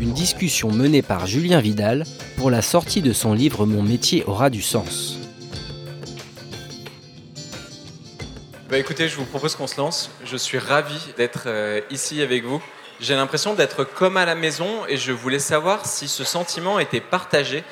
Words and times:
Une 0.00 0.12
discussion 0.12 0.70
menée 0.70 1.02
par 1.02 1.26
Julien 1.26 1.60
Vidal 1.60 2.04
pour 2.36 2.52
la 2.52 2.62
sortie 2.62 3.02
de 3.02 3.12
son 3.12 3.32
livre 3.32 3.66
Mon 3.66 3.82
métier 3.82 4.22
aura 4.26 4.48
du 4.48 4.62
sens. 4.62 5.18
Bah 8.70 8.78
écoutez, 8.78 9.08
je 9.08 9.16
vous 9.16 9.24
propose 9.24 9.56
qu'on 9.56 9.66
se 9.66 9.76
lance. 9.76 10.10
Je 10.24 10.36
suis 10.36 10.58
ravi 10.58 11.00
d'être 11.16 11.44
euh, 11.46 11.80
ici 11.90 12.22
avec 12.22 12.44
vous. 12.44 12.62
J'ai 13.00 13.16
l'impression 13.16 13.54
d'être 13.54 13.82
comme 13.82 14.16
à 14.16 14.24
la 14.24 14.36
maison 14.36 14.86
et 14.88 14.96
je 14.96 15.10
voulais 15.10 15.40
savoir 15.40 15.84
si 15.84 16.06
ce 16.06 16.22
sentiment 16.22 16.78
était 16.78 17.00
partagé 17.00 17.64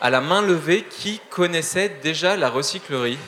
à 0.00 0.10
la 0.10 0.20
main 0.20 0.42
levée 0.42 0.84
qui 0.90 1.20
connaissait 1.30 1.92
déjà 2.02 2.36
la 2.36 2.50
recyclerie. 2.50 3.18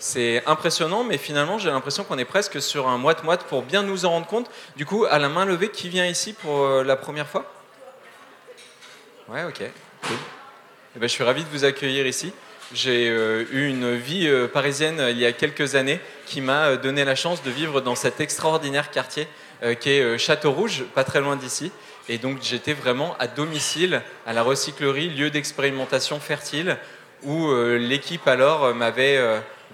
C'est 0.00 0.44
impressionnant, 0.46 1.02
mais 1.02 1.18
finalement, 1.18 1.58
j'ai 1.58 1.70
l'impression 1.70 2.04
qu'on 2.04 2.18
est 2.18 2.24
presque 2.24 2.62
sur 2.62 2.86
un 2.86 2.98
moite-moite 2.98 3.44
pour 3.44 3.62
bien 3.62 3.82
nous 3.82 4.04
en 4.04 4.10
rendre 4.10 4.26
compte. 4.26 4.48
Du 4.76 4.86
coup, 4.86 5.04
à 5.10 5.18
la 5.18 5.28
main 5.28 5.44
levée, 5.44 5.70
qui 5.70 5.88
vient 5.88 6.06
ici 6.06 6.34
pour 6.34 6.60
euh, 6.60 6.84
la 6.84 6.94
première 6.94 7.26
fois? 7.26 7.52
Ouais, 9.28 9.42
ok. 9.42 9.60
Eh 9.60 10.98
ben, 10.98 11.08
je 11.08 11.12
suis 11.12 11.24
ravi 11.24 11.42
de 11.42 11.48
vous 11.48 11.64
accueillir 11.64 12.06
ici. 12.06 12.32
J'ai 12.72 13.08
euh, 13.08 13.44
eu 13.50 13.66
une 13.66 13.96
vie 13.96 14.28
euh, 14.28 14.46
parisienne 14.46 15.04
il 15.10 15.18
y 15.18 15.26
a 15.26 15.32
quelques 15.32 15.74
années 15.74 15.98
qui 16.26 16.42
m'a 16.42 16.76
donné 16.76 17.04
la 17.04 17.16
chance 17.16 17.42
de 17.42 17.50
vivre 17.50 17.80
dans 17.80 17.96
cet 17.96 18.20
extraordinaire 18.20 18.90
quartier 18.90 19.26
qui 19.80 19.90
est 19.90 20.18
Château 20.18 20.52
Rouge, 20.52 20.84
pas 20.94 21.02
très 21.02 21.20
loin 21.20 21.34
d'ici. 21.34 21.72
Et 22.08 22.18
donc 22.18 22.38
j'étais 22.42 22.74
vraiment 22.74 23.16
à 23.18 23.26
domicile 23.26 24.02
à 24.24 24.32
la 24.32 24.44
recyclerie, 24.44 25.08
lieu 25.08 25.30
d'expérimentation 25.30 26.20
fertile, 26.20 26.76
où 27.24 27.52
l'équipe 27.74 28.28
alors 28.28 28.72
m'avait 28.72 29.18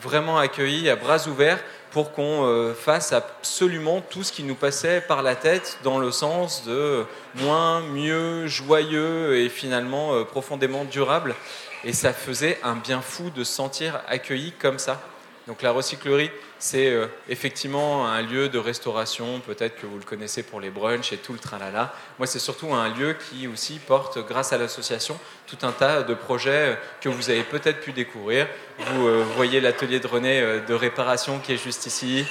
vraiment 0.01 0.39
accueillis 0.39 0.89
à 0.89 0.97
bras 0.97 1.27
ouverts 1.29 1.63
pour 1.91 2.13
qu'on 2.13 2.45
euh, 2.45 2.75
fasse 2.75 3.13
absolument 3.13 4.01
tout 4.01 4.25
ce 4.25 4.33
qui 4.33 4.43
nous 4.43 4.57
passait 4.57 5.01
par 5.01 5.23
la 5.23 5.37
tête 5.37 5.79
dans 5.85 5.99
le 5.99 6.11
sens 6.11 6.65
de 6.65 7.07
moins, 7.37 7.83
mieux, 7.83 8.49
joyeux 8.49 9.37
et 9.37 9.49
finalement 9.49 10.15
euh, 10.15 10.25
profondément 10.25 10.85
durable. 10.85 11.37
Et 11.85 11.93
ça 11.93 12.13
faisait 12.13 12.59
un 12.65 12.75
bien 12.75 13.01
fou 13.01 13.31
de 13.31 13.45
se 13.45 13.53
sentir 13.53 14.01
accueilli 14.09 14.53
comme 14.53 14.79
ça. 14.79 15.01
Donc 15.47 15.61
la 15.61 15.73
recyclerie, 15.73 16.31
c'est 16.59 16.91
euh, 16.91 17.07
effectivement 17.29 18.07
un 18.07 18.23
lieu 18.23 18.49
de 18.49 18.59
restauration, 18.59 19.41
peut-être 19.41 19.79
que 19.79 19.85
vous 19.85 19.99
le 19.99 20.05
connaissez 20.05 20.43
pour 20.43 20.59
les 20.59 20.71
brunchs 20.71 21.13
et 21.13 21.19
tout 21.19 21.35
le 21.35 21.39
tralala. 21.39 21.93
Moi, 22.19 22.27
c'est 22.27 22.39
surtout 22.39 22.73
un 22.73 22.89
lieu 22.89 23.15
qui 23.15 23.47
aussi 23.47 23.79
porte, 23.79 24.19
grâce 24.27 24.55
à 24.55 24.59
l'association, 24.59 25.19
tout 25.47 25.59
un 25.63 25.73
tas 25.73 26.03
de 26.03 26.15
projets 26.15 26.71
euh, 26.71 26.75
que 27.03 27.11
vous 27.11 27.29
avez 27.29 27.43
peut-être 27.43 27.81
pu 27.81 27.93
découvrir. 27.93 28.47
Vous 28.79 29.07
euh, 29.07 29.23
voyez 29.37 29.61
l'atelier 29.61 30.01
de 30.01 30.07
René 30.07 30.41
de 30.67 30.75
réparation 30.75 31.39
qui 31.41 31.53
est 31.53 31.63
juste 31.63 31.85
ici. 31.85 32.25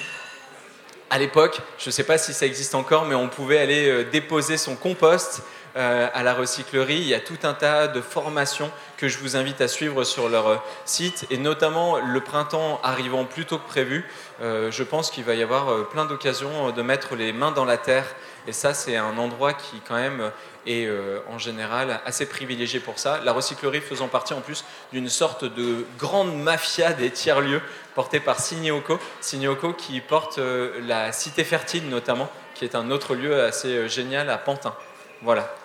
À 1.11 1.19
l'époque, 1.19 1.59
je 1.77 1.89
ne 1.89 1.91
sais 1.91 2.05
pas 2.05 2.17
si 2.17 2.33
ça 2.33 2.47
existe 2.47 2.73
encore, 2.73 3.05
mais 3.05 3.13
on 3.13 3.29
pouvait 3.29 3.59
aller 3.59 4.05
déposer 4.05 4.57
son 4.57 4.75
compost 4.75 5.43
euh, 5.75 6.07
à 6.13 6.21
la 6.21 6.35
recyclerie. 6.35 6.97
Il 6.97 7.07
y 7.07 7.15
a 7.15 7.19
tout 7.19 7.39
un 7.41 7.55
tas 7.55 7.87
de 7.87 7.99
formations 7.99 8.69
que 8.95 9.07
je 9.07 9.17
vous 9.17 9.35
invite 9.35 9.59
à 9.59 9.67
suivre 9.67 10.03
sur 10.03 10.29
leur 10.29 10.47
euh, 10.47 10.57
site 10.85 11.25
et 11.31 11.37
notamment 11.37 11.97
le 11.97 12.21
printemps 12.21 12.79
arrivant 12.83 13.25
plus 13.25 13.45
tôt 13.45 13.57
que 13.57 13.67
prévu. 13.67 14.05
Euh, 14.43 14.69
je 14.69 14.83
pense 14.83 15.09
qu'il 15.09 15.23
va 15.23 15.33
y 15.33 15.41
avoir 15.41 15.89
plein 15.89 16.05
d'occasions 16.05 16.69
de 16.69 16.81
mettre 16.83 17.15
les 17.15 17.33
mains 17.33 17.49
dans 17.49 17.65
la 17.65 17.77
terre 17.77 18.05
et 18.45 18.51
ça 18.51 18.75
c'est 18.75 18.97
un 18.97 19.17
endroit 19.17 19.53
qui 19.53 19.81
quand 19.87 19.95
même 19.95 20.31
est 20.67 20.87
en 21.27 21.39
général 21.39 22.01
assez 22.05 22.27
privilégié 22.27 22.79
pour 22.79 22.99
ça. 22.99 23.19
La 23.23 23.33
recyclerie 23.33 23.81
faisant 23.81 24.07
partie 24.07 24.33
en 24.33 24.41
plus 24.41 24.63
d'une 24.91 25.09
sorte 25.09 25.43
de 25.43 25.87
grande 25.97 26.37
mafia 26.39 26.93
des 26.93 27.09
tiers-lieux 27.09 27.61
portée 27.95 28.19
par 28.19 28.39
Signeoco. 28.39 28.99
Signeoco 29.21 29.73
qui 29.73 30.01
porte 30.01 30.39
la 30.85 31.11
Cité 31.11 31.43
Fertile 31.43 31.89
notamment, 31.89 32.29
qui 32.53 32.63
est 32.63 32.75
un 32.75 32.91
autre 32.91 33.15
lieu 33.15 33.43
assez 33.43 33.89
génial 33.89 34.29
à 34.29 34.37
Pantin. 34.37 34.75
Voilà. 35.23 35.62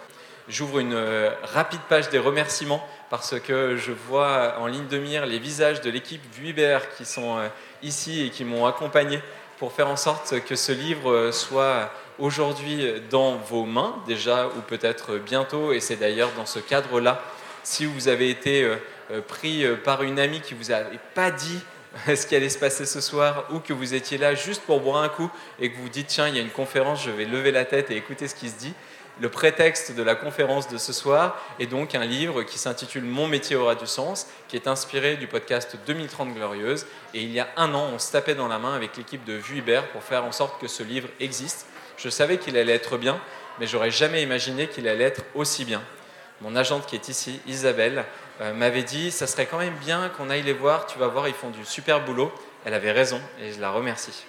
J'ouvre 0.48 0.78
une 0.78 0.94
euh, 0.94 1.30
rapide 1.42 1.80
page 1.90 2.08
des 2.08 2.18
remerciements 2.18 2.82
parce 3.10 3.38
que 3.38 3.76
je 3.76 3.92
vois 3.92 4.54
en 4.58 4.66
ligne 4.66 4.86
de 4.86 4.96
mire 4.96 5.26
les 5.26 5.38
visages 5.38 5.82
de 5.82 5.90
l'équipe 5.90 6.22
Vuibert 6.32 6.96
qui 6.96 7.04
sont 7.04 7.36
euh, 7.36 7.48
ici 7.82 8.24
et 8.24 8.30
qui 8.30 8.46
m'ont 8.46 8.64
accompagné 8.64 9.20
pour 9.58 9.72
faire 9.72 9.88
en 9.88 9.96
sorte 9.96 10.42
que 10.46 10.56
ce 10.56 10.72
livre 10.72 11.32
soit 11.32 11.90
aujourd'hui 12.18 12.94
dans 13.10 13.36
vos 13.36 13.66
mains 13.66 13.96
déjà 14.06 14.46
ou 14.46 14.60
peut-être 14.62 15.18
bientôt. 15.18 15.72
Et 15.72 15.80
c'est 15.80 15.96
d'ailleurs 15.96 16.30
dans 16.34 16.46
ce 16.46 16.60
cadre-là. 16.60 17.20
Si 17.62 17.84
vous 17.84 18.08
avez 18.08 18.30
été 18.30 18.62
euh, 18.62 19.20
pris 19.20 19.66
par 19.84 20.02
une 20.02 20.18
amie 20.18 20.40
qui 20.40 20.54
vous 20.54 20.70
avait 20.70 20.98
pas 21.14 21.30
dit 21.30 21.60
ce 22.06 22.26
qui 22.26 22.34
allait 22.34 22.48
se 22.48 22.58
passer 22.58 22.86
ce 22.86 23.02
soir 23.02 23.44
ou 23.52 23.58
que 23.58 23.74
vous 23.74 23.92
étiez 23.92 24.16
là 24.16 24.34
juste 24.34 24.62
pour 24.62 24.80
boire 24.80 25.02
un 25.02 25.10
coup 25.10 25.30
et 25.60 25.70
que 25.70 25.76
vous 25.76 25.90
dites 25.90 26.06
tiens 26.06 26.28
il 26.28 26.36
y 26.36 26.38
a 26.38 26.42
une 26.42 26.50
conférence 26.50 27.02
je 27.02 27.10
vais 27.10 27.24
lever 27.24 27.50
la 27.50 27.64
tête 27.64 27.90
et 27.90 27.96
écouter 27.96 28.28
ce 28.28 28.34
qui 28.34 28.48
se 28.48 28.58
dit 28.58 28.74
le 29.20 29.28
prétexte 29.28 29.96
de 29.96 30.02
la 30.02 30.14
conférence 30.14 30.68
de 30.68 30.78
ce 30.78 30.92
soir 30.92 31.36
est 31.58 31.66
donc 31.66 31.94
un 31.94 32.04
livre 32.04 32.44
qui 32.44 32.56
s'intitule 32.56 33.02
Mon 33.02 33.26
métier 33.26 33.56
aura 33.56 33.74
du 33.74 33.86
sens, 33.86 34.28
qui 34.46 34.54
est 34.54 34.68
inspiré 34.68 35.16
du 35.16 35.26
podcast 35.26 35.76
2030 35.86 36.34
Glorieuse. 36.34 36.86
Et 37.14 37.22
il 37.22 37.32
y 37.32 37.40
a 37.40 37.48
un 37.56 37.74
an, 37.74 37.90
on 37.92 37.98
se 37.98 38.12
tapait 38.12 38.36
dans 38.36 38.46
la 38.46 38.58
main 38.58 38.74
avec 38.74 38.96
l'équipe 38.96 39.24
de 39.24 39.32
Vuibert 39.32 39.88
pour 39.88 40.04
faire 40.04 40.24
en 40.24 40.30
sorte 40.30 40.60
que 40.60 40.68
ce 40.68 40.84
livre 40.84 41.08
existe. 41.18 41.66
Je 41.96 42.08
savais 42.08 42.38
qu'il 42.38 42.56
allait 42.56 42.74
être 42.74 42.96
bien, 42.96 43.20
mais 43.58 43.66
j'aurais 43.66 43.90
jamais 43.90 44.22
imaginé 44.22 44.68
qu'il 44.68 44.86
allait 44.86 45.04
être 45.04 45.22
aussi 45.34 45.64
bien. 45.64 45.82
Mon 46.40 46.54
agente 46.54 46.86
qui 46.86 46.94
est 46.94 47.08
ici, 47.08 47.40
Isabelle, 47.48 48.04
euh, 48.40 48.54
m'avait 48.54 48.84
dit 48.84 49.10
ça 49.10 49.26
serait 49.26 49.46
quand 49.46 49.58
même 49.58 49.74
bien 49.74 50.10
qu'on 50.10 50.30
aille 50.30 50.42
les 50.42 50.52
voir, 50.52 50.86
tu 50.86 50.96
vas 50.96 51.08
voir, 51.08 51.26
ils 51.26 51.34
font 51.34 51.50
du 51.50 51.64
super 51.64 52.04
boulot. 52.04 52.32
Elle 52.64 52.74
avait 52.74 52.92
raison 52.92 53.20
et 53.42 53.52
je 53.52 53.60
la 53.60 53.70
remercie. 53.70 54.24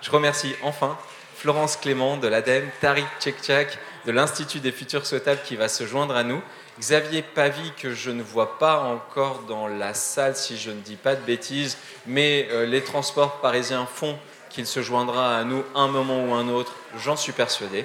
Je 0.00 0.10
remercie 0.12 0.54
enfin 0.62 0.96
Florence 1.38 1.76
Clément 1.76 2.16
de 2.16 2.26
l'ADEME, 2.26 2.68
Tariq 2.80 3.06
Tchekchak 3.20 3.78
de 4.06 4.10
l'Institut 4.10 4.58
des 4.58 4.72
futurs 4.72 5.06
souhaitables 5.06 5.40
qui 5.44 5.54
va 5.54 5.68
se 5.68 5.86
joindre 5.86 6.16
à 6.16 6.24
nous, 6.24 6.42
Xavier 6.80 7.22
Pavie 7.22 7.72
que 7.80 7.94
je 7.94 8.10
ne 8.10 8.24
vois 8.24 8.58
pas 8.58 8.80
encore 8.80 9.42
dans 9.42 9.68
la 9.68 9.94
salle 9.94 10.34
si 10.34 10.56
je 10.56 10.72
ne 10.72 10.80
dis 10.80 10.96
pas 10.96 11.14
de 11.14 11.20
bêtises, 11.20 11.78
mais 12.06 12.48
euh, 12.50 12.66
les 12.66 12.82
transports 12.82 13.40
parisiens 13.40 13.86
font 13.86 14.18
qu'il 14.50 14.66
se 14.66 14.82
joindra 14.82 15.38
à 15.38 15.44
nous 15.44 15.62
un 15.76 15.86
moment 15.86 16.24
ou 16.24 16.34
un 16.34 16.48
autre, 16.48 16.74
j'en 16.96 17.14
suis 17.14 17.32
persuadé. 17.32 17.84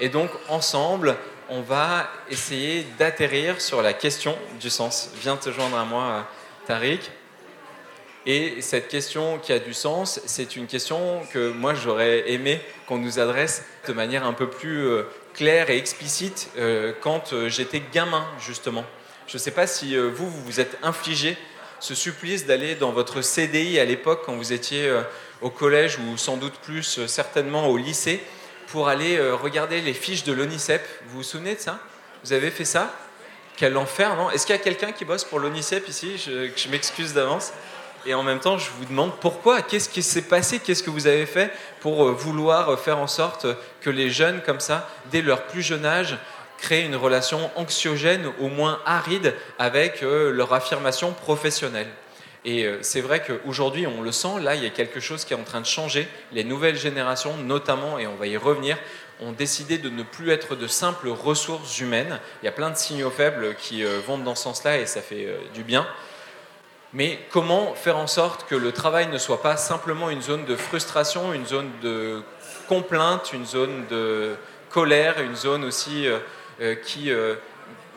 Et 0.00 0.08
donc 0.08 0.30
ensemble, 0.48 1.14
on 1.50 1.60
va 1.60 2.08
essayer 2.30 2.84
d'atterrir 2.98 3.60
sur 3.60 3.80
la 3.80 3.92
question 3.92 4.36
du 4.58 4.70
sens. 4.70 5.10
Viens 5.20 5.36
te 5.36 5.52
joindre 5.52 5.78
à 5.78 5.84
moi, 5.84 6.26
Tariq. 6.66 7.12
Et 8.30 8.60
cette 8.60 8.88
question 8.88 9.38
qui 9.38 9.54
a 9.54 9.58
du 9.58 9.72
sens, 9.72 10.20
c'est 10.26 10.54
une 10.54 10.66
question 10.66 11.22
que 11.32 11.50
moi 11.50 11.72
j'aurais 11.72 12.30
aimé 12.30 12.60
qu'on 12.86 12.98
nous 12.98 13.18
adresse 13.18 13.64
de 13.86 13.94
manière 13.94 14.26
un 14.26 14.34
peu 14.34 14.50
plus 14.50 14.86
euh, 14.86 15.04
claire 15.32 15.70
et 15.70 15.78
explicite 15.78 16.50
euh, 16.58 16.92
quand 17.00 17.32
euh, 17.32 17.48
j'étais 17.48 17.82
gamin, 17.90 18.26
justement. 18.38 18.84
Je 19.28 19.36
ne 19.36 19.38
sais 19.38 19.50
pas 19.50 19.66
si 19.66 19.96
vous, 19.96 20.28
vous 20.28 20.44
vous 20.44 20.60
êtes 20.60 20.76
infligé 20.82 21.38
ce 21.80 21.94
supplice 21.94 22.44
d'aller 22.44 22.74
dans 22.74 22.92
votre 22.92 23.22
CDI 23.22 23.80
à 23.80 23.86
l'époque 23.86 24.24
quand 24.26 24.34
vous 24.34 24.52
étiez 24.52 24.90
au 25.40 25.48
collège 25.48 25.98
ou 25.98 26.18
sans 26.18 26.36
doute 26.36 26.54
plus 26.62 27.06
certainement 27.06 27.68
au 27.68 27.76
lycée 27.76 28.22
pour 28.68 28.88
aller 28.88 29.20
regarder 29.32 29.82
les 29.82 29.92
fiches 29.92 30.24
de 30.24 30.32
l'ONICEP. 30.32 30.82
Vous 31.08 31.18
vous 31.18 31.22
souvenez 31.22 31.56
de 31.56 31.60
ça? 31.60 31.78
Vous 32.24 32.32
avez 32.32 32.50
fait 32.50 32.64
ça? 32.64 32.94
Quel 33.58 33.76
enfer, 33.76 34.16
non? 34.16 34.30
Est-ce 34.30 34.46
qu'il 34.46 34.56
y 34.56 34.58
a 34.58 34.62
quelqu'un 34.62 34.92
qui 34.92 35.04
bosse 35.04 35.24
pour 35.24 35.40
l'ONICEP 35.40 35.86
ici? 35.88 36.16
Je, 36.16 36.48
je 36.56 36.68
m'excuse 36.70 37.12
d'avance 37.12 37.52
et 38.08 38.14
en 38.14 38.22
même 38.22 38.40
temps, 38.40 38.56
je 38.56 38.70
vous 38.70 38.86
demande 38.86 39.12
pourquoi, 39.20 39.60
qu'est-ce 39.60 39.90
qui 39.90 40.02
s'est 40.02 40.22
passé, 40.22 40.60
qu'est-ce 40.60 40.82
que 40.82 40.88
vous 40.88 41.06
avez 41.06 41.26
fait 41.26 41.52
pour 41.80 42.06
euh, 42.06 42.12
vouloir 42.12 42.70
euh, 42.70 42.76
faire 42.78 42.98
en 42.98 43.06
sorte 43.06 43.46
que 43.82 43.90
les 43.90 44.08
jeunes, 44.08 44.40
comme 44.40 44.60
ça, 44.60 44.88
dès 45.12 45.20
leur 45.20 45.42
plus 45.42 45.60
jeune 45.60 45.84
âge, 45.84 46.16
créent 46.56 46.86
une 46.86 46.96
relation 46.96 47.50
anxiogène, 47.54 48.32
au 48.40 48.48
moins 48.48 48.80
aride, 48.86 49.34
avec 49.58 50.02
euh, 50.02 50.32
leur 50.32 50.54
affirmation 50.54 51.12
professionnelle? 51.12 51.88
Et 52.46 52.66
c'est 52.80 53.02
vrai 53.02 53.22
qu'aujourd'hui, 53.22 53.86
on 53.86 54.00
le 54.00 54.12
sent, 54.12 54.40
là, 54.40 54.54
il 54.54 54.62
y 54.62 54.66
a 54.66 54.70
quelque 54.70 55.00
chose 55.00 55.26
qui 55.26 55.34
est 55.34 55.36
en 55.36 55.42
train 55.42 55.60
de 55.60 55.66
changer. 55.66 56.08
Les 56.32 56.44
nouvelles 56.44 56.78
générations, 56.78 57.36
notamment, 57.36 57.98
et 57.98 58.06
on 58.06 58.14
va 58.14 58.26
y 58.26 58.38
revenir, 58.38 58.78
ont 59.20 59.32
décidé 59.32 59.76
de 59.76 59.90
ne 59.90 60.02
plus 60.02 60.30
être 60.30 60.56
de 60.56 60.66
simples 60.66 61.08
ressources 61.08 61.78
humaines. 61.80 62.20
Il 62.42 62.46
y 62.46 62.48
a 62.48 62.52
plein 62.52 62.70
de 62.70 62.76
signaux 62.76 63.10
faibles 63.10 63.54
qui 63.56 63.82
vont 64.06 64.16
dans 64.16 64.36
ce 64.36 64.44
sens-là 64.44 64.78
et 64.78 64.86
ça 64.86 65.02
fait 65.02 65.28
du 65.52 65.62
bien. 65.62 65.86
Mais 66.94 67.18
comment 67.30 67.74
faire 67.74 67.98
en 67.98 68.06
sorte 68.06 68.48
que 68.48 68.54
le 68.54 68.72
travail 68.72 69.08
ne 69.08 69.18
soit 69.18 69.42
pas 69.42 69.58
simplement 69.58 70.08
une 70.08 70.22
zone 70.22 70.46
de 70.46 70.56
frustration, 70.56 71.34
une 71.34 71.46
zone 71.46 71.70
de 71.82 72.22
complainte, 72.66 73.32
une 73.34 73.44
zone 73.44 73.84
de 73.90 74.36
colère, 74.70 75.20
une 75.20 75.36
zone 75.36 75.64
aussi 75.64 76.06
qui 76.86 77.10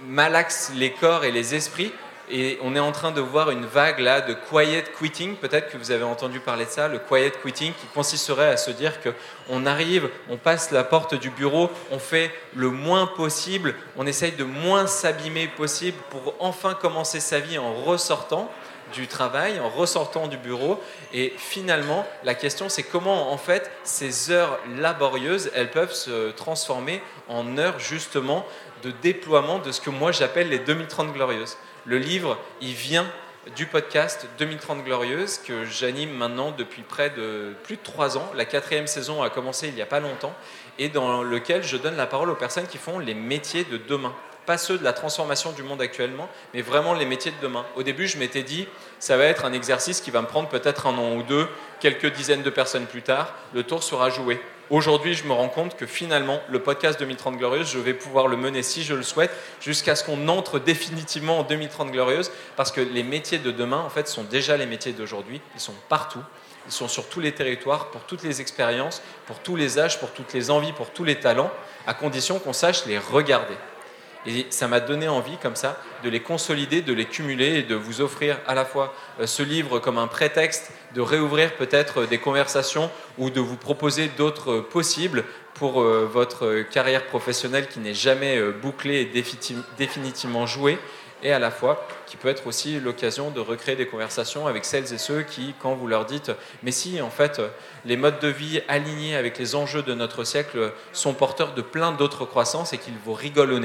malaxe 0.05 0.73
les 0.75 0.91
corps 0.91 1.23
et 1.23 1.31
les 1.31 1.55
esprits? 1.55 1.93
Et 2.33 2.57
on 2.61 2.75
est 2.77 2.79
en 2.79 2.93
train 2.93 3.11
de 3.11 3.19
voir 3.19 3.49
une 3.49 3.65
vague 3.65 3.99
là 3.99 4.21
de 4.21 4.33
quiet 4.33 4.85
quitting. 4.97 5.35
Peut-être 5.35 5.69
que 5.69 5.77
vous 5.77 5.91
avez 5.91 6.03
entendu 6.03 6.39
parler 6.39 6.63
de 6.63 6.69
ça, 6.69 6.88
le 6.88 6.99
quiet 6.99 7.33
quitting, 7.41 7.73
qui 7.73 7.88
consisterait 7.93 8.47
à 8.47 8.55
se 8.55 8.71
dire 8.71 9.01
que 9.01 9.09
on 9.49 9.65
arrive, 9.65 10.09
on 10.29 10.38
passe 10.38 10.71
la 10.71 10.85
porte 10.85 11.13
du 11.13 11.29
bureau, 11.29 11.69
on 11.91 11.99
fait 11.99 12.31
le 12.55 12.69
moins 12.69 13.05
possible, 13.05 13.75
on 13.97 14.07
essaye 14.07 14.31
de 14.31 14.45
moins 14.45 14.88
s'abîmer 14.88 15.47
possible 15.47 15.97
pour 16.09 16.35
enfin 16.39 16.73
commencer 16.73 17.19
sa 17.19 17.39
vie 17.39 17.57
en 17.57 17.73
ressortant 17.73 18.49
du 18.93 19.07
travail, 19.07 19.59
en 19.59 19.69
ressortant 19.69 20.27
du 20.27 20.38
bureau. 20.38 20.81
Et 21.13 21.33
finalement, 21.38 22.05
la 22.23 22.35
question, 22.35 22.69
c'est 22.69 22.83
comment, 22.83 23.31
en 23.31 23.38
fait, 23.38 23.71
ces 23.83 24.31
heures 24.31 24.59
laborieuses, 24.77 25.51
elles 25.55 25.71
peuvent 25.71 25.93
se 25.93 26.31
transformer 26.31 27.01
en 27.27 27.57
heures, 27.57 27.79
justement, 27.79 28.45
de 28.83 28.91
déploiement 29.01 29.59
de 29.59 29.71
ce 29.71 29.81
que 29.81 29.89
moi 29.89 30.11
j'appelle 30.11 30.49
les 30.49 30.59
2030 30.59 31.13
glorieuses. 31.13 31.57
Le 31.85 31.97
livre, 31.97 32.38
il 32.61 32.73
vient 32.73 33.07
du 33.55 33.65
podcast 33.65 34.27
2030 34.38 34.83
Glorieuses 34.83 35.39
que 35.39 35.65
j'anime 35.65 36.11
maintenant 36.11 36.51
depuis 36.51 36.83
près 36.83 37.09
de 37.09 37.53
plus 37.63 37.77
de 37.77 37.81
trois 37.81 38.17
ans. 38.17 38.31
La 38.35 38.45
quatrième 38.45 38.85
saison 38.85 39.23
a 39.23 39.31
commencé 39.31 39.67
il 39.67 39.73
n'y 39.73 39.81
a 39.81 39.88
pas 39.88 39.99
longtemps 39.99 40.33
et 40.77 40.89
dans 40.89 41.23
lequel 41.23 41.63
je 41.63 41.77
donne 41.77 41.97
la 41.97 42.05
parole 42.05 42.29
aux 42.29 42.35
personnes 42.35 42.67
qui 42.67 42.77
font 42.77 42.99
les 42.99 43.15
métiers 43.15 43.63
de 43.63 43.77
demain. 43.77 44.13
Pas 44.45 44.57
ceux 44.57 44.77
de 44.77 44.83
la 44.83 44.93
transformation 44.93 45.51
du 45.51 45.63
monde 45.63 45.81
actuellement, 45.81 46.27
mais 46.53 46.61
vraiment 46.61 46.93
les 46.93 47.05
métiers 47.05 47.31
de 47.31 47.41
demain. 47.41 47.65
Au 47.75 47.83
début, 47.83 48.07
je 48.07 48.17
m'étais 48.17 48.43
dit, 48.43 48.67
ça 48.99 49.15
va 49.17 49.25
être 49.25 49.45
un 49.45 49.53
exercice 49.53 50.01
qui 50.01 50.11
va 50.11 50.21
me 50.21 50.27
prendre 50.27 50.49
peut-être 50.49 50.88
un 50.88 50.97
an 50.97 51.15
ou 51.15 51.23
deux, 51.23 51.47
quelques 51.79 52.11
dizaines 52.11 52.41
de 52.41 52.49
personnes 52.49 52.85
plus 52.85 53.03
tard, 53.03 53.35
le 53.53 53.63
tour 53.63 53.83
sera 53.83 54.09
joué. 54.09 54.41
Aujourd'hui, 54.71 55.15
je 55.15 55.25
me 55.25 55.33
rends 55.33 55.49
compte 55.49 55.75
que 55.75 55.85
finalement, 55.85 56.39
le 56.47 56.63
podcast 56.63 56.97
2030 56.97 57.35
Glorieuse, 57.38 57.69
je 57.69 57.77
vais 57.77 57.93
pouvoir 57.93 58.29
le 58.29 58.38
mener 58.38 58.63
si 58.63 58.83
je 58.83 58.93
le 58.93 59.03
souhaite, 59.03 59.31
jusqu'à 59.59 59.97
ce 59.97 60.03
qu'on 60.05 60.29
entre 60.29 60.59
définitivement 60.59 61.39
en 61.39 61.43
2030 61.43 61.91
Glorieuse, 61.91 62.31
parce 62.55 62.71
que 62.71 62.79
les 62.79 63.03
métiers 63.03 63.38
de 63.38 63.51
demain, 63.51 63.79
en 63.79 63.89
fait, 63.89 64.07
sont 64.07 64.23
déjà 64.23 64.55
les 64.55 64.65
métiers 64.65 64.93
d'aujourd'hui. 64.93 65.41
Ils 65.55 65.59
sont 65.59 65.75
partout. 65.89 66.23
Ils 66.67 66.71
sont 66.71 66.88
sur 66.88 67.09
tous 67.09 67.19
les 67.19 67.33
territoires, 67.33 67.91
pour 67.91 68.01
toutes 68.03 68.23
les 68.23 68.39
expériences, 68.39 69.01
pour 69.25 69.39
tous 69.39 69.57
les 69.57 69.77
âges, 69.77 69.99
pour 69.99 70.11
toutes 70.11 70.31
les 70.31 70.49
envies, 70.49 70.71
pour 70.71 70.91
tous 70.91 71.03
les 71.03 71.19
talents, 71.19 71.51
à 71.85 71.93
condition 71.93 72.39
qu'on 72.39 72.53
sache 72.53 72.85
les 72.85 72.97
regarder. 72.97 73.55
Et 74.27 74.45
ça 74.51 74.68
m'a 74.68 74.79
donné 74.79 75.07
envie, 75.07 75.38
comme 75.38 75.56
ça, 75.56 75.79
de 76.03 76.09
les 76.09 76.19
consolider, 76.19 76.81
de 76.81 76.94
les 76.94 77.06
cumuler 77.06 77.59
et 77.59 77.63
de 77.63 77.75
vous 77.75 78.01
offrir 78.01 78.39
à 78.47 78.53
la 78.53 78.65
fois 78.65 78.94
euh, 79.19 79.25
ce 79.25 79.41
livre 79.41 79.79
comme 79.79 79.97
un 79.97 80.07
prétexte 80.07 80.71
de 80.94 81.01
réouvrir 81.01 81.56
peut-être 81.56 82.06
des 82.06 82.19
conversations 82.19 82.91
ou 83.18 83.29
de 83.29 83.39
vous 83.39 83.57
proposer 83.57 84.09
d'autres 84.09 84.51
euh, 84.51 84.62
possibles 84.62 85.23
pour 85.56 85.81
euh, 85.81 86.07
votre 86.12 86.62
carrière 86.71 87.06
professionnelle 87.06 87.68
qui 87.68 87.79
n'est 87.79 87.94
jamais 87.95 88.39
bouclée 88.62 89.01
et 89.01 89.23
définitivement 89.77 90.45
jouée 90.45 90.77
et 91.24 91.31
à 91.31 91.39
la 91.39 91.51
fois 91.51 91.88
qui 92.07 92.17
peut 92.17 92.29
être 92.29 92.47
aussi 92.47 92.79
l'occasion 92.79 93.29
de 93.31 93.39
recréer 93.39 93.75
des 93.75 93.85
conversations 93.85 94.47
avec 94.47 94.65
celles 94.65 94.91
et 94.94 94.97
ceux 94.97 95.21
qui, 95.21 95.53
quand 95.62 95.75
vous 95.75 95.88
leur 95.88 96.06
dites, 96.06 96.31
mais 96.63 96.71
si 96.71 97.01
en 97.01 97.09
fait 97.09 97.41
les 97.85 97.95
modes 97.95 98.19
de 98.19 98.27
vie 98.27 98.62
alignés 98.67 99.15
avec 99.15 99.38
les 99.38 99.56
enjeux 99.56 99.83
de 99.83 99.94
notre 99.94 100.24
siècle 100.24 100.74
sont 100.94 101.13
porteurs 101.13 101.53
de 101.53 101.62
plein 101.62 101.91
d'autres 101.91 102.25
croissances 102.25 102.74
et 102.74 102.77
qu'ils 102.77 102.97
vous 103.06 103.13
rigolent 103.13 103.59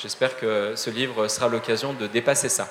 J'espère 0.00 0.38
que 0.38 0.74
ce 0.76 0.90
livre 0.90 1.26
sera 1.26 1.48
l'occasion 1.48 1.92
de 1.92 2.06
dépasser 2.06 2.48
ça. 2.48 2.68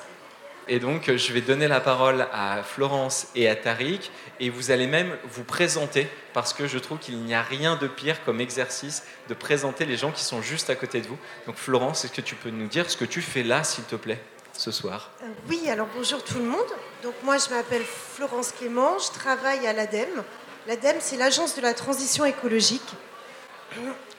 Et 0.69 0.79
donc, 0.79 1.11
je 1.13 1.33
vais 1.33 1.41
donner 1.41 1.67
la 1.67 1.81
parole 1.81 2.25
à 2.33 2.63
Florence 2.63 3.27
et 3.35 3.49
à 3.49 3.55
Tariq, 3.55 4.11
et 4.39 4.49
vous 4.49 4.71
allez 4.71 4.87
même 4.87 5.17
vous 5.29 5.43
présenter, 5.43 6.07
parce 6.33 6.53
que 6.53 6.67
je 6.67 6.77
trouve 6.77 6.99
qu'il 6.99 7.17
n'y 7.19 7.33
a 7.33 7.41
rien 7.41 7.75
de 7.75 7.87
pire 7.87 8.23
comme 8.23 8.39
exercice 8.41 9.03
de 9.27 9.33
présenter 9.33 9.85
les 9.85 9.97
gens 9.97 10.11
qui 10.11 10.23
sont 10.23 10.41
juste 10.41 10.69
à 10.69 10.75
côté 10.75 11.01
de 11.01 11.07
vous. 11.07 11.17
Donc, 11.47 11.57
Florence, 11.57 12.05
est-ce 12.05 12.13
que 12.13 12.21
tu 12.21 12.35
peux 12.35 12.49
nous 12.49 12.67
dire 12.67 12.89
ce 12.89 12.95
que 12.97 13.05
tu 13.05 13.21
fais 13.21 13.43
là, 13.43 13.63
s'il 13.63 13.85
te 13.85 13.95
plaît, 13.95 14.19
ce 14.53 14.71
soir? 14.71 15.11
Euh, 15.23 15.27
Oui, 15.49 15.69
alors 15.69 15.87
bonjour 15.95 16.23
tout 16.23 16.37
le 16.37 16.45
monde. 16.45 16.59
Donc, 17.03 17.13
moi, 17.23 17.37
je 17.37 17.53
m'appelle 17.53 17.83
Florence 17.83 18.53
Clément, 18.53 18.99
je 18.99 19.11
travaille 19.17 19.67
à 19.67 19.73
l'ADEME. 19.73 20.23
L'ADEME, 20.67 20.97
c'est 20.99 21.17
l'Agence 21.17 21.55
de 21.55 21.61
la 21.61 21.73
transition 21.73 22.23
écologique. 22.25 22.89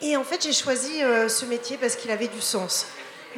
Et 0.01 0.17
en 0.17 0.25
fait, 0.25 0.43
j'ai 0.43 0.53
choisi 0.53 1.03
euh, 1.03 1.29
ce 1.29 1.45
métier 1.45 1.77
parce 1.79 1.97
qu'il 1.97 2.11
avait 2.11 2.29
du 2.29 2.41
sens. 2.41 2.87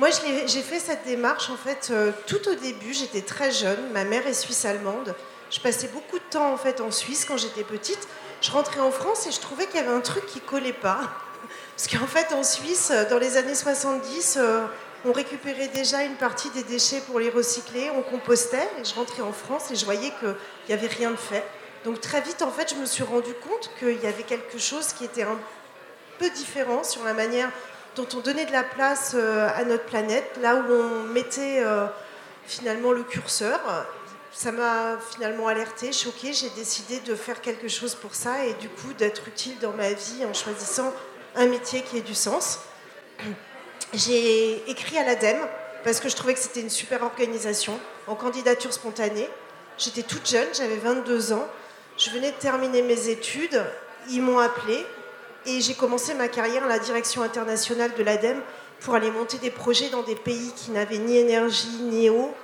Moi, 0.00 0.08
j'ai 0.46 0.62
fait 0.62 0.78
cette 0.78 1.04
démarche 1.04 1.50
en 1.50 1.58
fait 1.58 1.88
euh, 1.90 2.10
tout 2.26 2.48
au 2.48 2.54
début. 2.54 2.94
J'étais 2.94 3.20
très 3.20 3.50
jeune. 3.50 3.92
Ma 3.92 4.04
mère 4.04 4.26
est 4.26 4.32
suisse-allemande. 4.32 5.14
Je 5.50 5.60
passais 5.60 5.88
beaucoup 5.88 6.18
de 6.18 6.24
temps 6.30 6.54
en 6.54 6.56
fait 6.56 6.80
en 6.80 6.90
Suisse 6.90 7.26
quand 7.26 7.36
j'étais 7.36 7.64
petite. 7.64 8.08
Je 8.40 8.50
rentrais 8.50 8.80
en 8.80 8.90
France 8.92 9.26
et 9.26 9.30
je 9.30 9.38
trouvais 9.40 9.66
qu'il 9.66 9.76
y 9.76 9.82
avait 9.82 9.92
un 9.92 10.00
truc 10.00 10.24
qui 10.24 10.40
collait 10.40 10.72
pas. 10.72 11.00
Parce 11.76 11.86
qu'en 11.86 12.06
fait, 12.06 12.32
en 12.32 12.42
Suisse, 12.42 12.90
dans 13.10 13.18
les 13.18 13.36
années 13.36 13.54
70, 13.54 14.38
euh, 14.40 14.64
on 15.04 15.12
récupérait 15.12 15.68
déjà 15.68 16.02
une 16.02 16.16
partie 16.16 16.48
des 16.48 16.62
déchets 16.62 17.00
pour 17.00 17.20
les 17.20 17.28
recycler, 17.28 17.90
on 17.94 18.00
compostait. 18.00 18.70
Je 18.82 18.94
rentrais 18.94 19.20
en 19.20 19.32
France 19.32 19.70
et 19.70 19.76
je 19.76 19.84
voyais 19.84 20.12
qu'il 20.18 20.34
n'y 20.68 20.72
avait 20.72 20.86
rien 20.86 21.10
de 21.10 21.16
fait. 21.16 21.44
Donc 21.84 22.00
très 22.00 22.22
vite, 22.22 22.40
en 22.40 22.50
fait, 22.50 22.70
je 22.70 22.80
me 22.80 22.86
suis 22.86 23.02
rendu 23.04 23.34
compte 23.34 23.70
qu'il 23.78 24.02
y 24.02 24.06
avait 24.06 24.22
quelque 24.22 24.56
chose 24.56 24.94
qui 24.94 25.04
était 25.04 25.24
un 25.24 25.38
peu 26.18 26.30
différent 26.30 26.84
sur 26.84 27.04
la 27.04 27.12
manière 27.12 27.50
dont 27.96 28.06
on 28.14 28.20
donnait 28.20 28.46
de 28.46 28.52
la 28.52 28.62
place 28.62 29.12
euh, 29.14 29.48
à 29.54 29.64
notre 29.64 29.84
planète, 29.84 30.38
là 30.40 30.56
où 30.56 30.72
on 30.72 31.04
mettait 31.04 31.62
euh, 31.64 31.86
finalement 32.46 32.92
le 32.92 33.02
curseur. 33.02 33.60
Ça 34.32 34.52
m'a 34.52 34.96
finalement 35.12 35.48
alerté, 35.48 35.92
choqué. 35.92 36.32
J'ai 36.32 36.50
décidé 36.50 37.00
de 37.00 37.14
faire 37.14 37.40
quelque 37.40 37.68
chose 37.68 37.94
pour 37.94 38.14
ça 38.14 38.44
et 38.46 38.54
du 38.54 38.68
coup 38.68 38.92
d'être 38.92 39.26
utile 39.26 39.58
dans 39.58 39.72
ma 39.72 39.92
vie 39.92 40.24
en 40.24 40.32
choisissant 40.32 40.92
un 41.34 41.46
métier 41.46 41.82
qui 41.82 41.98
ait 41.98 42.02
du 42.02 42.14
sens. 42.14 42.60
J'ai 43.92 44.70
écrit 44.70 44.98
à 44.98 45.04
l'ADEME 45.04 45.40
parce 45.82 45.98
que 45.98 46.08
je 46.08 46.14
trouvais 46.14 46.34
que 46.34 46.40
c'était 46.40 46.60
une 46.60 46.70
super 46.70 47.02
organisation 47.02 47.78
en 48.06 48.14
candidature 48.14 48.72
spontanée. 48.72 49.28
J'étais 49.78 50.02
toute 50.02 50.28
jeune, 50.28 50.48
j'avais 50.52 50.76
22 50.76 51.32
ans. 51.32 51.48
Je 51.96 52.10
venais 52.10 52.30
de 52.30 52.36
terminer 52.36 52.82
mes 52.82 53.08
études. 53.08 53.64
Ils 54.08 54.22
m'ont 54.22 54.38
appelé 54.38 54.86
et 55.46 55.60
j'ai 55.60 55.74
commencé 55.74 56.14
ma 56.14 56.28
carrière 56.28 56.64
à 56.64 56.68
la 56.68 56.78
direction 56.78 57.22
internationale 57.22 57.92
de 57.96 58.02
l'ADEME 58.02 58.40
pour 58.80 58.94
aller 58.94 59.10
monter 59.10 59.38
des 59.38 59.50
projets 59.50 59.88
dans 59.90 60.02
des 60.02 60.14
pays 60.14 60.52
qui 60.56 60.70
n'avaient 60.70 60.98
ni 60.98 61.16
énergie, 61.16 61.78
ni 61.82 62.10
eau, 62.10 62.34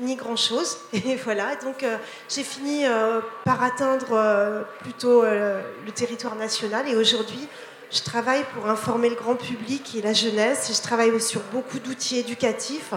ni 0.00 0.16
grand-chose. 0.16 0.78
Et 0.92 1.16
voilà, 1.16 1.56
donc 1.56 1.82
euh, 1.82 1.96
j'ai 2.28 2.42
fini 2.42 2.86
euh, 2.86 3.20
par 3.44 3.62
atteindre 3.62 4.12
euh, 4.12 4.62
plutôt 4.80 5.22
le 5.22 5.92
territoire 5.94 6.34
national. 6.36 6.88
Et 6.88 6.96
aujourd'hui, 6.96 7.48
je 7.90 8.00
travaille 8.00 8.44
pour 8.54 8.68
informer 8.68 9.10
le 9.10 9.16
grand 9.16 9.36
public 9.36 9.94
et 9.96 10.02
la 10.02 10.12
jeunesse. 10.12 10.70
Et 10.70 10.74
je 10.74 10.82
travaille 10.82 11.18
sur 11.20 11.42
beaucoup 11.52 11.78
d'outils 11.78 12.18
éducatifs 12.18 12.92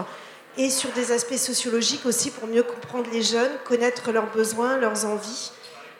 et 0.56 0.70
sur 0.70 0.90
des 0.92 1.12
aspects 1.12 1.36
sociologiques 1.36 2.06
aussi 2.06 2.30
pour 2.30 2.48
mieux 2.48 2.62
comprendre 2.62 3.08
les 3.12 3.22
jeunes, 3.22 3.52
connaître 3.64 4.10
leurs 4.10 4.30
besoins, 4.32 4.78
leurs 4.78 5.04
envies. 5.04 5.52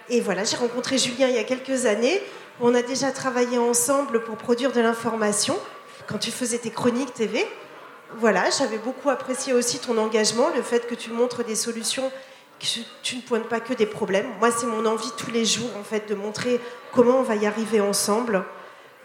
Et 0.09 0.21
voilà, 0.21 0.45
j'ai 0.45 0.57
rencontré 0.57 0.97
Julien 0.99 1.29
il 1.29 1.35
y 1.35 1.39
a 1.39 1.45
quelques 1.45 1.85
années. 1.85 2.23
On 2.59 2.75
a 2.75 2.81
déjà 2.81 3.11
travaillé 3.11 3.59
ensemble 3.59 4.25
pour 4.25 4.37
produire 4.37 4.73
de 4.73 4.81
l'information 4.81 5.59
quand 6.07 6.17
tu 6.17 6.31
faisais 6.31 6.57
tes 6.57 6.71
chroniques 6.71 7.13
TV. 7.13 7.47
Voilà, 8.17 8.49
j'avais 8.49 8.79
beaucoup 8.79 9.11
apprécié 9.11 9.53
aussi 9.53 9.79
ton 9.79 9.99
engagement, 9.99 10.49
le 10.55 10.63
fait 10.63 10.87
que 10.87 10.95
tu 10.95 11.11
montres 11.11 11.45
des 11.45 11.55
solutions, 11.55 12.11
que 12.59 12.67
tu 13.03 13.17
ne 13.17 13.21
pointes 13.21 13.47
pas 13.49 13.61
que 13.61 13.75
des 13.75 13.85
problèmes. 13.85 14.27
Moi, 14.39 14.51
c'est 14.51 14.65
mon 14.65 14.87
envie 14.87 15.11
tous 15.19 15.31
les 15.31 15.45
jours, 15.45 15.69
en 15.79 15.85
fait, 15.85 16.09
de 16.09 16.15
montrer 16.15 16.59
comment 16.93 17.19
on 17.19 17.23
va 17.23 17.35
y 17.35 17.45
arriver 17.45 17.83
ensemble. 17.83 18.43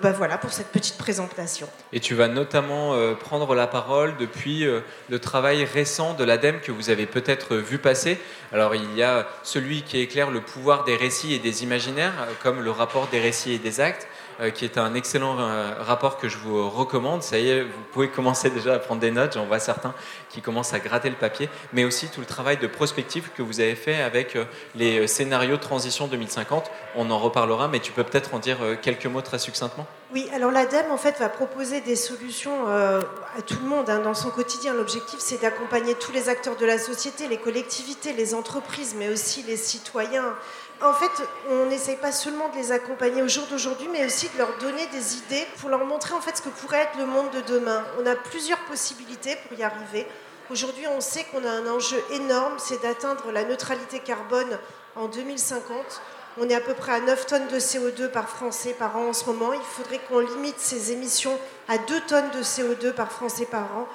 Ben 0.02 0.14
voilà 0.14 0.40
pour 0.40 0.52
cette 0.52 0.70
petite 0.70 0.98
présentation. 0.98 1.68
Et 1.94 2.00
tu 2.00 2.16
vas 2.16 2.28
notamment 2.28 2.96
euh, 2.96 3.14
prendre 3.14 3.54
la 3.54 3.68
parole 3.68 4.18
depuis 4.18 4.66
euh, 4.66 4.80
le 5.10 5.20
travail 5.20 5.64
récent 5.64 6.16
de 6.16 6.24
l'ADEME 6.24 6.60
que 6.60 6.72
vous 6.72 6.90
avez 6.90 7.06
peut-être 7.06 7.56
vu 7.56 7.78
passer. 7.78 8.20
Alors 8.52 8.74
il 8.74 8.96
y 8.96 9.04
a 9.04 9.28
celui 9.44 9.84
qui 9.84 10.00
éclaire 10.00 10.32
le 10.32 10.42
pouvoir 10.42 10.86
des 10.86 10.96
récits 10.96 11.34
et 11.36 11.40
des 11.40 11.62
imaginaires, 11.62 12.14
euh, 12.22 12.32
comme 12.42 12.62
le 12.62 12.72
rapport 12.72 13.10
des 13.10 13.20
récits 13.20 13.54
et 13.54 13.60
des 13.60 13.80
actes. 13.80 14.08
Euh, 14.42 14.50
qui 14.50 14.66
est 14.66 14.80
un 14.80 14.96
excellent 14.96 15.38
euh, 15.40 15.76
rapport 15.78 16.18
que 16.18 16.28
je 16.28 16.38
vous 16.40 16.68
recommande. 16.68 17.22
Ça 17.22 17.38
y 17.38 17.50
est, 17.50 17.62
vous 17.62 17.84
pouvez 17.92 18.10
commencer 18.10 18.50
déjà 18.50 18.74
à 18.74 18.80
prendre 18.80 19.00
des 19.00 19.12
notes, 19.12 19.34
j'en 19.34 19.46
vois 19.46 19.60
certains 19.60 19.94
qui 20.30 20.42
commencent 20.42 20.74
à 20.74 20.80
gratter 20.80 21.12
le 21.12 21.16
papier, 21.16 21.48
mais 21.74 21.84
aussi 21.84 22.08
tout 22.08 22.22
le 22.22 22.26
travail 22.26 22.58
de 22.58 22.66
prospective 22.66 23.30
que 23.36 23.44
vous 23.44 23.60
avez 23.60 23.76
fait 23.76 24.02
avec 24.02 24.36
euh, 24.36 24.46
les 24.74 25.06
scénarios 25.06 25.58
de 25.58 25.62
transition 25.62 26.08
2050. 26.08 26.72
On 26.96 27.12
en 27.12 27.20
reparlera, 27.20 27.68
mais 27.68 27.80
tu 27.80 27.92
peux 27.92 28.04
peut-être 28.04 28.34
en 28.34 28.40
dire 28.40 28.58
quelques 28.82 29.06
mots 29.06 29.22
très 29.22 29.38
succinctement 29.38 29.86
Oui, 30.12 30.28
alors 30.34 30.50
l'ADEME 30.50 30.92
en 30.92 30.98
fait 30.98 31.20
va 31.20 31.30
proposer 31.30 31.82
des 31.82 31.96
solutions 31.96 32.68
à 32.68 33.42
tout 33.46 33.58
le 33.62 33.70
monde 33.70 33.90
hein, 33.90 34.00
dans 34.00 34.14
son 34.14 34.30
quotidien. 34.30 34.74
L'objectif 34.74 35.20
c'est 35.20 35.42
d'accompagner 35.42 35.96
tous 35.96 36.12
les 36.12 36.30
acteurs 36.30 36.56
de 36.58 36.66
la 36.66 36.78
société, 36.78 37.28
les 37.28 37.38
collectivités, 37.38 38.14
les 38.14 38.34
entreprises, 38.34 38.96
mais 38.98 39.10
aussi 39.10 39.44
les 39.44 39.58
citoyens 39.58 40.36
en 40.84 40.94
fait, 40.94 41.12
on 41.50 41.66
n'essaye 41.66 41.98
pas 41.98 42.12
seulement 42.12 42.50
de 42.50 42.56
les 42.56 42.72
accompagner 42.72 43.22
au 43.22 43.28
jour 43.28 43.46
d'aujourd'hui, 43.48 43.88
mais 43.92 44.06
aussi 44.06 44.30
de 44.30 44.38
leur 44.38 44.58
donner 44.58 44.88
des 44.88 45.18
idées 45.18 45.46
pour 45.60 45.70
leur 45.70 45.86
montrer 45.86 46.14
en 46.14 46.22
fait 46.22 46.38
ce 46.38 46.42
que 46.42 46.50
pourrait 46.50 46.80
être 46.80 46.98
le 46.98 47.06
monde 47.06 47.30
de 47.32 47.42
demain. 47.42 47.86
On 48.02 48.06
a 48.06 48.16
plusieurs 48.16 48.60
possibilités 48.66 49.36
pour 49.48 49.58
y 49.58 49.64
arriver. 49.64 50.08
Aujourd'hui, 50.50 50.88
on 50.88 51.00
sait 51.00 51.26
qu'on 51.26 51.46
a 51.46 51.52
un 51.52 51.68
enjeu 51.68 52.02
énorme, 52.12 52.56
c'est 52.58 52.82
d'atteindre 52.82 53.32
la 53.32 53.44
neutralité 53.44 54.00
carbone 54.00 54.58
en 54.96 55.08
2050. 55.08 56.02
On 56.40 56.50
est 56.50 56.56
à 56.56 56.62
peu 56.62 56.74
près 56.74 56.94
à 56.94 57.00
9 57.00 57.26
tonnes 57.28 57.48
de 57.48 57.60
CO2 57.60 58.10
par 58.10 58.28
Français 58.28 58.74
par 58.74 58.98
an 58.98 59.10
en 59.10 59.14
ce 59.14 59.26
moment. 59.26 59.54
Il 59.54 59.62
faudrait 59.62 60.00
qu'on 60.00 60.20
limite 60.20 60.60
ces 60.60 60.92
émissions 60.92 61.38
à 61.68 61.78
2 61.78 62.02
tonnes 62.02 62.32
de 62.32 62.42
CO2 62.42 62.94
par 62.94 63.12
Français 63.12 63.46
par 63.46 63.78
an. 63.78 63.88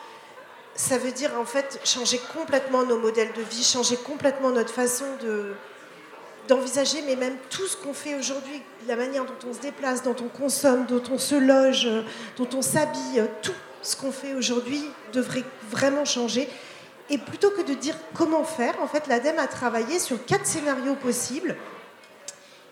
Ça 0.75 0.99
veut 0.99 1.13
dire 1.13 1.33
en 1.41 1.47
fait 1.47 1.81
changer 1.85 2.21
complètement 2.35 2.85
nos 2.85 2.99
modèles 2.99 3.33
de 3.33 3.43
vie, 3.43 3.65
changer 3.65 3.97
complètement 3.97 4.51
notre 4.51 4.73
façon 4.73 5.07
de, 5.23 5.55
d'envisager, 6.49 7.03
mais 7.07 7.17
même 7.17 7.37
tout 7.51 7.67
ce 7.67 7.77
qu'on 7.77 7.93
fait 7.93 8.15
aujourd'hui, 8.15 8.63
la 8.87 8.97
manière 8.97 9.25
dont 9.25 9.49
on 9.49 9.55
se 9.55 9.61
déplace, 9.61 10.03
dont 10.03 10.17
on 10.21 10.29
consomme, 10.29 10.87
dont 10.87 11.03
on 11.11 11.19
se 11.19 11.35
loge, 11.35 11.89
dont 12.37 12.49
on 12.55 12.63
s'habille, 12.63 13.25
tout 13.43 13.53
ce 13.83 13.97
qu'on 13.97 14.13
fait 14.13 14.35
aujourd'hui 14.35 14.85
devrait 15.13 15.45
vraiment 15.71 16.05
changer. 16.05 16.49
Et 17.09 17.19
plutôt 17.19 17.51
que 17.51 17.63
de 17.63 17.75
dire 17.75 17.97
comment 18.15 18.45
faire, 18.45 18.75
en 18.83 18.89
fait, 18.89 19.07
l'ADEME 19.07 19.39
a 19.39 19.47
travaillé 19.47 19.99
sur 19.99 20.25
quatre 20.25 20.47
scénarios 20.47 20.95
possibles 20.95 21.57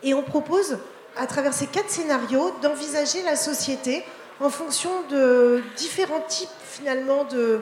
et 0.03 0.13
on 0.13 0.21
propose, 0.21 0.77
à 1.17 1.25
travers 1.25 1.53
ces 1.53 1.65
quatre 1.65 1.89
scénarios, 1.89 2.51
d'envisager 2.61 3.23
la 3.23 3.35
société 3.35 4.03
en 4.39 4.49
fonction 4.49 4.91
de 5.09 5.63
différents 5.77 6.21
types 6.21 6.49
finalement 6.69 7.23
de, 7.23 7.61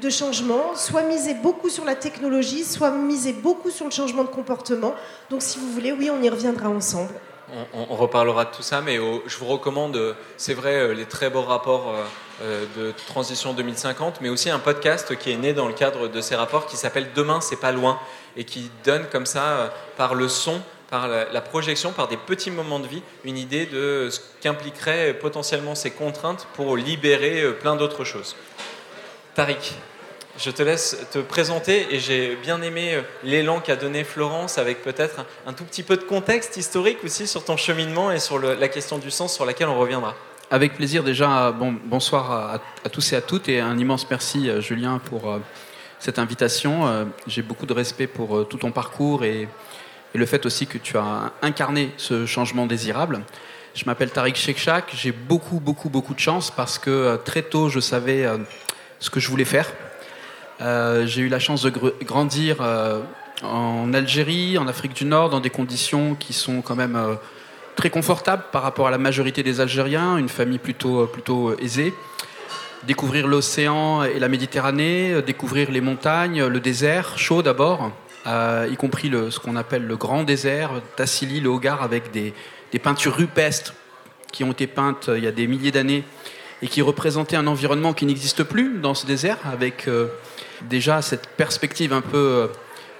de 0.00 0.10
changements, 0.10 0.74
soit 0.74 1.02
miser 1.02 1.34
beaucoup 1.34 1.68
sur 1.68 1.84
la 1.84 1.94
technologie, 1.94 2.64
soit 2.64 2.90
miser 2.90 3.32
beaucoup 3.32 3.70
sur 3.70 3.84
le 3.84 3.90
changement 3.90 4.24
de 4.24 4.28
comportement. 4.28 4.94
Donc 5.30 5.42
si 5.42 5.58
vous 5.58 5.70
voulez, 5.70 5.92
oui, 5.92 6.10
on 6.10 6.22
y 6.22 6.28
reviendra 6.28 6.68
ensemble. 6.68 7.12
On, 7.74 7.96
reparlera 7.96 8.44
de 8.44 8.50
tout 8.54 8.62
ça, 8.62 8.80
mais 8.80 8.96
je 8.96 9.36
vous 9.38 9.46
recommande, 9.46 9.96
euh, 9.96 10.14
c'est 10.36 10.54
vrai, 10.54 10.74
euh, 10.74 10.94
les 10.94 11.06
très 11.06 11.30
beaux 11.30 11.42
rapports 11.42 11.96
euh, 12.42 12.64
de 12.76 12.94
Transition 13.08 13.54
2050, 13.54 14.20
mais 14.20 14.28
aussi 14.28 14.50
un 14.50 14.60
podcast 14.60 15.16
qui 15.18 15.32
est 15.32 15.36
né 15.36 15.52
dans 15.52 15.66
le 15.66 15.74
cadre 15.74 16.06
de 16.06 16.20
ces 16.20 16.36
rapports 16.36 16.66
qui 16.66 16.76
s'appelle 16.76 17.08
Demain, 17.14 17.40
c'est 17.40 17.58
pas 17.58 17.72
loin, 17.72 17.98
et 18.36 18.44
qui 18.44 18.70
donne 18.84 19.06
comme 19.10 19.26
ça, 19.26 19.74
par 19.96 20.14
le 20.14 20.28
son, 20.28 20.62
par 20.90 21.08
la, 21.08 21.40
projection, 21.40 21.90
par 21.92 22.06
des 22.06 22.16
petits 22.16 22.52
moments 22.52 22.78
de 22.78 22.86
vie, 22.86 23.02
une 23.24 23.36
idée 23.36 23.66
de 23.66 24.08
ce 24.10 24.20
qu'impliqueraient 24.40 25.14
potentiellement 25.14 25.74
ces 25.74 25.90
contraintes 25.90 26.46
pour 26.54 26.76
libérer 26.76 27.52
plein 27.60 27.74
d'autres 27.74 28.04
choses. 28.04 28.36
Tariq, 29.34 29.74
je 30.38 30.50
te 30.50 30.62
laisse 30.62 30.96
te 31.12 31.18
présenter 31.18 31.94
et 31.94 31.98
j'ai 31.98 32.36
bien 32.36 32.60
aimé 32.62 32.94
euh, 32.94 33.02
l'élan 33.22 33.60
qu'a 33.60 33.76
donné 33.76 34.04
Florence 34.04 34.58
avec 34.58 34.82
peut-être 34.82 35.24
un, 35.46 35.52
tout 35.52 35.64
petit 35.64 35.82
peu 35.82 35.96
de 35.96 36.02
contexte 36.02 36.56
historique 36.56 36.98
aussi 37.04 37.26
sur 37.26 37.44
ton 37.44 37.56
cheminement 37.56 38.10
et 38.12 38.18
sur 38.18 38.38
la 38.38 38.68
question 38.68 38.98
du 38.98 39.10
sens 39.10 39.34
sur 39.34 39.44
laquelle 39.44 39.68
on 39.68 39.78
reviendra. 39.78 40.14
Avec 40.50 40.74
plaisir 40.74 41.04
déjà, 41.04 41.52
bon, 41.52 41.76
bonsoir 41.84 42.60
à, 42.84 42.88
tous 42.88 43.12
et 43.12 43.16
à 43.16 43.20
toutes 43.20 43.48
et 43.48 43.60
un 43.60 43.78
immense 43.78 44.08
merci 44.10 44.48
euh, 44.48 44.60
Julien 44.60 44.98
pour 44.98 45.38
cette 45.98 46.18
invitation. 46.18 47.06
J'ai 47.26 47.42
beaucoup 47.42 47.66
de 47.66 47.74
respect 47.74 48.06
pour 48.06 48.48
tout 48.48 48.56
ton 48.56 48.72
parcours 48.72 49.22
et 49.22 49.48
et 50.14 50.18
le 50.18 50.26
fait 50.26 50.46
aussi 50.46 50.66
que 50.66 50.78
tu 50.78 50.96
as 50.96 51.32
incarné 51.42 51.92
ce 51.96 52.26
changement 52.26 52.66
désirable. 52.66 53.22
Je 53.74 53.84
m'appelle 53.84 54.10
Tariq 54.10 54.36
Shekchak, 54.36 54.92
j'ai 54.94 55.12
beaucoup, 55.12 55.60
beaucoup, 55.60 55.88
beaucoup 55.88 56.14
de 56.14 56.18
chance 56.18 56.50
parce 56.50 56.78
que 56.78 56.90
euh, 56.90 57.16
très 57.16 57.42
tôt, 57.42 57.68
je 57.68 57.78
savais 57.78 58.24
euh, 58.24 58.38
ce 59.00 59.10
que 59.10 59.18
je 59.18 59.28
voulais 59.28 59.44
faire. 59.44 59.70
Euh, 60.60 61.06
j'ai 61.06 61.22
eu 61.22 61.28
la 61.28 61.38
chance 61.38 61.62
de 61.62 61.70
grandir 62.04 62.58
en 63.42 63.92
Algérie, 63.92 64.58
en 64.58 64.68
Afrique 64.68 64.94
du 64.94 65.04
Nord, 65.04 65.30
dans 65.30 65.40
des 65.40 65.50
conditions 65.50 66.14
qui 66.14 66.32
sont 66.32 66.62
quand 66.62 66.76
même 66.76 66.98
très 67.76 67.90
confortables 67.90 68.44
par 68.52 68.62
rapport 68.62 68.86
à 68.86 68.90
la 68.90 68.98
majorité 68.98 69.42
des 69.42 69.60
Algériens, 69.60 70.18
une 70.18 70.28
famille 70.28 70.58
plutôt, 70.58 71.06
plutôt 71.06 71.58
aisée. 71.58 71.94
Découvrir 72.84 73.26
l'océan 73.26 74.04
et 74.04 74.18
la 74.18 74.28
Méditerranée, 74.28 75.20
découvrir 75.22 75.70
les 75.70 75.80
montagnes, 75.80 76.44
le 76.44 76.60
désert, 76.60 77.18
chaud 77.18 77.42
d'abord, 77.42 77.90
euh, 78.26 78.68
y 78.70 78.76
compris 78.76 79.10
ce 79.30 79.38
qu'on 79.38 79.56
appelle 79.56 79.86
le 79.86 79.96
grand 79.96 80.24
désert, 80.24 80.72
Tassili, 80.96 81.40
le 81.40 81.48
Hogar, 81.48 81.82
avec 81.82 82.10
des, 82.10 82.34
peintures 82.82 83.16
rupestres 83.16 83.74
qui 84.30 84.44
ont 84.44 84.52
été 84.52 84.66
peintes 84.66 85.08
euh, 85.08 85.18
il 85.18 85.24
y 85.24 85.26
a 85.26 85.32
des 85.32 85.46
milliers 85.46 85.72
d'années 85.72 86.04
et 86.62 86.68
qui 86.68 86.82
représentaient 86.82 87.36
un 87.36 87.46
environnement 87.46 87.92
qui 87.92 88.06
n'existe 88.06 88.42
plus 88.42 88.78
dans 88.78 88.94
ce 88.94 89.06
désert, 89.06 89.38
avec 89.44 89.88
euh, 89.88 90.08
déjà 90.62 91.02
cette 91.02 91.28
perspective 91.28 91.92
un 91.92 92.00
peu 92.00 92.50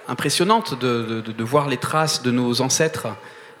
impressionnante 0.07 0.79
de, 0.79 1.43
voir 1.43 1.69
les 1.69 1.77
traces 1.77 2.23
de 2.23 2.31
nos 2.31 2.61
ancêtres 2.61 3.07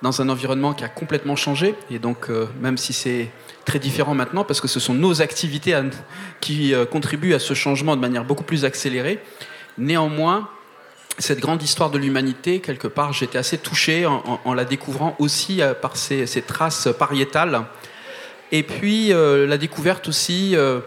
dans 0.01 0.21
un 0.21 0.29
environnement 0.29 0.73
qui 0.73 0.83
a 0.83 0.89
complètement 0.89 1.35
changé. 1.35 1.75
Et 1.91 1.99
donc, 1.99 2.29
même 2.59 2.77
si 2.77 2.93
c'est 2.93 3.29
très 3.63 3.77
différent 3.77 4.15
maintenant, 4.15 4.43
parce 4.43 4.59
que 4.59 4.67
ce 4.67 4.79
sont 4.79 4.95
nos 4.95 5.21
activités 5.21 5.79
qui 6.41 6.73
contribuent 6.91 7.35
à 7.35 7.39
ce 7.39 7.53
changement 7.53 7.95
de 7.95 8.01
manière 8.01 8.25
beaucoup 8.25 8.43
plus 8.43 8.65
accélérée, 8.65 9.19
néanmoins, 9.77 10.49
cette 11.17 11.39
grande 11.39 11.61
histoire 11.61 11.91
de 11.91 11.97
l'humanité, 11.97 12.59
quelque 12.59 12.87
part, 12.87 13.13
j'étais 13.13 13.37
assez 13.37 13.57
touché 13.57 14.05
en, 14.05 14.53
la 14.53 14.65
découvrant 14.65 15.15
aussi 15.19 15.61
euh, 15.61 15.73
par 15.73 15.97
ces, 15.97 16.25
traces 16.45 16.89
pariétales. 16.97 17.65
Et 18.51 18.63
puis 18.63 19.13
euh, 19.13 19.47
la 19.47 19.57
découverte 19.57 20.07
aussi, 20.07 20.55
euh, 20.55 20.79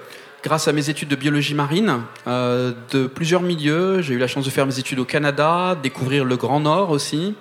grâce 0.42 0.68
à 0.68 0.72
mes 0.72 0.90
études 0.90 1.08
de 1.08 1.16
biologie 1.16 1.54
marine, 1.54 2.02
de 2.26 3.06
plusieurs 3.06 3.40
milieux. 3.40 4.02
J'ai 4.02 4.12
eu 4.14 4.18
la 4.18 4.26
chance 4.26 4.44
de 4.44 4.50
faire 4.50 4.66
mes 4.66 4.78
études 4.78 4.98
au 4.98 5.06
Canada, 5.06 5.76
découvrir 5.82 6.26
le 6.26 6.36
Grand 6.36 6.60
Nord 6.60 6.90
aussi, 6.90 7.34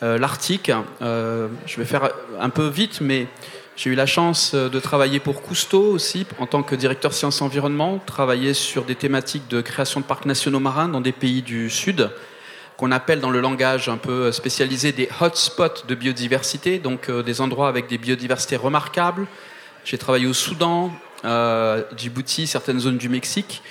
l'Arctique. 0.00 0.70
je 1.00 1.76
vais 1.76 1.84
faire 1.84 2.10
un 2.40 2.50
peu 2.50 2.68
vite, 2.68 3.00
mais 3.00 3.26
j'ai 3.74 3.90
eu 3.90 3.96
la 3.96 4.06
chance 4.06 4.54
de 4.54 4.78
travailler 4.78 5.18
pour 5.18 5.42
Cousteau 5.42 5.90
aussi, 5.90 6.24
en 6.38 6.46
tant 6.46 6.62
que 6.62 6.76
directeur 6.76 7.12
sciences 7.12 7.42
environnement, 7.42 7.98
travailler 7.98 8.54
sur 8.54 8.84
des 8.84 8.94
thématiques 8.94 9.48
de 9.48 9.60
création 9.60 9.98
de 9.98 10.04
parcs 10.04 10.26
nationaux 10.26 10.60
marins 10.60 10.86
dans 10.86 11.00
des 11.00 11.10
pays 11.10 11.42
du 11.42 11.68
Sud, 11.68 12.10
qu'on 12.76 12.92
appelle 12.92 13.20
dans 13.20 13.30
le 13.30 13.40
langage 13.40 13.88
un 13.88 13.96
peu 13.96 14.30
spécialisé 14.32 14.92
des 14.92 15.08
hotspots 15.20 15.84
de 15.88 15.94
biodiversité, 15.94 16.78
donc 16.78 17.08
euh, 17.08 17.22
des 17.22 17.40
endroits 17.40 17.68
avec 17.68 17.88
des 17.88 17.98
biodiversités 17.98 18.56
remarquables. 18.56 19.26
J'ai 19.86 19.98
travaillé 19.98 20.26
au 20.26 20.34
Soudan, 20.34 20.90
euh, 21.24 21.84
Djibouti, 21.96 22.48
certaines 22.48 22.80
zones 22.80 22.98
du 22.98 23.08
Mexique. 23.08 23.62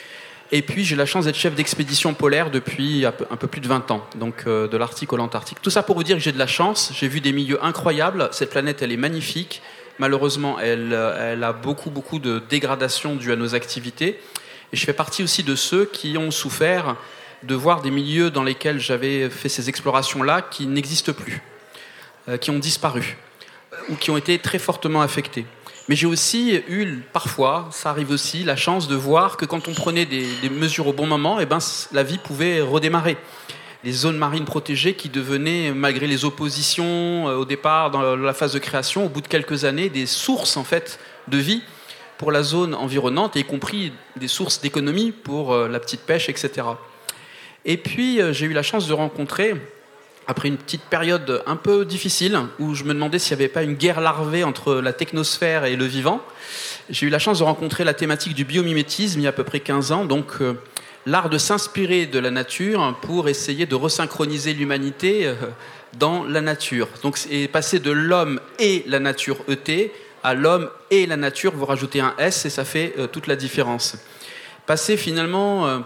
Et 0.54 0.62
puis 0.62 0.86
j'ai 0.86 0.96
la 0.96 1.06
chance 1.06 1.26
d'être 1.26 1.36
chef 1.36 1.56
d'expédition 1.56 2.14
polaire 2.14 2.52
depuis 2.52 3.06
un 3.06 3.12
peu 3.12 3.48
plus 3.48 3.60
de 3.60 3.68
20 3.68 3.92
ans, 3.92 4.08
donc 4.16 4.44
euh, 4.48 4.70
de 4.70 4.78
l'Arctique 4.78 5.12
au 5.12 5.18
l'Antarctique. 5.18 5.62
Tout 5.62 5.70
ça 5.70 5.84
pour 5.84 5.98
vous 5.98 6.04
dire 6.04 6.16
que 6.16 6.24
j'ai 6.24 6.32
de 6.32 6.40
la 6.40 6.48
chance, 6.48 6.94
j'ai 6.94 7.10
vu 7.10 7.20
des 7.20 7.34
milieux 7.34 7.62
incroyables, 7.66 8.30
cette 8.32 8.52
planète 8.52 8.82
elle 8.82 8.94
est 8.94 8.98
magnifique, 8.98 9.62
malheureusement 10.00 10.58
elle, 10.58 10.94
elle 11.20 11.44
a 11.44 11.52
beaucoup 11.52 11.90
beaucoup 11.90 12.20
de 12.20 12.42
dégradation 12.48 13.18
due 13.18 13.34
à 13.34 13.36
nos 13.36 13.54
activités. 13.54 14.18
Et 14.72 14.78
je 14.78 14.86
fais 14.86 14.94
partie 14.94 15.22
aussi 15.22 15.44
de 15.44 15.56
ceux 15.56 15.84
qui 15.84 16.18
ont 16.18 16.32
souffert 16.32 16.96
de 17.44 17.56
voir 17.56 17.82
des 17.82 17.92
milieux 17.92 18.32
dans 18.32 18.44
lesquels 18.44 18.80
j'avais 18.80 19.30
fait 19.30 19.50
ces 19.50 19.68
explorations-là 19.68 20.44
qui 20.44 20.66
n'existent 20.66 21.12
plus, 21.12 21.42
euh, 22.30 22.38
qui 22.38 22.52
ont 22.52 22.60
disparu, 22.60 23.18
ou 23.90 23.96
qui 23.96 24.12
ont 24.12 24.18
été 24.18 24.40
très 24.40 24.60
fortement 24.60 25.02
affectés. 25.02 25.46
Mais 25.88 25.96
j'ai 25.96 26.08
aussi 26.08 26.56
eu, 26.68 27.02
parfois, 27.14 27.68
ça 27.72 27.92
arrive 27.92 28.10
aussi, 28.10 28.44
la 28.44 28.56
chance 28.56 28.88
de 28.88 28.96
voir 28.96 29.38
que 29.38 29.46
quand 29.46 29.68
on 29.68 29.74
prenait 29.74 30.06
des, 30.06 30.50
mesures 30.50 30.88
au 30.88 30.94
bon 30.94 31.06
moment, 31.06 31.40
eh 31.40 31.46
ben, 31.46 31.60
la 31.92 32.04
vie 32.04 32.18
pouvait 32.18 32.62
redémarrer. 32.62 33.18
Les 33.84 33.92
zones 33.92 34.18
marines 34.18 34.46
protégées 34.46 34.96
qui 34.96 35.10
devenaient, 35.10 35.72
malgré 35.72 36.08
les 36.08 36.26
oppositions 36.26 37.30
euh, 37.30 37.36
au 37.36 37.46
départ, 37.46 37.92
dans 37.92 38.16
la 38.16 38.34
phase 38.34 38.54
de 38.54 38.60
création, 38.60 39.06
au 39.06 39.10
bout 39.10 39.22
de 39.22 39.28
quelques 39.28 39.64
années, 39.64 39.90
des 39.90 40.08
sources 40.08 40.58
en 40.58 40.64
fait 40.64 41.00
de 41.28 41.38
vie 41.38 41.62
pour 42.18 42.32
la 42.32 42.42
zone 42.42 42.74
environnante, 42.74 43.36
y 43.36 43.44
compris 43.44 43.94
des 44.16 44.28
sources 44.28 44.62
d'économie 44.62 45.12
pour 45.12 45.54
euh, 45.54 45.68
la 45.68 45.80
petite 45.80 46.02
pêche, 46.02 46.30
etc. 46.30 46.64
Et 47.66 47.78
puis, 47.78 48.22
euh, 48.22 48.34
j'ai 48.34 48.48
eu 48.48 48.54
la 48.54 48.64
chance 48.64 48.88
de 48.88 48.94
rencontrer, 48.94 49.54
après 50.28 50.48
une 50.48 50.58
petite 50.58 50.84
période 50.84 51.44
un 51.46 51.56
peu 51.56 51.86
difficile, 51.86 52.40
où 52.60 52.74
je 52.74 52.84
me 52.84 52.94
demandais 52.94 53.20
s'il 53.20 53.38
n'y 53.38 53.44
avait 53.44 53.52
pas 53.52 53.64
une 53.64 53.76
guerre 53.76 54.02
larvée 54.02 54.44
entre 54.44 54.76
la 54.76 54.94
technosphère 54.94 55.66
et 55.66 55.76
le 55.76 55.86
vivant, 55.86 56.22
j'ai 56.90 57.08
eu 57.08 57.10
la 57.10 57.20
chance 57.20 57.40
de 57.40 57.44
rencontrer 57.44 57.84
la 57.84 57.94
thématique 57.94 58.34
du 58.34 58.46
biomimétisme 58.46 59.20
il 59.20 59.24
y 59.24 59.28
a 59.28 59.30
à 59.30 59.34
peu 59.34 59.44
près 59.44 59.60
15 59.60 59.92
ans, 59.92 60.06
donc 60.06 60.42
euh, 60.42 60.54
l'art 61.06 61.30
de 61.30 61.38
s'inspirer 61.38 62.08
de 62.08 62.20
la 62.20 62.32
nature 62.32 62.98
pour 63.02 63.30
essayer 63.30 63.66
de 63.66 63.76
resynchroniser 63.76 64.54
l'humanité 64.54 65.28
euh, 65.28 65.36
dans 65.98 66.24
la 66.24 66.42
nature. 66.42 66.88
Donc, 67.04 67.20
et 67.30 67.48
passer 67.48 67.80
de 67.80 67.92
l'homme 67.92 68.40
et 68.60 68.84
la 68.88 69.00
nature 69.00 69.38
ET 69.48 69.92
à 70.24 70.34
l'homme 70.34 70.70
et 70.90 71.06
la 71.06 71.18
nature, 71.18 71.54
vous 71.56 71.66
rajoutez 71.66 72.00
un 72.00 72.16
S 72.18 72.46
et 72.46 72.50
ça 72.50 72.66
fait 72.66 72.96
toute 73.12 73.28
la 73.28 73.36
différence. 73.36 73.96
Passer 74.66 74.98
finalement 74.98 75.84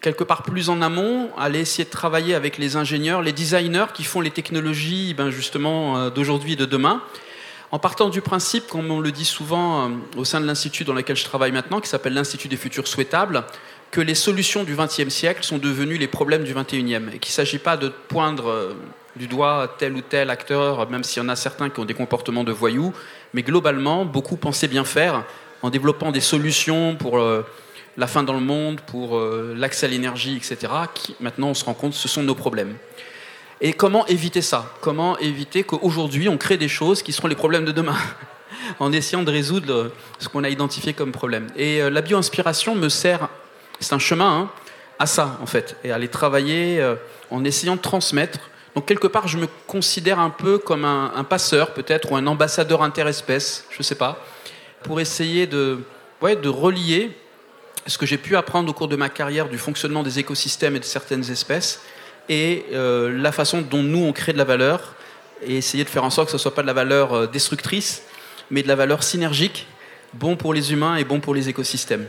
quelque 0.00 0.24
part 0.24 0.42
plus 0.42 0.70
en 0.70 0.80
amont, 0.82 1.30
aller 1.36 1.60
essayer 1.60 1.84
de 1.84 1.90
travailler 1.90 2.34
avec 2.34 2.58
les 2.58 2.76
ingénieurs, 2.76 3.22
les 3.22 3.32
designers 3.32 3.86
qui 3.92 4.04
font 4.04 4.20
les 4.20 4.30
technologies 4.30 5.14
ben 5.14 5.30
justement 5.30 5.98
euh, 5.98 6.10
d'aujourd'hui 6.10 6.54
et 6.54 6.56
de 6.56 6.64
demain, 6.64 7.02
en 7.70 7.78
partant 7.78 8.08
du 8.08 8.20
principe, 8.20 8.66
comme 8.66 8.90
on 8.90 9.00
le 9.00 9.12
dit 9.12 9.24
souvent 9.24 9.84
euh, 9.84 9.92
au 10.16 10.24
sein 10.24 10.40
de 10.40 10.46
l'institut 10.46 10.84
dans 10.84 10.94
lequel 10.94 11.16
je 11.16 11.24
travaille 11.24 11.52
maintenant, 11.52 11.80
qui 11.80 11.88
s'appelle 11.88 12.14
l'Institut 12.14 12.48
des 12.48 12.56
futurs 12.56 12.88
souhaitables, 12.88 13.44
que 13.90 14.00
les 14.00 14.14
solutions 14.14 14.64
du 14.64 14.74
XXe 14.74 15.08
siècle 15.08 15.44
sont 15.44 15.58
devenues 15.58 15.98
les 15.98 16.08
problèmes 16.08 16.44
du 16.44 16.54
XXIe, 16.54 16.94
et 17.12 17.18
qu'il 17.18 17.30
ne 17.30 17.34
s'agit 17.34 17.58
pas 17.58 17.76
de 17.76 17.88
poindre 18.08 18.48
euh, 18.48 18.74
du 19.16 19.26
doigt 19.26 19.74
tel 19.78 19.92
ou 19.94 20.00
tel 20.00 20.30
acteur, 20.30 20.88
même 20.88 21.04
s'il 21.04 21.22
y 21.22 21.26
en 21.26 21.28
a 21.28 21.36
certains 21.36 21.68
qui 21.68 21.80
ont 21.80 21.84
des 21.84 21.94
comportements 21.94 22.44
de 22.44 22.52
voyous, 22.52 22.94
mais 23.34 23.42
globalement, 23.42 24.04
beaucoup 24.04 24.36
pensaient 24.36 24.68
bien 24.68 24.84
faire 24.84 25.24
en 25.62 25.68
développant 25.68 26.10
des 26.10 26.20
solutions 26.20 26.96
pour 26.96 27.18
la 27.96 28.06
faim 28.06 28.22
dans 28.22 28.34
le 28.34 28.40
monde, 28.40 28.80
pour 28.80 29.16
euh, 29.16 29.54
l'accès 29.56 29.86
à 29.86 29.88
l'énergie, 29.88 30.36
etc., 30.36 30.72
qui 30.94 31.16
maintenant 31.20 31.48
on 31.48 31.54
se 31.54 31.64
rend 31.64 31.74
compte 31.74 31.94
ce 31.94 32.08
sont 32.08 32.22
nos 32.22 32.34
problèmes. 32.34 32.76
Et 33.60 33.72
comment 33.72 34.06
éviter 34.06 34.40
ça? 34.40 34.72
Comment 34.80 35.18
éviter 35.18 35.64
qu'aujourd'hui 35.64 36.28
on 36.28 36.38
crée 36.38 36.56
des 36.56 36.68
choses 36.68 37.02
qui 37.02 37.12
seront 37.12 37.28
les 37.28 37.34
problèmes 37.34 37.64
de 37.64 37.72
demain 37.72 37.96
en 38.78 38.90
essayant 38.92 39.22
de 39.22 39.30
résoudre 39.30 39.92
ce 40.18 40.28
qu'on 40.28 40.44
a 40.44 40.48
identifié 40.48 40.94
comme 40.94 41.12
problème? 41.12 41.48
Et 41.56 41.82
euh, 41.82 41.90
la 41.90 42.00
bio-inspiration 42.00 42.74
me 42.74 42.88
sert, 42.88 43.28
c'est 43.80 43.92
un 43.92 43.98
chemin 43.98 44.30
hein, 44.30 44.50
à 44.98 45.06
ça 45.06 45.38
en 45.42 45.46
fait, 45.46 45.76
et 45.84 45.90
à 45.90 45.96
aller 45.96 46.08
travailler 46.08 46.80
euh, 46.80 46.94
en 47.30 47.44
essayant 47.44 47.76
de 47.76 47.80
transmettre. 47.80 48.50
Donc 48.74 48.86
quelque 48.86 49.08
part, 49.08 49.28
je 49.28 49.36
me 49.36 49.48
considère 49.66 50.20
un 50.20 50.30
peu 50.30 50.58
comme 50.58 50.84
un, 50.84 51.24
passeur 51.24 51.74
peut-être, 51.74 52.12
ou 52.12 52.16
un 52.16 52.26
ambassadeur 52.26 52.82
interespèce, 52.82 53.66
je 53.70 53.78
ne 53.78 53.82
sais 53.82 53.96
pas, 53.96 54.24
pour 54.84 55.00
essayer 55.00 55.46
de, 55.46 55.80
ouais, 56.22 56.36
de 56.36 56.48
relier 56.48 57.10
ce 57.90 57.98
que 57.98 58.06
j'ai 58.06 58.18
pu 58.18 58.36
apprendre 58.36 58.70
au 58.70 58.72
cours 58.72 58.88
de 58.88 58.96
ma 58.96 59.08
carrière 59.08 59.48
du 59.48 59.58
fonctionnement 59.58 60.02
des 60.02 60.18
écosystèmes 60.18 60.76
et 60.76 60.80
de 60.80 60.84
certaines 60.84 61.30
espèces, 61.30 61.80
et 62.28 62.64
euh, 62.72 63.10
la 63.10 63.32
façon 63.32 63.62
dont 63.62 63.82
nous 63.82 64.04
on 64.04 64.12
crée 64.12 64.32
de 64.32 64.38
la 64.38 64.44
valeur, 64.44 64.94
et 65.42 65.56
essayer 65.56 65.84
de 65.84 65.88
faire 65.88 66.04
en 66.04 66.10
sorte 66.10 66.26
que 66.26 66.32
ce 66.32 66.36
ne 66.36 66.42
soit 66.42 66.54
pas 66.54 66.62
de 66.62 66.66
la 66.66 66.72
valeur 66.72 67.28
destructrice, 67.28 68.02
mais 68.50 68.62
de 68.62 68.68
la 68.68 68.76
valeur 68.76 69.02
synergique, 69.02 69.66
bon 70.14 70.36
pour 70.36 70.54
les 70.54 70.72
humains 70.72 70.96
et 70.96 71.04
bon 71.04 71.20
pour 71.20 71.34
les 71.34 71.48
écosystèmes. 71.48 72.06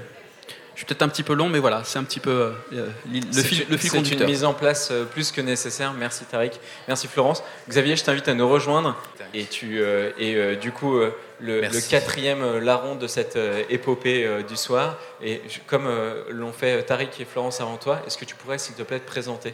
Je 0.74 0.80
suis 0.80 0.86
peut-être 0.86 1.04
un 1.04 1.10
petit 1.10 1.24
peu 1.24 1.34
long, 1.34 1.50
mais 1.50 1.60
voilà, 1.60 1.84
c'est 1.84 2.00
un 2.00 2.04
petit 2.04 2.20
peu 2.20 2.54
euh, 2.74 2.88
le, 3.06 3.44
fil, 3.44 3.66
le 3.70 3.78
fil 3.78 3.92
conducteur. 3.92 4.18
C'est 4.18 4.24
une 4.24 4.30
mise 4.30 4.44
en 4.44 4.54
place 4.54 4.90
euh, 4.92 5.04
plus 5.04 5.32
que 5.32 5.42
nécessaire. 5.42 5.94
Merci 5.94 6.26
Tariq. 6.26 6.54
Merci 6.88 7.08
Florence. 7.08 7.44
Xavier, 7.70 7.96
je 7.96 8.04
t'invite 8.04 8.28
à 8.28 8.34
nous 8.34 8.50
rejoindre. 8.50 8.96
Et, 9.34 9.46
tu, 9.46 9.80
euh, 9.80 10.12
et 10.18 10.56
du 10.56 10.72
coup, 10.72 11.00
le, 11.42 11.90
quatrième 11.90 12.60
larron 12.60 12.96
de 12.96 13.08
cette 13.08 13.38
épopée 13.70 14.44
du 14.48 14.56
soir. 14.56 14.98
Et 15.24 15.42
comme 15.68 15.90
l'ont 16.30 16.54
fait 16.54 16.84
Tariq 16.84 17.22
et 17.22 17.26
Florence 17.26 17.62
avant 17.62 17.78
toi, 17.78 18.02
est-ce 18.06 18.18
que 18.18 18.26
tu 18.26 18.36
pourrais, 18.36 18.58
s'il 18.58 18.76
te 18.76 18.84
plaît, 18.84 19.00
te 19.00 19.08
présenter? 19.08 19.54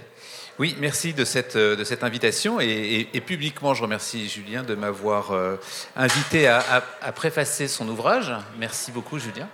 Oui, 0.60 0.76
merci 0.80 1.14
de 1.14 1.24
cette, 1.24 1.56
euh, 1.56 1.76
de 1.76 1.84
cette 1.84 2.04
invitation 2.04 2.60
et, 2.60 3.06
publiquement, 3.24 3.76
je 3.76 3.84
remercie 3.84 4.28
Julien 4.28 4.64
de 4.64 4.74
m'avoir 4.74 5.32
euh, 5.32 5.58
invité 5.96 6.48
à, 6.48 6.82
préfacer 7.16 7.68
son 7.68 7.88
ouvrage. 7.88 8.34
Merci 8.58 8.92
beaucoup, 8.92 9.20
Julien. 9.20 9.48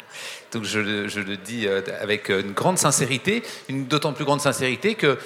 Donc, 0.53 0.63
je, 0.63 0.79
le 0.79 1.35
dis 1.35 1.67
euh, 1.67 1.81
avec 1.99 2.29
une 2.29 2.53
grande 2.53 2.77
sincérité, 2.77 3.43
une 3.67 3.87
d'autant 3.87 4.13
plus 4.13 4.23
grande 4.23 4.39
sincérité 4.39 4.95
que 4.95 5.17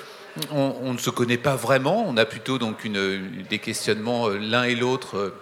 on, 0.52 0.94
ne 0.94 0.98
se 1.00 1.10
connaît 1.10 1.38
pas 1.38 1.56
vraiment. 1.56 2.06
On 2.08 2.18
a 2.18 2.26
plutôt 2.26 2.58
donc 2.58 2.84
une, 2.84 3.44
des 3.50 3.60
questionnements 3.60 4.30
l'un 4.30 4.64
et 4.64 4.76
l'autre 4.76 5.34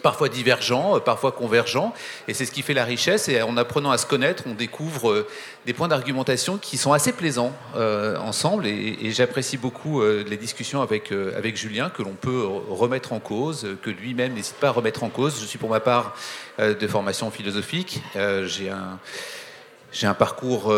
parfois 0.00 0.28
divergents, 0.28 0.96
euh, 0.96 1.00
parfois 1.00 1.32
convergents, 1.32 1.92
et 2.28 2.34
c'est 2.34 2.46
ce 2.46 2.52
qui 2.52 2.62
fait 2.62 2.74
la 2.74 2.84
richesse. 2.84 3.28
Et 3.28 3.42
en 3.42 3.56
apprenant 3.56 3.90
à 3.90 3.98
se 3.98 4.06
connaître, 4.06 4.44
on 4.46 4.54
découvre 4.54 5.10
euh, 5.10 5.28
des 5.66 5.72
points 5.72 5.88
d'argumentation 5.88 6.58
qui 6.58 6.76
sont 6.76 6.92
assez 6.92 7.12
plaisants 7.12 7.52
euh, 7.76 8.16
ensemble. 8.18 8.66
Et, 8.66 9.10
j'apprécie 9.10 9.56
beaucoup 9.56 10.02
les 10.02 10.36
discussions 10.36 10.82
avec, 10.82 11.10
avec 11.10 11.56
Julien, 11.56 11.90
que 11.90 12.02
l'on 12.02 12.12
peut 12.12 12.44
remettre 12.70 13.12
en 13.12 13.18
cause, 13.18 13.66
que 13.82 13.90
lui-même 13.90 14.34
n'hésite 14.34 14.54
pas 14.54 14.68
à 14.68 14.70
remettre 14.70 15.02
en 15.02 15.08
cause. 15.08 15.40
Je 15.40 15.46
suis 15.46 15.58
pour 15.58 15.68
ma 15.68 15.80
part 15.80 16.14
de 16.58 16.86
formation 16.86 17.30
philosophique. 17.30 18.00
j'ai 18.14 18.70
un, 18.70 18.98
j'ai 19.92 20.06
un 20.06 20.14
parcours 20.14 20.72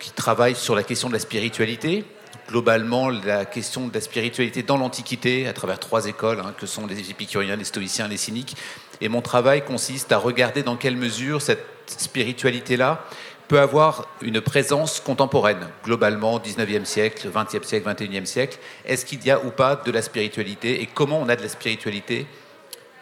qui 0.00 0.10
travaille 0.10 0.56
sur 0.56 0.74
la 0.74 0.82
question 0.82 1.08
de 1.08 1.14
la 1.14 1.20
spiritualité 1.20 2.04
globalement 2.52 3.08
la 3.08 3.46
question 3.46 3.88
de 3.88 3.94
la 3.94 4.02
spiritualité 4.02 4.62
dans 4.62 4.76
l'Antiquité, 4.76 5.48
à 5.48 5.54
travers 5.54 5.80
trois 5.80 6.04
écoles, 6.04 6.40
hein, 6.40 6.54
que 6.58 6.66
sont 6.66 6.86
les 6.86 7.10
épicuriens, 7.10 7.56
les 7.56 7.64
stoïciens, 7.64 8.08
les 8.08 8.18
cyniques. 8.18 8.56
Et 9.00 9.08
mon 9.08 9.22
travail 9.22 9.64
consiste 9.64 10.12
à 10.12 10.18
regarder 10.18 10.62
dans 10.62 10.76
quelle 10.76 10.96
mesure 10.96 11.40
cette 11.40 11.64
spiritualité-là 11.86 13.06
peut 13.48 13.58
avoir 13.58 14.06
une 14.20 14.42
présence 14.42 15.00
contemporaine, 15.00 15.66
globalement 15.82 16.38
19e 16.38 16.84
siècle, 16.84 17.30
20e 17.34 17.64
siècle, 17.64 17.88
21e 17.88 18.26
siècle. 18.26 18.58
Est-ce 18.84 19.06
qu'il 19.06 19.24
y 19.24 19.30
a 19.30 19.42
ou 19.42 19.50
pas 19.50 19.76
de 19.76 19.90
la 19.90 20.02
spiritualité 20.02 20.82
et 20.82 20.86
comment 20.86 21.20
on 21.22 21.30
a 21.30 21.36
de 21.36 21.42
la 21.42 21.48
spiritualité 21.48 22.26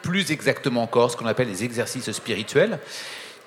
Plus 0.02 0.30
exactement 0.30 0.84
encore, 0.84 1.10
ce 1.10 1.16
qu'on 1.16 1.26
appelle 1.26 1.48
les 1.48 1.64
exercices 1.64 2.12
spirituels 2.12 2.78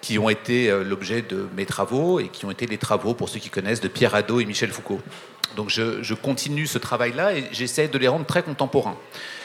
qui 0.02 0.20
ont 0.20 0.30
été 0.30 0.70
euh, 0.70 0.84
l'objet 0.84 1.22
de 1.22 1.48
mes 1.56 1.66
travaux 1.66 2.20
et 2.20 2.28
qui 2.28 2.44
ont 2.46 2.52
été 2.52 2.66
les 2.66 2.78
travaux, 2.78 3.14
pour 3.14 3.30
ceux 3.30 3.40
qui 3.40 3.50
connaissent, 3.50 3.80
de 3.80 3.88
Pierre 3.88 4.14
Hadot 4.14 4.42
et 4.42 4.46
Michel 4.46 4.70
Foucault. 4.70 5.00
Donc 5.56 5.70
je, 5.70 6.14
continue 6.14 6.68
ce 6.68 6.78
travail-là 6.78 7.36
et 7.36 7.46
j'essaie 7.52 7.88
de 7.88 7.98
les 7.98 8.08
rendre 8.08 8.26
très 8.26 8.44
contemporains. 8.44 8.98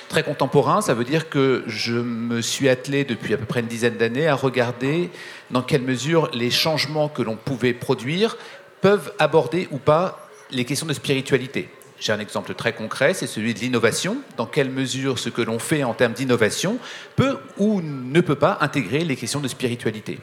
Très 0.08 0.22
contemporains, 0.22 0.80
ça 0.80 0.94
veut 0.94 1.04
dire 1.04 1.28
que 1.28 1.64
je 1.66 1.94
me 1.94 2.40
suis 2.40 2.68
attelé 2.68 3.04
depuis 3.04 3.34
à 3.34 3.36
peu 3.36 3.44
près 3.44 3.60
une 3.60 3.66
dizaine 3.66 3.96
d'années 3.96 4.26
à 4.26 4.34
regarder 4.34 5.10
dans 5.50 5.60
quelle 5.60 5.82
mesure 5.82 6.30
les 6.32 6.50
changements 6.50 7.10
que 7.10 7.20
l'on 7.20 7.36
pouvait 7.36 7.74
produire 7.74 8.38
peuvent 8.80 9.12
aborder 9.18 9.68
ou 9.70 9.78
pas 9.78 10.28
les 10.50 10.64
questions 10.64 10.86
de 10.86 10.94
spiritualité. 10.94 11.68
J'ai 12.00 12.12
un 12.12 12.20
exemple 12.20 12.54
très 12.54 12.72
concret, 12.72 13.12
c'est 13.12 13.26
celui 13.26 13.54
de 13.54 13.58
l'innovation. 13.58 14.18
Dans 14.36 14.46
quelle 14.46 14.70
mesure 14.70 15.18
ce 15.18 15.28
que 15.28 15.42
l'on 15.42 15.58
fait 15.58 15.82
en 15.82 15.94
termes 15.94 16.12
d'innovation 16.12 16.78
peut 17.16 17.38
ou 17.58 17.80
ne 17.82 18.20
peut 18.20 18.36
pas 18.36 18.58
intégrer 18.60 19.04
les 19.04 19.16
questions 19.16 19.40
de 19.40 19.48
spiritualité. 19.48 20.18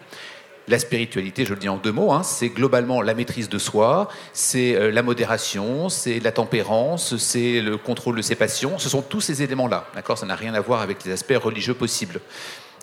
La 0.68 0.80
spiritualité, 0.80 1.46
je 1.46 1.54
le 1.54 1.60
dis 1.60 1.70
en 1.70 1.78
deux 1.78 1.92
mots, 1.92 2.12
hein, 2.12 2.24
c'est 2.24 2.50
globalement 2.50 3.04
la 3.04 3.14
maîtrise 3.14 3.50
de 3.50 3.60
soi, 3.60 4.10
c'est 4.34 4.76
euh, 4.76 4.92
la 4.92 5.04
modération, 5.04 5.90
c'est 5.90 6.20
la 6.20 6.32
tempérance, 6.32 7.18
c'est 7.18 7.62
le 7.62 7.78
contrôle 7.78 8.18
de 8.18 8.24
ses 8.24 8.36
passions. 8.36 8.80
Ce 8.80 8.90
sont 8.90 9.04
tous 9.04 9.22
ces 9.22 9.44
éléments-là. 9.44 9.86
D'accord? 9.94 10.18
Ça 10.18 10.26
n'a 10.26 10.36
rien 10.36 10.56
à 10.56 10.62
voir 10.62 10.82
avec 10.82 11.04
les 11.06 11.12
aspects 11.12 11.36
religieux 11.36 11.76
possibles. 11.76 12.20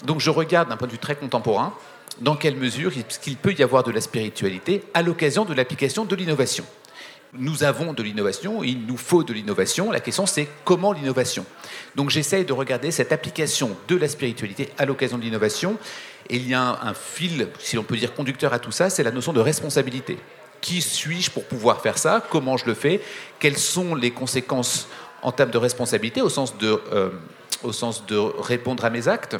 Donc 0.04 0.20
je 0.20 0.30
regarde 0.30 0.68
d'un 0.68 0.76
point 0.76 0.86
de 0.86 0.92
vue 0.92 0.98
très 0.98 1.16
contemporain 1.16 1.74
dans 2.20 2.36
quelle 2.36 2.56
mesure 2.56 2.92
il 3.26 3.36
peut 3.36 3.54
y 3.58 3.62
avoir 3.62 3.82
de 3.82 3.90
la 3.90 4.00
spiritualité 4.00 4.84
à 4.94 5.02
l'occasion 5.02 5.44
de 5.44 5.54
l'application 5.54 6.04
de 6.04 6.14
l'innovation. 6.14 6.64
Nous 7.34 7.64
avons 7.64 7.94
de 7.94 8.02
l'innovation, 8.02 8.62
il 8.62 8.84
nous 8.84 8.98
faut 8.98 9.24
de 9.24 9.32
l'innovation. 9.32 9.90
La 9.90 10.00
question, 10.00 10.26
c'est 10.26 10.46
comment 10.64 10.92
l'innovation? 10.92 11.46
Donc 11.96 12.10
j'essaye 12.10 12.44
de 12.44 12.52
regarder 12.52 12.90
cette 12.90 13.10
application 13.10 13.70
de 13.88 13.96
la 13.96 14.06
spiritualité 14.06 14.68
à 14.76 14.84
l'occasion 14.84 15.16
de 15.16 15.22
l'innovation 15.22 15.78
et 16.32 16.36
il 16.36 16.48
y 16.48 16.54
a 16.54 16.78
un, 16.82 16.94
fil, 16.94 17.48
si 17.58 17.76
l'on 17.76 17.82
peut 17.82 17.96
dire 17.96 18.14
conducteur 18.14 18.54
à 18.54 18.58
tout 18.58 18.72
ça, 18.72 18.88
c'est 18.88 19.02
la 19.02 19.10
notion 19.10 19.34
de 19.34 19.40
responsabilité. 19.40 20.18
Qui 20.62 20.80
suis-je 20.80 21.30
pour 21.30 21.44
pouvoir 21.44 21.82
faire 21.82 21.98
ça? 21.98 22.24
Comment 22.30 22.56
je 22.56 22.64
le 22.64 22.72
fais? 22.72 23.02
Quelles 23.38 23.58
sont 23.58 23.94
les 23.94 24.12
conséquences 24.12 24.88
en 25.20 25.30
termes 25.30 25.50
de 25.50 25.58
responsabilité 25.58 26.22
au 26.22 26.30
sens 26.30 26.56
de, 26.56 26.80
euh, 26.90 27.10
au 27.62 27.72
sens 27.72 28.06
de 28.06 28.16
répondre 28.16 28.82
à 28.86 28.88
mes 28.88 29.08
actes? 29.08 29.36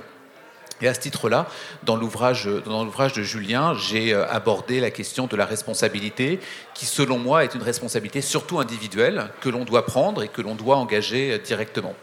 Et 0.83 0.88
à 0.88 0.92
ce 0.92 1.00
titre-là, 1.00 1.46
dans 1.83 1.96
l'ouvrage, 1.96 2.46
dans 2.66 2.85
l'ouvrage 2.85 3.14
de 3.14 3.22
Julien, 3.22 3.72
j'ai 3.72 4.12
euh, 4.12 4.28
abordé 4.28 4.78
la 4.78 4.90
question 4.90 5.26
de 5.26 5.37
la 5.37 5.46
responsabilité, 5.46 6.40
qui 6.74 6.85
selon 6.85 7.16
moi 7.16 7.42
est 7.42 7.55
une 7.55 7.62
responsabilité 7.62 8.20
surtout 8.20 8.59
individuelle 8.59 9.31
que 9.40 9.48
l'on 9.48 9.64
doit 9.64 9.87
prendre 9.87 10.22
et 10.22 10.28
que 10.28 10.42
l'on 10.42 10.57
doit 10.57 10.76
engager 10.76 11.33
euh, 11.33 11.38
directement. 11.38 11.94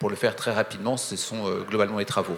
Pour 0.00 0.10
le 0.10 0.16
faire 0.16 0.34
très 0.34 0.52
rapidement, 0.52 0.96
ce 0.96 1.14
sont 1.14 1.48
globalement 1.68 1.98
les 1.98 2.04
travaux. 2.04 2.36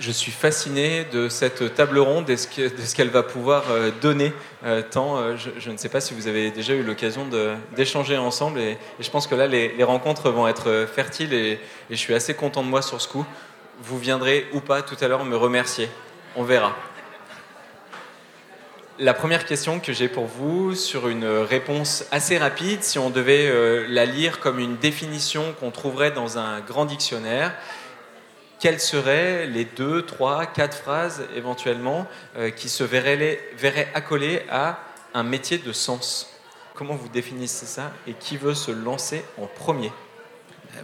Je 0.00 0.10
suis 0.10 0.32
fasciné 0.32 1.04
de 1.12 1.28
cette 1.28 1.76
table 1.76 2.00
ronde 2.00 2.28
et 2.28 2.34
de 2.34 2.40
ce 2.40 2.94
qu'elle 2.96 3.10
va 3.10 3.22
pouvoir 3.22 3.70
euh, 3.70 3.92
donner. 4.02 4.32
Euh, 4.64 4.82
tant, 4.82 5.18
euh, 5.18 5.36
je, 5.36 5.70
ne 5.70 5.76
sais 5.76 5.88
pas 5.88 6.00
si 6.00 6.14
vous 6.14 6.26
avez 6.26 6.50
déjà 6.50 6.74
eu 6.74 6.82
l'occasion 6.82 7.28
d'échanger 7.76 8.16
ensemble 8.16 8.58
et, 8.58 8.76
je 8.98 9.08
pense 9.10 9.28
que 9.28 9.36
là, 9.36 9.46
les, 9.46 9.84
rencontres 9.84 10.30
vont 10.30 10.48
être 10.48 10.88
fertiles 10.92 11.32
et, 11.32 11.60
je 11.90 11.94
suis 11.94 12.12
assez 12.12 12.34
content 12.34 12.64
de 12.64 12.68
moi 12.68 12.82
sur 12.82 13.00
ce 13.00 13.06
coup. 13.06 13.24
Vous 13.82 13.96
viendrez 13.96 14.48
ou 14.52 14.58
pas 14.58 14.82
tout 14.82 14.96
à 15.00 15.06
l'heure 15.06 15.24
me 15.24 15.36
remercier. 15.36 15.88
On 16.34 16.42
verra. 16.42 16.74
La 18.98 19.14
première 19.14 19.44
question 19.44 19.78
que 19.78 19.92
j'ai 19.92 20.08
pour 20.08 20.26
vous, 20.26 20.74
sur 20.74 21.06
une 21.06 21.26
réponse 21.26 22.04
assez 22.10 22.36
rapide, 22.38 22.82
si 22.82 22.98
on 22.98 23.10
devait 23.10 23.86
la 23.88 24.06
lire 24.06 24.40
comme 24.40 24.58
une 24.58 24.76
définition 24.76 25.54
qu'on 25.58 25.70
trouverait 25.70 26.12
dans 26.12 26.38
un 26.38 26.60
grand 26.60 26.84
dictionnaire, 26.84 27.52
quelles 28.58 28.80
seraient 28.80 29.46
les 29.46 29.64
deux, 29.64 30.02
trois, 30.02 30.46
quatre 30.46 30.76
phrases 30.76 31.22
éventuellement 31.36 32.06
euh, 32.36 32.50
qui 32.50 32.68
se 32.68 32.84
verraient, 32.84 33.40
verraient 33.56 33.88
accolées 33.94 34.42
à 34.50 34.78
un 35.12 35.22
métier 35.22 35.58
de 35.58 35.72
sens? 35.72 36.30
Comment 36.74 36.94
vous 36.94 37.08
définissez 37.08 37.66
ça 37.66 37.92
et 38.06 38.14
qui 38.14 38.36
veut 38.36 38.54
se 38.54 38.70
lancer 38.70 39.24
en 39.40 39.46
premier? 39.46 39.92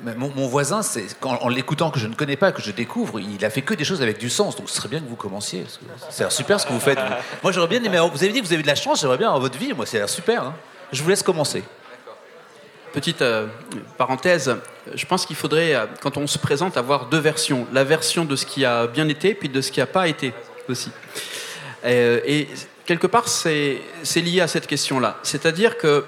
Mon, 0.04 0.46
voisin, 0.46 0.82
c'est 0.82 1.04
en 1.22 1.48
l'écoutant 1.48 1.90
que 1.90 1.98
je 1.98 2.06
ne 2.06 2.14
connais 2.14 2.36
pas, 2.36 2.52
que 2.52 2.62
je 2.62 2.70
découvre, 2.70 3.18
il 3.18 3.44
a 3.44 3.50
fait 3.50 3.62
que 3.62 3.74
des 3.74 3.84
choses 3.84 4.02
avec 4.02 4.18
du 4.18 4.30
sens. 4.30 4.54
Donc 4.54 4.68
ce 4.70 4.76
serait 4.76 4.88
bien 4.88 5.00
que 5.00 5.08
vous 5.08 5.16
commenciez. 5.16 5.64
C'est 6.10 6.30
super 6.30 6.60
ce 6.60 6.66
que 6.66 6.72
vous 6.72 6.80
faites. 6.80 7.00
Moi 7.42 7.50
j'aurais 7.50 7.66
bien 7.66 7.82
aimé. 7.82 7.98
Vous 7.98 8.22
avez 8.22 8.32
dit 8.32 8.40
que 8.40 8.46
vous 8.46 8.52
avez 8.52 8.62
de 8.62 8.68
la 8.68 8.76
chance. 8.76 9.00
J'aimerais 9.00 9.18
bien 9.18 9.26
avoir 9.28 9.40
votre 9.40 9.58
vie. 9.58 9.72
Moi 9.72 9.86
c'est 9.86 10.06
super. 10.06 10.44
Hein. 10.44 10.54
Je 10.92 11.02
vous 11.02 11.08
laisse 11.08 11.24
commencer. 11.24 11.64
Petite 12.92 13.22
euh, 13.22 13.46
parenthèse, 13.98 14.56
je 14.94 15.06
pense 15.06 15.26
qu'il 15.26 15.36
faudrait, 15.36 15.74
euh, 15.74 15.86
quand 16.00 16.16
on 16.16 16.26
se 16.26 16.38
présente, 16.38 16.76
avoir 16.76 17.06
deux 17.06 17.18
versions. 17.18 17.66
La 17.72 17.84
version 17.84 18.24
de 18.24 18.36
ce 18.36 18.46
qui 18.46 18.64
a 18.64 18.86
bien 18.86 19.08
été, 19.08 19.34
puis 19.34 19.48
de 19.48 19.60
ce 19.60 19.70
qui 19.70 19.80
n'a 19.80 19.86
pas 19.86 20.08
été 20.08 20.32
aussi. 20.68 20.90
Euh, 21.84 22.20
et 22.24 22.48
quelque 22.84 23.06
part, 23.06 23.28
c'est 23.28 23.80
lié 24.16 24.40
à 24.40 24.48
cette 24.48 24.66
question-là. 24.66 25.18
C'est-à-dire 25.22 25.78
que, 25.78 26.04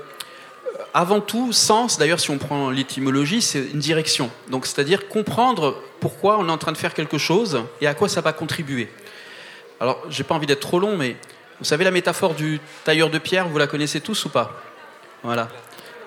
avant 0.94 1.20
tout, 1.20 1.52
sens, 1.52 1.98
d'ailleurs, 1.98 2.20
si 2.20 2.30
on 2.30 2.38
prend 2.38 2.70
l'étymologie, 2.70 3.40
c'est 3.40 3.60
une 3.72 3.78
direction. 3.78 4.30
Donc, 4.48 4.66
c'est-à-dire 4.66 5.08
comprendre 5.08 5.76
pourquoi 6.00 6.38
on 6.38 6.48
est 6.48 6.52
en 6.52 6.58
train 6.58 6.72
de 6.72 6.78
faire 6.78 6.94
quelque 6.94 7.18
chose 7.18 7.62
et 7.80 7.86
à 7.86 7.94
quoi 7.94 8.08
ça 8.08 8.20
va 8.20 8.32
contribuer. 8.32 8.88
Alors, 9.80 10.02
j'ai 10.10 10.24
pas 10.24 10.34
envie 10.34 10.46
d'être 10.46 10.60
trop 10.60 10.78
long, 10.78 10.96
mais 10.96 11.16
vous 11.58 11.64
savez 11.64 11.84
la 11.84 11.90
métaphore 11.90 12.34
du 12.34 12.60
tailleur 12.84 13.10
de 13.10 13.18
pierre, 13.18 13.48
vous 13.48 13.58
la 13.58 13.66
connaissez 13.66 14.00
tous 14.00 14.24
ou 14.24 14.28
pas? 14.28 14.60
Voilà. 15.22 15.48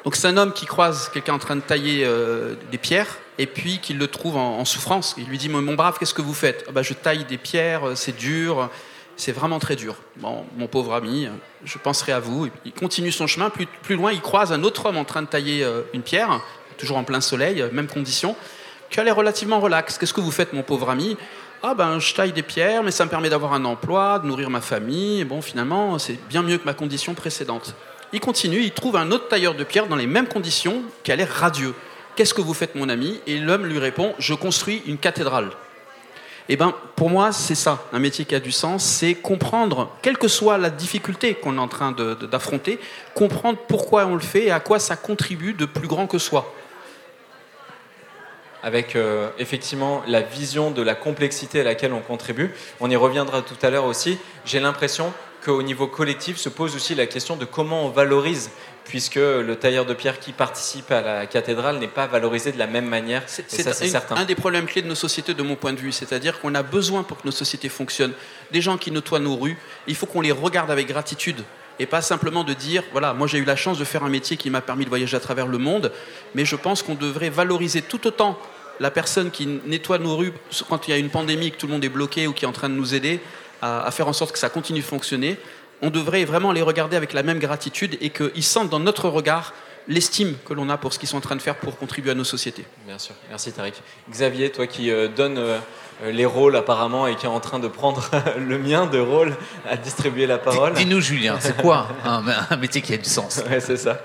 Donc 0.06 0.16
c'est 0.16 0.28
un 0.28 0.38
homme 0.38 0.54
qui 0.54 0.68
croise 0.68 1.10
quelqu'un 1.10 1.34
en 1.34 1.40
train 1.40 1.56
de 1.56 1.62
tailler 1.62 2.04
euh, 2.06 2.54
des 2.72 2.78
pierres 2.78 3.18
et 3.40 3.48
puis 3.48 3.80
qu'il 3.80 3.98
le 3.98 4.08
trouve 4.08 4.38
en, 4.38 4.64
souffrance. 4.64 5.16
Il 5.18 5.26
lui 5.26 5.40
dit 5.40 5.50
Mon 5.50 5.74
brave, 5.74 5.98
qu'est-ce 6.00 6.14
que 6.14 6.22
vous 6.22 6.36
faites? 6.36 6.64
Ah 6.70 6.72
bah, 6.72 6.84
Je 6.84 6.94
taille 6.94 7.26
des 7.26 7.40
pierres, 7.40 7.82
c'est 7.96 8.16
dur, 8.16 8.70
c'est 9.18 9.32
vraiment 9.32 9.58
très 9.58 9.76
dur. 9.76 9.96
Bon, 10.18 10.46
mon 10.58 10.68
pauvre 10.68 10.94
ami, 10.94 11.28
je 11.64 11.78
penserai 11.80 12.12
à 12.12 12.20
vous. 12.20 12.48
Il 12.66 12.72
continue 12.72 13.12
son 13.12 13.26
chemin. 13.26 13.50
Plus, 13.50 13.66
plus 13.66 13.96
loin, 13.96 14.12
il 14.12 14.22
croise 14.22 14.54
un 14.54 14.64
autre 14.64 14.86
homme 14.86 14.98
en 14.98 15.06
train 15.06 15.24
de 15.24 15.28
tailler 15.28 15.64
euh, 15.64 15.82
une 15.96 16.04
pierre, 16.04 16.40
toujours 16.78 16.98
en 16.98 17.04
plein 17.04 17.20
soleil, 17.20 17.66
même 17.74 17.88
condition, 17.88 18.36
qui 18.92 19.02
l'air 19.02 19.16
relativement 19.16 19.60
relax. 19.60 19.98
Qu'est-ce 19.98 20.14
que 20.14 20.22
vous 20.22 20.32
faites, 20.32 20.54
mon 20.54 20.62
pauvre 20.62 20.92
ami? 20.92 21.18
Ah 21.64 21.74
ben 21.74 21.98
je 21.98 22.14
taille 22.14 22.32
des 22.32 22.44
pierres, 22.44 22.84
mais 22.84 22.92
ça 22.92 23.06
me 23.06 23.10
permet 23.10 23.30
d'avoir 23.30 23.54
un 23.54 23.66
emploi, 23.66 24.20
de 24.20 24.28
nourrir 24.28 24.52
ma 24.52 24.62
famille. 24.62 25.24
bon, 25.24 25.42
finalement, 25.42 25.98
c'est 25.98 26.20
bien 26.30 26.44
mieux 26.44 26.60
que 26.60 26.66
ma 26.66 26.76
condition 26.76 27.16
précédente. 27.16 27.76
Il 28.14 28.20
continue, 28.20 28.60
il 28.60 28.72
trouve 28.72 28.96
un 28.96 29.12
autre 29.12 29.28
tailleur 29.28 29.56
de 29.56 29.64
pierre 29.64 29.88
dans 29.88 29.96
les 29.96 30.08
mêmes 30.08 30.28
conditions 30.28 30.84
qui 31.04 31.12
a 31.12 31.16
l'air 31.16 31.30
radieux. 31.30 31.74
Qu'est-ce 32.16 32.34
que 32.34 32.42
vous 32.42 32.54
faites, 32.54 32.76
mon 32.76 32.90
ami? 32.90 33.20
Et 33.28 33.38
l'homme 33.38 33.66
lui 33.66 33.80
répond 33.80 34.14
Je 34.20 34.34
construis 34.34 34.82
une 34.86 34.98
cathédrale. 34.98 35.50
Eh 36.48 36.58
ben, 36.58 36.74
pour 36.96 37.10
moi, 37.10 37.32
c'est 37.32 37.56
ça, 37.56 37.84
un 37.92 37.98
métier 37.98 38.24
qui 38.24 38.36
a 38.36 38.40
du 38.40 38.52
sens, 38.52 38.86
c'est 38.86 39.16
comprendre, 39.16 39.90
quelle 40.04 40.18
que 40.18 40.28
soit 40.28 40.60
la 40.60 40.70
difficulté 40.70 41.34
qu'on 41.34 41.58
est 41.58 41.60
en 41.60 41.68
train 41.68 41.92
d'affronter, 41.92 42.80
comprendre 43.16 43.58
pourquoi 43.68 44.06
on 44.06 44.14
le 44.14 44.22
fait 44.22 44.46
et 44.46 44.52
à 44.52 44.60
quoi 44.60 44.78
ça 44.78 44.96
contribue 44.96 45.54
de 45.54 45.66
plus 45.66 45.88
grand 45.88 46.06
que 46.06 46.20
soi 46.20 46.54
avec 48.66 48.96
euh, 48.96 49.30
effectivement 49.38 50.02
la 50.08 50.22
vision 50.22 50.72
de 50.72 50.82
la 50.82 50.96
complexité 50.96 51.62
à 51.62 51.64
laquelle 51.64 51.94
on 51.94 52.00
contribue. 52.00 52.52
On 52.82 52.90
y 52.90 52.96
reviendra 52.96 53.44
tout 53.44 53.58
à 53.62 53.70
l'heure 53.70 53.86
aussi. 53.86 54.18
J'ai 54.44 54.60
l'impression 54.60 55.14
qu'au 55.46 55.62
niveau 55.62 55.88
collectif 55.88 56.38
se 56.38 56.50
pose 56.50 56.76
aussi 56.76 56.96
la 56.96 57.06
question 57.06 57.36
de 57.36 57.46
comment 57.46 57.86
on 57.86 57.90
valorise, 57.90 58.50
puisque 58.84 59.16
le 59.16 59.56
tailleur 59.56 59.86
de 59.86 59.94
pierre 59.94 60.20
qui 60.20 60.32
participe 60.32 60.92
à 60.92 61.02
la 61.02 61.26
cathédrale 61.28 61.78
n'est 61.78 61.88
pas 61.88 62.08
valorisé 62.08 62.52
de 62.52 62.58
la 62.58 62.68
même 62.68 62.88
manière. 62.88 63.24
C'est 63.28 63.48
certain. 63.50 64.16
un 64.16 64.26
des 64.26 64.36
problèmes 64.36 64.66
clés 64.66 64.82
de 64.82 64.88
nos 64.88 64.96
sociétés, 64.96 65.34
de 65.34 65.44
mon 65.44 65.56
point 65.56 65.74
de 65.74 65.80
vue. 65.80 65.92
C'est-à-dire 65.92 66.40
qu'on 66.40 66.56
a 66.56 66.64
besoin 66.64 67.04
pour 67.04 67.22
que 67.22 67.26
nos 67.26 67.32
sociétés 67.32 67.70
fonctionnent 67.70 68.14
des 68.52 68.62
gens 68.62 68.78
qui 68.78 68.92
nettoient 68.92 69.20
nos 69.20 69.36
rues. 69.36 69.58
Il 69.88 69.96
faut 69.96 70.08
qu'on 70.08 70.22
les 70.22 70.32
regarde 70.32 70.72
avec 70.72 70.88
gratitude 70.88 71.44
et 71.78 71.86
pas 71.86 72.02
simplement 72.02 72.44
de 72.44 72.54
dire 72.54 72.84
voilà, 72.92 73.14
moi 73.14 73.28
j'ai 73.28 73.38
eu 73.38 73.44
la 73.44 73.56
chance 73.56 73.78
de 73.78 73.84
faire 73.84 74.04
un 74.04 74.10
métier 74.10 74.38
qui 74.38 74.50
m'a 74.50 74.62
permis 74.62 74.86
de 74.86 74.90
voyager 74.90 75.18
à 75.18 75.20
travers 75.20 75.48
le 75.48 75.58
monde, 75.58 75.92
mais 76.34 76.46
je 76.46 76.56
pense 76.56 76.82
qu'on 76.82 76.96
devrait 76.96 77.30
valoriser 77.30 77.82
tout 77.82 78.08
autant 78.08 78.40
la 78.80 78.92
personne 78.92 79.32
qui 79.32 79.48
nettoie 79.66 79.98
nos 79.98 80.18
rues 80.18 80.34
quand 80.70 80.88
il 80.88 80.92
y 80.92 80.94
a 80.94 80.98
une 80.98 81.10
pandémie, 81.10 81.52
que 81.52 81.58
tout 81.58 81.68
le 81.68 81.74
monde 81.74 81.86
est 81.86 81.90
bloqué 81.90 82.28
ou 82.28 82.34
qui 82.34 82.46
est 82.46 82.48
en 82.48 82.54
train 82.54 82.70
de 82.70 82.76
nous 82.76 82.94
aider 82.94 83.22
à, 83.62 83.90
faire 83.92 84.08
en 84.08 84.14
sorte 84.14 84.32
que 84.32 84.40
ça 84.40 84.50
continue 84.50 84.80
de 84.80 84.86
fonctionner, 84.86 85.38
on 85.82 85.90
devrait 85.90 86.26
vraiment 86.26 86.52
les 86.52 86.62
regarder 86.62 86.96
avec 86.96 87.14
la 87.14 87.24
même 87.24 87.40
gratitude 87.40 87.98
et 88.02 88.10
qu'ils 88.10 88.44
sentent 88.44 88.70
dans 88.70 88.80
notre 88.80 89.10
regard 89.10 89.54
l'estime 89.88 90.36
que 90.46 90.54
l'on 90.54 90.70
a 90.70 90.78
pour 90.78 90.94
ce 90.94 91.00
qu'ils 91.00 91.10
sont 91.10 91.18
en 91.18 91.22
train 91.22 91.36
de 91.36 91.42
faire 91.42 91.56
pour 91.56 91.78
contribuer 91.78 92.12
à 92.12 92.16
nos 92.16 92.24
sociétés. 92.24 92.66
Bien 92.88 92.98
sûr, 92.98 93.14
merci 93.30 93.52
Tariq. 93.52 93.76
Xavier, 94.10 94.52
toi 94.52 94.66
qui 94.66 94.90
euh, 94.90 95.08
donnes 95.08 95.38
euh, 95.38 95.60
les 96.04 96.26
rôles 96.26 96.56
apparemment 96.56 97.06
et 97.06 97.16
qui 97.16 97.26
est 97.26 97.30
en 97.30 97.40
train 97.40 97.60
de 97.60 97.68
prendre 97.68 98.10
le 98.40 98.58
mien 98.58 98.88
de 98.88 98.98
rôle 98.98 99.36
à 99.70 99.78
distribuer 99.78 100.26
la 100.26 100.40
parole. 100.40 100.74
Dis-nous 100.74 101.02
Julien, 101.02 101.38
c'est 101.40 101.58
quoi 101.58 101.90
un, 102.04 102.58
métier 102.58 102.82
qui 102.82 102.94
a 102.94 102.98
du 102.98 103.10
sens? 103.10 103.44
Ouais, 103.50 103.60
c'est 103.60 103.78
ça 103.78 104.02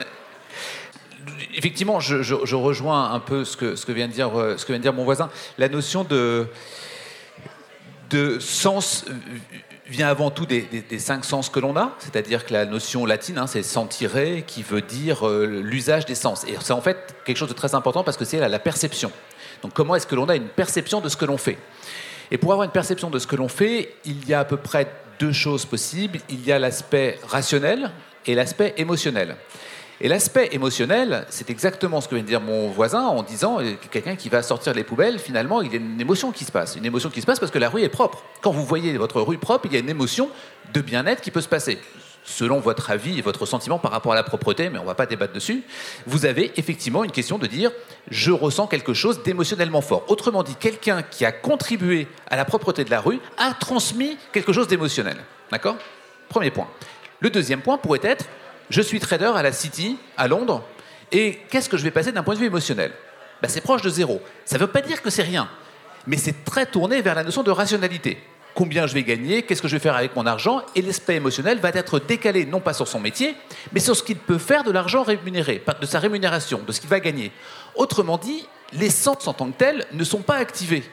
effectivement, 1.54 2.00
je, 2.00 2.54
rejoins 2.54 3.12
un 3.12 3.20
peu 3.20 3.44
ce 3.44 3.56
que, 3.56 3.76
ce, 3.76 3.86
que 3.86 3.92
vient 3.92 4.08
de 4.08 4.12
dire, 4.12 4.38
euh, 4.38 4.56
ce 4.56 4.64
que 4.64 4.72
vient 4.72 4.78
de 4.78 4.82
dire 4.82 4.92
mon 4.92 5.04
voisin. 5.04 5.30
La 5.58 5.68
notion 5.68 6.04
de, 6.04 6.46
de 8.10 8.38
sens 8.38 9.04
vient 9.86 10.08
avant 10.08 10.30
tout 10.30 10.46
des, 10.46 10.66
cinq 10.98 11.24
sens 11.24 11.48
que 11.48 11.58
l'on 11.58 11.76
a, 11.76 11.96
c'est-à-dire 11.98 12.46
que 12.46 12.52
la 12.52 12.64
notion 12.64 13.06
latine, 13.06 13.38
hein, 13.38 13.46
c'est 13.46 13.62
sentire, 13.62 14.12
qui 14.46 14.62
veut 14.62 14.82
dire 14.82 15.26
euh, 15.26 15.46
l'usage 15.46 16.06
des 16.06 16.14
sens. 16.14 16.44
Et 16.44 16.56
c'est 16.60 16.72
en 16.72 16.80
fait 16.80 17.14
quelque 17.24 17.36
chose 17.36 17.48
de 17.48 17.54
très 17.54 17.74
important 17.74 18.04
parce 18.04 18.16
que 18.16 18.24
c'est 18.24 18.38
la, 18.38 18.58
perception. 18.58 19.10
Donc 19.62 19.72
comment 19.72 19.96
est-ce 19.96 20.06
que 20.06 20.14
l'on 20.14 20.28
a 20.28 20.36
une 20.36 20.48
perception 20.48 21.00
de 21.00 21.08
ce 21.08 21.16
que 21.16 21.24
l'on 21.24 21.38
fait? 21.38 21.58
Et 22.30 22.38
pour 22.38 22.52
avoir 22.52 22.64
une 22.64 22.72
perception 22.72 23.10
de 23.10 23.18
ce 23.18 23.26
que 23.26 23.36
l'on 23.36 23.48
fait, 23.48 23.94
il 24.04 24.28
y 24.28 24.34
a 24.34 24.40
à 24.40 24.44
peu 24.44 24.56
près 24.56 24.88
deux 25.18 25.32
choses 25.32 25.64
possibles. 25.64 26.20
Il 26.28 26.44
y 26.46 26.52
a 26.52 26.58
l'aspect 26.58 27.18
rationnel 27.26 27.90
et 28.26 28.34
l'aspect 28.34 28.74
émotionnel. 28.76 29.36
Et 30.02 30.08
l'aspect 30.08 30.48
émotionnel, 30.52 31.26
c'est 31.28 31.50
exactement 31.50 32.00
ce 32.00 32.08
que 32.08 32.14
vient 32.14 32.24
de 32.24 32.28
dire 32.28 32.40
mon 32.40 32.70
voisin 32.70 33.02
en 33.02 33.22
disant 33.22 33.60
euh, 33.60 33.74
quelqu'un 33.90 34.16
qui 34.16 34.30
va 34.30 34.42
sortir 34.42 34.72
les 34.72 34.82
poubelles, 34.82 35.18
finalement, 35.18 35.60
il 35.60 35.70
y 35.70 35.74
a 35.74 35.78
une 35.78 36.00
émotion 36.00 36.32
qui 36.32 36.44
se 36.46 36.52
passe. 36.52 36.76
Une 36.76 36.86
émotion 36.86 37.10
qui 37.10 37.20
se 37.20 37.26
passe 37.26 37.38
parce 37.38 37.52
que 37.52 37.58
la 37.58 37.68
rue 37.68 37.82
est 37.82 37.90
propre. 37.90 38.24
Quand 38.40 38.50
vous 38.50 38.64
voyez 38.64 38.96
votre 38.96 39.20
rue 39.20 39.36
propre, 39.36 39.66
il 39.66 39.74
y 39.74 39.76
a 39.76 39.80
une 39.80 39.90
émotion 39.90 40.30
de 40.72 40.80
bien-être 40.80 41.20
qui 41.20 41.30
peut 41.30 41.42
se 41.42 41.48
passer. 41.48 41.78
Selon 42.24 42.60
votre 42.60 42.90
avis 42.90 43.18
et 43.18 43.22
votre 43.22 43.44
sentiment 43.44 43.78
par 43.78 43.90
rapport 43.90 44.12
à 44.12 44.14
la 44.14 44.22
propreté, 44.22 44.70
mais 44.70 44.78
on 44.78 44.82
ne 44.82 44.86
va 44.86 44.94
pas 44.94 45.04
débattre 45.04 45.34
dessus, 45.34 45.64
vous 46.06 46.24
avez 46.24 46.52
effectivement 46.56 47.04
une 47.04 47.10
question 47.10 47.36
de 47.36 47.46
dire 47.46 47.70
je 48.10 48.30
ressens 48.30 48.68
quelque 48.68 48.94
chose 48.94 49.22
d'émotionnellement 49.22 49.82
fort. 49.82 50.04
Autrement 50.08 50.42
dit, 50.42 50.54
quelqu'un 50.54 51.02
qui 51.02 51.26
a 51.26 51.32
contribué 51.32 52.08
à 52.30 52.36
la 52.36 52.46
propreté 52.46 52.84
de 52.84 52.90
la 52.90 53.00
rue 53.00 53.20
a 53.36 53.52
transmis 53.52 54.16
quelque 54.32 54.52
chose 54.54 54.68
d'émotionnel. 54.68 55.18
D'accord? 55.50 55.76
Premier 56.30 56.50
point. 56.50 56.68
Le 57.20 57.28
deuxième 57.28 57.60
point 57.60 57.76
pourrait 57.76 58.00
être 58.02 58.24
je 58.70 58.80
suis 58.80 59.00
trader 59.00 59.32
à 59.34 59.42
la 59.42 59.52
City, 59.52 59.98
à 60.16 60.28
Londres, 60.28 60.62
et 61.12 61.40
qu'est-ce 61.50 61.68
que 61.68 61.76
je 61.76 61.82
vais 61.82 61.90
passer 61.90 62.12
d'un 62.12 62.22
point 62.22 62.34
de 62.34 62.40
vue 62.40 62.46
émotionnel? 62.46 62.92
Ben, 63.42 63.48
C'est 63.48 63.60
proche 63.60 63.82
de 63.82 63.90
zéro. 63.90 64.22
Ça 64.44 64.56
ne 64.56 64.60
veut 64.60 64.68
pas 64.68 64.80
dire 64.80 65.02
que 65.02 65.10
c'est 65.10 65.22
rien, 65.22 65.48
mais 66.06 66.16
c'est 66.16 66.44
très 66.44 66.66
tourné 66.66 67.02
vers 67.02 67.14
la 67.14 67.24
notion 67.24 67.42
de 67.42 67.50
rationalité. 67.50 68.18
Combien 68.54 68.86
je 68.86 68.94
vais 68.94 69.04
gagner, 69.04 69.42
qu'est-ce 69.42 69.62
que 69.62 69.68
je 69.68 69.76
vais 69.76 69.80
faire 69.80 69.96
avec 69.96 70.14
mon 70.16 70.26
argent, 70.26 70.62
et 70.74 70.82
l'aspect 70.82 71.16
émotionnel 71.16 71.58
va 71.58 71.70
être 71.70 71.98
décalé 71.98 72.46
non 72.46 72.60
pas 72.60 72.72
sur 72.72 72.88
son 72.88 73.00
métier, 73.00 73.34
mais 73.72 73.80
sur 73.80 73.94
ce 73.94 74.02
qu'il 74.02 74.16
peut 74.16 74.38
faire 74.38 74.64
de 74.64 74.70
l'argent 74.70 75.02
rémunéré, 75.02 75.62
de 75.80 75.86
sa 75.86 75.98
rémunération, 75.98 76.60
de 76.66 76.72
ce 76.72 76.80
qu'il 76.80 76.90
va 76.90 77.00
gagner. 77.00 77.32
Autrement 77.74 78.18
dit, 78.18 78.46
les 78.72 78.90
sens 78.90 79.26
en 79.26 79.32
tant 79.32 79.50
que 79.50 79.56
tels 79.56 79.86
ne 79.92 80.04
sont 80.04 80.22
pas 80.22 80.36
activés 80.36 80.84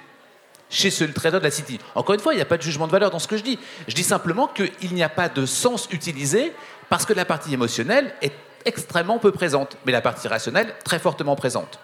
chez 0.70 0.90
ce 0.90 1.04
trader 1.06 1.40
de 1.40 1.44
la 1.44 1.52
City. 1.52 1.80
Encore 1.96 2.16
une 2.16 2.22
fois, 2.22 2.34
il 2.34 2.38
n'y 2.38 2.42
a 2.42 2.46
pas 2.46 2.58
de 2.58 2.62
jugement 2.62 2.88
de 2.88 2.92
valeur 2.92 3.10
dans 3.10 3.20
ce 3.20 3.28
que 3.28 3.38
je 3.38 3.44
dis. 3.44 3.58
Je 3.88 3.96
dis 3.96 4.04
simplement 4.04 4.48
qu'il 4.48 4.94
n'y 4.94 5.04
a 5.04 5.10
pas 5.10 5.30
de 5.30 5.46
sens 5.46 5.88
utilisé 5.92 6.52
parce 6.90 7.06
que 7.06 7.14
la 7.14 7.26
partie 7.26 7.54
émotionnelle 7.54 8.14
est 8.22 8.34
extrêmement 8.66 9.20
peu 9.20 9.32
présente, 9.32 9.78
mais 9.86 9.92
la 9.92 10.02
partie 10.02 10.28
rationnelle 10.28 10.74
très 10.84 11.00
fortement 11.00 11.36
présente. 11.36 11.80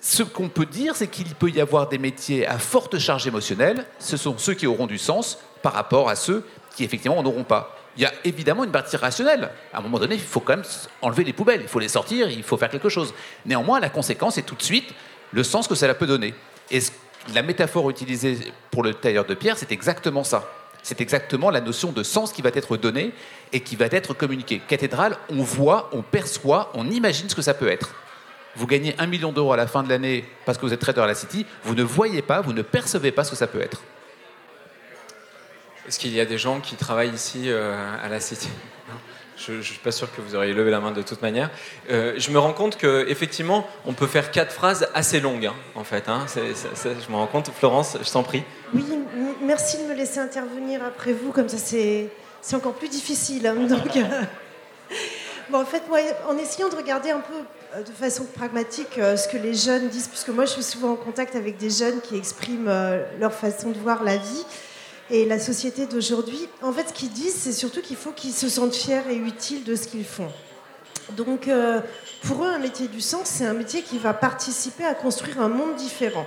Ce 0.00 0.22
qu'on 0.22 0.48
peut 0.48 0.66
dire, 0.66 0.94
c'est 0.96 1.08
qu'il 1.08 1.34
peut 1.34 1.50
y 1.50 1.60
avoir 1.60 1.88
des 1.88 1.98
métiers 1.98 2.46
à 2.46 2.58
forte 2.58 2.98
charge 2.98 3.26
émotionnelle. 3.26 3.84
Ce 3.98 4.16
sont 4.16 4.38
ceux 4.38 4.54
qui 4.54 4.66
auront 4.66 4.86
du 4.86 4.98
sens 4.98 5.38
par 5.62 5.72
rapport 5.72 6.08
à 6.08 6.16
ceux 6.16 6.46
qui 6.76 6.84
effectivement 6.84 7.20
n'en 7.22 7.28
auront 7.28 7.44
pas. 7.44 7.76
Il 7.96 8.02
y 8.02 8.06
a 8.06 8.12
évidemment 8.24 8.62
une 8.62 8.70
partie 8.70 8.96
rationnelle. 8.96 9.50
À 9.72 9.78
un 9.78 9.80
moment 9.80 9.98
donné, 9.98 10.14
il 10.14 10.20
faut 10.20 10.38
quand 10.38 10.56
même 10.56 10.64
enlever 11.02 11.24
les 11.24 11.32
poubelles, 11.32 11.62
il 11.62 11.68
faut 11.68 11.80
les 11.80 11.88
sortir, 11.88 12.30
il 12.30 12.44
faut 12.44 12.56
faire 12.56 12.70
quelque 12.70 12.88
chose. 12.88 13.12
Néanmoins, 13.44 13.80
la 13.80 13.90
conséquence 13.90 14.38
est 14.38 14.42
tout 14.42 14.54
de 14.54 14.62
suite 14.62 14.94
le 15.32 15.42
sens 15.42 15.66
que 15.66 15.74
cela 15.74 15.94
peut 15.94 16.06
donner. 16.06 16.32
Et 16.70 16.80
la 17.34 17.42
métaphore 17.42 17.90
utilisée 17.90 18.52
pour 18.70 18.84
le 18.84 18.94
tailleur 18.94 19.24
de 19.24 19.34
pierre, 19.34 19.58
c'est 19.58 19.72
exactement 19.72 20.22
ça. 20.22 20.48
C'est 20.88 21.02
exactement 21.02 21.50
la 21.50 21.60
notion 21.60 21.92
de 21.92 22.02
sens 22.02 22.32
qui 22.32 22.40
va 22.40 22.48
être 22.54 22.78
donnée 22.78 23.12
et 23.52 23.60
qui 23.60 23.76
va 23.76 23.84
être 23.90 24.14
communiquée. 24.14 24.62
Cathédrale, 24.66 25.18
on 25.28 25.42
voit, 25.42 25.90
on 25.92 26.00
perçoit, 26.00 26.72
on 26.72 26.88
imagine 26.88 27.28
ce 27.28 27.34
que 27.34 27.42
ça 27.42 27.52
peut 27.52 27.68
être. 27.68 27.90
Vous 28.56 28.66
gagnez 28.66 28.94
un 28.98 29.06
million 29.06 29.30
d'euros 29.30 29.52
à 29.52 29.58
la 29.58 29.66
fin 29.66 29.82
de 29.82 29.90
l'année 29.90 30.24
parce 30.46 30.56
que 30.56 30.64
vous 30.64 30.72
êtes 30.72 30.80
trader 30.80 31.02
à 31.02 31.06
la 31.06 31.14
City, 31.14 31.44
vous 31.62 31.74
ne 31.74 31.82
voyez 31.82 32.22
pas, 32.22 32.40
vous 32.40 32.54
ne 32.54 32.62
percevez 32.62 33.12
pas 33.12 33.22
ce 33.22 33.32
que 33.32 33.36
ça 33.36 33.46
peut 33.46 33.60
être. 33.60 33.82
Est-ce 35.86 35.98
qu'il 35.98 36.14
y 36.14 36.20
a 36.20 36.24
des 36.24 36.38
gens 36.38 36.58
qui 36.60 36.74
travaillent 36.76 37.12
ici 37.12 37.50
euh, 37.50 37.76
à 38.02 38.08
la 38.08 38.18
City? 38.18 38.48
Je 39.38 39.52
ne 39.52 39.62
suis 39.62 39.78
pas 39.78 39.92
sûr 39.92 40.12
que 40.14 40.20
vous 40.20 40.34
auriez 40.34 40.52
levé 40.52 40.70
la 40.70 40.80
main 40.80 40.90
de 40.90 41.02
toute 41.02 41.22
manière. 41.22 41.50
Euh, 41.90 42.14
je 42.16 42.30
me 42.30 42.38
rends 42.38 42.52
compte 42.52 42.76
qu'effectivement, 42.76 43.66
on 43.86 43.92
peut 43.92 44.06
faire 44.06 44.30
quatre 44.30 44.52
phrases 44.52 44.88
assez 44.94 45.20
longues, 45.20 45.46
hein, 45.46 45.54
en 45.74 45.84
fait. 45.84 46.08
Hein. 46.08 46.26
je 46.34 47.10
me 47.10 47.16
rends 47.16 47.26
compte. 47.26 47.50
Florence, 47.56 47.96
je 48.02 48.10
t'en 48.10 48.22
prie. 48.22 48.42
Oui, 48.74 48.84
merci 49.42 49.78
de 49.78 49.84
me 49.84 49.94
laisser 49.94 50.18
intervenir 50.18 50.82
après 50.84 51.12
vous, 51.12 51.32
comme 51.32 51.48
ça 51.48 51.56
c'est 51.58 52.10
encore 52.54 52.74
plus 52.74 52.88
difficile. 52.88 53.46
Hein, 53.46 53.54
donc, 53.68 53.96
euh, 53.96 54.22
en 55.52 55.64
fait, 55.64 55.82
moi, 55.88 55.98
en 56.28 56.36
essayant 56.36 56.68
de 56.68 56.76
regarder 56.76 57.10
un 57.10 57.20
peu 57.20 57.34
euh, 57.76 57.82
de 57.82 57.92
façon 57.92 58.24
pragmatique 58.24 58.94
ce 58.94 59.28
que 59.28 59.36
les 59.36 59.54
jeunes 59.54 59.88
disent, 59.88 60.08
puisque 60.08 60.30
moi 60.30 60.46
je 60.46 60.52
suis 60.52 60.62
souvent 60.62 60.92
en 60.92 60.96
contact 60.96 61.36
avec 61.36 61.58
des 61.58 61.70
jeunes 61.70 62.00
qui 62.00 62.16
expriment 62.16 62.70
leur 63.20 63.32
façon 63.32 63.70
de 63.70 63.78
voir 63.78 64.02
la 64.02 64.16
vie 64.16 64.44
et 65.10 65.24
la 65.24 65.38
société 65.38 65.86
d'aujourd'hui, 65.86 66.48
en 66.62 66.72
fait, 66.72 66.88
ce 66.88 66.92
qu'ils 66.92 67.10
disent, 67.10 67.34
c'est 67.34 67.52
surtout 67.52 67.80
qu'il 67.80 67.96
faut 67.96 68.12
qu'ils 68.12 68.32
se 68.32 68.48
sentent 68.48 68.74
fiers 68.74 69.00
et 69.10 69.16
utiles 69.16 69.64
de 69.64 69.74
ce 69.74 69.88
qu'ils 69.88 70.04
font. 70.04 70.28
Donc, 71.16 71.48
euh, 71.48 71.80
pour 72.22 72.44
eux, 72.44 72.48
un 72.48 72.58
métier 72.58 72.88
du 72.88 73.00
sens, 73.00 73.26
c'est 73.26 73.46
un 73.46 73.54
métier 73.54 73.82
qui 73.82 73.98
va 73.98 74.12
participer 74.12 74.84
à 74.84 74.94
construire 74.94 75.40
un 75.40 75.48
monde 75.48 75.76
différent. 75.76 76.26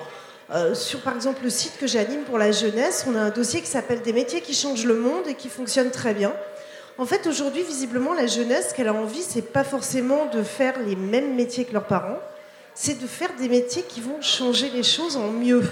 Euh, 0.51 0.73
sur, 0.73 0.99
par 1.01 1.15
exemple, 1.15 1.43
le 1.43 1.49
site 1.49 1.77
que 1.79 1.85
j'anime 1.85 2.23
pour 2.23 2.39
la 2.39 2.51
jeunesse, 2.51 3.05
on 3.07 3.15
a 3.15 3.19
un 3.19 3.29
dossier 3.29 3.61
qui 3.61 3.67
s'appelle 3.67 4.01
Des 4.01 4.13
métiers 4.13 4.41
qui 4.41 4.53
changent 4.53 4.85
le 4.85 4.95
monde 4.95 5.27
et 5.27 5.35
qui 5.35 5.49
fonctionnent 5.49 5.91
très 5.91 6.13
bien. 6.13 6.33
En 6.97 7.05
fait, 7.05 7.27
aujourd'hui, 7.27 7.63
visiblement, 7.63 8.13
la 8.13 8.27
jeunesse, 8.27 8.69
ce 8.69 8.73
qu'elle 8.73 8.87
a 8.87 8.93
envie, 8.93 9.21
c'est 9.21 9.53
pas 9.53 9.63
forcément 9.63 10.25
de 10.25 10.43
faire 10.43 10.79
les 10.79 10.95
mêmes 10.95 11.35
métiers 11.35 11.65
que 11.65 11.73
leurs 11.73 11.87
parents, 11.87 12.19
c'est 12.73 12.99
de 12.99 13.07
faire 13.07 13.29
des 13.39 13.47
métiers 13.47 13.83
qui 13.83 14.01
vont 14.01 14.21
changer 14.21 14.69
les 14.71 14.83
choses 14.83 15.17
en 15.17 15.27
mieux. 15.27 15.63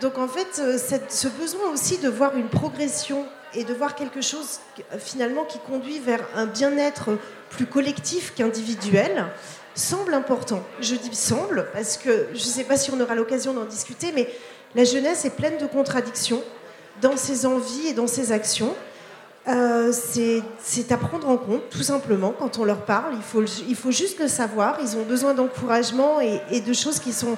Donc 0.00 0.18
en 0.18 0.28
fait, 0.28 0.60
euh, 0.60 0.78
ce 1.08 1.28
besoin 1.28 1.70
aussi 1.72 1.98
de 1.98 2.08
voir 2.08 2.36
une 2.36 2.48
progression 2.48 3.26
et 3.54 3.64
de 3.64 3.74
voir 3.74 3.94
quelque 3.94 4.20
chose 4.20 4.60
finalement 4.98 5.44
qui 5.44 5.58
conduit 5.58 5.98
vers 5.98 6.20
un 6.34 6.46
bien-être 6.46 7.18
plus 7.50 7.66
collectif 7.66 8.32
qu'individuel, 8.34 9.26
semble 9.74 10.14
important. 10.14 10.62
Je 10.80 10.94
dis 10.94 11.14
semble 11.14 11.66
parce 11.72 11.96
que 11.96 12.28
je 12.32 12.38
ne 12.44 12.50
sais 12.50 12.64
pas 12.64 12.76
si 12.76 12.90
on 12.92 13.00
aura 13.00 13.14
l'occasion 13.14 13.52
d'en 13.52 13.64
discuter, 13.64 14.12
mais 14.14 14.28
la 14.74 14.84
jeunesse 14.84 15.24
est 15.24 15.34
pleine 15.36 15.58
de 15.58 15.66
contradictions 15.66 16.42
dans 17.00 17.16
ses 17.16 17.46
envies 17.46 17.88
et 17.88 17.92
dans 17.92 18.06
ses 18.06 18.32
actions. 18.32 18.74
Euh, 19.48 19.92
c'est 19.92 20.92
à 20.92 20.96
prendre 20.96 21.28
en 21.28 21.36
compte, 21.36 21.70
tout 21.70 21.82
simplement, 21.82 22.32
quand 22.38 22.58
on 22.58 22.64
leur 22.64 22.84
parle. 22.84 23.14
Il 23.16 23.22
faut, 23.22 23.42
il 23.68 23.74
faut 23.74 23.90
juste 23.90 24.20
le 24.20 24.28
savoir. 24.28 24.78
Ils 24.82 24.96
ont 24.96 25.02
besoin 25.02 25.34
d'encouragement 25.34 26.20
et, 26.20 26.60
de 26.60 26.72
choses 26.72 27.00
qui 27.00 27.12
sont 27.12 27.36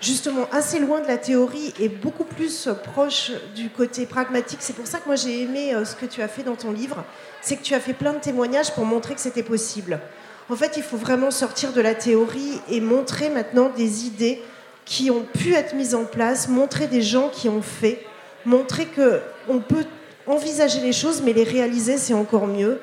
justement 0.00 0.48
assez 0.52 0.78
loin 0.78 1.00
de 1.00 1.06
la 1.06 1.18
théorie 1.18 1.74
et 1.78 1.88
beaucoup 1.88 2.24
plus 2.24 2.68
proches 2.84 3.32
du 3.54 3.68
côté 3.70 4.06
pragmatique. 4.06 4.60
C'est 4.60 4.74
pour 4.74 4.86
ça 4.86 4.98
que 4.98 5.06
moi 5.06 5.16
j'ai 5.16 5.42
aimé 5.42 5.74
euh, 5.74 5.84
ce 5.84 5.94
que 5.94 6.06
tu 6.06 6.22
as 6.22 6.28
fait 6.28 6.42
dans 6.42 6.56
ton 6.56 6.72
livre. 6.72 7.04
C'est 7.42 7.56
que 7.56 7.62
tu 7.62 7.74
as 7.74 7.80
fait 7.80 7.92
plein 7.92 8.12
de 8.12 8.20
témoignages 8.20 8.72
pour 8.72 8.84
montrer 8.84 9.14
que 9.14 9.20
c'était 9.20 9.42
possible. 9.42 10.00
En 10.48 10.56
fait, 10.56 10.76
il 10.76 10.82
faut 10.82 10.96
vraiment 10.96 11.30
sortir 11.30 11.72
de 11.72 11.80
la 11.80 11.94
théorie 11.94 12.60
et 12.68 12.80
montrer 12.80 13.30
maintenant 13.30 13.70
des 13.70 14.06
idées 14.06 14.42
qui 14.84 15.10
ont 15.10 15.22
pu 15.22 15.54
être 15.54 15.74
mises 15.74 15.94
en 15.94 16.04
place, 16.04 16.48
montrer 16.48 16.88
des 16.88 17.02
gens 17.02 17.28
qui 17.28 17.48
ont 17.48 17.62
fait, 17.62 18.04
montrer 18.44 18.86
que 18.86 19.20
on 19.48 19.60
peut 19.60 19.84
envisager 20.26 20.80
les 20.80 20.92
choses, 20.92 21.22
mais 21.22 21.32
les 21.32 21.44
réaliser, 21.44 21.98
c'est 21.98 22.14
encore 22.14 22.48
mieux. 22.48 22.80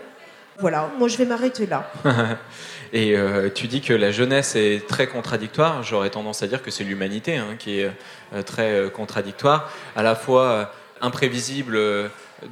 Voilà, 0.60 0.90
moi 0.98 1.08
je 1.08 1.18
vais 1.18 1.26
m'arrêter 1.26 1.68
là. 1.68 1.92
Et 2.94 3.16
euh, 3.16 3.50
tu 3.54 3.68
dis 3.68 3.82
que 3.82 3.94
la 3.94 4.12
jeunesse 4.12 4.56
est 4.56 4.88
très 4.88 5.08
contradictoire. 5.08 5.84
J'aurais 5.84 6.10
tendance 6.10 6.44
à 6.44 6.48
dire 6.48 6.62
que 6.62 6.72
c'est 6.72 6.84
l'humanité 6.84 7.38
hein, 7.38 7.56
qui 7.58 7.80
est 7.80 7.92
euh, 8.34 8.42
très 8.44 8.72
euh, 8.72 8.90
contradictoire, 8.90 9.72
à 9.96 10.04
la 10.04 10.16
fois 10.16 10.72
imprévisible 11.02 11.80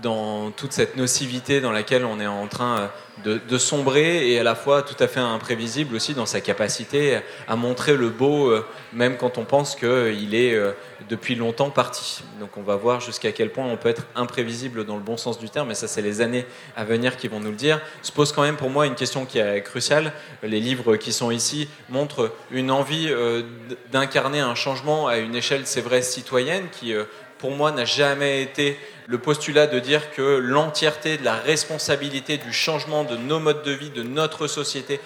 dans 0.02 0.52
toute 0.52 0.74
cette 0.74 0.98
nocivité 0.98 1.62
dans 1.62 1.72
laquelle 1.72 2.06
on 2.06 2.20
est 2.20 2.28
en 2.28 2.48
train 2.48 2.90
de, 3.24 3.58
sombrer 3.58 4.30
et 4.30 4.40
à 4.40 4.44
la 4.44 4.56
fois 4.56 4.82
tout 4.82 5.02
à 5.02 5.08
fait 5.08 5.20
imprévisible 5.20 5.96
aussi 5.96 6.14
dans 6.14 6.26
sa 6.26 6.42
capacité 6.42 7.20
à 7.48 7.56
montrer 7.56 7.96
le 7.96 8.10
beau, 8.10 8.50
euh, 8.50 8.66
même 8.94 9.18
quand 9.18 9.38
on 9.38 9.46
pense 9.46 9.76
qu'il 9.76 10.36
est 10.36 10.54
euh, 10.54 10.74
depuis 11.10 11.36
longtemps 11.36 11.70
parti. 11.70 12.24
Donc 12.40 12.58
on 12.58 12.62
va 12.62 12.76
voir 12.76 13.00
jusqu'à 13.00 13.32
quel 13.32 13.52
point 13.52 13.66
on 13.66 13.78
peut 13.78 13.90
être 13.90 14.04
imprévisible 14.16 14.86
dans 14.86 14.96
le 14.96 15.02
bon 15.02 15.18
sens 15.18 15.40
du 15.40 15.50
terme, 15.50 15.72
et 15.72 15.76
ça 15.76 15.88
c'est 15.88 16.02
les 16.02 16.22
années 16.22 16.46
à 16.76 16.84
venir 16.84 17.16
qui 17.16 17.28
vont 17.28 17.40
nous 17.40 17.52
le 17.52 17.56
dire. 17.56 17.80
Se 18.02 18.12
pose 18.12 18.32
quand 18.32 18.42
même 18.42 18.58
pour 18.58 18.70
moi 18.70 18.86
une 18.86 18.96
question 18.96 19.26
qui 19.26 19.40
est 19.40 19.62
cruciale. 19.62 20.12
Les 20.44 20.60
livres 20.60 20.98
qui 20.98 21.14
sont 21.14 21.32
ici 21.32 21.70
montrent 21.90 22.34
une 22.52 22.70
envie 22.70 23.08
euh, 23.10 23.44
d'incarner 23.92 24.42
un 24.42 24.56
changement 24.56 25.08
à 25.08 25.18
une 25.18 25.36
échelle, 25.36 25.62
c'est 25.66 25.82
vrai, 25.82 26.02
citoyenne, 26.02 26.66
qui 26.72 26.94
pour 27.38 27.52
moi 27.52 27.72
n'a 27.72 27.86
jamais 27.86 28.42
été 28.42 28.78
le 29.08 29.18
postulat 29.18 29.68
de 29.68 29.80
dire 29.80 30.12
que 30.12 30.38
l'entièreté 30.38 31.18
de 31.18 31.24
la 31.24 31.36
responsabilité 31.36 32.38
du 32.38 32.52
changement 32.52 33.04
de 33.04 33.18
nos 33.18 33.40
modes 33.40 33.64
de 33.64 33.72
vie, 33.72 33.92
de 33.92 34.04
notre 34.04 34.48
société, 34.48 35.00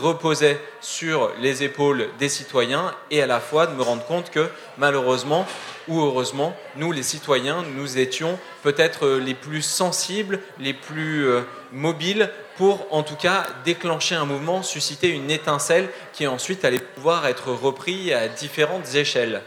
reposait 0.00 0.60
sur 0.80 1.30
les 1.40 1.62
épaules 1.62 2.08
des 2.18 2.28
citoyens 2.28 2.94
et 3.10 3.22
à 3.22 3.26
la 3.26 3.40
fois 3.40 3.66
de 3.66 3.74
me 3.74 3.82
rendre 3.82 4.04
compte 4.04 4.30
que 4.30 4.48
malheureusement 4.78 5.46
ou 5.88 6.00
heureusement, 6.00 6.56
nous 6.76 6.90
les 6.92 7.04
citoyens, 7.04 7.64
nous 7.76 7.98
étions 7.98 8.38
peut-être 8.62 9.08
les 9.08 9.34
plus 9.34 9.62
sensibles, 9.62 10.40
les 10.58 10.74
plus 10.74 11.26
euh, 11.26 11.42
mobiles 11.72 12.30
pour 12.56 12.86
en 12.90 13.04
tout 13.04 13.14
cas 13.14 13.46
déclencher 13.64 14.16
un 14.16 14.24
mouvement, 14.24 14.62
susciter 14.62 15.08
une 15.08 15.30
étincelle 15.30 15.88
qui 16.12 16.26
ensuite 16.26 16.64
allait 16.64 16.80
pouvoir 16.80 17.26
être 17.26 17.52
repris 17.52 18.12
à 18.12 18.26
différentes 18.26 18.94
échelles. 18.94 19.42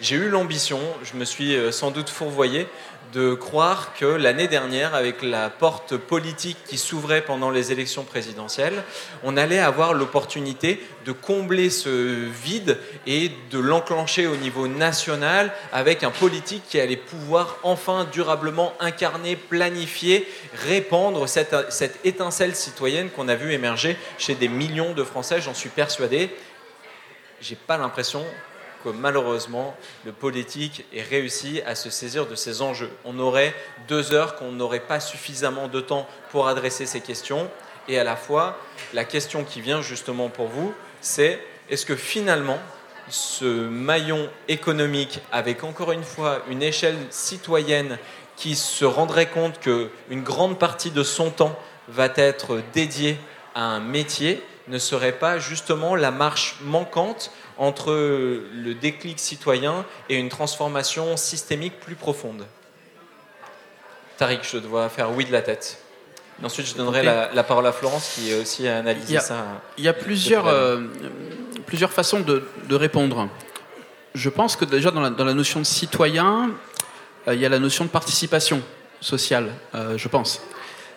J'ai 0.00 0.16
eu 0.16 0.30
l'ambition, 0.30 0.80
je 1.02 1.14
me 1.14 1.26
suis 1.26 1.54
euh, 1.54 1.72
sans 1.72 1.90
doute 1.90 2.08
fourvoyé, 2.08 2.66
de 3.12 3.34
croire 3.34 3.94
que 3.94 4.04
l'année 4.04 4.46
dernière, 4.46 4.94
avec 4.94 5.22
la 5.22 5.50
porte 5.50 5.96
politique 5.96 6.58
qui 6.66 6.78
s'ouvrait 6.78 7.22
pendant 7.22 7.50
les 7.50 7.72
élections 7.72 8.04
présidentielles, 8.04 8.82
on 9.24 9.36
allait 9.36 9.58
avoir 9.58 9.94
l'opportunité 9.94 10.80
de 11.04 11.12
combler 11.12 11.70
ce 11.70 12.28
vide 12.28 12.78
et 13.06 13.30
de 13.50 13.58
l'enclencher 13.58 14.26
au 14.26 14.36
niveau 14.36 14.68
national 14.68 15.52
avec 15.72 16.04
un 16.04 16.10
politique 16.10 16.62
qui 16.68 16.78
allait 16.78 16.96
pouvoir 16.96 17.56
enfin 17.62 18.06
durablement 18.12 18.74
incarner, 18.80 19.36
planifier, 19.36 20.28
répandre 20.66 21.28
cette, 21.28 21.54
étincelle 22.04 22.54
citoyenne 22.54 23.10
qu'on 23.10 23.28
a 23.28 23.34
vu 23.34 23.52
émerger 23.52 23.96
chez 24.18 24.34
des 24.34 24.48
millions 24.48 24.92
de 24.92 25.04
Français, 25.04 25.40
j'en 25.40 25.54
suis 25.54 25.70
persuadé. 25.70 26.30
J'ai 27.40 27.56
pas 27.56 27.78
l'impression 27.78 28.24
que 28.82 28.88
malheureusement 28.90 29.76
le 30.04 30.12
politique 30.12 30.84
ait 30.92 31.02
réussi 31.02 31.62
à 31.66 31.74
se 31.74 31.90
saisir 31.90 32.26
de 32.26 32.34
ces 32.34 32.62
enjeux. 32.62 32.90
On 33.04 33.18
aurait 33.18 33.54
deux 33.88 34.12
heures 34.12 34.36
qu'on 34.36 34.52
n'aurait 34.52 34.80
pas 34.80 35.00
suffisamment 35.00 35.68
de 35.68 35.80
temps 35.80 36.06
pour 36.30 36.48
adresser 36.48 36.86
ces 36.86 37.00
questions. 37.00 37.50
Et 37.88 37.98
à 37.98 38.04
la 38.04 38.16
fois, 38.16 38.58
la 38.94 39.04
question 39.04 39.44
qui 39.44 39.60
vient 39.60 39.82
justement 39.82 40.28
pour 40.28 40.48
vous, 40.48 40.74
c'est 41.00 41.40
est-ce 41.68 41.86
que 41.86 41.96
finalement, 41.96 42.58
ce 43.08 43.44
maillon 43.44 44.28
économique, 44.48 45.20
avec 45.32 45.64
encore 45.64 45.92
une 45.92 46.04
fois 46.04 46.42
une 46.48 46.62
échelle 46.62 46.98
citoyenne 47.10 47.98
qui 48.36 48.54
se 48.56 48.84
rendrait 48.84 49.28
compte 49.28 49.60
qu'une 49.60 50.22
grande 50.22 50.58
partie 50.58 50.90
de 50.90 51.02
son 51.02 51.30
temps 51.30 51.58
va 51.88 52.08
être 52.16 52.62
dédiée 52.72 53.18
à 53.54 53.62
un 53.62 53.80
métier, 53.80 54.42
ne 54.68 54.78
serait 54.78 55.12
pas 55.12 55.38
justement 55.38 55.96
la 55.96 56.10
marche 56.10 56.56
manquante 56.62 57.32
entre 57.60 57.92
le 57.92 58.74
déclic 58.74 59.20
citoyen 59.20 59.84
et 60.08 60.16
une 60.16 60.30
transformation 60.30 61.16
systémique 61.18 61.78
plus 61.78 61.94
profonde 61.94 62.46
Tariq, 64.16 64.40
je 64.50 64.58
dois 64.58 64.88
faire 64.88 65.12
oui 65.12 65.26
de 65.26 65.32
la 65.32 65.42
tête. 65.42 65.78
ensuite, 66.42 66.66
je 66.66 66.74
donnerai 66.74 67.02
la, 67.02 67.42
parole 67.44 67.66
à 67.66 67.72
Florence 67.72 68.14
qui 68.14 68.34
aussi 68.34 68.66
a 68.66 68.78
analysé 68.78 69.20
ça. 69.20 69.62
Il 69.76 69.84
y 69.84 69.88
a 69.88 69.92
plusieurs, 69.92 70.46
euh, 70.46 70.80
plusieurs 71.66 71.92
façons 71.92 72.20
de, 72.20 72.74
répondre. 72.74 73.28
Je 74.14 74.30
pense 74.30 74.56
que 74.56 74.64
déjà 74.64 74.90
dans 74.90 75.00
la, 75.00 75.34
notion 75.34 75.60
de 75.60 75.66
citoyen, 75.66 76.50
euh, 77.28 77.34
il 77.34 77.40
y 77.40 77.46
a 77.46 77.50
la 77.50 77.58
notion 77.58 77.84
de 77.84 77.90
participation 77.90 78.62
sociale, 79.02 79.52
euh, 79.74 79.98
je 79.98 80.08
pense. 80.08 80.42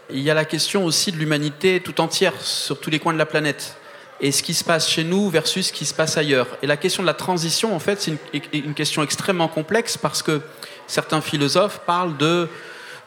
Il 0.09 0.19
y 0.19 0.31
a 0.31 0.33
la 0.33 0.45
question 0.45 0.85
aussi 0.85 1.11
de 1.11 1.17
l'humanité 1.17 1.81
tout 1.81 1.99
entière 1.99 2.33
sur 2.39 2.79
tous 2.79 2.89
les 2.89 2.99
coins 2.99 3.13
de 3.13 3.17
la 3.17 3.25
planète 3.25 3.77
et 4.23 4.31
ce 4.31 4.41
qui 4.41 4.53
se 4.53 4.63
passe 4.63 4.89
chez 4.89 5.03
nous 5.03 5.29
versus 5.29 5.67
ce 5.67 5.73
qui 5.73 5.85
se 5.85 5.93
passe 5.93 6.17
ailleurs. 6.17 6.47
Et 6.61 6.67
la 6.67 6.77
question 6.77 7.03
de 7.03 7.07
la 7.07 7.13
transition, 7.13 7.75
en 7.75 7.79
fait, 7.79 8.01
c'est 8.01 8.17
une, 8.53 8.73
question 8.73 9.03
extrêmement 9.03 9.49
complexe 9.49 9.97
parce 9.97 10.23
que 10.23 10.41
certains 10.87 11.19
philosophes 11.19 11.81
parlent 11.85 12.15
de, 12.15 12.47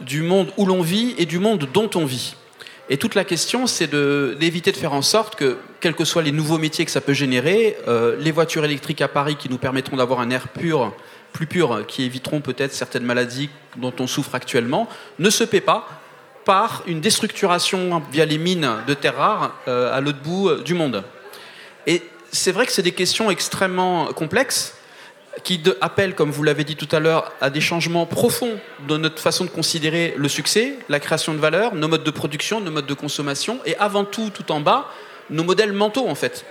du 0.00 0.20
monde 0.20 0.52
où 0.58 0.66
l'on 0.66 0.82
vit 0.82 1.14
et 1.16 1.24
du 1.24 1.38
monde 1.38 1.66
dont 1.72 1.88
on 1.94 2.04
vit. 2.04 2.36
Et 2.90 2.98
toute 2.98 3.14
la 3.14 3.24
question, 3.24 3.66
c'est 3.66 3.88
d'éviter 3.88 4.72
de, 4.72 4.76
faire 4.76 4.92
en 4.92 5.00
sorte 5.00 5.36
que, 5.36 5.56
quels 5.80 5.94
que 5.94 6.04
soient 6.04 6.22
les 6.22 6.32
nouveaux 6.32 6.58
métiers 6.58 6.84
que 6.84 6.90
ça 6.90 7.00
peut 7.00 7.14
générer, 7.14 7.78
euh, 7.88 8.16
les 8.20 8.30
voitures 8.30 8.66
électriques 8.66 9.00
à 9.00 9.08
Paris 9.08 9.36
qui 9.36 9.48
nous 9.48 9.58
permettront 9.58 9.96
d'avoir 9.96 10.20
un 10.20 10.28
air 10.28 10.48
pur, 10.48 10.94
plus 11.32 11.46
pur, 11.46 11.86
qui 11.86 12.04
éviteront 12.04 12.42
peut-être 12.42 12.74
certaines 12.74 13.04
maladies 13.04 13.48
dont 13.78 13.94
on 14.00 14.06
souffre 14.06 14.34
actuellement, 14.34 14.86
ne 15.18 15.30
se 15.30 15.44
paient 15.44 15.62
pas 15.62 15.88
par 16.46 16.84
une 16.86 17.00
déstructuration 17.00 18.00
via 18.10 18.24
les 18.24 18.38
mines 18.38 18.70
de 18.86 18.94
terres 18.94 19.16
rares 19.16 19.54
euh, 19.66 19.94
à 19.94 20.00
l'autre 20.00 20.20
bout 20.22 20.48
euh, 20.48 20.62
du 20.62 20.74
monde. 20.74 21.02
Et 21.88 22.02
c'est 22.30 22.52
vrai 22.52 22.66
que 22.66 22.72
c'est 22.72 22.82
des 22.82 22.92
questions 22.92 23.30
extrêmement 23.30 24.06
complexes 24.12 24.74
qui 25.42 25.60
appellent, 25.80 26.14
comme 26.14 26.30
vous 26.30 26.44
l'avez 26.44 26.62
dit 26.62 26.76
tout 26.76 26.88
à 26.92 27.00
l'heure, 27.00 27.32
à 27.40 27.50
des 27.50 27.60
changements 27.60 28.06
profonds 28.06 28.58
dans 28.86 28.96
notre 28.96 29.20
façon 29.20 29.44
de 29.44 29.50
considérer 29.50 30.14
le 30.16 30.28
succès, 30.28 30.78
la 30.88 31.00
création 31.00 31.34
de 31.34 31.38
valeur, 31.38 31.74
nos 31.74 31.88
modes 31.88 32.04
de 32.04 32.10
production, 32.10 32.60
nos 32.60 32.70
modes 32.70 32.86
de 32.86 32.94
consommation, 32.94 33.58
et 33.66 33.76
avant 33.76 34.04
tout, 34.04 34.30
tout 34.30 34.50
en 34.52 34.60
bas, 34.60 34.88
nos 35.28 35.42
modèles 35.42 35.72
mentaux 35.72 36.08
en 36.08 36.14
fait. 36.14 36.46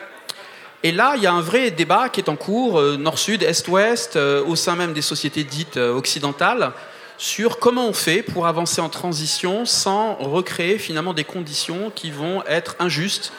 Et 0.83 0.91
là, 0.91 1.13
il 1.15 1.23
y 1.23 1.27
a 1.27 1.33
un 1.33 1.41
vrai 1.41 1.71
débat 1.71 2.09
qui 2.09 2.19
est 2.19 2.29
en 2.29 2.35
cours, 2.35 2.79
euh, 2.79 2.97
nord-sud, 2.97 3.43
est-ouest, 3.43 4.17
au 4.17 4.55
sein 4.57 4.75
même 4.75 4.91
des 4.91 5.01
sociétés 5.01 5.45
dites 5.45 5.77
occidentales, 5.77 6.73
sur 7.17 7.59
comment 7.59 7.87
on 7.87 7.93
fait 7.93 8.21
pour 8.21 8.47
avancer 8.47 8.81
en 8.81 8.89
transition 8.89 9.65
sans 9.65 10.15
recréer 10.15 10.77
finalement 10.77 11.13
des 11.13 11.23
conditions 11.23 11.91
qui 11.93 12.11
vont 12.11 12.43
être 12.45 12.75
injustes, 12.79 13.31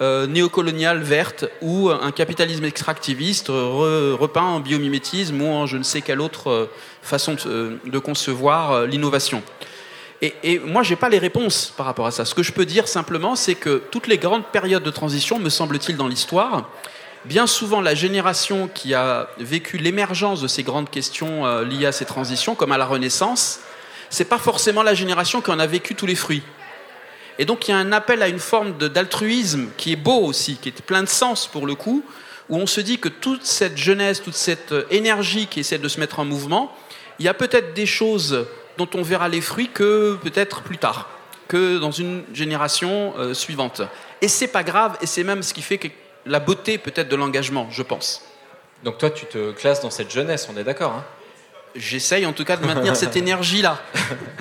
euh, 0.00 0.26
néocoloniales 0.26 1.02
vertes 1.02 1.44
ou 1.60 1.88
un 1.88 2.10
capitalisme 2.10 2.64
extractiviste 2.64 3.46
repeint 3.48 4.42
en 4.42 4.58
biomimétisme 4.58 5.40
ou 5.40 5.46
en 5.46 5.66
je 5.66 5.76
ne 5.76 5.84
sais 5.84 6.00
quelle 6.00 6.20
autre 6.20 6.50
euh, 6.50 6.70
façon 7.00 7.36
de, 7.44 7.98
concevoir 8.00 8.72
euh, 8.72 8.86
l'innovation. 8.86 9.42
Et, 10.20 10.34
et, 10.42 10.58
moi, 10.58 10.82
je 10.82 10.90
n'ai 10.90 10.96
pas 10.96 11.08
les 11.08 11.18
réponses 11.18 11.72
par 11.76 11.86
rapport 11.86 12.06
à 12.06 12.10
ça. 12.10 12.24
Ce 12.24 12.34
que 12.34 12.42
je 12.42 12.50
peux 12.50 12.66
dire 12.66 12.88
simplement, 12.88 13.36
c'est 13.36 13.54
que 13.54 13.82
toutes 13.90 14.08
les 14.08 14.18
grandes 14.18 14.46
périodes 14.46 14.82
de 14.82 14.90
transition, 14.90 15.38
me 15.38 15.48
semble-t-il, 15.48 15.96
dans 15.96 16.08
l'histoire, 16.08 16.70
bien 17.24 17.46
souvent 17.46 17.80
la 17.80 17.94
génération 17.94 18.68
qui 18.72 18.94
a 18.94 19.28
vécu 19.38 19.78
l'émergence 19.78 20.40
de 20.40 20.48
ces 20.48 20.62
grandes 20.62 20.90
questions 20.90 21.46
euh, 21.46 21.64
liées 21.64 21.86
à 21.86 21.92
ces 21.92 22.04
transitions, 22.04 22.54
comme 22.54 22.72
à 22.72 22.78
la 22.78 22.86
Renaissance, 22.86 23.60
c'est 24.10 24.26
pas 24.26 24.38
forcément 24.38 24.82
la 24.82 24.94
génération 24.94 25.40
qui 25.40 25.50
en 25.50 25.58
a 25.58 25.66
vécu 25.66 25.94
tous 25.94 26.06
les 26.06 26.14
fruits. 26.14 26.42
Et 27.38 27.44
donc 27.44 27.66
il 27.66 27.72
y 27.72 27.74
a 27.74 27.78
un 27.78 27.92
appel 27.92 28.22
à 28.22 28.28
une 28.28 28.38
forme 28.38 28.76
d'altruisme 28.78 29.68
qui 29.76 29.92
est 29.92 29.96
beau 29.96 30.20
aussi, 30.24 30.56
qui 30.56 30.68
est 30.68 30.82
plein 30.82 31.02
de 31.02 31.08
sens 31.08 31.46
pour 31.46 31.66
le 31.66 31.74
coup, 31.74 32.04
où 32.48 32.56
on 32.58 32.66
se 32.66 32.80
dit 32.80 32.98
que 32.98 33.08
toute 33.08 33.44
cette 33.44 33.78
jeunesse, 33.78 34.22
toute 34.22 34.34
cette 34.34 34.72
euh, 34.72 34.84
énergie 34.90 35.46
qui 35.46 35.60
essaie 35.60 35.78
de 35.78 35.88
se 35.88 35.98
mettre 35.98 36.20
en 36.20 36.24
mouvement, 36.24 36.76
il 37.18 37.24
y 37.24 37.28
a 37.28 37.34
peut-être 37.34 37.74
des 37.74 37.86
choses 37.86 38.46
dont 38.76 38.88
on 38.94 39.02
verra 39.02 39.28
les 39.28 39.40
fruits 39.40 39.70
que 39.72 40.18
peut-être 40.22 40.62
plus 40.62 40.78
tard, 40.78 41.08
que 41.48 41.78
dans 41.78 41.92
une 41.92 42.24
génération 42.32 43.14
euh, 43.18 43.34
suivante. 43.34 43.82
Et 44.20 44.28
c'est 44.28 44.48
pas 44.48 44.62
grave, 44.62 44.96
et 45.00 45.06
c'est 45.06 45.24
même 45.24 45.42
ce 45.42 45.54
qui 45.54 45.62
fait 45.62 45.78
que 45.78 45.88
la 46.26 46.40
beauté 46.40 46.78
peut-être 46.78 47.08
de 47.08 47.16
l'engagement, 47.16 47.68
je 47.70 47.82
pense. 47.82 48.22
Donc 48.82 48.98
toi, 48.98 49.10
tu 49.10 49.26
te 49.26 49.52
classes 49.52 49.80
dans 49.80 49.90
cette 49.90 50.10
jeunesse, 50.10 50.48
on 50.52 50.56
est 50.58 50.64
d'accord 50.64 50.92
hein 50.92 51.04
J'essaye 51.74 52.24
en 52.24 52.32
tout 52.32 52.44
cas 52.44 52.56
de 52.56 52.64
maintenir 52.64 52.94
cette 52.94 53.16
énergie-là. 53.16 53.82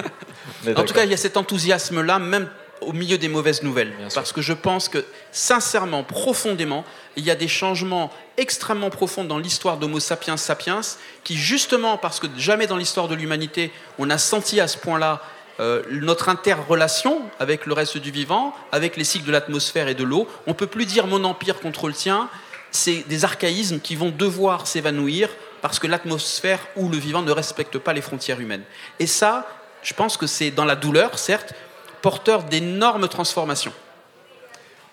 en 0.75 0.83
tout 0.83 0.93
cas, 0.93 1.03
il 1.03 1.09
y 1.09 1.13
a 1.15 1.17
cet 1.17 1.35
enthousiasme-là, 1.35 2.19
même 2.19 2.47
au 2.81 2.93
milieu 2.93 3.17
des 3.17 3.27
mauvaises 3.27 3.63
nouvelles. 3.63 3.91
Parce 4.13 4.31
que 4.31 4.41
je 4.41 4.53
pense 4.53 4.87
que, 4.87 5.03
sincèrement, 5.31 6.03
profondément, 6.03 6.85
il 7.15 7.23
y 7.23 7.31
a 7.31 7.35
des 7.35 7.47
changements 7.47 8.11
extrêmement 8.37 8.89
profonds 8.89 9.23
dans 9.23 9.39
l'histoire 9.39 9.77
d'Homo 9.77 9.99
sapiens 9.99 10.37
sapiens, 10.37 10.81
qui 11.23 11.35
justement, 11.35 11.97
parce 11.97 12.19
que 12.19 12.27
jamais 12.37 12.67
dans 12.67 12.77
l'histoire 12.77 13.07
de 13.07 13.15
l'humanité, 13.15 13.71
on 13.97 14.09
a 14.09 14.17
senti 14.17 14.59
à 14.59 14.67
ce 14.67 14.77
point-là 14.77 15.21
euh, 15.59 15.83
notre 15.89 16.29
interrelation 16.29 17.21
avec 17.39 17.65
le 17.65 17.73
reste 17.73 17.97
du 17.97 18.11
vivant, 18.11 18.53
avec 18.71 18.97
les 18.97 19.03
cycles 19.03 19.27
de 19.27 19.31
l'atmosphère 19.31 19.87
et 19.87 19.93
de 19.93 20.03
l'eau. 20.03 20.27
On 20.47 20.51
ne 20.51 20.55
peut 20.55 20.67
plus 20.67 20.85
dire 20.85 21.07
mon 21.07 21.23
empire 21.23 21.59
contre 21.59 21.87
le 21.87 21.93
tien. 21.93 22.29
C'est 22.71 23.07
des 23.07 23.23
archaïsmes 23.23 23.79
qui 23.79 23.95
vont 23.95 24.09
devoir 24.09 24.65
s'évanouir 24.65 25.29
parce 25.61 25.79
que 25.79 25.87
l'atmosphère 25.87 26.59
ou 26.75 26.89
le 26.89 26.97
vivant 26.97 27.21
ne 27.21 27.31
respecte 27.31 27.77
pas 27.77 27.93
les 27.93 28.01
frontières 28.01 28.39
humaines. 28.39 28.63
Et 28.99 29.07
ça, 29.07 29.47
je 29.83 29.93
pense 29.93 30.17
que 30.17 30.27
c'est 30.27 30.49
dans 30.51 30.65
la 30.65 30.75
douleur, 30.75 31.19
certes, 31.19 31.53
porteur 32.01 32.43
d'énormes 32.43 33.07
transformations. 33.07 33.73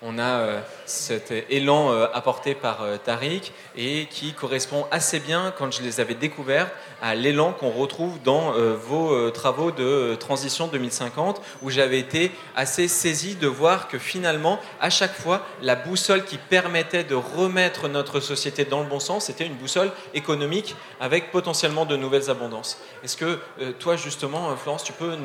On 0.02 0.18
a 0.18 0.22
euh, 0.22 0.60
cet 0.90 1.32
élan 1.48 1.92
euh, 1.92 2.06
apporté 2.12 2.54
par 2.54 2.82
euh, 2.82 2.96
Tariq 2.96 3.52
et 3.76 4.06
qui 4.10 4.32
correspond 4.32 4.86
assez 4.90 5.20
bien, 5.20 5.54
quand 5.56 5.70
je 5.72 5.82
les 5.82 6.00
avais 6.00 6.14
découverts, 6.14 6.70
à 7.00 7.14
l'élan 7.14 7.52
qu'on 7.52 7.70
retrouve 7.70 8.20
dans 8.22 8.52
vos 8.76 9.30
travaux 9.30 9.70
de 9.70 10.16
transition 10.16 10.66
2050, 10.66 11.40
où 11.62 11.70
j'avais 11.70 11.98
été 11.98 12.30
assez 12.56 12.88
saisi 12.88 13.36
de 13.36 13.46
voir 13.46 13.88
que 13.88 13.98
finalement, 13.98 14.58
à 14.80 14.90
chaque 14.90 15.14
fois, 15.14 15.46
la 15.62 15.76
boussole 15.76 16.24
qui 16.24 16.36
permettait 16.36 17.04
de 17.04 17.14
remettre 17.14 17.88
notre 17.88 18.20
société 18.20 18.64
dans 18.66 18.80
le 18.80 18.86
bon 18.86 19.00
sens, 19.00 19.26
c'était 19.26 19.46
une 19.46 19.54
boussole 19.54 19.90
économique 20.12 20.76
avec 21.00 21.30
potentiellement 21.30 21.86
de 21.86 21.96
nouvelles 21.96 22.28
abondances. 22.28 22.78
Est-ce 23.02 23.16
que 23.16 23.38
toi, 23.78 23.96
justement, 23.96 24.54
Florence, 24.56 24.84
tu 24.84 24.92
peux 24.92 25.16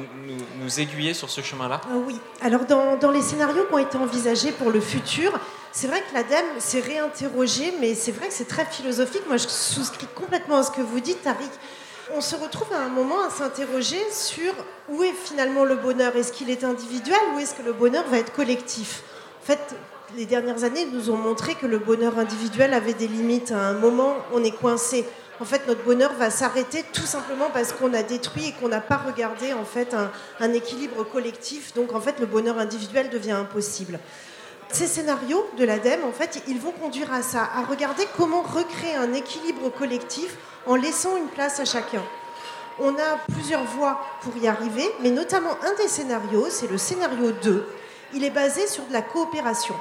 nous, 0.61 0.79
aiguiller 0.79 1.13
sur 1.13 1.29
ce 1.29 1.41
chemin-là? 1.41 1.81
Oui. 2.07 2.19
Alors, 2.41 2.65
dans, 2.65 2.97
dans 2.97 3.11
les 3.11 3.21
scénarios 3.21 3.65
qui 3.65 3.73
ont 3.73 3.79
été 3.79 3.97
envisagés 3.97 4.51
pour 4.51 4.71
le 4.71 4.79
futur, 4.79 5.33
c'est 5.71 5.87
vrai 5.87 6.01
que 6.01 6.13
l'ADEME 6.13 6.59
s'est 6.59 6.79
réinterrogé, 6.79 7.73
mais 7.81 7.95
c'est 7.95 8.13
vrai 8.13 8.27
que 8.27 8.33
c'est 8.33 8.47
très 8.47 8.65
philosophique. 8.65 9.23
Moi, 9.27 9.37
je 9.37 9.47
souscris 9.47 10.07
complètement 10.15 10.57
à 10.57 10.63
ce 10.63 10.71
que 10.71 10.81
vous 10.81 11.01
dites, 11.01 11.21
Tariq. 11.21 11.51
On 12.15 12.21
se 12.21 12.35
retrouve 12.35 12.71
à 12.71 12.79
un 12.79 12.89
moment 12.89 13.21
à 13.23 13.29
s'interroger 13.29 13.99
sur 14.11 14.53
où 14.89 15.03
est 15.03 15.11
finalement 15.11 15.65
le 15.65 15.75
bonheur. 15.75 16.15
Est-ce 16.15 16.31
qu'il 16.31 16.49
est 16.49 16.63
individuel 16.63 17.19
ou 17.33 17.39
est-ce 17.39 17.55
que 17.55 17.63
le 17.63 17.73
bonheur 17.73 18.05
va 18.07 18.19
être 18.19 18.31
collectif? 18.31 19.03
En 19.41 19.45
fait, 19.45 19.75
les 20.15 20.25
dernières 20.25 20.63
années 20.63 20.85
nous 20.85 21.09
ont 21.09 21.17
montré 21.17 21.55
que 21.55 21.65
le 21.65 21.79
bonheur 21.79 22.19
individuel 22.19 22.73
avait 22.73 22.93
des 22.93 23.07
limites. 23.07 23.51
À 23.51 23.59
un 23.59 23.73
moment, 23.73 24.15
on 24.33 24.43
est 24.43 24.55
coincé. 24.55 25.03
En 25.41 25.45
fait, 25.45 25.67
notre 25.67 25.83
bonheur 25.83 26.13
va 26.13 26.29
s'arrêter 26.29 26.85
tout 26.93 27.05
simplement 27.05 27.49
parce 27.51 27.73
qu'on 27.73 27.93
a 27.93 28.03
détruit 28.03 28.49
et 28.49 28.51
qu'on 28.53 28.69
n'a 28.69 28.79
pas 28.79 28.97
regardé 28.97 29.51
en 29.51 29.65
fait 29.65 29.93
un 30.39 30.53
équilibre 30.53 31.03
collectif. 31.03 31.73
Donc, 31.73 31.93
en 31.93 31.99
fait, 31.99 32.19
le 32.19 32.27
bonheur 32.27 32.59
individuel 32.59 33.09
devient 33.09 33.31
impossible. 33.31 33.99
Ces 34.71 34.87
scénarios 34.87 35.45
de 35.57 35.63
l'ADEME, 35.63 36.03
en 36.03 36.11
fait, 36.11 36.41
ils 36.47 36.59
vont 36.59 36.71
conduire 36.71 37.13
à 37.13 37.21
ça, 37.21 37.47
à 37.55 37.63
regarder 37.63 38.05
comment 38.17 38.41
recréer 38.41 38.95
un 38.95 39.13
équilibre 39.13 39.69
collectif 39.69 40.37
en 40.65 40.75
laissant 40.75 41.15
une 41.17 41.27
place 41.27 41.59
à 41.59 41.65
chacun. 41.65 42.03
On 42.79 42.93
a 42.95 43.17
plusieurs 43.31 43.63
voies 43.63 43.99
pour 44.21 44.35
y 44.37 44.47
arriver, 44.47 44.89
mais 45.01 45.11
notamment 45.11 45.57
un 45.63 45.73
des 45.81 45.87
scénarios, 45.87 46.47
c'est 46.49 46.69
le 46.69 46.77
scénario 46.77 47.31
2. 47.31 47.67
Il 48.13 48.23
est 48.23 48.31
basé 48.31 48.67
sur 48.67 48.85
de 48.85 48.93
la 48.93 49.01
coopération. 49.01 49.75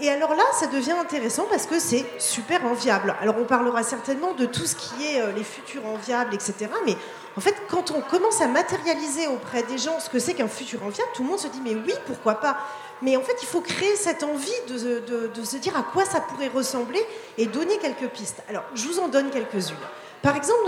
Et 0.00 0.10
alors 0.10 0.34
là, 0.34 0.44
ça 0.52 0.68
devient 0.68 0.92
intéressant 0.92 1.46
parce 1.50 1.66
que 1.66 1.80
c'est 1.80 2.04
super 2.18 2.64
enviable. 2.64 3.16
Alors 3.20 3.36
on 3.38 3.44
parlera 3.44 3.82
certainement 3.82 4.32
de 4.32 4.46
tout 4.46 4.64
ce 4.64 4.76
qui 4.76 5.06
est 5.06 5.20
euh, 5.20 5.32
les 5.32 5.42
futurs 5.42 5.84
enviables, 5.86 6.34
etc. 6.34 6.68
Mais 6.86 6.96
en 7.36 7.40
fait, 7.40 7.54
quand 7.68 7.90
on 7.90 8.00
commence 8.00 8.40
à 8.40 8.46
matérialiser 8.46 9.26
auprès 9.26 9.64
des 9.64 9.76
gens 9.76 9.98
ce 9.98 10.08
que 10.08 10.20
c'est 10.20 10.34
qu'un 10.34 10.46
futur 10.46 10.84
enviable, 10.84 11.10
tout 11.14 11.24
le 11.24 11.28
monde 11.28 11.40
se 11.40 11.48
dit 11.48 11.60
mais 11.64 11.74
oui, 11.74 11.94
pourquoi 12.06 12.34
pas? 12.34 12.58
Mais 13.02 13.16
en 13.16 13.22
fait, 13.22 13.36
il 13.42 13.46
faut 13.46 13.60
créer 13.60 13.96
cette 13.96 14.22
envie 14.22 14.50
de, 14.68 15.44
se 15.44 15.56
dire 15.56 15.76
à 15.76 15.82
quoi 15.82 16.04
ça 16.04 16.20
pourrait 16.20 16.48
ressembler 16.48 17.00
et 17.36 17.46
donner 17.46 17.78
quelques 17.78 18.08
pistes. 18.08 18.42
Alors, 18.48 18.64
je 18.74 18.86
vous 18.86 18.98
en 18.98 19.08
donne 19.08 19.30
quelques-unes. 19.30 19.76
Par 20.22 20.36
exemple, 20.36 20.64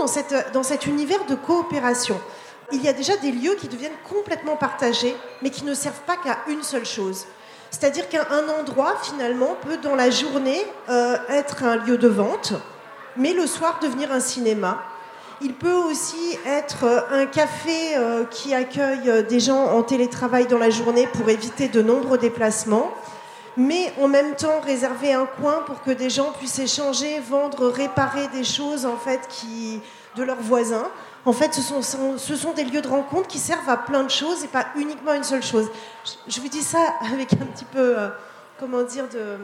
dans, 0.53 0.63
cet 0.63 0.85
univers 0.85 1.25
de 1.25 1.35
coopération, 1.35 2.19
il 2.71 2.81
y 2.81 2.87
a 2.87 2.93
déjà 2.93 3.17
des 3.17 3.31
lieux 3.31 3.55
qui 3.55 3.67
deviennent 3.67 3.91
complètement 4.09 4.55
partagés, 4.55 5.15
mais 5.41 5.49
qui 5.49 5.65
ne 5.65 5.73
servent 5.73 6.01
pas 6.07 6.15
qu'à 6.15 6.39
une 6.47 6.63
seule 6.63 6.85
chose. 6.85 7.25
C'est-à-dire 7.69 8.07
qu'un 8.07 8.47
endroit, 8.59 8.95
finalement, 9.01 9.55
peut, 9.61 9.77
dans 9.77 9.95
la 9.95 10.09
journée, 10.09 10.65
euh, 10.89 11.17
être 11.29 11.63
un 11.63 11.77
lieu 11.77 11.97
de 11.97 12.07
vente, 12.07 12.53
mais 13.17 13.33
le 13.33 13.45
soir 13.45 13.79
devenir 13.81 14.11
un 14.11 14.19
cinéma, 14.19 14.83
il 15.43 15.53
peut 15.53 15.73
aussi 15.73 16.37
être 16.45 16.83
euh, 16.83 17.01
un 17.11 17.25
café 17.25 17.95
euh, 17.95 18.25
qui 18.25 18.53
accueille 18.53 19.09
euh, 19.09 19.23
des 19.23 19.39
gens 19.39 19.65
en 19.65 19.81
télétravail 19.83 20.47
dans 20.47 20.57
la 20.57 20.69
journée 20.69 21.07
pour 21.07 21.27
éviter 21.29 21.67
de 21.67 21.81
nombreux 21.81 22.17
déplacements, 22.17 22.91
mais 23.57 23.91
en 23.99 24.07
même 24.07 24.35
temps 24.35 24.59
réserver 24.63 25.13
un 25.13 25.25
coin 25.25 25.63
pour 25.65 25.81
que 25.81 25.91
des 25.91 26.09
gens 26.09 26.31
puissent 26.37 26.59
échanger, 26.59 27.19
vendre, 27.19 27.67
réparer 27.67 28.27
des 28.29 28.43
choses 28.43 28.85
en 28.85 28.97
fait 28.97 29.21
qui 29.29 29.81
de 30.15 30.23
leurs 30.23 30.41
voisins. 30.41 30.89
En 31.25 31.33
fait, 31.33 31.53
ce 31.53 31.61
sont, 31.61 31.81
ce 32.17 32.35
sont 32.35 32.53
des 32.53 32.63
lieux 32.63 32.81
de 32.81 32.87
rencontre 32.87 33.27
qui 33.27 33.37
servent 33.39 33.69
à 33.69 33.77
plein 33.77 34.03
de 34.03 34.09
choses 34.09 34.43
et 34.43 34.47
pas 34.47 34.65
uniquement 34.75 35.13
une 35.13 35.23
seule 35.23 35.43
chose. 35.43 35.69
Je, 36.27 36.41
vous 36.41 36.47
dis 36.47 36.63
ça 36.63 36.79
avec 37.13 37.33
un 37.33 37.45
petit 37.45 37.65
peu, 37.65 37.95
comment 38.59 38.81
dire, 38.81 39.07
de 39.07 39.37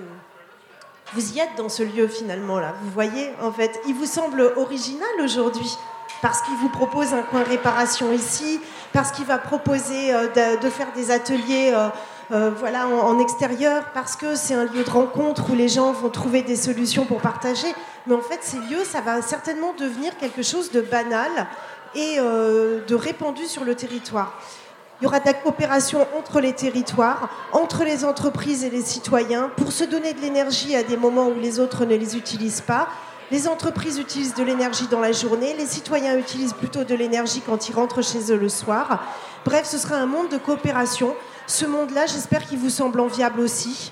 vous 1.13 1.33
y 1.33 1.39
êtes 1.39 1.55
dans 1.57 1.69
ce 1.69 1.83
lieu 1.83 2.07
finalement 2.07 2.59
là. 2.59 2.73
Vous 2.81 2.91
voyez, 2.91 3.31
en 3.41 3.51
fait, 3.51 3.79
il 3.87 3.95
vous 3.95 4.05
semble 4.05 4.41
original 4.57 5.09
aujourd'hui 5.23 5.77
parce 6.21 6.41
qu'il 6.41 6.55
vous 6.55 6.69
propose 6.69 7.13
un 7.13 7.21
coin 7.21 7.43
réparation 7.43 8.11
ici, 8.11 8.59
parce 8.93 9.11
qu'il 9.11 9.25
va 9.25 9.37
proposer 9.37 10.13
euh, 10.13 10.57
de, 10.57 10.69
faire 10.69 10.91
des 10.93 11.11
ateliers 11.11 11.71
euh, 11.73 11.89
euh, 12.31 12.51
voilà, 12.57 12.87
en, 12.87 13.19
extérieur, 13.19 13.83
parce 13.93 14.15
que 14.15 14.35
c'est 14.35 14.53
un 14.53 14.65
lieu 14.65 14.83
de 14.83 14.89
rencontre 14.89 15.51
où 15.51 15.55
les 15.55 15.69
gens 15.69 15.91
vont 15.91 16.09
trouver 16.09 16.41
des 16.41 16.55
solutions 16.55 17.05
pour 17.05 17.21
partager. 17.21 17.67
Mais 18.05 18.15
en 18.15 18.21
fait, 18.21 18.39
ces 18.41 18.57
lieux, 18.57 18.83
ça 18.83 19.01
va 19.01 19.21
certainement 19.21 19.73
devenir 19.77 20.17
quelque 20.17 20.41
chose 20.41 20.71
de 20.71 20.81
banal 20.81 21.47
et 21.95 22.17
de 22.17 22.95
répandu 22.95 23.45
sur 23.45 23.63
le 23.63 23.73
territoire. 23.73 24.39
Il 24.99 25.03
y 25.03 25.07
aura 25.07 25.19
de 25.19 25.27
la 25.27 25.33
coopération 25.33 26.07
entre 26.17 26.39
les 26.39 26.53
territoires, 26.53 27.29
entre 27.51 27.83
les 27.83 28.03
entreprises 28.03 28.63
et 28.63 28.71
les 28.71 28.81
citoyens 28.81 29.51
pour 29.55 29.71
se 29.71 29.83
donner 29.83 30.13
de 30.13 30.21
l'énergie 30.21 30.75
à 30.75 30.81
des 30.81 30.97
moments 30.97 31.27
où 31.27 31.39
les 31.39 31.59
autres 31.59 31.85
ne 31.85 31.95
les 31.95 32.17
utilisent 32.17 32.61
pas. 32.61 32.87
Les 33.29 33.47
entreprises 33.47 33.99
utilisent 33.99 34.33
de 34.33 34.43
l'énergie 34.43 34.87
dans 34.87 34.99
la 34.99 35.11
journée, 35.11 35.53
les 35.55 35.67
citoyens 35.67 36.17
utilisent 36.17 36.53
plutôt 36.53 36.83
de 36.83 36.95
l'énergie 36.95 37.41
quand 37.45 37.69
ils 37.69 37.75
rentrent 37.75 38.01
chez 38.01 38.31
eux 38.31 38.37
le 38.37 38.49
soir. 38.49 39.03
Bref, 39.45 39.65
ce 39.65 39.77
sera 39.77 39.97
un 39.97 40.07
monde 40.07 40.29
de 40.29 40.37
coopération. 40.37 41.13
Ce 41.45 41.65
monde-là, 41.65 42.07
j'espère 42.07 42.45
qu'il 42.45 42.57
vous 42.57 42.71
semble 42.71 42.99
enviable 42.99 43.41
aussi. 43.41 43.91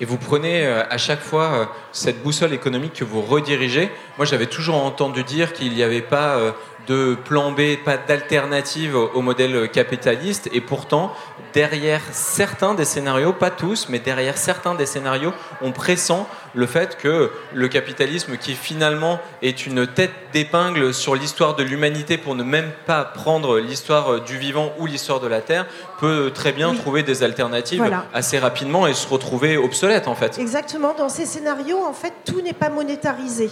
Et 0.00 0.04
vous 0.04 0.16
prenez 0.16 0.64
euh, 0.64 0.84
à 0.88 0.96
chaque 0.96 1.20
fois 1.20 1.42
euh, 1.52 1.64
cette 1.92 2.22
boussole 2.22 2.52
économique 2.52 2.92
que 2.94 3.04
vous 3.04 3.20
redirigez. 3.20 3.90
Moi, 4.16 4.26
j'avais 4.26 4.46
toujours 4.46 4.76
entendu 4.76 5.24
dire 5.24 5.52
qu'il 5.52 5.74
n'y 5.74 5.82
avait 5.82 6.02
pas 6.02 6.36
euh, 6.36 6.52
de 6.88 7.14
plan 7.14 7.52
B, 7.52 7.76
pas 7.84 7.96
d'alternative 7.96 8.96
au 8.96 9.20
modèle 9.20 9.70
capitaliste. 9.70 10.48
Et 10.52 10.60
pourtant, 10.60 11.12
derrière 11.52 12.00
certains 12.12 12.74
des 12.74 12.84
scénarios, 12.84 13.32
pas 13.32 13.50
tous, 13.50 13.88
mais 13.88 13.98
derrière 13.98 14.36
certains 14.38 14.74
des 14.74 14.86
scénarios, 14.86 15.32
on 15.62 15.72
pressent 15.72 16.26
le 16.54 16.66
fait 16.66 16.96
que 16.96 17.30
le 17.52 17.68
capitalisme, 17.68 18.36
qui 18.36 18.54
finalement 18.54 19.20
est 19.42 19.66
une 19.66 19.86
tête 19.86 20.12
d'épingle 20.32 20.94
sur 20.94 21.14
l'histoire 21.14 21.56
de 21.56 21.62
l'humanité 21.62 22.16
pour 22.16 22.34
ne 22.34 22.42
même 22.42 22.70
pas 22.86 23.04
prendre 23.04 23.58
l'histoire 23.58 24.20
du 24.22 24.38
vivant 24.38 24.72
ou 24.78 24.86
l'histoire 24.86 25.20
de 25.20 25.26
la 25.26 25.40
Terre, 25.40 25.66
peut 26.00 26.30
très 26.34 26.52
bien 26.52 26.74
trouver 26.74 27.02
des 27.02 27.22
alternatives 27.22 27.84
assez 28.14 28.38
rapidement 28.38 28.86
et 28.86 28.94
se 28.94 29.06
retrouver 29.06 29.56
obsolète 29.56 30.08
en 30.08 30.14
fait. 30.14 30.38
Exactement. 30.38 30.94
Dans 30.94 31.08
ces 31.08 31.26
scénarios, 31.26 31.84
en 31.84 31.92
fait, 31.92 32.12
tout 32.24 32.40
n'est 32.40 32.52
pas 32.52 32.70
monétarisé. 32.70 33.50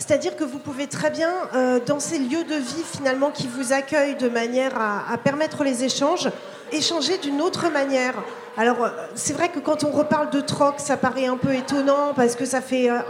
C'est-à-dire 0.00 0.34
que 0.34 0.44
vous 0.44 0.58
pouvez 0.58 0.86
très 0.86 1.10
bien, 1.10 1.30
euh, 1.54 1.78
dans 1.84 2.00
ces 2.00 2.18
lieux 2.18 2.44
de 2.44 2.54
vie 2.54 2.84
finalement 2.90 3.30
qui 3.30 3.46
vous 3.46 3.74
accueillent 3.74 4.16
de 4.16 4.30
manière 4.30 4.72
à, 4.80 5.18
permettre 5.18 5.62
les 5.62 5.84
échanges, 5.84 6.30
échanger 6.72 7.18
d'une 7.18 7.42
autre 7.42 7.68
manière. 7.70 8.14
Alors, 8.56 8.82
euh, 8.82 8.88
c'est 9.14 9.34
vrai 9.34 9.50
que 9.50 9.58
quand 9.58 9.84
on 9.84 9.90
reparle 9.90 10.30
de 10.30 10.40
troc, 10.40 10.76
ça 10.78 10.96
paraît 10.96 11.26
un 11.26 11.36
peu 11.36 11.54
étonnant 11.54 12.14
parce 12.16 12.34
que 12.34 12.46
ça 12.46 12.62
fait, 12.62 12.90
euh, 12.90 13.00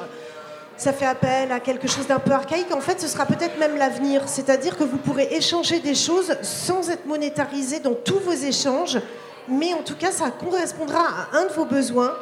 ça 0.76 0.93
fait 0.93 1.07
appel 1.07 1.53
à 1.53 1.61
quelque 1.61 1.86
chose 1.86 2.09
d'un 2.09 2.18
peu 2.18 2.32
archaïque. 2.32 2.74
En 2.74 2.80
fait, 2.80 3.01
ce 3.01 3.07
sera 3.07 3.24
peut-être 3.24 3.57
même 3.61 3.76
l'avenir. 3.76 4.22
C'est-à-dire 4.26 4.76
que 4.76 4.82
vous 4.82 4.99
pourrez 4.99 5.28
échanger 5.30 5.78
des 5.78 5.95
choses 5.95 6.36
sans 6.43 6.91
être 6.91 7.07
monétarisé 7.07 7.78
dans 7.78 7.95
tous 7.95 8.18
vos 8.18 8.32
échanges, 8.32 8.99
mais 9.49 9.72
en 9.74 9.82
tout 9.84 9.97
cas, 9.97 10.11
ça 10.11 10.32
correspondra 10.32 11.05
à 11.32 11.38
un 11.38 11.45
de 11.45 11.53
vos 11.53 11.66
besoins 11.66 12.14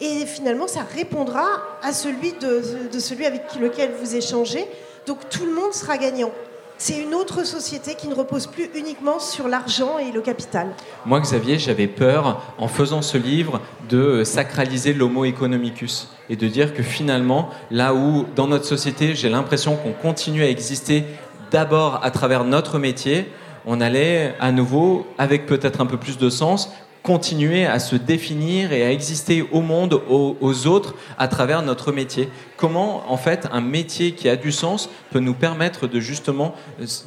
et 0.00 0.26
finalement 0.26 0.66
ça 0.66 0.82
répondra 0.94 1.44
à 1.82 1.92
celui, 1.92 2.32
de, 2.32 2.98
celui 2.98 3.26
avec 3.26 3.42
lequel 3.60 3.92
vous 4.00 4.16
échangez. 4.16 4.66
Donc 5.06 5.18
tout 5.30 5.44
le 5.44 5.52
monde 5.52 5.72
sera 5.72 5.98
gagnant. 5.98 6.30
c'est 6.78 6.98
une 6.98 7.14
autre 7.14 7.44
société 7.44 7.94
qui 7.94 8.08
ne 8.08 8.14
repose 8.14 8.46
plus 8.46 8.70
uniquement 8.74 9.18
sur 9.18 9.48
l'argent 9.48 9.98
et 9.98 10.10
le 10.12 10.20
capital. 10.20 10.68
Moi, 11.06 11.20
Xavier, 11.20 11.58
j'avais 11.58 11.86
peur, 11.86 12.42
en 12.58 12.68
faisant 12.68 13.02
ce 13.02 13.18
livre, 13.18 13.60
de 13.88 14.24
sacraliser 14.24 14.92
l'homo 14.92 15.24
economicus 15.24 16.08
et 16.28 16.36
de 16.36 16.48
dire 16.48 16.74
que 16.74 16.82
finalement, 16.82 17.50
là 17.70 17.94
où 17.94 18.24
dans 18.34 18.48
notre 18.48 18.64
société, 18.64 19.14
j'ai 19.14 19.28
l'impression 19.28 19.76
qu'on 19.76 19.92
continue 19.92 20.42
à 20.42 20.48
exister 20.48 21.04
d'abord 21.52 22.00
à 22.02 22.10
travers 22.10 22.44
notre 22.44 22.78
métier, 22.78 23.30
on 23.66 23.80
allait 23.80 24.34
à 24.40 24.50
nouveau, 24.50 25.06
avec 25.18 25.46
peut-être 25.46 25.80
un 25.80 25.86
peu 25.86 25.96
plus 25.96 26.18
de 26.18 26.30
sens, 26.30 26.70
continuer 27.02 27.66
à 27.66 27.78
se 27.78 27.96
définir 27.96 28.72
et 28.72 28.84
à 28.84 28.92
exister 28.92 29.44
au 29.50 29.60
monde, 29.60 30.00
aux, 30.08 30.66
autres, 30.66 30.94
à 31.18 31.26
travers 31.28 31.62
notre 31.62 31.90
métier. 31.90 32.28
Comment, 32.56 33.10
en 33.10 33.16
fait, 33.16 33.48
un 33.52 33.60
métier 33.60 34.12
qui 34.12 34.28
a 34.28 34.36
du 34.36 34.52
sens 34.52 34.88
peut 35.10 35.18
nous 35.18 35.34
permettre 35.34 35.88
de 35.88 35.98
justement 35.98 36.54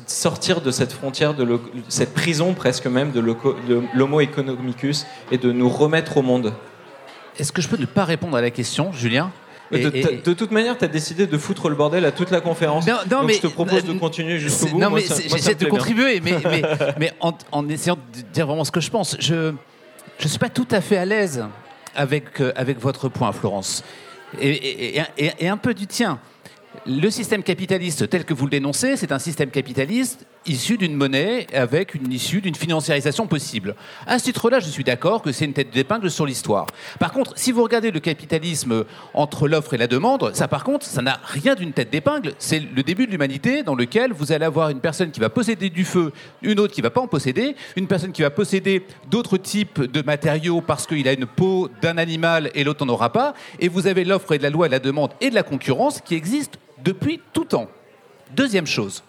sortir 0.05 0.61
de 0.61 0.71
cette 0.71 0.91
frontière, 0.91 1.33
de 1.33 1.59
cette 1.87 2.13
prison 2.13 2.53
presque 2.53 2.87
même 2.87 3.11
de 3.11 3.21
l'homo 3.93 4.19
economicus 4.19 5.05
et 5.31 5.37
de 5.37 5.51
nous 5.51 5.69
remettre 5.69 6.17
au 6.17 6.21
monde? 6.21 6.53
Est-ce 7.39 7.51
que 7.51 7.61
je 7.61 7.67
peux 7.67 7.77
ne 7.77 7.85
pas 7.85 8.05
répondre 8.05 8.35
à 8.35 8.41
la 8.41 8.51
question, 8.51 8.91
Julien? 8.91 9.31
De, 9.71 10.33
toute 10.33 10.51
manière, 10.51 10.77
tu 10.77 10.85
as 10.85 10.87
décidé 10.87 11.25
de 11.25 11.37
foutre 11.37 11.69
le 11.69 11.75
bordel 11.75 12.05
à 12.05 12.11
toute 12.11 12.31
la 12.31 12.39
conférence. 12.39 12.85
Non, 12.85 12.97
donc 13.09 13.25
mais, 13.25 13.33
je 13.33 13.41
te 13.41 13.47
propose 13.47 13.83
de 13.83 13.93
continuer 13.93 14.37
jusqu'au 14.37 14.67
bout. 14.67 14.79
Non, 14.79 14.91
mais 14.91 15.01
j'essaie 15.01 15.55
de 15.55 15.65
contribuer, 15.65 16.21
mais, 16.21 16.35
mais, 16.99 17.11
en, 17.19 17.33
en, 17.51 17.67
essayant 17.67 17.95
de 17.95 18.21
dire 18.31 18.45
vraiment 18.45 18.63
ce 18.63 18.71
que 18.71 18.79
je 18.79 18.91
pense. 18.91 19.17
Je, 19.19 19.53
je 20.19 20.25
ne 20.25 20.29
suis 20.29 20.39
pas 20.39 20.49
tout 20.49 20.67
à 20.71 20.81
fait 20.81 20.97
à 20.97 21.05
l'aise 21.05 21.45
avec, 21.95 22.41
euh, 22.41 22.53
votre 22.79 23.09
point, 23.09 23.31
Florence, 23.31 23.83
et, 24.39 24.99
un 25.41 25.57
peu 25.57 25.73
du 25.73 25.87
tien. 25.87 26.19
Le 26.85 27.09
système 27.09 27.41
capitaliste 27.41 28.09
tel 28.09 28.25
que 28.25 28.33
vous 28.33 28.45
le 28.45 28.51
dénoncez, 28.51 28.97
c'est 28.97 29.11
un 29.11 29.19
système 29.19 29.49
capitaliste 29.49 30.25
issu 30.45 30.77
d'une 30.77 30.95
monnaie 30.95 31.47
avec 31.53 31.95
une 31.95 32.11
issue 32.11 32.41
d'une 32.41 32.55
financiarisation 32.55 33.27
possible. 33.27 33.75
À 34.05 34.19
ce 34.19 34.25
titre-là, 34.25 34.59
je 34.59 34.67
suis 34.67 34.83
d'accord 34.83 35.21
que 35.21 35.31
c'est 35.31 35.45
une 35.45 35.53
tête 35.53 35.71
d'épingle 35.71 36.09
sur 36.11 36.25
l'histoire. 36.25 36.67
Par 36.99 37.11
contre, 37.11 37.33
si 37.35 37.51
vous 37.51 37.63
regardez 37.63 37.91
le 37.91 37.99
capitalisme 37.99 38.85
entre 39.13 39.47
l'offre 39.47 39.73
et 39.73 39.77
la 39.77 39.87
demande, 39.87 40.31
ça 40.33 40.47
par 40.47 40.63
contre, 40.63 40.85
ça 40.85 41.01
n'a 41.01 41.19
rien 41.23 41.55
d'une 41.55 41.73
tête 41.73 41.89
d'épingle. 41.89 42.33
C'est 42.37 42.59
le 42.59 42.83
début 42.83 43.05
de 43.05 43.11
l'humanité 43.11 43.63
dans 43.63 43.75
lequel 43.75 44.13
vous 44.13 44.31
allez 44.31 44.45
avoir 44.45 44.69
une 44.69 44.79
personne 44.79 45.11
qui 45.11 45.19
va 45.19 45.29
posséder 45.29 45.69
du 45.69 45.85
feu, 45.85 46.11
une 46.41 46.59
autre 46.59 46.73
qui 46.73 46.81
va 46.81 46.89
pas 46.89 47.01
en 47.01 47.07
posséder, 47.07 47.55
une 47.75 47.87
personne 47.87 48.11
qui 48.11 48.21
va 48.21 48.29
posséder 48.29 48.85
d'autres 49.09 49.37
types 49.37 49.81
de 49.81 50.01
matériaux 50.01 50.61
parce 50.61 50.85
qu'il 50.87 51.07
a 51.07 51.13
une 51.13 51.25
peau 51.25 51.69
d'un 51.81 51.97
animal 51.97 52.51
et 52.53 52.63
l'autre 52.63 52.85
n'en 52.85 52.93
aura 52.93 53.11
pas, 53.11 53.33
et 53.59 53.67
vous 53.67 53.87
avez 53.87 54.03
l'offre 54.03 54.33
et 54.33 54.37
de 54.37 54.43
la 54.43 54.49
loi 54.49 54.67
et 54.67 54.69
la 54.69 54.79
demande 54.79 55.11
et 55.21 55.29
de 55.29 55.35
la 55.35 55.43
concurrence 55.43 56.01
qui 56.01 56.15
existent 56.15 56.59
depuis 56.83 57.21
tout 57.33 57.45
temps. 57.45 57.67
Deuxième 58.35 58.67
chose, 58.67 59.03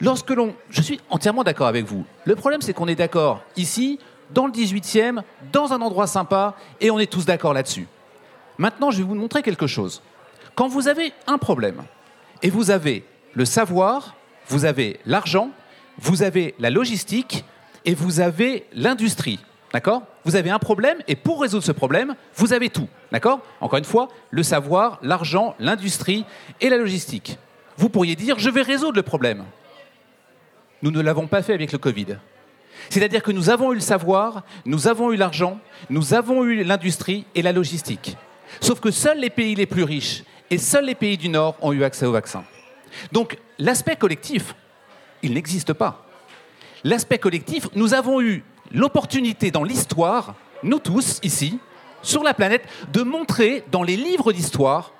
lorsque 0.00 0.30
l'on... 0.30 0.54
Je 0.70 0.82
suis 0.82 1.00
entièrement 1.10 1.44
d'accord 1.44 1.66
avec 1.66 1.86
vous. 1.86 2.04
Le 2.24 2.36
problème, 2.36 2.62
c'est 2.62 2.72
qu'on 2.72 2.88
est 2.88 2.94
d'accord 2.94 3.42
ici, 3.56 3.98
dans 4.30 4.46
le 4.46 4.52
18e, 4.52 5.22
dans 5.52 5.72
un 5.72 5.80
endroit 5.80 6.06
sympa, 6.06 6.54
et 6.80 6.90
on 6.90 6.98
est 6.98 7.10
tous 7.10 7.24
d'accord 7.24 7.54
là-dessus. 7.54 7.86
Maintenant, 8.58 8.90
je 8.90 8.98
vais 8.98 9.04
vous 9.04 9.14
montrer 9.14 9.42
quelque 9.42 9.66
chose. 9.66 10.02
Quand 10.54 10.68
vous 10.68 10.88
avez 10.88 11.12
un 11.26 11.38
problème, 11.38 11.82
et 12.42 12.50
vous 12.50 12.70
avez 12.70 13.04
le 13.34 13.44
savoir, 13.44 14.14
vous 14.48 14.64
avez 14.64 15.00
l'argent, 15.06 15.50
vous 15.98 16.22
avez 16.22 16.54
la 16.58 16.70
logistique, 16.70 17.44
et 17.84 17.94
vous 17.94 18.20
avez 18.20 18.66
l'industrie, 18.74 19.40
D'accord? 19.72 20.02
Vous 20.24 20.36
avez 20.36 20.50
un 20.50 20.58
problème 20.58 20.98
et 21.08 21.16
pour 21.16 21.42
résoudre 21.42 21.64
ce 21.64 21.72
problème, 21.72 22.14
vous 22.36 22.52
avez 22.52 22.70
tout. 22.70 22.88
D'accord? 23.12 23.40
Encore 23.60 23.78
une 23.78 23.84
fois, 23.84 24.08
le 24.30 24.42
savoir, 24.42 24.98
l'argent, 25.02 25.54
l'industrie 25.58 26.24
et 26.60 26.70
la 26.70 26.78
logistique. 26.78 27.38
Vous 27.76 27.88
pourriez 27.88 28.16
dire 28.16 28.38
je 28.38 28.50
vais 28.50 28.62
résoudre 28.62 28.96
le 28.96 29.02
problème. 29.02 29.44
Nous 30.82 30.90
ne 30.90 31.00
l'avons 31.00 31.26
pas 31.26 31.42
fait 31.42 31.54
avec 31.54 31.72
le 31.72 31.78
Covid. 31.78 32.18
C'est-à-dire 32.90 33.22
que 33.22 33.32
nous 33.32 33.50
avons 33.50 33.72
eu 33.72 33.76
le 33.76 33.80
savoir, 33.80 34.44
nous 34.64 34.86
avons 34.86 35.12
eu 35.12 35.16
l'argent, 35.16 35.58
nous 35.90 36.14
avons 36.14 36.44
eu 36.44 36.62
l'industrie 36.62 37.26
et 37.34 37.42
la 37.42 37.52
logistique. 37.52 38.16
Sauf 38.60 38.80
que 38.80 38.90
seuls 38.90 39.18
les 39.18 39.30
pays 39.30 39.54
les 39.54 39.66
plus 39.66 39.82
riches 39.82 40.24
et 40.50 40.58
seuls 40.58 40.86
les 40.86 40.94
pays 40.94 41.18
du 41.18 41.28
Nord 41.28 41.56
ont 41.60 41.72
eu 41.72 41.84
accès 41.84 42.06
au 42.06 42.12
vaccin. 42.12 42.44
Donc 43.12 43.38
l'aspect 43.58 43.96
collectif, 43.96 44.54
il 45.22 45.34
n'existe 45.34 45.72
pas. 45.72 46.06
L'aspect 46.84 47.18
collectif, 47.18 47.68
nous 47.74 47.94
avons 47.94 48.20
eu 48.20 48.44
l'opportunité 48.72 49.50
dans 49.50 49.64
l'histoire, 49.64 50.34
nous 50.62 50.78
tous 50.78 51.18
ici, 51.22 51.58
sur 52.02 52.22
la 52.22 52.34
planète, 52.34 52.62
de 52.92 53.02
montrer 53.02 53.64
dans 53.72 53.82
les 53.82 53.96
livres 53.96 54.32
d'histoire 54.32 54.92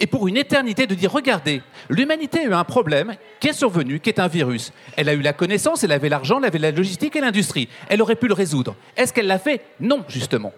et 0.00 0.06
pour 0.06 0.26
une 0.28 0.36
éternité 0.36 0.86
de 0.86 0.94
dire 0.94 1.12
regardez, 1.12 1.62
l'humanité 1.88 2.40
a 2.40 2.44
eu 2.44 2.52
un 2.52 2.64
problème 2.64 3.14
qui 3.40 3.48
est 3.48 3.52
survenu, 3.52 4.00
qui 4.00 4.10
est 4.10 4.18
un 4.18 4.28
virus. 4.28 4.72
Elle 4.96 5.08
a 5.08 5.14
eu 5.14 5.20
la 5.20 5.32
connaissance, 5.32 5.84
elle 5.84 5.92
avait 5.92 6.08
l'argent, 6.08 6.38
elle 6.38 6.46
avait 6.46 6.58
la 6.58 6.70
logistique 6.70 7.16
et 7.16 7.20
l'industrie. 7.20 7.68
Elle 7.88 8.02
aurait 8.02 8.16
pu 8.16 8.26
le 8.26 8.34
résoudre. 8.34 8.74
Est-ce 8.96 9.12
qu'elle 9.12 9.26
l'a 9.26 9.38
fait? 9.38 9.62
Non, 9.80 10.04
justement. 10.08 10.52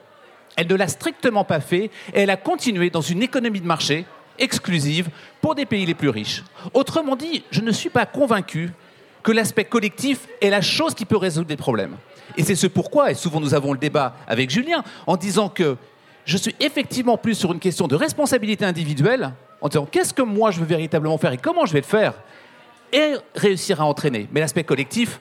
Elle 0.57 0.69
ne 0.69 0.75
l'a 0.75 0.89
strictement 0.89 1.45
pas 1.45 1.61
fait 1.61 1.91
et 2.15 2.21
elle 2.21 2.31
a 2.31 2.37
continué 2.37 2.89
dans 2.89 3.03
une 3.03 3.23
économie 3.23 3.61
de 3.61 3.67
marché 3.67 4.07
exclusive 4.39 5.09
pour 5.41 5.55
des 5.55 5.67
pays 5.67 5.87
les 5.87 5.95
plus 5.95 6.09
riches. 6.09 6.43
Autrement 6.75 7.17
dit, 7.17 7.45
je 7.51 7.61
ne 7.61 7.73
suis 7.73 7.91
pas 7.91 8.07
convaincu 8.07 8.71
que 9.23 9.33
l'aspect 9.33 9.65
collectif 9.65 10.29
est 10.41 10.51
la 10.51 10.61
chose 10.61 10.95
qui 10.95 11.05
peut 11.05 11.17
résoudre 11.17 11.49
des 11.49 11.57
problèmes. 11.57 11.97
Et 12.37 12.43
c'est 12.43 12.55
ce 12.55 12.67
pourquoi, 12.67 13.11
et 13.11 13.15
souvent 13.15 13.41
nous 13.41 13.55
avons 13.55 13.73
le 13.73 13.79
débat 13.79 14.17
avec 14.27 14.51
Julien, 14.51 14.85
en 15.07 15.17
disant 15.17 15.49
que 15.49 15.77
je 16.27 16.37
suis 16.37 16.55
effectivement 16.61 17.17
plus 17.17 17.35
sur 17.35 17.53
une 17.53 17.61
question 17.61 17.87
de 17.89 17.95
responsabilité 17.95 18.65
individuelle, 18.65 19.33
en 19.61 19.69
disant 19.69 19.87
qu'est-ce 19.91 20.13
que 20.13 20.23
moi 20.23 20.51
je 20.51 20.61
veux 20.61 20.67
véritablement 20.67 21.17
faire 21.17 21.33
et 21.33 21.39
comment 21.39 21.65
je 21.65 21.73
vais 21.73 21.81
le 21.81 21.87
faire, 21.87 22.15
et 22.93 23.15
réussir 23.35 23.81
à 23.81 23.85
entraîner. 23.85 24.29
Mais 24.33 24.41
l'aspect 24.41 24.65
collectif, 24.65 25.21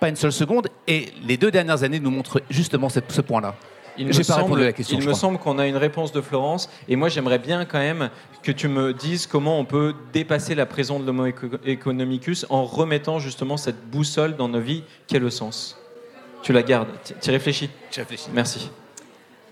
pas 0.00 0.08
une 0.08 0.16
seule 0.16 0.32
seconde, 0.32 0.68
et 0.86 1.12
les 1.26 1.36
deux 1.36 1.50
dernières 1.50 1.82
années 1.82 2.00
nous 2.00 2.10
montrent 2.10 2.40
justement 2.48 2.88
ce 2.88 3.20
point-là. 3.20 3.54
Il, 3.96 4.08
me 4.08 4.12
semble, 4.12 4.60
la 4.60 4.72
question, 4.72 4.98
il 4.98 5.06
me 5.06 5.14
semble 5.14 5.38
qu'on 5.38 5.58
a 5.58 5.68
une 5.68 5.76
réponse 5.76 6.10
de 6.10 6.20
Florence, 6.20 6.68
et 6.88 6.96
moi 6.96 7.08
j'aimerais 7.08 7.38
bien 7.38 7.64
quand 7.64 7.78
même 7.78 8.10
que 8.42 8.50
tu 8.50 8.66
me 8.66 8.92
dises 8.92 9.26
comment 9.26 9.58
on 9.58 9.64
peut 9.64 9.94
dépasser 10.12 10.54
la 10.54 10.66
prison 10.66 10.98
de 10.98 11.06
l'homo 11.06 11.26
economicus 11.64 12.44
en 12.48 12.64
remettant 12.64 13.20
justement 13.20 13.56
cette 13.56 13.88
boussole 13.88 14.36
dans 14.36 14.48
nos 14.48 14.60
vies 14.60 14.82
qu'est 15.06 15.20
le 15.20 15.30
sens? 15.30 15.78
Tu 16.42 16.52
la 16.52 16.62
gardes. 16.62 16.88
Tu 17.22 17.30
réfléchis 17.30 17.70
Tu 17.90 18.00
réfléchis. 18.00 18.28
Merci. 18.34 18.70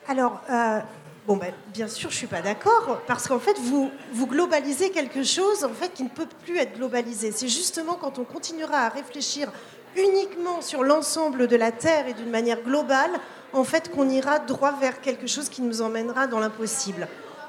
Alors, 0.08 0.40
euh, 0.50 0.80
ben, 1.28 1.52
bien 1.72 1.86
sûr, 1.86 2.10
je 2.10 2.16
ne 2.16 2.18
suis 2.18 2.26
pas 2.26 2.42
d'accord, 2.42 3.00
parce 3.06 3.28
qu'en 3.28 3.38
fait, 3.38 3.56
vous, 3.58 3.90
vous 4.12 4.26
globalisez 4.26 4.90
quelque 4.90 5.22
chose 5.22 5.64
en 5.64 5.72
fait, 5.72 5.92
qui 5.94 6.02
ne 6.02 6.08
peut 6.08 6.26
plus 6.44 6.58
être 6.58 6.76
globalisé. 6.76 7.32
C'est 7.32 7.48
justement 7.48 7.94
quand 7.94 8.18
on 8.18 8.24
continuera 8.24 8.78
à 8.78 8.88
réfléchir 8.88 9.50
uniquement 9.96 10.60
sur 10.60 10.82
l'ensemble 10.82 11.46
de 11.46 11.56
la 11.56 11.70
Terre 11.70 12.08
et 12.08 12.14
d'une 12.14 12.30
manière 12.30 12.62
globale, 12.62 13.10
en 13.52 13.64
fait, 13.64 13.90
qu'on 13.90 14.08
ira 14.08 14.38
droit 14.40 14.72
vers 14.80 15.00
quelque 15.00 15.26
chose 15.26 15.48
qui 15.48 15.62
nous 15.62 15.82
emmènera 15.82 16.26
dans 16.26 16.40
l'impossible. 16.40 17.06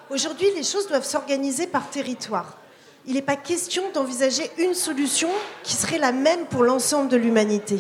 Aujourd'hui, 0.10 0.48
les 0.56 0.64
choses 0.64 0.88
doivent 0.88 1.06
s'organiser 1.06 1.66
par 1.66 1.90
territoire. 1.90 2.58
Il 3.06 3.16
n'est 3.16 3.22
pas 3.22 3.36
question 3.36 3.84
d'envisager 3.94 4.50
une 4.60 4.74
solution 4.74 5.30
qui 5.64 5.74
serait 5.74 5.98
la 5.98 6.12
même 6.12 6.46
pour 6.46 6.64
l'ensemble 6.64 7.10
de 7.10 7.18
l'humanité. 7.18 7.80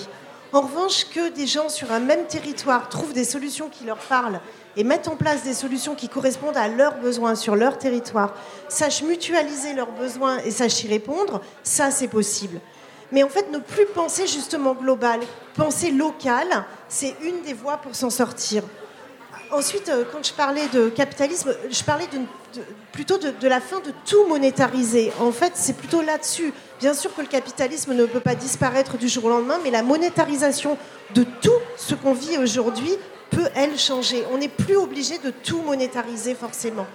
En 0.52 0.62
revanche, 0.62 1.06
que 1.06 1.30
des 1.30 1.48
gens 1.48 1.70
sur 1.70 1.92
un 1.92 2.00
même 2.00 2.26
territoire 2.26 2.90
trouvent 2.90 3.14
des 3.14 3.24
solutions 3.24 3.70
qui 3.70 3.86
leur 3.86 3.98
parlent 3.98 4.40
et 4.76 4.84
mettent 4.84 5.08
en 5.08 5.16
place 5.16 5.44
des 5.44 5.54
solutions 5.54 5.96
qui 5.96 6.10
correspondent 6.10 6.58
à 6.58 6.68
leurs 6.68 6.98
besoins 6.98 7.36
sur 7.36 7.56
leur 7.56 7.78
territoire, 7.78 8.34
sachent 8.70 9.04
mutualiser 9.04 9.74
leurs 9.74 9.92
besoins 9.92 10.40
et 10.40 10.52
sachent 10.52 10.84
y 10.84 10.88
répondre, 10.88 11.42
ça 11.64 11.92
c'est 11.92 12.08
possible. 12.08 12.60
Mais 13.12 13.22
en 13.24 13.30
fait, 13.30 13.52
ne 13.52 13.60
plus 13.60 13.86
penser 13.86 14.26
justement 14.26 14.74
global, 14.74 15.20
penser 15.56 15.92
local, 15.92 16.48
c'est 16.90 17.16
une 17.24 17.42
des 17.44 17.54
voies 17.54 17.78
pour 17.78 17.96
s'en 17.96 18.10
sortir. 18.10 18.64
Ensuite, 19.52 19.90
euh, 19.90 20.04
quand 20.12 20.26
je 20.26 20.34
parlais 20.34 20.68
de 20.70 20.90
capitalisme, 20.90 21.54
je 21.70 21.84
parlais 21.84 22.08
plutôt 22.92 23.20
de, 23.20 23.30
de, 23.30 23.48
la 23.48 23.62
fin 23.62 23.80
de 23.82 23.94
tout 24.04 24.26
monétariser. 24.28 25.14
En 25.20 25.32
fait, 25.32 25.52
c'est 25.54 25.78
plutôt 25.78 26.02
là-dessus. 26.02 26.52
Bien 26.84 26.94
sûr 26.94 27.16
que 27.16 27.22
le 27.22 27.28
capitalisme 27.28 27.94
ne 27.94 28.06
peut 28.06 28.20
pas 28.20 28.36
disparaître 28.36 28.98
du 28.98 29.08
jour 29.08 29.24
au 29.24 29.30
lendemain, 29.30 29.58
mais 29.64 29.72
la 29.72 29.84
monétarisation 29.84 30.78
de 31.16 31.24
tout 31.24 31.62
ce 31.78 31.96
qu'on 31.96 32.12
vit 32.12 32.38
aujourd'hui 32.38 32.92
peut, 33.30 33.48
elle, 33.56 33.80
changer. 33.80 34.26
On 34.34 34.38
n'est 34.38 34.50
plus 34.50 34.76
obligé 34.76 35.18
de 35.18 35.30
tout 35.30 35.62
monétariser 35.62 36.36
forcément. 36.36 36.86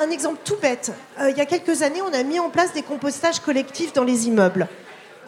Un 0.00 0.10
exemple 0.10 0.40
tout 0.44 0.56
bête. 0.60 0.90
Euh, 1.20 1.30
il 1.30 1.36
y 1.36 1.40
a 1.40 1.46
quelques 1.46 1.82
années, 1.82 2.02
on 2.02 2.12
a 2.12 2.24
mis 2.24 2.40
en 2.40 2.50
place 2.50 2.72
des 2.72 2.82
compostages 2.82 3.38
collectifs 3.38 3.92
dans 3.92 4.02
les 4.02 4.26
immeubles. 4.26 4.66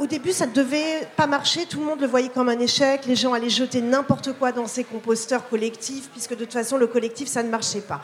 Au 0.01 0.09
début, 0.09 0.33
ça 0.33 0.47
ne 0.47 0.53
devait 0.53 1.07
pas 1.17 1.29
marcher, 1.29 1.67
tout 1.67 1.79
le 1.79 1.87
monde 1.87 2.01
le 2.01 2.09
voyait 2.09 2.29
comme 2.29 2.49
un 2.49 2.59
échec, 2.59 3.07
les 3.07 3.15
gens 3.15 3.35
allaient 3.35 3.49
jeter 3.49 3.83
n'importe 3.83 4.33
quoi 4.33 4.51
dans 4.51 4.67
ces 4.67 4.83
composteurs 4.83 5.49
collectifs, 5.49 6.11
puisque 6.11 6.33
de 6.33 6.45
toute 6.45 6.55
façon, 6.55 6.77
le 6.77 6.89
collectif, 6.89 7.29
ça 7.29 7.45
ne 7.45 7.51
marchait 7.51 7.83
pas. 7.83 8.01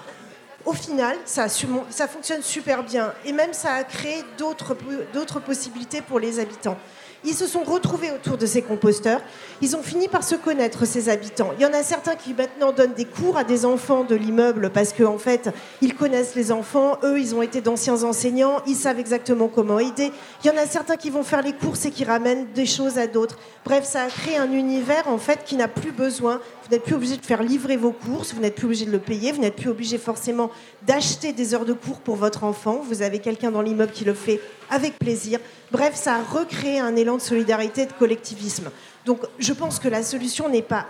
Au 0.64 0.72
final, 0.72 1.16
ça, 1.24 1.48
fonctionne 1.48 2.42
super 2.42 2.84
bien, 2.84 3.12
et 3.24 3.32
même 3.32 3.52
ça 3.52 3.72
a 3.72 3.84
créé 3.84 4.24
d'autres 4.38 5.40
possibilités 5.40 6.02
pour 6.02 6.20
les 6.20 6.38
habitants. 6.38 6.78
Ils 7.24 7.34
se 7.34 7.46
sont 7.46 7.62
retrouvés 7.62 8.10
autour 8.10 8.36
de 8.36 8.46
ces 8.46 8.62
composteurs. 8.62 9.20
Ils 9.60 9.76
ont 9.76 9.82
fini 9.82 10.08
par 10.08 10.24
se 10.24 10.34
connaître, 10.34 10.84
ces 10.84 11.08
habitants. 11.08 11.52
Il 11.56 11.62
y 11.62 11.66
en 11.66 11.72
a 11.72 11.84
certains 11.84 12.16
qui 12.16 12.34
maintenant 12.34 12.72
donnent 12.72 12.94
des 12.94 13.04
cours 13.04 13.36
à 13.36 13.44
des 13.44 13.64
enfants 13.64 14.02
de 14.02 14.16
l'immeuble 14.16 14.70
parce 14.70 14.92
qu'en 14.92 15.14
en 15.14 15.18
fait, 15.18 15.50
ils 15.80 15.94
connaissent 15.94 16.34
les 16.34 16.50
enfants. 16.50 16.98
Eux, 17.04 17.20
ils 17.20 17.34
ont 17.34 17.42
été 17.42 17.60
d'anciens 17.60 18.02
enseignants. 18.02 18.60
Ils 18.66 18.74
savent 18.74 18.98
exactement 18.98 19.46
comment 19.46 19.78
aider. 19.78 20.10
Il 20.42 20.48
y 20.48 20.50
en 20.50 20.56
a 20.56 20.66
certains 20.66 20.96
qui 20.96 21.10
vont 21.10 21.22
faire 21.22 21.42
les 21.42 21.52
courses 21.52 21.86
et 21.86 21.92
qui 21.92 22.04
ramènent 22.04 22.46
des 22.54 22.66
choses 22.66 22.98
à 22.98 23.06
d'autres. 23.06 23.38
Bref, 23.64 23.84
ça 23.84 24.02
a 24.02 24.08
créé 24.08 24.36
un 24.36 24.50
univers 24.50 25.06
en 25.06 25.18
fait 25.18 25.44
qui 25.44 25.54
n'a 25.54 25.68
plus 25.68 25.92
besoin. 25.92 26.40
Vous 26.64 26.70
n'êtes 26.72 26.82
plus 26.82 26.96
obligé 26.96 27.16
de 27.16 27.24
faire 27.24 27.44
livrer 27.44 27.76
vos 27.76 27.92
courses. 27.92 28.34
Vous 28.34 28.40
n'êtes 28.40 28.56
plus 28.56 28.66
obligé 28.66 28.84
de 28.84 28.90
le 28.90 28.98
payer. 28.98 29.30
Vous 29.30 29.40
n'êtes 29.40 29.56
plus 29.56 29.70
obligé 29.70 29.96
forcément 29.96 30.50
d'acheter 30.86 31.32
des 31.32 31.54
heures 31.54 31.64
de 31.64 31.72
cours 31.72 32.00
pour 32.00 32.16
votre 32.16 32.42
enfant. 32.42 32.80
Vous 32.84 33.02
avez 33.02 33.20
quelqu'un 33.20 33.52
dans 33.52 33.62
l'immeuble 33.62 33.92
qui 33.92 34.04
le 34.04 34.14
fait 34.14 34.40
avec 34.72 34.98
plaisir. 34.98 35.38
Bref, 35.70 35.94
ça 35.94 36.16
a 36.16 36.22
recréé 36.22 36.80
un 36.80 36.96
élan 36.96 37.18
de 37.18 37.22
solidarité 37.22 37.82
et 37.82 37.86
de 37.86 37.92
collectivisme. 37.92 38.70
Donc 39.04 39.20
je 39.38 39.52
pense 39.52 39.78
que 39.78 39.88
la 39.88 40.02
solution 40.02 40.48
n'est 40.48 40.62
pas 40.62 40.86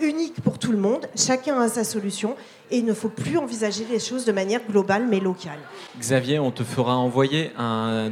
unique 0.00 0.40
pour 0.42 0.58
tout 0.58 0.72
le 0.72 0.78
monde. 0.78 1.06
Chacun 1.16 1.60
a 1.60 1.68
sa 1.68 1.84
solution 1.84 2.36
et 2.70 2.78
il 2.78 2.84
ne 2.84 2.92
faut 2.92 3.08
plus 3.08 3.38
envisager 3.38 3.86
les 3.90 3.98
choses 4.00 4.24
de 4.24 4.32
manière 4.32 4.60
globale 4.68 5.06
mais 5.08 5.20
locale. 5.20 5.58
Xavier, 5.98 6.38
on 6.38 6.50
te 6.50 6.64
fera 6.64 6.96
envoyer 6.96 7.52
un 7.56 8.10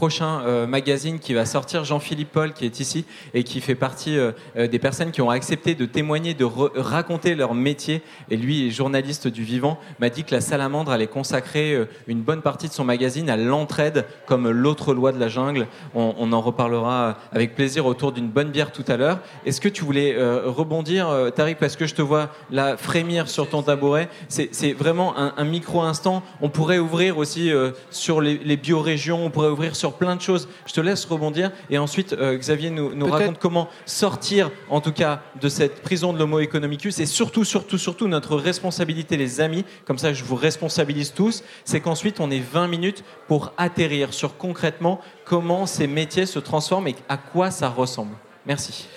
prochain 0.00 0.40
euh, 0.46 0.66
magazine 0.66 1.18
qui 1.18 1.34
va 1.34 1.44
sortir, 1.44 1.84
Jean-Philippe 1.84 2.32
Paul, 2.32 2.54
qui 2.54 2.64
est 2.64 2.80
ici 2.80 3.04
et 3.34 3.44
qui 3.44 3.60
fait 3.60 3.74
partie 3.74 4.16
euh, 4.16 4.32
euh, 4.56 4.66
des 4.66 4.78
personnes 4.78 5.10
qui 5.10 5.20
ont 5.20 5.28
accepté 5.28 5.74
de 5.74 5.84
témoigner, 5.84 6.32
de 6.32 6.46
raconter 6.46 7.34
leur 7.34 7.52
métier. 7.52 8.00
Et 8.30 8.38
lui, 8.38 8.70
journaliste 8.70 9.28
du 9.28 9.42
vivant, 9.42 9.78
m'a 9.98 10.08
dit 10.08 10.24
que 10.24 10.34
la 10.34 10.40
salamandre 10.40 10.90
allait 10.90 11.06
consacrer 11.06 11.86
une 12.06 12.22
bonne 12.22 12.40
partie 12.40 12.66
de 12.66 12.72
son 12.72 12.82
magazine 12.82 13.28
à 13.28 13.36
l'entraide, 13.36 14.06
comme 14.24 14.48
l'autre 14.48 14.94
loi 14.94 15.12
de 15.12 15.20
la 15.20 15.28
jungle. 15.28 15.66
On, 15.94 16.32
en 16.32 16.40
reparlera 16.40 17.18
avec 17.30 17.54
plaisir 17.54 17.84
autour 17.84 18.12
d'une 18.12 18.28
bonne 18.28 18.50
bière 18.50 18.72
tout 18.72 18.84
à 18.88 18.96
l'heure. 18.96 19.18
Est-ce 19.44 19.60
que 19.60 19.68
tu 19.68 19.84
voulais 19.84 20.16
rebondir, 20.46 21.30
Tariq, 21.34 21.58
parce 21.58 21.76
que 21.76 21.86
je 21.86 21.94
te 21.94 22.02
vois 22.02 22.30
là 22.50 22.78
frémir 22.78 23.28
sur 23.28 23.50
ton 23.50 23.62
tabouret 23.62 24.08
C'est 24.28 24.72
vraiment 24.72 25.18
un, 25.18 25.34
un 25.36 25.44
micro-instant. 25.44 26.22
On 26.40 26.48
pourrait 26.48 26.78
ouvrir 26.78 27.18
aussi 27.18 27.50
sur 27.90 28.20
les, 28.20 28.38
les 28.38 28.56
biorégions, 28.56 29.26
on 29.26 29.30
pourrait 29.30 29.48
ouvrir 29.48 29.76
sur 29.76 29.89
plein 29.94 30.16
de 30.16 30.20
choses. 30.20 30.48
Je 30.66 30.72
te 30.72 30.80
laisse 30.80 31.04
rebondir 31.04 31.50
et 31.68 31.78
ensuite 31.78 32.12
euh, 32.12 32.36
Xavier 32.36 32.70
nous, 32.70 33.06
raconte 33.06 33.38
comment 33.38 33.68
sortir 33.86 34.50
en 34.68 34.80
tout 34.80 34.92
cas 34.92 35.22
de 35.40 35.48
cette 35.48 35.82
prison 35.82 36.12
de 36.12 36.18
l'homo 36.18 36.40
economicus 36.40 36.98
et 36.98 37.06
surtout, 37.06 37.44
surtout, 37.44 37.78
surtout 37.78 38.08
notre 38.08 38.36
responsabilité 38.36 39.16
les 39.16 39.40
amis, 39.40 39.64
comme 39.84 39.98
ça 39.98 40.12
je 40.12 40.24
vous 40.24 40.36
responsabilise 40.36 41.12
tous, 41.12 41.42
c'est 41.64 41.80
qu'ensuite 41.80 42.20
on 42.20 42.30
ait 42.30 42.40
20 42.40 42.68
minutes 42.68 43.04
pour 43.28 43.52
atterrir 43.56 44.14
sur 44.14 44.36
concrètement 44.36 45.00
comment 45.24 45.66
ces 45.66 45.86
métiers 45.86 46.26
se 46.26 46.38
transforment 46.38 46.88
et 46.88 46.96
à 47.08 47.16
quoi 47.16 47.50
ça 47.50 47.68
ressemble. 47.68 48.16
Merci. 48.46 48.88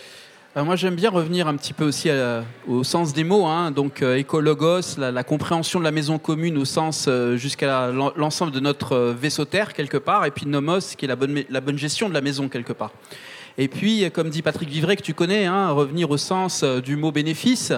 Euh, 0.55 0.63
moi, 0.63 0.75
j'aime 0.75 0.93
bien 0.93 1.09
revenir 1.09 1.47
un 1.47 1.55
petit 1.55 1.73
peu 1.73 1.83
aussi 1.83 2.11
au 2.67 2.83
sens 2.83 3.11
des 3.11 3.23
mots. 3.23 3.47
Hein. 3.47 3.71
Donc, 3.71 4.03
euh, 4.03 4.17
écologos, 4.17 4.99
la, 4.99 5.23
compréhension 5.23 5.79
de 5.79 5.83
la 5.83 5.91
maison 5.91 6.19
commune 6.19 6.59
au 6.59 6.65
sens 6.65 7.05
euh, 7.07 7.37
jusqu'à 7.37 7.89
l'ensemble 7.91 8.51
de 8.51 8.59
notre 8.59 9.15
vaisseau 9.19 9.45
terre, 9.45 9.73
quelque 9.73 9.97
part. 9.97 10.25
Et 10.25 10.31
puis, 10.31 10.45
nomos, 10.45 10.79
qui 10.95 11.05
est 11.05 11.07
la 11.07 11.15
bonne, 11.15 11.43
la 11.49 11.59
bonne 11.59 11.79
gestion 11.79 12.07
de 12.07 12.13
la 12.13 12.21
maison, 12.21 12.49
quelque 12.49 12.73
part. 12.73 12.91
Et 13.57 13.67
puis, 13.67 14.09
comme 14.11 14.29
dit 14.29 14.43
Patrick 14.43 14.69
Vivray, 14.69 14.95
que 14.95 15.01
tu 15.01 15.15
connais, 15.15 15.45
hein, 15.45 15.71
revenir 15.71 16.11
au 16.11 16.17
sens 16.17 16.63
du 16.63 16.97
mot 16.97 17.11
bénéfice, 17.11 17.73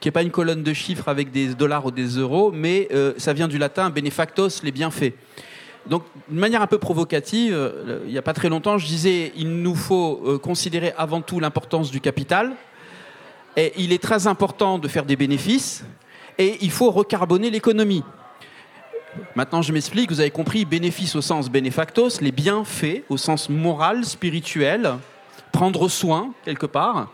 qui 0.00 0.08
n'est 0.08 0.12
pas 0.12 0.22
une 0.22 0.30
colonne 0.30 0.62
de 0.64 0.72
chiffres 0.72 1.08
avec 1.08 1.30
des 1.30 1.54
dollars 1.54 1.86
ou 1.86 1.90
des 1.90 2.06
euros, 2.18 2.52
mais 2.52 2.88
ça 3.16 3.32
vient 3.32 3.48
du 3.48 3.58
latin 3.58 3.90
benefactos, 3.90 4.62
les 4.62 4.70
bienfaits. 4.70 5.14
Donc, 5.88 6.02
de 6.28 6.38
manière 6.38 6.60
un 6.60 6.66
peu 6.66 6.78
provocative, 6.78 7.54
euh, 7.54 8.00
il 8.04 8.12
n'y 8.12 8.18
a 8.18 8.22
pas 8.22 8.34
très 8.34 8.48
longtemps, 8.48 8.76
je 8.76 8.86
disais 8.86 9.32
il 9.36 9.62
nous 9.62 9.74
faut 9.74 10.20
euh, 10.24 10.38
considérer 10.38 10.92
avant 10.98 11.22
tout 11.22 11.40
l'importance 11.40 11.90
du 11.90 12.00
capital. 12.00 12.52
Et 13.56 13.72
il 13.78 13.92
est 13.92 14.02
très 14.02 14.26
important 14.26 14.78
de 14.78 14.86
faire 14.86 15.04
des 15.04 15.16
bénéfices. 15.16 15.84
Et 16.36 16.58
il 16.60 16.70
faut 16.70 16.90
recarboner 16.90 17.50
l'économie. 17.50 18.04
Maintenant, 19.34 19.62
je 19.62 19.72
m'explique. 19.72 20.10
Vous 20.10 20.20
avez 20.20 20.30
compris 20.30 20.64
bénéfice 20.64 21.16
au 21.16 21.22
sens 21.22 21.48
benefactos, 21.48 22.20
les 22.20 22.30
bienfaits 22.30 23.02
au 23.08 23.16
sens 23.16 23.48
moral, 23.48 24.04
spirituel, 24.04 24.94
prendre 25.50 25.88
soin 25.88 26.32
quelque 26.44 26.66
part. 26.66 27.10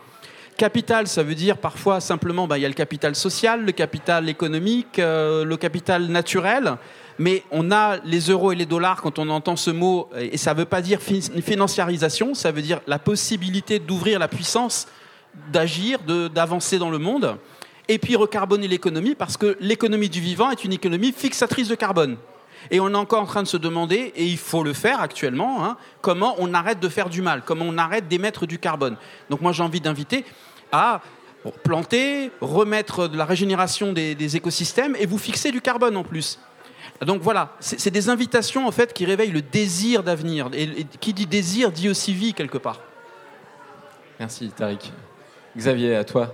Capital, 0.57 1.07
ça 1.07 1.23
veut 1.23 1.35
dire 1.35 1.57
parfois 1.57 1.99
simplement, 1.99 2.47
ben, 2.47 2.57
il 2.57 2.61
y 2.61 2.65
a 2.65 2.69
le 2.69 2.73
capital 2.73 3.15
social, 3.15 3.65
le 3.65 3.71
capital 3.71 4.29
économique, 4.29 4.99
euh, 4.99 5.43
le 5.43 5.57
capital 5.57 6.07
naturel 6.07 6.77
mais 7.17 7.43
on 7.51 7.71
a 7.71 7.97
les 8.03 8.29
euros 8.29 8.51
et 8.51 8.55
les 8.55 8.65
dollars 8.65 9.01
quand 9.01 9.19
on 9.19 9.29
entend 9.29 9.55
ce 9.55 9.71
mot, 9.71 10.09
et 10.17 10.37
ça 10.37 10.53
ne 10.53 10.59
veut 10.59 10.65
pas 10.65 10.81
dire 10.81 10.99
financiarisation, 11.01 12.33
ça 12.33 12.51
veut 12.51 12.61
dire 12.61 12.81
la 12.87 12.99
possibilité 12.99 13.79
d'ouvrir 13.79 14.19
la 14.19 14.27
puissance, 14.27 14.87
d'agir, 15.51 15.99
d'avancer 16.33 16.77
dans 16.77 16.89
le 16.89 16.97
monde, 16.97 17.37
et 17.87 17.99
puis 17.99 18.15
recarboner 18.15 18.67
l'économie, 18.67 19.15
parce 19.15 19.37
que 19.37 19.57
l'économie 19.59 20.09
du 20.09 20.19
vivant 20.19 20.51
est 20.51 20.63
une 20.63 20.73
économie 20.73 21.11
fixatrice 21.11 21.67
de 21.67 21.75
carbone. 21.75 22.17
Et 22.71 22.79
on 22.79 22.89
est 22.89 22.95
encore 22.95 23.21
en 23.21 23.27
train 23.27 23.43
de 23.43 23.47
se 23.47 23.57
demander, 23.57 24.11
et 24.15 24.25
il 24.25 24.37
faut 24.37 24.63
le 24.63 24.73
faire 24.73 24.99
actuellement, 24.99 25.63
hein, 25.63 25.77
comment 26.01 26.35
on 26.39 26.53
arrête 26.53 26.79
de 26.79 26.89
faire 26.89 27.09
du 27.09 27.21
mal, 27.21 27.43
comment 27.45 27.65
on 27.67 27.77
arrête 27.77 28.07
d'émettre 28.07 28.47
du 28.47 28.57
carbone. 28.57 28.97
Donc 29.29 29.41
moi 29.41 29.51
j'ai 29.51 29.61
envie 29.61 29.81
d'inviter 29.81 30.25
à 30.71 31.01
planter, 31.63 32.31
remettre 32.41 33.07
de 33.07 33.15
la 33.15 33.25
régénération 33.25 33.93
des 33.93 34.35
écosystèmes 34.35 34.95
et 34.99 35.05
vous 35.05 35.19
fixer 35.19 35.51
du 35.51 35.61
carbone 35.61 35.95
en 35.95 36.03
plus. 36.03 36.39
Donc 37.01 37.21
voilà, 37.21 37.55
c'est 37.59 37.91
des 37.91 38.09
invitations 38.09 38.67
en 38.67 38.71
fait 38.71 38.93
qui 38.93 39.05
réveillent 39.05 39.31
le 39.31 39.41
désir 39.41 40.01
d'avenir. 40.01 40.49
Et, 40.53 40.85
qui 41.01 41.13
dit 41.13 41.25
désir 41.25 41.71
dit 41.71 41.89
aussi 41.89 42.13
vie 42.13 42.33
quelque 42.33 42.57
part. 42.57 42.79
Merci 44.19 44.49
Tariq. 44.49 44.91
Xavier, 45.57 45.95
à 45.95 46.03
toi. 46.05 46.33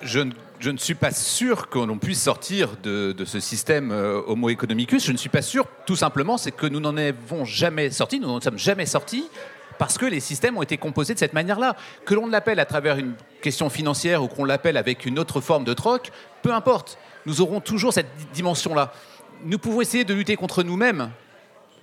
Je 0.00 0.20
ne, 0.20 0.76
suis 0.76 0.94
pas 0.94 1.12
sûr 1.12 1.68
que 1.68 1.78
l'on 1.78 1.98
puisse 1.98 2.22
sortir 2.22 2.76
de, 2.82 3.14
ce 3.24 3.40
système 3.40 3.92
euh, 3.92 4.20
homo 4.26 4.48
economicus. 4.48 5.04
Je 5.04 5.12
ne 5.12 5.16
suis 5.16 5.28
pas 5.28 5.42
sûr, 5.42 5.66
tout 5.86 5.96
simplement, 5.96 6.36
c'est 6.36 6.52
que 6.52 6.66
nous 6.66 6.80
n'en 6.80 6.96
avons 6.96 7.44
jamais 7.44 7.90
sorti, 7.90 8.20
nous 8.20 8.28
n'en 8.28 8.40
sommes 8.40 8.58
jamais 8.58 8.86
sortis 8.86 9.28
parce 9.78 9.96
que 9.96 10.06
les 10.06 10.20
systèmes 10.20 10.56
ont 10.56 10.62
été 10.62 10.76
composés 10.76 11.14
de 11.14 11.18
cette 11.18 11.32
manière-là. 11.32 11.76
Que 12.04 12.14
l'on 12.14 12.26
l'appelle 12.26 12.58
à 12.58 12.64
travers 12.64 12.98
une 12.98 13.14
question 13.40 13.70
financière 13.70 14.22
ou 14.22 14.28
qu'on 14.28 14.44
l'appelle 14.44 14.76
avec 14.76 15.06
une 15.06 15.18
autre 15.18 15.40
forme 15.40 15.64
de 15.64 15.72
troc, 15.72 16.10
peu 16.42 16.52
importe 16.52 16.98
nous 17.28 17.42
aurons 17.42 17.60
toujours 17.60 17.92
cette 17.92 18.08
dimension-là. 18.32 18.90
Nous 19.44 19.58
pouvons 19.58 19.82
essayer 19.82 20.04
de 20.04 20.14
lutter 20.14 20.34
contre 20.34 20.62
nous-mêmes. 20.62 21.10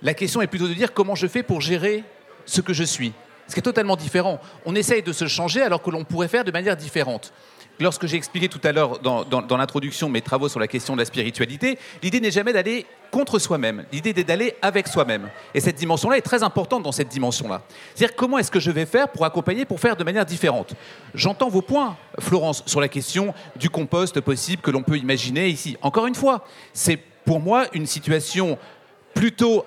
La 0.02 0.12
question 0.12 0.42
est 0.42 0.48
plutôt 0.48 0.66
de 0.66 0.74
dire 0.74 0.92
comment 0.92 1.14
je 1.14 1.28
fais 1.28 1.44
pour 1.44 1.60
gérer 1.60 2.02
ce 2.46 2.60
que 2.60 2.72
je 2.72 2.82
suis. 2.82 3.12
Ce 3.46 3.54
qui 3.54 3.60
est 3.60 3.62
totalement 3.62 3.94
différent. 3.94 4.40
On 4.64 4.74
essaye 4.74 5.04
de 5.04 5.12
se 5.12 5.28
changer 5.28 5.62
alors 5.62 5.82
que 5.82 5.90
l'on 5.90 6.02
pourrait 6.02 6.26
faire 6.26 6.42
de 6.42 6.50
manière 6.50 6.76
différente 6.76 7.32
lorsque 7.80 8.06
j'ai 8.06 8.16
expliqué 8.16 8.48
tout 8.48 8.60
à 8.64 8.72
l'heure 8.72 8.98
dans, 8.98 9.56
l'introduction 9.56 10.08
mes 10.08 10.20
travaux 10.20 10.48
sur 10.48 10.60
la 10.60 10.68
question 10.68 10.94
de 10.94 11.00
la 11.00 11.04
spiritualité, 11.04 11.78
l'idée 12.02 12.20
n'est 12.20 12.30
jamais 12.30 12.52
d'aller 12.52 12.86
contre 13.10 13.38
soi-même, 13.38 13.84
l'idée 13.92 14.10
est 14.10 14.24
d'aller 14.24 14.54
avec 14.62 14.88
soi-même. 14.88 15.28
Et 15.54 15.60
cette 15.60 15.76
dimension-là 15.76 16.18
est 16.18 16.22
très 16.22 16.42
importante 16.42 16.82
dans 16.82 16.92
cette 16.92 17.08
dimension-là. 17.08 17.62
C'est-à-dire 17.94 18.16
comment 18.16 18.38
est-ce 18.38 18.50
que 18.50 18.60
je 18.60 18.70
vais 18.70 18.86
faire 18.86 19.08
pour 19.08 19.24
accompagner, 19.24 19.64
pour 19.64 19.80
faire 19.80 19.96
de 19.96 20.04
manière 20.04 20.26
différente? 20.26 20.74
J'entends 21.14 21.48
vos 21.48 21.62
points, 21.62 21.96
Florence, 22.18 22.62
sur 22.66 22.80
la 22.80 22.88
question 22.88 23.32
du 23.56 23.70
compost 23.70 24.20
possible 24.20 24.62
que 24.62 24.70
l'on 24.70 24.82
peut 24.82 24.98
imaginer 24.98 25.48
ici. 25.48 25.76
Encore 25.82 26.06
une 26.06 26.14
fois, 26.14 26.44
c'est 26.72 26.98
pour 27.24 27.40
moi 27.40 27.66
une 27.72 27.86
situation 27.86 28.58
plutôt 29.14 29.64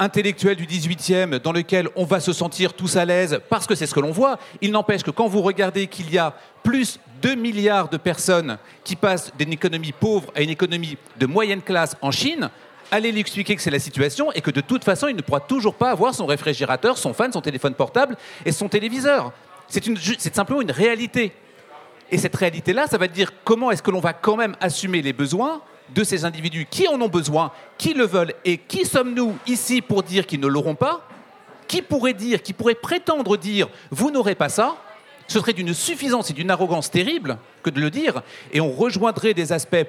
intellectuelle 0.00 0.56
du 0.56 0.66
18e 0.66 1.38
dans 1.38 1.52
lequel 1.52 1.88
on 1.94 2.04
va 2.04 2.18
se 2.18 2.32
sentir 2.32 2.72
tous 2.72 2.96
à 2.96 3.04
l'aise 3.04 3.40
parce 3.48 3.66
que 3.66 3.74
c'est 3.74 3.86
ce 3.86 3.94
que 3.94 4.00
l'on 4.00 4.10
voit. 4.10 4.38
Il 4.60 4.72
n'empêche 4.72 5.02
que 5.02 5.10
quand 5.10 5.28
vous 5.28 5.42
regardez 5.42 5.86
qu'il 5.86 6.12
y 6.12 6.18
a 6.18 6.34
plus 6.64 6.98
2 7.22 7.34
milliards 7.34 7.90
de 7.90 7.98
personnes 7.98 8.58
qui 8.82 8.96
passent 8.96 9.30
d'une 9.38 9.52
économie 9.52 9.92
pauvre 9.92 10.32
à 10.34 10.40
une 10.40 10.50
économie 10.50 10.96
de 11.18 11.26
moyenne 11.26 11.60
classe 11.60 11.96
en 12.00 12.10
Chine, 12.10 12.50
allez 12.90 13.12
lui 13.12 13.20
expliquer 13.20 13.54
que 13.54 13.62
c'est 13.62 13.70
la 13.70 13.78
situation 13.78 14.32
et 14.32 14.40
que 14.40 14.50
de 14.50 14.62
toute 14.62 14.84
façon, 14.84 15.06
il 15.06 15.16
ne 15.16 15.22
pourra 15.22 15.40
toujours 15.40 15.74
pas 15.74 15.90
avoir 15.90 16.14
son 16.14 16.26
réfrigérateur, 16.26 16.96
son 16.96 17.12
fan, 17.12 17.30
son 17.30 17.42
téléphone 17.42 17.74
portable 17.74 18.16
et 18.44 18.52
son 18.52 18.68
téléviseur. 18.68 19.32
C'est 19.68 20.34
simplement 20.34 20.62
une 20.62 20.72
réalité. 20.72 21.32
Et 22.10 22.18
cette 22.18 22.34
réalité-là, 22.34 22.86
ça 22.88 22.98
va 22.98 23.06
dire 23.06 23.32
comment 23.44 23.70
est-ce 23.70 23.82
que 23.82 23.90
l'on 23.90 24.00
va 24.00 24.14
quand 24.14 24.36
même 24.36 24.56
assumer 24.60 25.02
les 25.02 25.12
besoins 25.12 25.60
de 25.94 26.04
ces 26.04 26.24
individus 26.24 26.66
qui 26.70 26.88
en 26.88 27.00
ont 27.00 27.08
besoin, 27.08 27.52
qui 27.78 27.94
le 27.94 28.04
veulent 28.04 28.34
et 28.44 28.58
qui 28.58 28.84
sommes-nous 28.84 29.36
ici 29.46 29.82
pour 29.82 30.02
dire 30.02 30.26
qu'ils 30.26 30.40
ne 30.40 30.46
l'auront 30.46 30.74
pas? 30.74 31.06
Qui 31.68 31.82
pourrait 31.82 32.14
dire, 32.14 32.42
qui 32.42 32.52
pourrait 32.52 32.74
prétendre 32.74 33.36
dire 33.36 33.68
vous 33.90 34.10
n'aurez 34.10 34.34
pas 34.34 34.48
ça? 34.48 34.76
Ce 35.28 35.38
serait 35.38 35.52
d'une 35.52 35.74
suffisance 35.74 36.30
et 36.30 36.32
d'une 36.32 36.50
arrogance 36.50 36.90
terrible 36.90 37.38
que 37.62 37.70
de 37.70 37.80
le 37.80 37.90
dire, 37.90 38.22
et 38.52 38.60
on 38.60 38.72
rejoindrait 38.72 39.34
des 39.34 39.52
aspects 39.52 39.86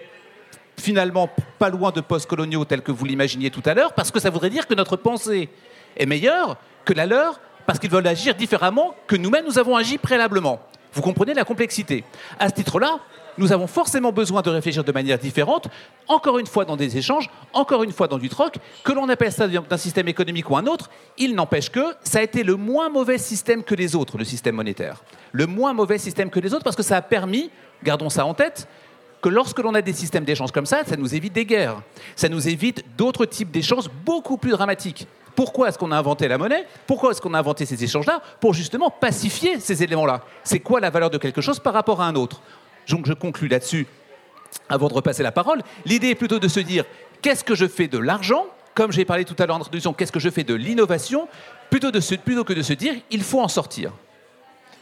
finalement 0.77 1.29
pas 1.57 1.69
loin 1.69 1.91
de 1.91 2.01
post-coloniaux 2.01 2.65
tels 2.65 2.81
que 2.81 2.91
vous 2.91 3.05
l'imaginiez 3.05 3.49
tout 3.49 3.63
à 3.65 3.73
l'heure, 3.73 3.93
parce 3.93 4.11
que 4.11 4.19
ça 4.19 4.29
voudrait 4.29 4.51
dire 4.51 4.67
que 4.67 4.75
notre 4.75 4.97
pensée 4.97 5.49
est 5.97 6.05
meilleure 6.05 6.57
que 6.85 6.93
la 6.93 7.07
leur, 7.07 7.39
parce 7.65 7.79
qu'ils 7.79 7.89
veulent 7.89 8.07
agir 8.07 8.35
différemment 8.35 8.95
que 9.07 9.15
nous-mêmes 9.15 9.45
nous 9.45 9.57
avons 9.57 9.75
agi 9.75 9.97
préalablement. 9.97 10.59
Vous 10.93 11.01
comprenez 11.01 11.33
la 11.33 11.43
complexité. 11.43 12.03
À 12.39 12.49
ce 12.49 12.53
titre-là, 12.53 12.99
nous 13.37 13.51
avons 13.51 13.67
forcément 13.67 14.11
besoin 14.11 14.41
de 14.41 14.49
réfléchir 14.49 14.83
de 14.83 14.91
manière 14.91 15.17
différente, 15.17 15.67
encore 16.07 16.39
une 16.39 16.47
fois 16.47 16.65
dans 16.65 16.75
des 16.75 16.97
échanges, 16.97 17.29
encore 17.53 17.83
une 17.83 17.91
fois 17.91 18.07
dans 18.07 18.17
du 18.17 18.29
troc, 18.29 18.55
que 18.83 18.91
l'on 18.91 19.09
appelle 19.09 19.31
ça 19.31 19.47
d'un 19.47 19.77
système 19.77 20.07
économique 20.07 20.49
ou 20.49 20.57
un 20.57 20.65
autre, 20.65 20.89
il 21.17 21.35
n'empêche 21.35 21.69
que 21.69 21.95
ça 22.03 22.19
a 22.19 22.21
été 22.21 22.43
le 22.43 22.55
moins 22.55 22.89
mauvais 22.89 23.17
système 23.17 23.63
que 23.63 23.75
les 23.75 23.95
autres, 23.95 24.17
le 24.17 24.25
système 24.25 24.55
monétaire. 24.55 25.03
Le 25.31 25.47
moins 25.47 25.73
mauvais 25.73 25.97
système 25.97 26.29
que 26.29 26.39
les 26.39 26.53
autres 26.53 26.63
parce 26.63 26.75
que 26.75 26.83
ça 26.83 26.97
a 26.97 27.01
permis, 27.01 27.49
gardons 27.83 28.09
ça 28.09 28.25
en 28.25 28.33
tête, 28.33 28.67
que 29.21 29.29
lorsque 29.29 29.59
l'on 29.59 29.73
a 29.75 29.81
des 29.81 29.93
systèmes 29.93 30.25
d'échange 30.25 30.51
comme 30.51 30.65
ça, 30.65 30.83
ça 30.83 30.97
nous 30.97 31.13
évite 31.13 31.33
des 31.33 31.45
guerres, 31.45 31.81
ça 32.15 32.27
nous 32.27 32.47
évite 32.47 32.83
d'autres 32.97 33.25
types 33.25 33.51
d'échanges 33.51 33.89
beaucoup 34.03 34.37
plus 34.37 34.51
dramatiques. 34.51 35.07
Pourquoi 35.35 35.69
est-ce 35.69 35.77
qu'on 35.77 35.91
a 35.91 35.97
inventé 35.97 36.27
la 36.27 36.37
monnaie? 36.37 36.65
Pourquoi 36.85 37.11
est-ce 37.11 37.21
qu'on 37.21 37.33
a 37.33 37.39
inventé 37.39 37.65
ces 37.65 37.81
échanges-là? 37.83 38.21
Pour 38.39 38.53
justement 38.53 38.89
pacifier 38.89 39.59
ces 39.59 39.81
éléments-là. 39.81 40.21
C'est 40.43 40.59
quoi 40.59 40.79
la 40.79 40.89
valeur 40.89 41.09
de 41.09 41.17
quelque 41.17 41.41
chose 41.41 41.59
par 41.59 41.73
rapport 41.73 42.01
à 42.01 42.07
un 42.07 42.15
autre? 42.15 42.41
Donc 42.89 43.05
je 43.05 43.13
conclus 43.13 43.47
là-dessus 43.47 43.87
avant 44.69 44.87
de 44.87 44.93
repasser 44.93 45.23
la 45.23 45.31
parole. 45.31 45.61
L'idée 45.85 46.09
est 46.09 46.15
plutôt 46.15 46.39
de 46.39 46.47
se 46.47 46.59
dire 46.59 46.85
qu'est-ce 47.21 47.43
que 47.43 47.55
je 47.55 47.67
fais 47.67 47.87
de 47.87 47.97
l'argent? 47.97 48.45
Comme 48.73 48.91
j'ai 48.91 49.05
parlé 49.05 49.25
tout 49.25 49.35
à 49.37 49.45
l'heure 49.45 49.57
en 49.57 49.59
introduction, 49.59 49.93
qu'est-ce 49.93 50.11
que 50.11 50.19
je 50.19 50.29
fais 50.29 50.43
de 50.43 50.53
l'innovation? 50.53 51.27
Plutôt, 51.69 51.91
plutôt 52.23 52.43
que 52.43 52.53
de 52.53 52.61
se 52.61 52.73
dire 52.73 52.95
il 53.09 53.23
faut 53.23 53.41
en 53.41 53.47
sortir. 53.47 53.91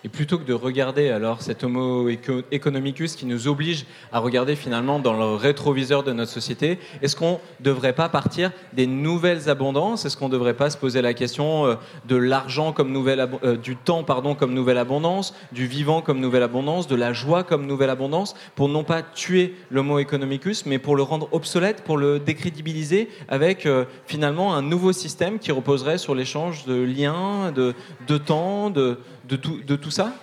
Et 0.06 0.10
plutôt 0.10 0.38
que 0.38 0.45
de 0.45 0.54
regarder 0.54 1.10
alors 1.10 1.41
cet 1.41 1.64
homo 1.64 2.08
economicus 2.52 3.18
qui 3.18 3.26
nous 3.26 3.50
oblige 3.50 3.86
à 4.14 4.20
regarder 4.20 4.56
finalement 4.56 5.00
dans 5.00 5.14
le 5.14 5.36
rétroviseur 5.36 6.04
de 6.04 6.14
notre 6.14 6.32
société, 6.32 6.80
est-ce 7.02 7.18
qu'on 7.18 7.39
ne 7.60 7.66
devrait 7.66 7.93
pas 7.93 8.08
partir 8.08 8.52
des 8.72 8.88
nouvelles 8.88 9.50
abondances? 9.50 10.06
Est-ce 10.06 10.16
qu'on 10.16 10.28
ne 10.28 10.34
devrait 10.34 10.54
pas 10.54 10.70
se 10.70 10.78
poser 10.78 11.02
la 11.02 11.14
question 11.14 11.66
euh, 11.66 11.76
de 12.08 12.16
l'argent 12.16 12.72
comme 12.72 12.93
nouvelle 12.93 13.28
euh, 13.43 13.58
du 13.58 13.76
temps 13.76 14.04
pardon 14.04 14.36
comme 14.36 14.54
nouvelle 14.54 14.78
abondance, 14.78 15.34
du 15.52 15.68
vivant 15.68 16.02
comme 16.02 16.22
nouvelle 16.22 16.43
abondance, 16.43 16.88
de 16.88 16.95
la 16.95 17.12
joie 17.12 17.43
comme 17.43 17.66
nouvelle 17.66 17.89
abondance, 17.89 18.36
pour 18.56 18.70
non 18.70 18.86
pas 18.86 19.02
tuer 19.02 19.56
l'homo 19.70 20.00
economicus, 20.00 20.66
mais 20.66 20.80
pour 20.80 20.95
le 20.95 21.04
rendre 21.04 21.28
obsolète, 21.34 21.84
pour 21.84 21.97
le 21.97 22.20
décrédibiliser 22.20 23.10
avec 23.28 23.66
euh, 23.66 23.84
finalement 24.06 24.56
un 24.56 24.62
nouveau 24.62 24.93
système 24.93 25.39
qui 25.39 25.52
reposerait 25.52 25.97
sur 25.97 26.16
l'échange 26.16 26.66
de 26.66 26.82
liens, 26.82 27.52
de, 27.52 27.74
de 28.08 28.18
temps, 28.18 28.70
de 28.70 28.97
de 29.30 29.36
tout, 29.36 29.61
de 29.65 29.75
tout 29.75 29.91
ça 29.91 30.13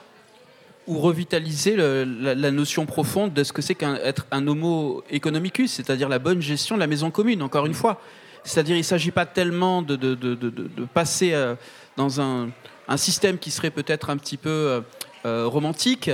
ou 0.87 0.99
revitaliser 0.99 1.77
la, 1.77 2.51
notion 2.51 2.87
profonde 2.87 3.33
de 3.33 3.43
ce 3.43 3.53
que 3.53 3.61
c'est 3.61 3.75
qu'être 3.75 4.27
un, 4.31 4.47
homo 4.47 5.03
economicus, 5.11 5.73
c'est-à-dire 5.73 6.09
la 6.09 6.21
bonne 6.21 6.41
gestion 6.41 6.77
de 6.77 6.81
la 6.81 6.87
maison 6.87 7.11
commune, 7.11 7.43
encore 7.43 7.67
une 7.67 7.75
fois. 7.75 8.01
C'est-à-dire 8.45 8.77
il 8.77 8.81
ne 8.81 8.85
s'agit 8.85 9.11
pas 9.11 9.27
tellement 9.27 9.83
de, 9.83 9.97
de, 9.97 10.15
de, 10.15 10.85
passer 10.95 11.33
euh, 11.33 11.57
dans 11.97 12.21
un, 12.21 12.51
un, 12.87 12.97
système 12.97 13.39
qui 13.39 13.51
serait 13.51 13.73
peut-être 13.73 14.11
un 14.11 14.17
petit 14.17 14.37
peu 14.37 14.49
euh, 14.51 14.81
euh, 15.25 15.47
romantique, 15.47 16.11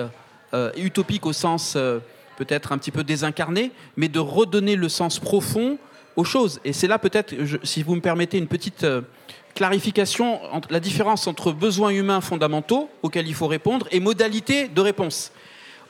utopique 0.76 1.24
au 1.24 1.32
sens 1.32 1.78
peut-être 2.36 2.72
un 2.72 2.78
petit 2.78 2.90
peu 2.90 3.04
désincarné, 3.04 3.72
mais 3.96 4.08
de 4.08 4.18
redonner 4.18 4.76
le 4.76 4.88
sens 4.90 5.18
profond 5.18 5.78
aux 6.16 6.24
choses. 6.24 6.60
Et 6.64 6.74
c'est 6.74 6.88
là 6.88 6.98
peut-être, 6.98 7.34
si 7.62 7.82
vous 7.82 7.94
me 7.94 8.02
permettez, 8.02 8.36
une 8.36 8.48
petite 8.48 8.86
clarification 9.54 10.40
entre 10.52 10.72
la 10.72 10.80
différence 10.80 11.26
entre 11.26 11.52
besoins 11.52 11.90
humains 11.90 12.20
fondamentaux 12.20 12.88
auxquels 13.02 13.28
il 13.28 13.34
faut 13.34 13.46
répondre 13.46 13.86
et 13.90 14.00
modalités 14.00 14.68
de 14.68 14.80
réponse. 14.80 15.32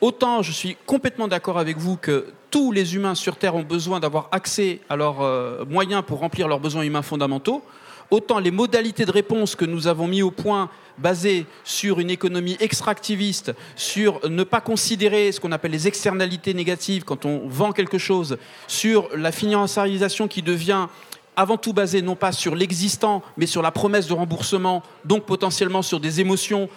Autant 0.00 0.42
je 0.42 0.52
suis 0.52 0.76
complètement 0.86 1.28
d'accord 1.28 1.58
avec 1.58 1.76
vous 1.78 1.96
que 1.96 2.26
tous 2.50 2.72
les 2.72 2.94
humains 2.94 3.14
sur 3.14 3.36
Terre 3.36 3.54
ont 3.54 3.62
besoin 3.62 4.00
d'avoir 4.00 4.28
accès 4.32 4.80
à 4.88 4.96
leurs 4.96 5.22
euh, 5.22 5.64
moyens 5.64 6.02
pour 6.06 6.18
remplir 6.18 6.48
leurs 6.48 6.60
besoins 6.60 6.82
humains 6.82 7.02
fondamentaux, 7.02 7.62
autant 8.10 8.38
les 8.38 8.50
modalités 8.50 9.06
de 9.06 9.10
réponse 9.10 9.56
que 9.56 9.64
nous 9.64 9.86
avons 9.86 10.06
mis 10.06 10.22
au 10.22 10.30
point 10.30 10.68
basées 10.98 11.46
sur 11.64 11.98
une 11.98 12.10
économie 12.10 12.58
extractiviste, 12.60 13.54
sur 13.74 14.28
ne 14.28 14.44
pas 14.44 14.60
considérer 14.60 15.32
ce 15.32 15.40
qu'on 15.40 15.52
appelle 15.52 15.70
les 15.70 15.88
externalités 15.88 16.52
négatives 16.52 17.04
quand 17.04 17.24
on 17.24 17.48
vend 17.48 17.72
quelque 17.72 17.96
chose, 17.96 18.36
sur 18.68 19.08
la 19.16 19.32
financiarisation 19.32 20.28
qui 20.28 20.42
devient 20.42 20.88
avant 21.36 21.56
tout 21.56 21.72
basé 21.72 22.02
non 22.02 22.16
pas 22.16 22.32
sur 22.32 22.54
l'existant, 22.54 23.22
mais 23.36 23.46
sur 23.46 23.62
la 23.62 23.70
promesse 23.70 24.06
de 24.06 24.12
remboursement, 24.12 24.82
donc 25.04 25.24
potentiellement 25.24 25.82
sur 25.82 26.00
des 26.00 26.20
émotions 26.20 26.68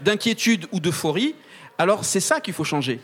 d'inquiétude 0.00 0.66
ou 0.72 0.80
d'euphorie, 0.80 1.34
alors 1.78 2.04
c'est 2.04 2.20
ça 2.20 2.40
qu'il 2.40 2.54
faut 2.54 2.64
changer. 2.64 3.00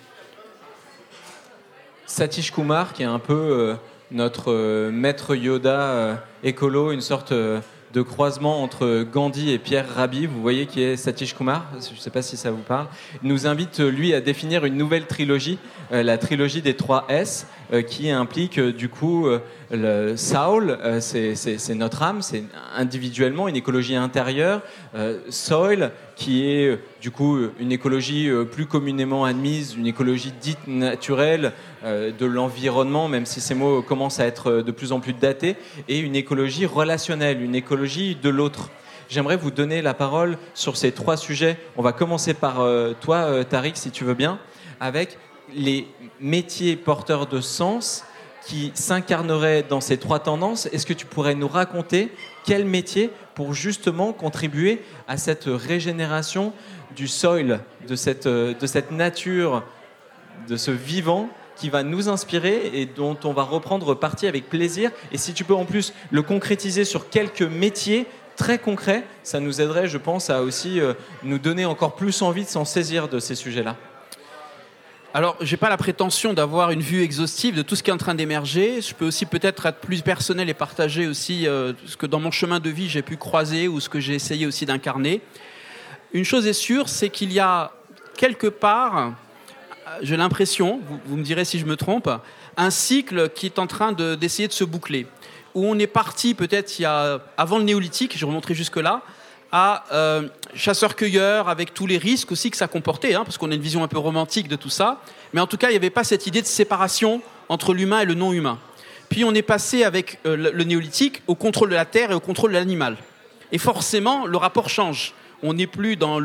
Satish 2.06 2.50
Kumar, 2.52 2.92
qui 2.92 3.02
est 3.02 3.06
un 3.06 3.18
peu 3.20 3.34
euh, 3.34 3.74
notre 4.10 4.52
euh, 4.52 4.90
maître 4.90 5.36
Yoda 5.36 5.80
euh, 5.80 6.14
écolo, 6.42 6.90
une 6.92 7.00
sorte 7.00 7.32
de 7.32 8.02
croisement 8.02 8.62
entre 8.62 9.02
Gandhi 9.02 9.50
et 9.50 9.58
Pierre 9.58 9.88
Rabhi, 9.94 10.26
vous 10.26 10.40
voyez 10.40 10.66
qui 10.66 10.82
est 10.82 10.96
Satish 10.96 11.34
Kumar, 11.34 11.66
je 11.72 11.94
ne 11.94 11.98
sais 11.98 12.10
pas 12.10 12.22
si 12.22 12.36
ça 12.36 12.50
vous 12.50 12.62
parle, 12.62 12.86
nous 13.22 13.46
invite 13.46 13.80
lui 13.80 14.14
à 14.14 14.20
définir 14.20 14.64
une 14.64 14.76
nouvelle 14.76 15.06
trilogie, 15.06 15.58
la 15.90 16.18
trilogie 16.18 16.62
des 16.62 16.74
trois 16.74 17.04
S, 17.08 17.46
qui 17.86 18.10
implique 18.10 18.58
du 18.58 18.88
coup 18.88 19.28
le 19.72 20.16
Saul, 20.16 20.76
euh, 20.82 21.00
c'est 21.00 21.74
notre 21.74 22.02
âme, 22.02 22.22
c'est 22.22 22.42
individuellement 22.74 23.46
une 23.46 23.54
écologie 23.56 23.94
intérieure. 23.94 24.62
Euh, 24.96 25.20
soil, 25.28 25.92
qui 26.16 26.50
est 26.50 26.78
du 27.00 27.10
coup 27.10 27.38
une 27.60 27.70
écologie 27.70 28.28
euh, 28.28 28.44
plus 28.44 28.66
communément 28.66 29.24
admise, 29.24 29.74
une 29.76 29.86
écologie 29.86 30.32
dite 30.40 30.66
naturelle 30.66 31.52
de 31.82 32.26
l'environnement, 32.26 33.08
même 33.08 33.24
si 33.24 33.40
ces 33.40 33.54
mots 33.54 33.80
commencent 33.80 34.20
à 34.20 34.26
être 34.26 34.60
de 34.60 34.70
plus 34.70 34.92
en 34.92 35.00
plus 35.00 35.14
datés, 35.14 35.56
et 35.88 35.98
une 35.98 36.14
écologie 36.14 36.66
relationnelle, 36.66 37.40
une 37.40 37.54
écologie 37.54 38.18
de 38.20 38.28
l'autre. 38.28 38.70
J'aimerais 39.08 39.38
vous 39.38 39.50
donner 39.50 39.80
la 39.80 39.94
parole 39.94 40.36
sur 40.52 40.76
ces 40.76 40.92
trois 40.92 41.16
sujets. 41.16 41.56
On 41.78 41.82
va 41.82 41.92
commencer 41.92 42.34
par 42.34 42.66
toi, 43.00 43.44
Tariq, 43.46 43.78
si 43.78 43.90
tu 43.90 44.04
veux 44.04 44.12
bien, 44.12 44.38
avec 44.78 45.16
les 45.54 45.86
métiers 46.20 46.76
porteurs 46.76 47.26
de 47.26 47.40
sens 47.40 48.04
qui 48.46 48.72
s'incarnerait 48.74 49.62
dans 49.62 49.80
ces 49.80 49.98
trois 49.98 50.18
tendances. 50.18 50.66
Est-ce 50.66 50.86
que 50.86 50.92
tu 50.92 51.06
pourrais 51.06 51.34
nous 51.34 51.48
raconter 51.48 52.12
quel 52.44 52.64
métier 52.64 53.10
pour 53.34 53.54
justement 53.54 54.12
contribuer 54.12 54.82
à 55.08 55.16
cette 55.16 55.44
régénération 55.46 56.52
du 56.96 57.06
soil, 57.06 57.60
de 57.86 57.96
cette, 57.96 58.26
de 58.26 58.66
cette 58.66 58.90
nature, 58.90 59.62
de 60.48 60.56
ce 60.56 60.70
vivant 60.70 61.28
qui 61.56 61.68
va 61.68 61.82
nous 61.82 62.08
inspirer 62.08 62.70
et 62.72 62.86
dont 62.86 63.18
on 63.24 63.32
va 63.32 63.42
reprendre 63.42 63.94
partie 63.94 64.26
avec 64.26 64.48
plaisir? 64.48 64.90
Et 65.12 65.18
si 65.18 65.34
tu 65.34 65.44
peux 65.44 65.54
en 65.54 65.66
plus 65.66 65.92
le 66.10 66.22
concrétiser 66.22 66.84
sur 66.84 67.10
quelques 67.10 67.42
métiers 67.42 68.06
très 68.36 68.58
concrets, 68.58 69.04
ça 69.22 69.38
nous 69.38 69.60
aiderait, 69.60 69.86
je 69.86 69.98
pense, 69.98 70.30
à 70.30 70.42
aussi 70.42 70.80
euh, 70.80 70.94
nous 71.22 71.38
donner 71.38 71.66
encore 71.66 71.94
plus 71.94 72.22
envie 72.22 72.44
de 72.44 72.48
s'en 72.48 72.64
saisir 72.64 73.08
de 73.08 73.18
ces 73.18 73.34
sujets-là. 73.34 73.76
Alors, 75.12 75.36
j'ai 75.40 75.56
pas 75.56 75.68
la 75.68 75.76
prétention 75.76 76.34
d'avoir 76.34 76.70
une 76.70 76.82
vue 76.82 77.02
exhaustive 77.02 77.56
de 77.56 77.62
tout 77.62 77.74
ce 77.74 77.82
qui 77.82 77.90
est 77.90 77.92
en 77.92 77.96
train 77.96 78.14
d'émerger. 78.14 78.80
Je 78.80 78.94
peux 78.94 79.06
aussi 79.06 79.26
peut-être 79.26 79.66
être 79.66 79.80
plus 79.80 80.02
personnel 80.02 80.48
et 80.48 80.54
partager 80.54 81.08
aussi 81.08 81.48
euh, 81.48 81.72
ce 81.84 81.96
que 81.96 82.06
dans 82.06 82.20
mon 82.20 82.30
chemin 82.30 82.60
de 82.60 82.70
vie 82.70 82.88
j'ai 82.88 83.02
pu 83.02 83.16
croiser 83.16 83.66
ou 83.66 83.80
ce 83.80 83.88
que 83.88 83.98
j'ai 83.98 84.14
essayé 84.14 84.46
aussi 84.46 84.66
d'incarner. 84.66 85.20
Une 86.12 86.24
chose 86.24 86.46
est 86.46 86.52
sûre, 86.52 86.88
c'est 86.88 87.08
qu'il 87.08 87.32
y 87.32 87.40
a 87.40 87.72
quelque 88.16 88.46
part, 88.46 88.98
euh, 88.98 89.98
j'ai 90.02 90.16
l'impression, 90.16 90.80
vous, 91.06 91.16
me 91.16 91.24
direz 91.24 91.44
si 91.44 91.58
je 91.58 91.66
me 91.66 91.74
trompe, 91.74 92.08
un 92.56 92.70
cycle 92.70 93.30
qui 93.30 93.46
est 93.46 93.58
en 93.58 93.66
train 93.66 93.90
d'essayer 93.90 94.46
de, 94.46 94.52
se 94.52 94.62
boucler. 94.62 95.08
Où 95.56 95.66
on 95.66 95.76
est 95.80 95.88
parti 95.88 96.34
peut-être 96.34 96.72
avant 97.36 97.58
le 97.58 97.64
néolithique, 97.64 98.16
je 98.16 98.24
remonterai 98.24 98.54
jusque-là, 98.54 99.02
à 99.52 99.84
euh, 99.92 100.28
chasseur-cueilleur, 100.54 101.48
avec 101.48 101.74
tous 101.74 101.86
les 101.86 101.98
risques 101.98 102.32
aussi 102.32 102.50
que 102.50 102.56
ça 102.56 102.68
comportait, 102.68 103.14
hein, 103.14 103.24
parce 103.24 103.38
qu'on 103.38 103.50
a 103.50 103.54
une 103.54 103.60
vision 103.60 103.82
un 103.82 103.88
peu 103.88 103.98
romantique 103.98 104.48
de 104.48 104.56
tout 104.56 104.70
ça. 104.70 105.00
Mais 105.32 105.40
en 105.40 105.46
tout 105.46 105.56
cas, 105.56 105.68
il 105.68 105.72
n'y 105.72 105.76
avait 105.76 105.90
pas 105.90 106.04
cette 106.04 106.26
idée 106.26 106.42
de 106.42 106.46
séparation 106.46 107.20
entre 107.48 107.74
l'humain 107.74 108.00
et 108.00 108.04
le 108.04 108.14
non-humain. 108.14 108.58
Puis 109.08 109.24
on 109.24 109.34
est 109.34 109.42
passé 109.42 109.82
avec 109.82 110.20
euh, 110.24 110.36
le, 110.36 110.64
néolithique 110.64 111.22
au 111.26 111.34
contrôle 111.34 111.70
de 111.70 111.74
la 111.74 111.84
terre 111.84 112.12
et 112.12 112.14
au 112.14 112.20
contrôle 112.20 112.50
de 112.50 112.56
l'animal. 112.56 112.96
Et 113.50 113.58
forcément, 113.58 114.26
le 114.26 114.36
rapport 114.36 114.68
change. 114.68 115.14
On 115.42 115.54
n'est 115.54 115.66
plus 115.66 115.96
dans 115.96 116.20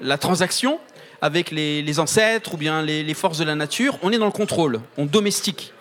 la 0.00 0.18
transaction 0.18 0.78
avec 1.22 1.50
les, 1.50 1.98
ancêtres 1.98 2.54
ou 2.54 2.56
bien 2.56 2.82
les, 2.82 3.02
les, 3.02 3.14
forces 3.14 3.38
de 3.38 3.44
la 3.44 3.54
nature, 3.54 3.98
on 4.02 4.12
est 4.12 4.18
dans 4.18 4.26
le 4.26 4.30
contrôle, 4.30 4.80
on 4.98 5.06
domestique. 5.06 5.72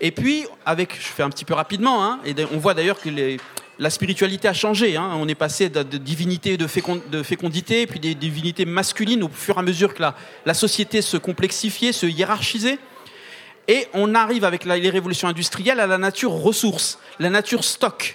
Et 0.00 0.10
puis, 0.10 0.46
avec, 0.64 0.94
je 0.94 1.06
fais 1.06 1.22
un 1.22 1.30
petit 1.30 1.44
peu 1.44 1.54
rapidement, 1.54 2.04
hein, 2.04 2.20
et 2.24 2.34
on 2.52 2.58
voit 2.58 2.74
d'ailleurs 2.74 3.00
que 3.00 3.08
les, 3.08 3.38
la 3.78 3.90
spiritualité 3.90 4.48
a 4.48 4.52
changé. 4.52 4.96
Hein. 4.96 5.10
On 5.14 5.28
est 5.28 5.34
passé 5.34 5.68
de, 5.68 5.82
divinités 5.98 6.56
de, 6.56 6.66
fécondité, 6.66 7.86
puis 7.86 8.00
des 8.00 8.14
divinités 8.14 8.64
masculines 8.64 9.22
au 9.22 9.28
fur 9.28 9.56
et 9.56 9.60
à 9.60 9.62
mesure 9.62 9.94
que 9.94 10.02
la, 10.44 10.54
société 10.54 11.02
se 11.02 11.16
complexifiait, 11.16 11.92
se 11.92 12.06
hiérarchisait. 12.06 12.78
Et 13.66 13.86
on 13.94 14.14
arrive 14.14 14.44
avec 14.44 14.64
les 14.64 14.90
révolutions 14.90 15.28
industrielles 15.28 15.80
à 15.80 15.86
la 15.86 15.98
nature 15.98 16.32
ressource, 16.32 16.98
la 17.18 17.30
nature 17.30 17.64
stock. 17.64 18.14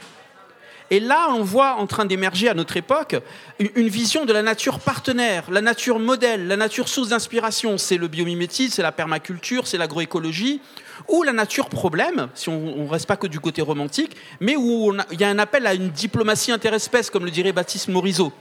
Et 0.91 0.99
là, 0.99 1.29
on 1.31 1.43
voit 1.43 1.75
en 1.75 1.85
train 1.85 2.05
d'émerger 2.05 2.49
à 2.49 2.53
notre 2.53 2.77
époque 2.77 3.15
une 3.59 3.89
vision 3.89 4.25
de 4.25 4.33
la 4.33 4.41
nature 4.41 4.79
partenaire, 4.79 5.43
la 5.51 5.61
nature 5.61 5.99
modèle, 5.99 6.47
la 6.47 6.57
nature 6.57 6.87
source 6.87 7.09
d'inspiration. 7.09 7.77
C'est 7.77 7.97
le 7.97 8.07
biomimétisme, 8.07 8.73
c'est 8.73 8.81
la 8.81 8.91
permaculture, 8.91 9.67
c'est 9.67 9.77
l'agroécologie, 9.77 10.61
ou 11.07 11.23
la 11.23 11.33
nature 11.33 11.69
problème, 11.69 12.29
si 12.35 12.49
on 12.49 12.83
ne 12.83 12.89
reste 12.89 13.07
pas 13.07 13.17
que 13.17 13.27
du 13.27 13.39
côté 13.39 13.61
romantique, 13.61 14.15
mais 14.39 14.55
où 14.55 14.93
il 15.11 15.19
y 15.19 15.23
a 15.23 15.29
un 15.29 15.39
appel 15.39 15.65
à 15.65 15.73
une 15.73 15.89
diplomatie 15.89 16.51
interespèce, 16.51 17.09
comme 17.09 17.25
le 17.25 17.31
dirait 17.31 17.53
Baptiste 17.53 17.87
Morisot. 17.87 18.33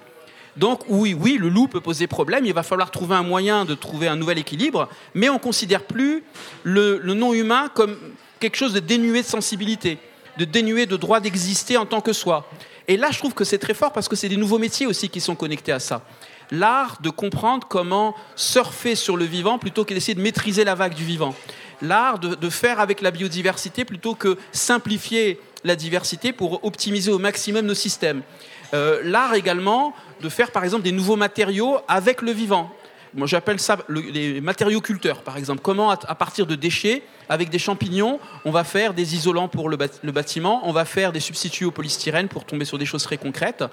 Donc 0.59 0.81
oui, 0.89 1.15
oui, 1.15 1.39
le 1.39 1.49
loup 1.49 1.69
peut 1.69 1.81
poser 1.81 2.09
problème. 2.09 2.45
Il 2.45 2.53
va 2.53 2.65
falloir 2.65 2.91
trouver 2.91 3.15
un 3.15 3.23
moyen 3.23 3.65
de 3.65 3.75
trouver 3.75 4.09
un 4.09 4.17
nouvel 4.17 4.39
équilibre, 4.39 4.89
mais 5.15 5.29
on 5.29 5.35
ne 5.35 5.39
considère 5.39 5.85
plus 5.85 6.25
le, 6.65 6.99
non 7.15 7.33
humain 7.33 7.71
comme 7.75 7.97
quelque 8.41 8.57
chose 8.57 8.73
de 8.73 8.81
dénué 8.81 9.23
de 9.23 9.27
sensibilité, 9.27 9.99
de 10.37 10.45
dénué 10.45 10.87
de 10.87 10.97
droit 10.97 11.21
d'exister 11.21 11.77
en 11.77 11.87
tant 11.87 12.01
que 12.01 12.13
soi. 12.13 12.51
Et 12.89 12.97
là, 12.97 13.09
je 13.13 13.19
trouve 13.19 13.35
que 13.35 13.45
c'est 13.45 13.59
très 13.59 13.75
fort 13.75 13.93
parce 13.93 14.09
que 14.09 14.17
c'est 14.17 14.29
des 14.29 14.37
nouveaux 14.37 14.59
métiers 14.59 14.87
aussi 14.87 15.09
qui 15.09 15.21
sont 15.21 15.37
connectés 15.37 15.73
à 15.73 15.79
ça. 15.79 16.03
L'art 16.51 16.99
de 17.03 17.11
comprendre 17.11 17.69
comment 17.69 18.15
surfer 18.35 18.95
sur 18.95 19.17
le 19.17 19.27
vivant 19.27 19.59
plutôt 19.59 19.85
que 19.85 19.95
d'essayer 19.95 20.15
de 20.15 20.23
maîtriser 20.23 20.65
la 20.65 20.75
vague 20.75 20.95
du 20.95 21.05
vivant. 21.05 21.35
L'art 21.83 22.19
de, 22.19 22.51
faire 22.51 22.81
avec 22.81 23.01
la 23.01 23.11
biodiversité 23.11 23.85
plutôt 23.85 24.15
que 24.15 24.37
simplifier 24.53 25.41
la 25.65 25.77
diversité 25.77 26.33
pour 26.33 26.65
optimiser 26.65 27.11
au 27.11 27.19
maximum 27.19 27.67
nos 27.67 27.75
systèmes. 27.75 28.23
Euh, 28.75 29.01
l'art 29.05 29.35
également 29.35 29.95
de 30.21 30.29
faire 30.29 30.51
par 30.51 30.65
exemple 30.65 30.83
des 30.83 30.93
nouveaux 30.93 31.17
matériaux 31.17 31.79
avec 31.89 32.23
le 32.23 32.33
vivant. 32.33 32.71
Moi 33.15 33.27
j'appelle 33.27 33.59
ça 33.59 33.79
les 33.89 34.41
matériaux 34.41 34.81
culteurs 34.81 35.23
par 35.23 35.37
exemple. 35.37 35.61
Comment 35.63 35.91
à, 35.91 36.15
partir 36.15 36.47
de 36.47 36.55
déchets, 36.55 37.03
avec 37.29 37.49
des 37.49 37.59
champignons, 37.59 38.21
on 38.45 38.51
va 38.51 38.65
faire 38.65 38.93
des 38.93 39.15
isolants 39.15 39.49
pour 39.49 39.69
le, 39.69 39.79
le 40.03 40.13
bâtiment, 40.13 40.61
on 40.65 40.73
va 40.73 40.85
faire 40.85 41.13
des 41.13 41.21
substituts 41.21 41.65
au 41.65 41.71
polystyrène 41.71 42.29
pour 42.29 42.45
tomber 42.45 42.65
sur 42.65 42.79
des 42.79 42.87
choses 42.87 43.03
très 43.03 43.19
concrètes. 43.19 43.65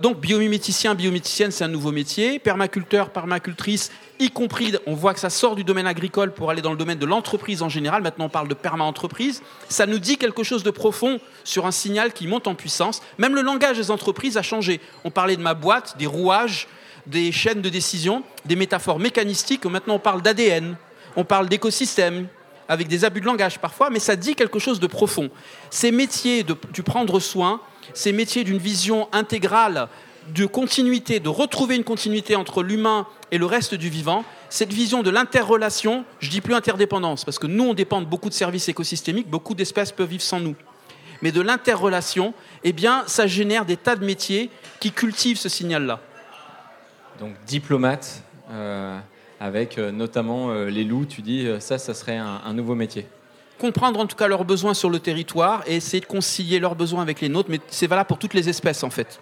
Donc 0.00 0.20
biomiméticien, 0.20 0.94
biomiméticienne, 0.94 1.50
c'est 1.50 1.64
un 1.64 1.68
nouveau 1.68 1.92
métier. 1.92 2.38
Permaculteur, 2.38 3.10
permacultrice, 3.10 3.90
y 4.18 4.30
compris, 4.30 4.74
on 4.86 4.94
voit 4.94 5.14
que 5.14 5.20
ça 5.20 5.30
sort 5.30 5.56
du 5.56 5.64
domaine 5.64 5.86
agricole 5.86 6.32
pour 6.32 6.50
aller 6.50 6.62
dans 6.62 6.70
le 6.70 6.76
domaine 6.76 6.98
de 6.98 7.06
l'entreprise 7.06 7.62
en 7.62 7.68
général. 7.68 8.02
Maintenant, 8.02 8.26
on 8.26 8.30
parle 8.30 8.48
de 8.48 8.54
perma-entreprise. 8.54 9.42
Ça 9.68 9.86
nous 9.86 9.98
dit 9.98 10.16
quelque 10.16 10.42
chose 10.42 10.62
de 10.62 10.70
profond 10.70 11.20
sur 11.44 11.66
un 11.66 11.70
signal 11.70 12.12
qui 12.12 12.26
monte 12.26 12.46
en 12.46 12.54
puissance. 12.54 13.02
Même 13.18 13.34
le 13.34 13.42
langage 13.42 13.76
des 13.76 13.90
entreprises 13.90 14.36
a 14.36 14.42
changé. 14.42 14.80
On 15.04 15.10
parlait 15.10 15.36
de 15.36 15.42
ma 15.42 15.54
boîte, 15.54 15.96
des 15.98 16.06
rouages, 16.06 16.68
des 17.06 17.30
chaînes 17.32 17.62
de 17.62 17.68
décision, 17.68 18.22
des 18.44 18.56
métaphores 18.56 18.98
mécanistiques. 18.98 19.64
Maintenant, 19.66 19.94
on 19.94 20.00
parle 20.00 20.22
d'ADN, 20.22 20.76
on 21.14 21.24
parle 21.24 21.48
d'écosystème, 21.48 22.26
avec 22.68 22.88
des 22.88 23.04
abus 23.04 23.20
de 23.20 23.26
langage 23.26 23.58
parfois, 23.58 23.90
mais 23.90 24.00
ça 24.00 24.16
dit 24.16 24.34
quelque 24.34 24.58
chose 24.58 24.80
de 24.80 24.86
profond. 24.86 25.30
Ces 25.70 25.92
métiers 25.92 26.42
de, 26.42 26.56
du 26.72 26.82
prendre 26.82 27.20
soin, 27.20 27.60
ces 27.94 28.12
métiers 28.12 28.44
d'une 28.44 28.58
vision 28.58 29.08
intégrale, 29.12 29.88
de 30.34 30.46
continuité, 30.46 31.20
de 31.20 31.28
retrouver 31.28 31.76
une 31.76 31.84
continuité 31.84 32.36
entre 32.36 32.62
l'humain 32.62 33.06
et 33.30 33.38
le 33.38 33.46
reste 33.46 33.74
du 33.74 33.88
vivant, 33.88 34.24
cette 34.48 34.72
vision 34.72 35.02
de 35.02 35.10
l'interrelation, 35.10 36.04
je 36.20 36.30
dis 36.30 36.40
plus 36.40 36.54
interdépendance, 36.54 37.24
parce 37.24 37.38
que 37.38 37.46
nous, 37.46 37.64
on 37.64 37.74
dépend 37.74 38.00
de 38.00 38.06
beaucoup 38.06 38.28
de 38.28 38.34
services 38.34 38.68
écosystémiques, 38.68 39.28
beaucoup 39.28 39.54
d'espèces 39.54 39.92
peuvent 39.92 40.08
vivre 40.08 40.22
sans 40.22 40.40
nous. 40.40 40.56
Mais 41.22 41.32
de 41.32 41.40
l'interrelation, 41.40 42.34
eh 42.62 42.72
bien, 42.72 43.04
ça 43.06 43.26
génère 43.26 43.64
des 43.64 43.76
tas 43.76 43.96
de 43.96 44.04
métiers 44.04 44.50
qui 44.80 44.92
cultivent 44.92 45.38
ce 45.38 45.48
signal-là. 45.48 46.00
Donc, 47.20 47.34
diplomate, 47.46 48.22
euh, 48.50 48.98
avec 49.40 49.78
euh, 49.78 49.90
notamment 49.90 50.50
euh, 50.50 50.66
les 50.68 50.84
loups, 50.84 51.06
tu 51.06 51.22
dis, 51.22 51.48
ça, 51.60 51.78
ça 51.78 51.94
serait 51.94 52.18
un 52.18 52.52
nouveau 52.52 52.74
métier 52.74 53.06
comprendre 53.58 54.00
en 54.00 54.06
tout 54.06 54.16
cas 54.16 54.28
leurs 54.28 54.44
besoins 54.44 54.74
sur 54.74 54.90
le 54.90 54.98
territoire 54.98 55.62
et 55.66 55.76
essayer 55.76 56.00
de 56.00 56.06
concilier 56.06 56.58
leurs 56.58 56.74
besoins 56.74 57.02
avec 57.02 57.20
les 57.20 57.28
nôtres, 57.28 57.50
mais 57.50 57.60
c'est 57.68 57.86
valable 57.86 58.08
pour 58.08 58.18
toutes 58.18 58.34
les 58.34 58.48
espèces 58.48 58.82
en 58.84 58.90
fait. 58.90 59.20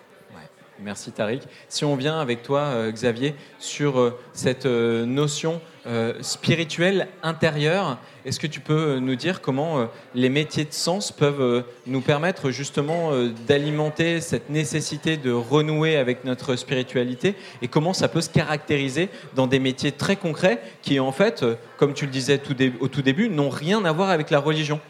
Merci 0.80 1.12
Tariq. 1.12 1.43
Si 1.68 1.85
on 1.85 1.97
vient 1.97 2.20
avec 2.20 2.43
toi, 2.43 2.61
euh, 2.61 2.91
Xavier, 2.91 3.35
sur 3.59 3.99
euh, 3.99 4.18
cette 4.32 4.66
euh, 4.66 5.07
notion 5.07 5.61
spirituelle 6.20 7.09
intérieure, 7.22 7.99
est-ce 8.24 8.41
que 8.41 8.47
tu 8.47 8.61
peux 8.61 8.99
nous 8.99 9.16
dire 9.16 9.43
comment 9.43 9.89
les 10.14 10.30
métiers 10.30 10.64
de 10.64 10.72
sens 10.72 11.12
peuvent 11.12 11.64
nous 11.87 12.01
permettre 12.01 12.51
justement 12.51 13.12
d'alimenter 13.47 14.20
cette 14.20 14.49
nécessité 14.49 15.16
de 15.16 15.30
renouer 15.30 15.97
avec 15.97 16.24
notre 16.24 16.57
spiritualité 16.57 17.35
et 17.61 17.68
comment 17.68 17.93
ça 17.93 18.09
peut 18.09 18.22
se 18.22 18.30
caractériser 18.30 19.11
dans 19.35 19.47
des 19.47 19.59
métiers 19.59 19.93
très 19.93 20.16
concrets 20.16 20.62
qui 20.80 20.99
en 21.01 21.12
fait, 21.12 21.45
comme 21.76 21.93
tu 21.93 22.07
le 22.07 22.11
disais 22.11 22.41
au 22.80 22.89
tout 22.89 23.03
début, 23.03 23.28
n'ont 23.28 23.51
rien 23.51 23.85
à 23.85 23.93
voir 23.93 24.09
avec 24.09 24.30
la 24.30 24.39
religion? 24.39 24.80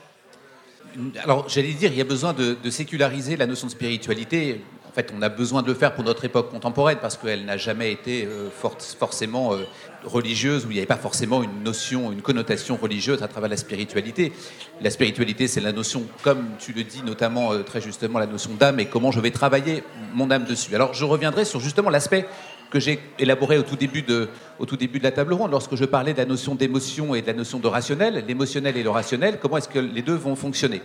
Alors, 1.22 1.48
j'allais 1.48 1.72
dire, 1.72 1.90
il 1.92 1.98
y 1.98 2.00
a 2.00 2.04
besoin 2.04 2.32
de, 2.32 2.56
séculariser 2.70 3.36
la 3.36 3.46
notion 3.46 3.66
de 3.66 3.72
spiritualité 3.72 4.60
fait, 4.94 5.12
on 5.16 5.22
a 5.22 5.28
besoin 5.28 5.62
de 5.62 5.68
le 5.68 5.74
faire 5.74 5.94
pour 5.94 6.04
notre 6.04 6.24
époque 6.24 6.50
contemporaine 6.50 6.98
parce 7.00 7.16
qu'elle 7.16 7.44
n'a 7.44 7.56
jamais 7.56 7.92
été 7.92 8.26
euh, 8.26 8.48
forcément 8.50 9.52
euh, 9.52 9.64
religieuse, 10.04 10.64
où 10.64 10.70
il 10.70 10.74
n'y 10.74 10.78
avait 10.78 10.86
pas 10.86 10.96
forcément 10.96 11.42
une 11.42 11.62
notion, 11.62 12.12
une 12.12 12.22
connotation 12.22 12.76
religieuse 12.76 13.22
à 13.22 13.28
travers 13.28 13.50
la 13.50 13.56
spiritualité. 13.56 14.32
La 14.80 14.90
spiritualité, 14.90 15.48
c'est 15.48 15.60
la 15.60 15.72
notion, 15.72 16.04
comme 16.22 16.44
tu 16.58 16.72
le 16.72 16.84
dis 16.84 17.02
notamment 17.02 17.52
euh, 17.52 17.62
très 17.62 17.80
justement, 17.80 18.18
la 18.18 18.26
notion 18.26 18.52
d'âme 18.54 18.78
et 18.80 18.86
comment 18.86 19.10
je 19.10 19.20
vais 19.20 19.30
travailler 19.30 19.82
mon 20.14 20.30
âme 20.30 20.44
dessus. 20.44 20.74
Alors, 20.74 20.94
je 20.94 21.04
reviendrai 21.04 21.44
sur 21.44 21.60
justement 21.60 21.90
l'aspect 21.90 22.26
que 22.70 22.80
j'ai 22.80 22.98
élaboré 23.18 23.56
au 23.58 23.62
tout, 23.62 23.76
début 23.76 24.02
de, 24.02 24.28
au 24.58 24.66
tout 24.66 24.76
début 24.76 24.98
de 24.98 25.04
la 25.04 25.12
table 25.12 25.32
ronde, 25.32 25.50
lorsque 25.50 25.76
je 25.76 25.84
parlais 25.84 26.12
de 26.12 26.18
la 26.18 26.24
notion 26.24 26.56
d'émotion 26.56 27.14
et 27.14 27.22
de 27.22 27.26
la 27.26 27.32
notion 27.32 27.60
de 27.60 27.68
rationnel, 27.68 28.24
l'émotionnel 28.26 28.76
et 28.76 28.82
le 28.82 28.90
rationnel, 28.90 29.38
comment 29.40 29.58
est-ce 29.58 29.68
que 29.68 29.78
les 29.78 30.02
deux 30.02 30.14
vont 30.14 30.34
fonctionner? 30.34 30.82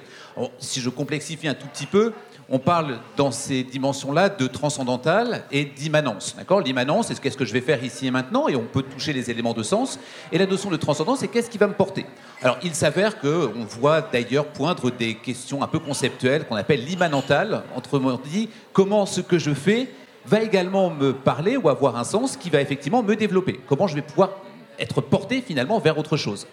Si 0.59 0.81
je 0.81 0.89
complexifie 0.89 1.47
un 1.47 1.55
tout 1.55 1.65
petit 1.67 1.87
peu, 1.87 2.13
on 2.51 2.59
parle 2.59 2.97
dans 3.15 3.31
ces 3.31 3.63
dimensions-là 3.63 4.29
de 4.29 4.47
transcendantal 4.47 5.43
et 5.51 5.65
d'immanence. 5.65 6.35
D'accord? 6.35 6.61
L'immanence, 6.61 7.07
c'est 7.07 7.19
qu'est-ce 7.19 7.37
que 7.37 7.45
je 7.45 7.53
vais 7.53 7.61
faire 7.61 7.83
ici 7.83 8.07
et 8.07 8.11
maintenant, 8.11 8.47
et 8.47 8.55
on 8.55 8.63
peut 8.63 8.81
toucher 8.81 9.13
les 9.13 9.29
éléments 9.29 9.53
de 9.53 9.61
sens. 9.61 9.99
Et 10.31 10.37
la 10.37 10.47
notion 10.47 10.71
de 10.71 10.77
transcendance, 10.77 11.19
c'est 11.19 11.27
qu'est-ce 11.27 11.49
qui 11.49 11.59
va 11.59 11.67
me 11.67 11.73
porter? 11.73 12.05
Alors, 12.41 12.57
il 12.63 12.73
s'avère 12.73 13.19
qu'on 13.19 13.65
voit 13.67 14.01
d'ailleurs 14.01 14.47
poindre 14.47 14.89
des 14.89 15.15
questions 15.15 15.61
un 15.61 15.67
peu 15.67 15.79
conceptuelles 15.79 16.45
qu'on 16.47 16.55
appelle 16.55 16.83
l'immanental, 16.83 17.63
autrement 17.75 18.19
dit, 18.23 18.49
comment 18.73 19.05
ce 19.05 19.21
que 19.21 19.37
je 19.37 19.53
fais 19.53 19.89
va 20.25 20.41
également 20.41 20.89
me 20.89 21.13
parler 21.13 21.55
ou 21.55 21.69
avoir 21.69 21.97
un 21.97 22.03
sens 22.03 22.35
qui 22.35 22.49
va 22.49 22.61
effectivement 22.61 23.03
me 23.03 23.15
développer? 23.15 23.59
Comment 23.67 23.87
je 23.87 23.95
vais 23.95 24.01
pouvoir 24.01 24.31
être 24.79 25.01
porté 25.01 25.41
finalement 25.41 25.79
vers 25.79 25.97
autre 25.97 26.17
chose? 26.17 26.47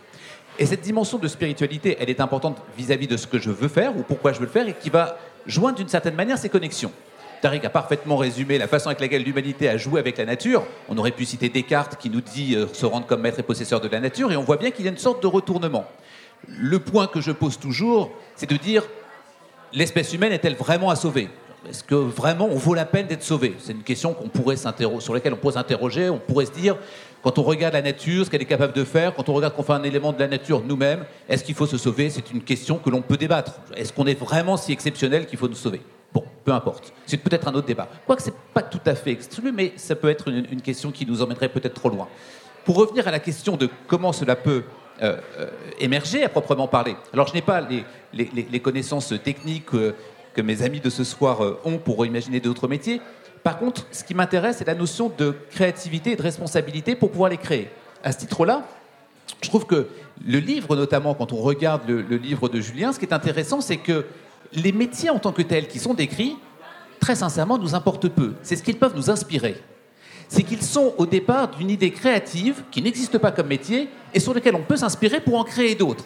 Et 0.59 0.67
cette 0.67 0.81
dimension 0.81 1.19
de 1.19 1.29
spiritualité, 1.29 1.97
elle 2.01 2.09
est 2.09 2.21
importante 2.21 2.63
vis-à-vis 2.79 3.07
de 3.07 3.17
ce 3.17 3.27
que 3.27 3.39
je 3.39 3.51
veux 3.51 3.69
faire 3.69 3.97
ou 3.97 4.03
pourquoi 4.03 4.33
je 4.33 4.39
veux 4.39 4.47
le 4.47 4.51
faire 4.51 4.67
et 4.69 4.75
qui 4.75 4.89
va 4.89 5.19
joindre 5.47 5.79
d'une 5.79 5.89
certaine 5.89 6.15
manière 6.15 6.39
ces 6.39 6.49
connexions. 6.49 6.93
Tariq 7.43 7.65
a 7.67 7.71
parfaitement 7.71 8.17
résumé 8.17 8.59
la 8.59 8.67
façon 8.67 8.89
avec 8.89 9.01
laquelle 9.01 9.23
l'humanité 9.23 9.69
a 9.69 9.77
joué 9.77 10.01
avec 10.01 10.17
la 10.19 10.25
nature. 10.25 10.65
On 10.89 10.97
aurait 10.97 11.11
pu 11.11 11.25
citer 11.25 11.49
Descartes 11.49 11.97
qui 11.97 12.11
nous 12.11 12.21
dit 12.21 12.55
euh, 12.55 12.67
se 12.73 12.87
rendre 12.87 13.07
comme 13.07 13.21
maître 13.21 13.39
et 13.39 13.43
possesseur 13.43 13.81
de 13.81 13.89
la 13.89 14.01
nature, 14.01 14.33
et 14.33 14.37
on 14.37 14.43
voit 14.43 14.57
bien 14.57 14.71
qu'il 14.71 14.85
y 14.85 14.89
a 14.89 14.91
une 14.91 14.99
sorte 14.99 15.23
de 15.23 15.27
retournement. 15.27 15.85
Le 16.49 16.79
point 16.79 17.07
que 17.07 17.21
je 17.21 17.33
pose 17.33 17.59
toujours, 17.59 18.11
c'est 18.37 18.49
de 18.49 18.57
dire 18.57 18.85
l'espèce 19.73 20.13
humaine 20.13 20.33
est-elle 20.33 20.55
vraiment 20.55 20.91
à 20.91 20.97
sauver? 20.97 21.29
Est-ce 21.69 21.83
que 21.83 21.95
vraiment 21.95 22.47
on 22.47 22.57
vaut 22.57 22.75
la 22.75 22.85
peine 22.85 23.07
d'être 23.07 23.25
sauvé? 23.25 23.55
C'est 23.59 23.73
une 23.73 23.83
question 23.83 24.15
qu'on 24.15 24.29
pourrait 24.29 24.57
sur 24.57 25.15
laquelle 25.15 25.33
on 25.33 25.37
pourrait 25.37 25.55
s'interroger. 25.55 26.11
On 26.11 26.19
pourrait 26.19 26.47
se 26.47 26.53
dire 26.53 26.77
quand 27.27 27.41
on 27.41 27.43
regarde 27.43 27.75
la 27.75 27.83
nature, 27.83 28.25
ce 28.25 28.31
qu'elle 28.31 28.43
est 28.43 28.45
capable 28.45 28.73
de 28.73 28.85
faire, 28.85 29.13
quand 29.13 29.29
on 29.29 29.33
regarde 29.33 29.53
qu'on 29.57 29.65
fait 29.65 29.73
un 29.73 29.83
élément 29.83 30.13
de 30.13 30.21
la 30.21 30.29
nature 30.29 30.63
nous-mêmes, 30.65 31.05
est-ce 31.29 31.43
qu'il 31.43 31.57
faut 31.57 31.67
se 31.67 31.77
sauver? 31.77 32.09
C'est 32.09 32.31
une 32.31 32.41
question 32.41 32.79
que 32.79 32.89
l'on 32.89 33.03
peut 33.03 33.17
débattre. 33.17 33.55
Est-ce 33.75 33.93
qu'on 33.93 34.07
est 34.07 34.15
vraiment 34.15 34.57
si 34.57 34.71
exceptionnel 34.71 35.27
qu'il 35.27 35.37
faut 35.37 35.49
nous 35.49 35.57
sauver? 35.57 35.81
Bon, 36.15 36.23
peu 36.45 36.53
importe. 36.53 36.93
C'est 37.05 37.17
peut-être 37.17 37.49
un 37.49 37.55
autre 37.55 37.67
débat. 37.67 37.89
Quoique 38.07 38.23
c'est 38.23 38.33
pas 38.55 38.63
tout 38.63 38.79
à 38.87 38.95
fait 38.95 39.11
exclu, 39.11 39.51
mais 39.51 39.73
ça 39.75 39.97
peut 39.97 40.09
être 40.09 40.29
une, 40.29 40.63
question 40.63 40.93
qui 40.93 41.05
nous 41.05 41.21
emmènerait 41.21 41.49
peut-être 41.49 41.75
trop 41.75 41.89
loin. 41.89 42.07
Pour 42.65 42.77
revenir 42.77 43.09
à 43.09 43.11
la 43.11 43.19
question 43.19 43.57
de 43.57 43.69
comment 43.89 44.13
cela 44.13 44.37
peut 44.37 44.63
euh, 45.03 45.17
euh, 45.41 45.51
émerger 45.81 46.23
à 46.23 46.29
proprement 46.29 46.69
parler. 46.69 46.95
Alors 47.13 47.27
je 47.27 47.35
n'ai 47.35 47.43
pas 47.43 47.61
les, 47.61 48.61
connaissances 48.61 49.13
techniques 49.25 49.75
euh, 49.75 49.97
que 50.33 50.43
mes 50.43 50.63
amis 50.63 50.79
de 50.79 50.91
ce 50.91 51.03
soir 51.03 51.41
ont 51.65 51.79
pour 51.79 52.07
imaginer 52.07 52.39
d'autres 52.39 52.69
métiers, 52.69 53.01
par 53.47 53.61
contre, 53.61 53.87
ce 53.93 54.03
qui 54.03 54.13
m'intéresse, 54.13 54.57
c'est 54.59 54.67
la 54.67 54.75
notion 54.75 55.09
de 55.17 55.33
créativité 55.53 56.11
et 56.11 56.17
de 56.17 56.23
responsabilité 56.23 56.97
pour 56.97 57.13
pouvoir 57.13 57.31
les 57.31 57.37
créer. 57.37 57.71
À 58.03 58.11
ce 58.11 58.19
titre-là, 58.19 58.65
je 59.41 59.49
trouve 59.49 59.67
que 59.67 59.87
le 60.27 60.41
livre, 60.41 60.75
notamment 60.75 61.15
quand 61.15 61.33
on 61.33 61.37
regarde 61.37 61.83
le, 61.87 62.17
livre 62.17 62.49
de 62.49 62.61
Julien, 62.61 62.93
ce 62.93 62.99
qui 62.99 63.05
est 63.05 63.15
intéressant, 63.15 63.61
c'est 63.61 63.77
que 63.77 64.05
les 64.53 64.73
métiers 64.73 65.11
en 65.11 65.21
tant 65.21 65.31
que 65.31 65.43
tels 65.43 65.69
qui 65.69 65.79
sont 65.79 65.95
décrits, 65.95 66.37
très 66.99 67.15
sincèrement, 67.15 67.57
nous 67.57 67.77
importent 67.77 68.09
peu. 68.09 68.35
C'est 68.43 68.57
ce 68.57 68.65
qu'ils 68.65 68.81
peuvent 68.81 68.97
nous 68.97 69.11
inspirer. 69.11 69.63
C'est 70.27 70.43
qu'ils 70.43 70.63
sont 70.63 70.95
au 70.99 71.07
départ 71.07 71.47
d'une 71.47 71.71
idée 71.71 71.93
créative 71.93 72.65
qui 72.73 72.83
n'existe 72.83 73.17
pas 73.17 73.31
comme 73.31 73.47
métier 73.47 73.89
et 74.13 74.19
sur 74.19 74.35
lequel 74.35 74.57
on 74.57 74.63
peut 74.63 74.77
s'inspirer 74.77 75.21
pour 75.21 75.39
en 75.39 75.45
créer 75.45 75.77
d'autres. 75.77 76.05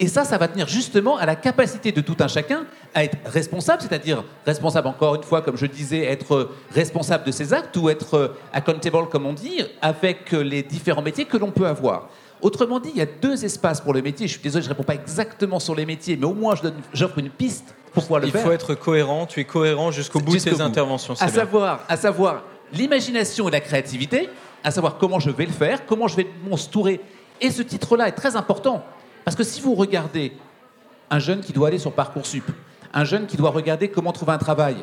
Et 0.00 0.08
ça, 0.08 0.24
ça 0.24 0.38
va 0.38 0.48
tenir 0.48 0.66
justement 0.66 1.16
à 1.18 1.26
la 1.26 1.36
capacité 1.36 1.92
de 1.92 2.00
tout 2.00 2.16
un 2.18 2.26
chacun 2.26 2.64
à 2.94 3.04
être 3.04 3.16
responsable, 3.26 3.82
c'est-à-dire 3.82 4.24
responsable, 4.44 4.88
encore 4.88 5.14
une 5.14 5.22
fois, 5.22 5.40
comme 5.40 5.56
je 5.56 5.66
disais, 5.66 6.04
être 6.04 6.50
responsable 6.72 7.24
de 7.24 7.30
ses 7.30 7.52
actes 7.52 7.76
ou 7.76 7.88
être 7.88 8.14
euh, 8.14 8.28
accountable, 8.52 9.08
comme 9.08 9.26
on 9.26 9.32
dit, 9.32 9.62
avec 9.80 10.34
euh, 10.34 10.42
les 10.42 10.64
différents 10.64 11.02
métiers 11.02 11.26
que 11.26 11.36
l'on 11.36 11.52
peut 11.52 11.66
avoir. 11.66 12.08
Autrement 12.42 12.80
dit, 12.80 12.90
il 12.92 12.98
y 12.98 13.02
a 13.02 13.06
deux 13.06 13.44
espaces 13.44 13.80
pour 13.80 13.94
le 13.94 14.02
métier. 14.02 14.26
Je 14.26 14.32
suis 14.32 14.42
désolé, 14.42 14.62
je 14.64 14.68
ne 14.68 14.74
réponds 14.74 14.82
pas 14.82 14.96
exactement 14.96 15.60
sur 15.60 15.76
les 15.76 15.86
métiers, 15.86 16.16
mais 16.16 16.26
au 16.26 16.34
moins 16.34 16.54
j'offre 16.92 17.18
une 17.18 17.30
piste 17.30 17.74
pour 17.92 18.02
pouvoir 18.02 18.20
le 18.20 18.26
il 18.26 18.32
faire. 18.32 18.40
Il 18.40 18.44
faut 18.44 18.52
être 18.52 18.74
cohérent, 18.74 19.26
tu 19.26 19.40
es 19.40 19.44
cohérent 19.44 19.92
jusqu'au 19.92 20.18
bout 20.18 20.36
de 20.36 20.42
tes 20.42 20.60
interventions. 20.60 21.14
À 21.20 21.28
savoir, 21.28 21.84
à 21.88 21.96
savoir 21.96 22.42
l'imagination 22.72 23.48
et 23.48 23.52
la 23.52 23.60
créativité, 23.60 24.28
à 24.64 24.72
savoir 24.72 24.98
comment 24.98 25.20
je 25.20 25.30
vais 25.30 25.46
le 25.46 25.52
faire, 25.52 25.86
comment 25.86 26.08
je 26.08 26.16
vais 26.16 26.26
m'entourer. 26.48 27.00
Et 27.40 27.50
ce 27.50 27.62
titre-là 27.62 28.08
est 28.08 28.12
très 28.12 28.34
important 28.36 28.84
parce 29.24 29.36
que 29.36 29.44
si 29.44 29.60
vous 29.60 29.74
regardez 29.74 30.32
un 31.10 31.18
jeune 31.18 31.40
qui 31.40 31.52
doit 31.52 31.68
aller 31.68 31.78
sur 31.78 31.92
Parcoursup, 31.92 32.44
un 32.92 33.04
jeune 33.04 33.26
qui 33.26 33.36
doit 33.36 33.50
regarder 33.50 33.88
comment 33.88 34.12
trouver 34.12 34.32
un 34.32 34.38
travail, 34.38 34.76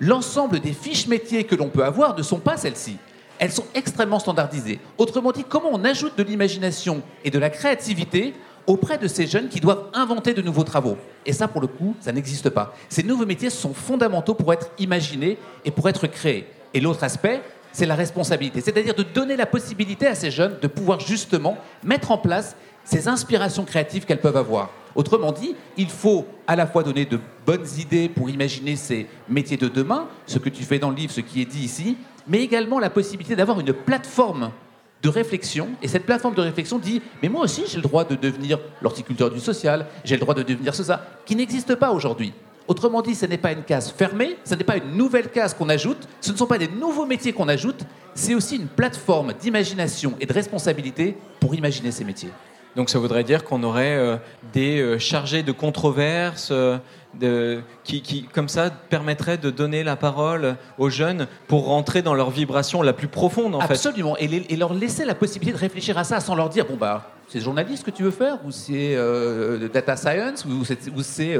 l'ensemble 0.00 0.60
des 0.60 0.72
fiches 0.72 1.06
métiers 1.06 1.44
que 1.44 1.54
l'on 1.54 1.68
peut 1.68 1.84
avoir 1.84 2.16
ne 2.16 2.22
sont 2.22 2.38
pas 2.38 2.56
celles-ci. 2.56 2.96
Elles 3.38 3.52
sont 3.52 3.66
extrêmement 3.74 4.18
standardisées. 4.18 4.78
Autrement 4.98 5.32
dit, 5.32 5.44
comment 5.44 5.70
on 5.72 5.84
ajoute 5.84 6.16
de 6.16 6.22
l'imagination 6.22 7.02
et 7.24 7.30
de 7.30 7.38
la 7.38 7.50
créativité 7.50 8.34
auprès 8.66 8.98
de 8.98 9.08
ces 9.08 9.26
jeunes 9.26 9.48
qui 9.48 9.60
doivent 9.60 9.86
inventer 9.94 10.34
de 10.34 10.42
nouveaux 10.42 10.64
travaux? 10.64 10.96
Et 11.26 11.32
ça, 11.32 11.48
pour 11.48 11.60
le 11.60 11.66
coup, 11.66 11.96
ça 12.00 12.12
n'existe 12.12 12.50
pas. 12.50 12.74
Ces 12.88 13.02
nouveaux 13.02 13.26
métiers 13.26 13.50
sont 13.50 13.74
fondamentaux 13.74 14.34
pour 14.34 14.52
être 14.52 14.70
imaginés 14.78 15.38
et 15.64 15.70
pour 15.70 15.88
être 15.88 16.06
créés. 16.06 16.46
Et 16.74 16.80
l'autre 16.80 17.02
aspect, 17.04 17.42
c'est 17.72 17.86
la 17.86 17.94
responsabilité, 17.94 18.60
c'est-à-dire 18.60 18.94
de 18.94 19.02
donner 19.02 19.36
la 19.36 19.46
possibilité 19.46 20.06
à 20.06 20.14
ces 20.14 20.30
jeunes 20.30 20.56
de 20.60 20.66
pouvoir 20.66 21.00
justement 21.00 21.56
mettre 21.82 22.10
en 22.10 22.18
place 22.18 22.56
ces 22.84 23.08
inspirations 23.08 23.64
créatives 23.64 24.04
qu'elles 24.04 24.20
peuvent 24.20 24.36
avoir. 24.36 24.70
Autrement 24.94 25.32
dit, 25.32 25.54
il 25.76 25.88
faut 25.88 26.26
à 26.46 26.56
la 26.56 26.66
fois 26.66 26.82
donner 26.82 27.06
de 27.06 27.18
bonnes 27.46 27.66
idées 27.78 28.08
pour 28.08 28.28
imaginer 28.28 28.76
ces 28.76 29.06
métiers 29.28 29.56
de 29.56 29.68
demain, 29.68 30.06
ce 30.26 30.38
que 30.38 30.48
tu 30.48 30.64
fais 30.64 30.78
dans 30.78 30.90
le 30.90 30.96
livre, 30.96 31.12
ce 31.12 31.20
qui 31.20 31.40
est 31.40 31.46
dit 31.46 31.64
ici, 31.64 31.96
mais 32.26 32.42
également 32.42 32.78
la 32.78 32.90
possibilité 32.90 33.36
d'avoir 33.36 33.58
une 33.60 33.72
plateforme 33.72 34.50
de 35.02 35.08
réflexion. 35.08 35.70
Et 35.82 35.88
cette 35.88 36.04
plateforme 36.04 36.34
de 36.34 36.42
réflexion 36.42 36.78
dit, 36.78 37.02
mais 37.22 37.28
moi 37.28 37.42
aussi 37.42 37.64
j'ai 37.66 37.76
le 37.76 37.82
droit 37.82 38.04
de 38.04 38.14
devenir 38.14 38.58
l'horticulteur 38.80 39.30
du 39.30 39.40
social, 39.40 39.86
j'ai 40.04 40.16
le 40.16 40.20
droit 40.20 40.34
de 40.34 40.42
devenir 40.42 40.74
ce, 40.74 40.82
qui 41.24 41.36
n'existe 41.36 41.74
pas 41.74 41.90
aujourd'hui. 41.90 42.32
Autrement 42.72 43.02
dit, 43.02 43.14
ce 43.14 43.26
n'est 43.26 43.36
pas 43.36 43.52
une 43.52 43.64
case 43.64 43.92
fermée, 43.92 44.38
ce 44.44 44.54
n'est 44.54 44.64
pas 44.64 44.78
une 44.78 44.96
nouvelle 44.96 45.28
case 45.28 45.52
qu'on 45.52 45.68
ajoute, 45.68 46.08
ce 46.22 46.32
ne 46.32 46.38
sont 46.38 46.46
pas 46.46 46.56
des 46.56 46.68
nouveaux 46.68 47.04
métiers 47.04 47.34
qu'on 47.34 47.48
ajoute, 47.48 47.84
c'est 48.14 48.34
aussi 48.34 48.56
une 48.56 48.66
plateforme 48.66 49.34
d'imagination 49.34 50.14
et 50.20 50.24
de 50.24 50.32
responsabilité 50.32 51.14
pour 51.38 51.54
imaginer 51.54 51.90
ces 51.90 52.02
métiers. 52.02 52.30
Donc 52.74 52.88
ça 52.88 52.98
voudrait 52.98 53.24
dire 53.24 53.44
qu'on 53.44 53.62
aurait 53.62 53.98
euh, 53.98 54.16
des 54.54 54.80
euh, 54.80 54.98
chargés 54.98 55.42
de 55.42 55.52
controverses 55.52 56.48
euh, 56.50 56.78
de, 57.20 57.60
qui, 57.84 58.00
qui, 58.00 58.22
comme 58.22 58.48
ça, 58.48 58.70
permettraient 58.70 59.36
de 59.36 59.50
donner 59.50 59.84
la 59.84 59.96
parole 59.96 60.56
aux 60.78 60.88
jeunes 60.88 61.26
pour 61.48 61.66
rentrer 61.66 62.00
dans 62.00 62.14
leur 62.14 62.30
vibration 62.30 62.80
la 62.80 62.94
plus 62.94 63.08
profonde, 63.08 63.54
en 63.54 63.58
Absolument. 63.58 64.14
fait. 64.14 64.24
Absolument, 64.24 64.46
et, 64.48 64.56
leur 64.56 64.72
laisser 64.72 65.04
la 65.04 65.14
possibilité 65.14 65.52
de 65.52 65.60
réfléchir 65.60 65.98
à 65.98 66.04
ça 66.04 66.20
sans 66.20 66.34
leur 66.34 66.48
dire, 66.48 66.64
bon 66.64 66.76
bah, 66.76 67.10
c'est 67.28 67.40
journaliste 67.40 67.84
que 67.84 67.90
tu 67.90 68.02
veux 68.02 68.10
faire, 68.10 68.38
ou 68.46 68.50
c'est 68.50 68.96
data 69.74 69.94
science, 69.94 70.46
ou 70.46 71.02
c'est... 71.02 71.38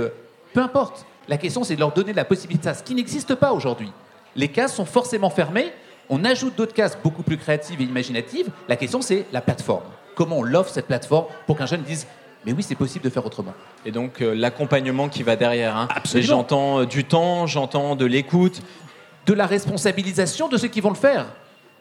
peu 0.53 0.61
importe. 0.61 1.07
La 1.29 1.37
question, 1.37 1.65
c'est 1.65 1.75
de 1.75 1.81
leur 1.81 1.93
donner 1.93 2.13
la 2.13 2.25
possibilité 2.25 2.69
de 2.69 2.75
ça, 2.75 2.79
ce 2.79 2.83
qui 2.83 2.95
n'existe 2.95 3.35
pas 3.35 3.53
aujourd'hui. 3.53 3.93
Les 4.37 4.49
cases 4.49 4.75
sont 4.75 4.87
forcément 4.87 5.31
fermées, 5.31 5.73
on 6.09 6.25
ajoute 6.25 6.57
d'autres 6.57 6.75
cases 6.75 6.99
beaucoup 7.03 7.23
plus 7.23 7.37
créatives 7.37 7.81
et 7.81 7.85
imaginatives. 7.85 8.49
La 8.69 8.77
question, 8.77 9.03
c'est 9.03 9.27
la 9.33 9.41
plateforme 9.41 9.85
comment 10.15 10.39
on 10.39 10.43
l'offre 10.43 10.71
cette 10.71 10.87
plateforme 10.87 11.27
pour 11.47 11.57
qu'un 11.57 11.67
jeune 11.67 11.83
dise 11.83 12.07
mais 12.45 12.53
oui, 12.53 12.65
c'est 12.65 12.75
possible 12.75 13.05
de 13.05 13.11
faire 13.11 13.25
autrement. 13.25 13.55
Et 13.87 13.93
donc 13.93 14.21
euh, 14.21 14.35
l'accompagnement 14.35 15.09
qui 15.09 15.23
va 15.23 15.37
derrière. 15.37 15.77
Hein. 15.77 15.87
Absolument. 15.95 16.29
J'entends 16.29 16.81
euh, 16.81 16.87
du 16.87 17.05
temps, 17.05 17.47
j'entends 17.47 17.95
de 17.95 18.05
l'écoute. 18.05 18.63
De 19.27 19.33
la 19.33 19.47
responsabilisation 19.47 20.49
de 20.49 20.57
ceux 20.57 20.67
qui 20.67 20.81
vont 20.81 20.89
le 20.89 20.97
faire. 20.97 21.27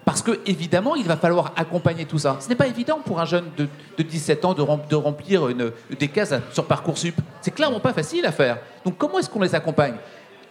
Parce 0.06 0.22
que 0.22 0.40
évidemment, 0.46 0.96
il 0.96 1.06
va 1.06 1.16
falloir 1.16 1.54
accompagner 1.56 2.06
tout 2.06 2.18
ça. 2.18 2.38
Ce 2.40 2.50
n'est 2.50 2.56
pas 2.56 2.68
évident 2.68 3.00
pour 3.06 3.20
un 3.20 3.26
jeune 3.26 3.46
de, 3.58 3.68
17 4.02 4.46
ans 4.46 4.54
de, 4.54 4.96
remplir 4.96 5.48
une, 5.50 5.72
des 5.98 6.08
cases 6.08 6.34
sur 6.52 6.66
Parcoursup. 6.66 7.16
C'est 7.42 7.52
clairement 7.52 7.80
pas 7.80 7.94
facile 7.94 8.26
à 8.26 8.32
faire. 8.32 8.58
Donc 8.84 8.98
comment 8.98 9.20
est-ce 9.20 9.30
qu'on 9.30 9.42
les 9.42 9.54
accompagne? 9.54 9.96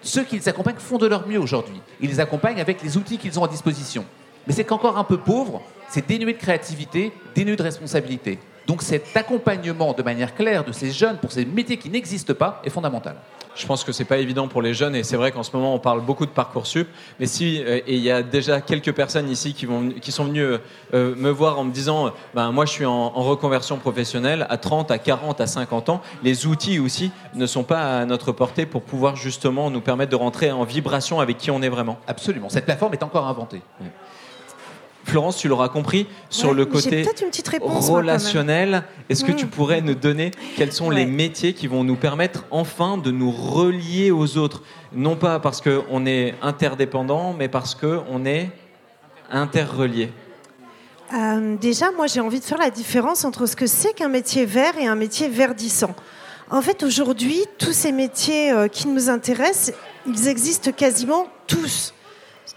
Ceux 0.02 0.24
qui 0.24 0.36
les 0.36 0.48
accompagnent 0.48 0.76
font 0.76 0.98
de 0.98 1.06
leur 1.06 1.26
mieux 1.26 1.38
aujourd'hui. 1.38 1.80
Ils 2.00 2.08
les 2.08 2.20
accompagnent 2.20 2.60
avec 2.60 2.82
les 2.82 2.96
outils 2.96 3.18
qu'ils 3.18 3.38
ont 3.38 3.44
à 3.44 3.48
disposition. 3.48 4.04
Mais 4.46 4.54
c'est 4.54 4.64
qu'encore 4.64 4.96
un 4.96 5.04
peu 5.04 5.18
pauvre 5.18 5.60
c'est 5.90 6.06
dénué 6.06 6.32
de 6.32 6.38
créativité, 6.38 7.12
dénué 7.34 7.56
de 7.56 7.62
responsabilité. 7.62 8.38
Donc 8.66 8.82
cet 8.82 9.16
accompagnement 9.16 9.92
de 9.92 10.02
manière 10.02 10.34
claire 10.34 10.64
de 10.64 10.72
ces 10.72 10.92
jeunes 10.92 11.18
pour 11.18 11.32
ces 11.32 11.44
métiers 11.44 11.76
qui 11.76 11.90
n'existent 11.90 12.34
pas 12.34 12.62
est 12.64 12.70
fondamental. 12.70 13.16
Je 13.54 13.66
pense 13.66 13.84
que 13.84 13.92
c'est 13.92 14.04
pas 14.04 14.18
évident 14.18 14.48
pour 14.48 14.62
les 14.62 14.74
jeunes 14.74 14.94
et 14.94 15.02
c'est 15.02 15.16
vrai 15.16 15.32
qu'en 15.32 15.42
ce 15.42 15.54
moment 15.54 15.74
on 15.74 15.78
parle 15.78 16.00
beaucoup 16.00 16.26
de 16.26 16.30
parcoursup. 16.30 16.88
Mais 17.18 17.26
si 17.26 17.62
euh, 17.62 17.80
et 17.86 17.94
il 17.94 18.02
y 18.02 18.10
a 18.10 18.22
déjà 18.22 18.60
quelques 18.60 18.92
personnes 18.92 19.28
ici 19.28 19.54
qui 19.54 19.66
vont 19.66 19.90
qui 19.90 20.12
sont 20.12 20.24
venues 20.24 20.42
euh, 20.94 21.14
me 21.16 21.30
voir 21.30 21.58
en 21.58 21.64
me 21.64 21.72
disant 21.72 22.12
ben 22.34 22.52
moi 22.52 22.64
je 22.64 22.72
suis 22.72 22.86
en, 22.86 23.10
reconversion 23.10 23.76
professionnelle 23.76 24.46
à 24.48 24.56
30, 24.56 24.90
à 24.90 24.98
40, 24.98 25.40
à 25.40 25.46
50 25.46 25.88
ans. 25.88 26.00
Les 26.22 26.46
outils 26.46 26.78
aussi 26.78 27.10
ne 27.34 27.46
sont 27.46 27.64
pas 27.64 28.00
à 28.00 28.04
notre 28.06 28.32
portée 28.32 28.66
pour 28.66 28.82
pouvoir 28.82 29.16
justement 29.16 29.70
nous 29.70 29.80
permettre 29.80 30.10
de 30.10 30.16
rentrer 30.16 30.50
en 30.50 30.64
vibration 30.64 31.20
avec 31.20 31.38
qui 31.38 31.50
on 31.50 31.62
est 31.62 31.68
vraiment. 31.68 31.98
Absolument. 32.06 32.48
Cette 32.48 32.64
plateforme 32.64 32.94
est 32.94 33.02
encore 33.02 33.26
inventée. 33.26 33.62
Florence, 35.04 35.38
tu 35.38 35.48
l'auras 35.48 35.68
compris, 35.68 36.06
sur 36.28 36.54
le 36.54 36.66
côté 36.66 37.04
relationnel, 37.62 38.84
est-ce 39.08 39.24
que 39.24 39.32
tu 39.32 39.46
pourrais 39.46 39.80
nous 39.80 39.94
donner 39.94 40.30
quels 40.56 40.72
sont 40.72 40.90
les 40.90 41.06
métiers 41.06 41.52
qui 41.52 41.66
vont 41.66 41.84
nous 41.84 41.96
permettre 41.96 42.44
enfin 42.50 42.98
de 42.98 43.10
nous 43.10 43.30
relier 43.30 44.10
aux 44.10 44.36
autres? 44.36 44.62
Non 44.92 45.16
pas 45.16 45.40
parce 45.40 45.60
qu'on 45.60 46.06
est 46.06 46.34
interdépendant, 46.42 47.34
mais 47.36 47.48
parce 47.48 47.74
qu'on 47.74 48.24
est 48.24 48.50
interrelié. 49.30 50.12
Euh, 51.12 51.56
déjà, 51.56 51.90
moi 51.90 52.06
j'ai 52.06 52.20
envie 52.20 52.38
de 52.38 52.44
faire 52.44 52.58
la 52.58 52.70
différence 52.70 53.24
entre 53.24 53.46
ce 53.46 53.56
que 53.56 53.66
c'est 53.66 53.94
qu'un 53.94 54.08
métier 54.08 54.44
vert 54.44 54.78
et 54.78 54.86
un 54.86 54.94
métier 54.94 55.28
verdissant. 55.28 55.94
En 56.50 56.62
fait, 56.62 56.82
aujourd'hui, 56.82 57.44
tous 57.58 57.72
ces 57.72 57.92
métiers 57.92 58.52
euh, 58.52 58.68
qui 58.68 58.88
nous 58.88 59.08
intéressent, 59.08 59.74
ils 60.06 60.28
existent 60.28 60.72
quasiment 60.72 61.26
tous 61.46 61.94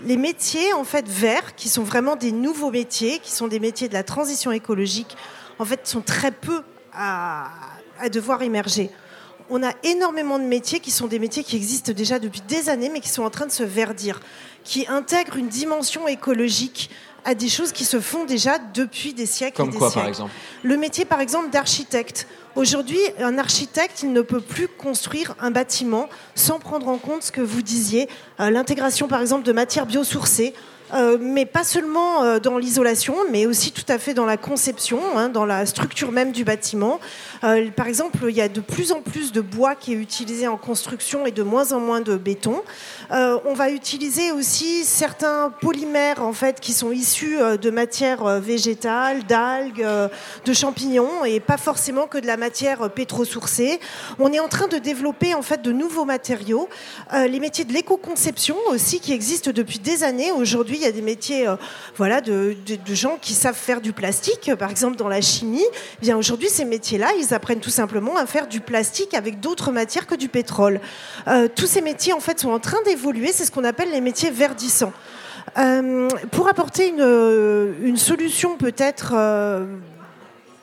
les 0.05 0.17
métiers 0.17 0.73
en 0.73 0.83
fait 0.83 1.07
verts, 1.07 1.55
qui 1.55 1.69
sont 1.69 1.83
vraiment 1.83 2.15
des 2.15 2.31
nouveaux 2.31 2.71
métiers, 2.71 3.19
qui 3.19 3.31
sont 3.31 3.47
des 3.47 3.59
métiers 3.59 3.87
de 3.87 3.93
la 3.93 4.03
transition 4.03 4.51
écologique, 4.51 5.15
en 5.59 5.65
fait, 5.65 5.87
sont 5.87 6.01
très 6.01 6.31
peu 6.31 6.61
à, 6.93 7.49
devoir 8.11 8.41
émerger. 8.41 8.89
On 9.49 9.63
a 9.63 9.71
énormément 9.83 10.39
de 10.39 10.43
métiers 10.43 10.79
qui 10.79 10.91
sont 10.91 11.07
des 11.07 11.19
métiers 11.19 11.43
qui 11.43 11.55
existent 11.55 11.93
déjà 11.93 12.19
depuis 12.19 12.41
des 12.47 12.69
années, 12.69 12.89
mais 12.89 12.99
qui 12.99 13.09
sont 13.09 13.23
en 13.23 13.29
train 13.29 13.45
de 13.45 13.51
se 13.51 13.63
verdir, 13.63 14.19
qui 14.63 14.87
intègrent 14.87 15.37
une 15.37 15.47
dimension 15.47 16.07
écologique 16.07 16.89
à 17.25 17.35
des 17.35 17.49
choses 17.49 17.71
qui 17.71 17.85
se 17.85 17.99
font 17.99 18.25
déjà 18.25 18.57
depuis 18.73 19.13
des 19.13 19.25
siècles. 19.25 19.57
Comme 19.57 19.69
et 19.69 19.71
des 19.71 19.77
quoi, 19.77 19.91
par 19.91 20.07
exemple 20.07 20.31
Le 20.63 20.77
métier, 20.77 21.05
par 21.05 21.21
exemple, 21.21 21.49
d'architecte. 21.49 22.27
Aujourd'hui, 22.55 22.99
un 23.19 23.37
architecte, 23.37 24.03
il 24.03 24.13
ne 24.13 24.21
peut 24.21 24.41
plus 24.41 24.67
construire 24.67 25.35
un 25.39 25.49
bâtiment 25.49 26.07
sans 26.35 26.59
prendre 26.59 26.87
en 26.87 26.97
compte 26.97 27.23
ce 27.23 27.31
que 27.31 27.41
vous 27.41 27.61
disiez, 27.61 28.07
euh, 28.39 28.49
l'intégration, 28.51 29.07
par 29.07 29.21
exemple, 29.21 29.43
de 29.43 29.51
matières 29.51 29.85
biosourcées 29.85 30.53
euh, 30.93 31.17
mais 31.19 31.45
pas 31.45 31.63
seulement 31.63 32.23
euh, 32.23 32.39
dans 32.39 32.57
l'isolation, 32.57 33.15
mais 33.31 33.45
aussi 33.45 33.71
tout 33.71 33.85
à 33.87 33.97
fait 33.97 34.13
dans 34.13 34.25
la 34.25 34.37
conception, 34.37 34.99
hein, 35.15 35.29
dans 35.29 35.45
la 35.45 35.65
structure 35.65 36.11
même 36.11 36.31
du 36.31 36.43
bâtiment. 36.43 36.99
Euh, 37.43 37.69
par 37.71 37.87
exemple, 37.87 38.17
il 38.29 38.35
y 38.35 38.41
a 38.41 38.49
de 38.49 38.61
plus 38.61 38.91
en 38.91 39.01
plus 39.01 39.31
de 39.31 39.41
bois 39.41 39.75
qui 39.75 39.93
est 39.93 39.97
utilisé 39.97 40.47
en 40.47 40.57
construction 40.57 41.25
et 41.25 41.31
de 41.31 41.41
moins 41.43 41.71
en 41.71 41.79
moins 41.79 42.01
de 42.01 42.15
béton. 42.15 42.61
on 43.11 43.53
va 43.53 43.69
utiliser 43.69 44.31
aussi 44.31 44.83
certains 44.83 45.51
polymères 45.61 46.23
en 46.23 46.33
fait 46.33 46.59
qui 46.59 46.73
sont 46.73 46.91
issus 46.91 47.37
de 47.37 47.69
matières 47.69 48.39
végétales, 48.39 49.23
d'algues, 49.23 49.85
de 50.45 50.53
champignons 50.53 51.25
et 51.25 51.39
pas 51.39 51.57
forcément 51.57 52.07
que 52.07 52.17
de 52.17 52.27
la 52.27 52.37
matière 52.37 52.89
pétrosourcée. 52.89 53.79
On 54.19 54.31
est 54.31 54.39
en 54.39 54.47
train 54.47 54.67
de 54.67 54.77
développer 54.77 55.33
en 55.33 55.41
fait 55.41 55.61
de 55.61 55.71
nouveaux 55.71 56.05
matériaux, 56.05 56.69
les 57.13 57.39
métiers 57.39 57.65
de 57.65 57.73
l'éco-conception 57.73 58.55
aussi 58.69 58.99
qui 58.99 59.13
existent 59.13 59.51
depuis 59.51 59.79
des 59.79 60.03
années. 60.03 60.31
Aujourd'hui, 60.31 60.72
il 60.77 60.83
y 60.83 60.87
a 60.87 60.91
des 60.91 61.01
métiers 61.01 61.47
euh, 61.47 61.55
voilà, 61.95 62.21
de, 62.21 62.55
gens 62.93 63.17
qui 63.21 63.33
savent 63.33 63.55
faire 63.55 63.81
du 63.81 63.93
plastique, 63.93 64.51
par 64.57 64.69
exemple 64.69 64.95
dans 64.97 65.07
la 65.07 65.21
chimie. 65.21 65.65
Eh 66.01 66.13
aujourd'hui, 66.13 66.49
ces 66.49 66.65
métiers-là, 66.65 67.09
ils 67.19 67.33
apprennent 67.33 67.59
tout 67.59 67.69
simplement 67.69 68.17
à 68.17 68.25
faire 68.25 68.47
du 68.47 68.59
plastique 68.59 69.13
avec 69.13 69.39
d'autres 69.39 69.71
matières 69.71 70.07
que 70.07 70.15
du 70.15 70.27
pétrole. 70.29 70.79
Euh, 71.27 71.47
tous 71.53 71.67
ces 71.67 71.81
métiers, 71.81 72.13
en 72.13 72.19
fait, 72.19 72.39
sont 72.39 72.51
en 72.51 72.59
train 72.59 72.81
d'évoluer. 72.85 73.31
C'est 73.31 73.45
ce 73.45 73.51
qu'on 73.51 73.63
appelle 73.63 73.91
les 73.91 74.01
métiers 74.01 74.31
verdissants. 74.31 74.93
Euh, 75.57 76.07
pour 76.31 76.47
apporter 76.47 76.87
une 76.87 77.97
solution 77.97 78.57
peut-être 78.57 79.13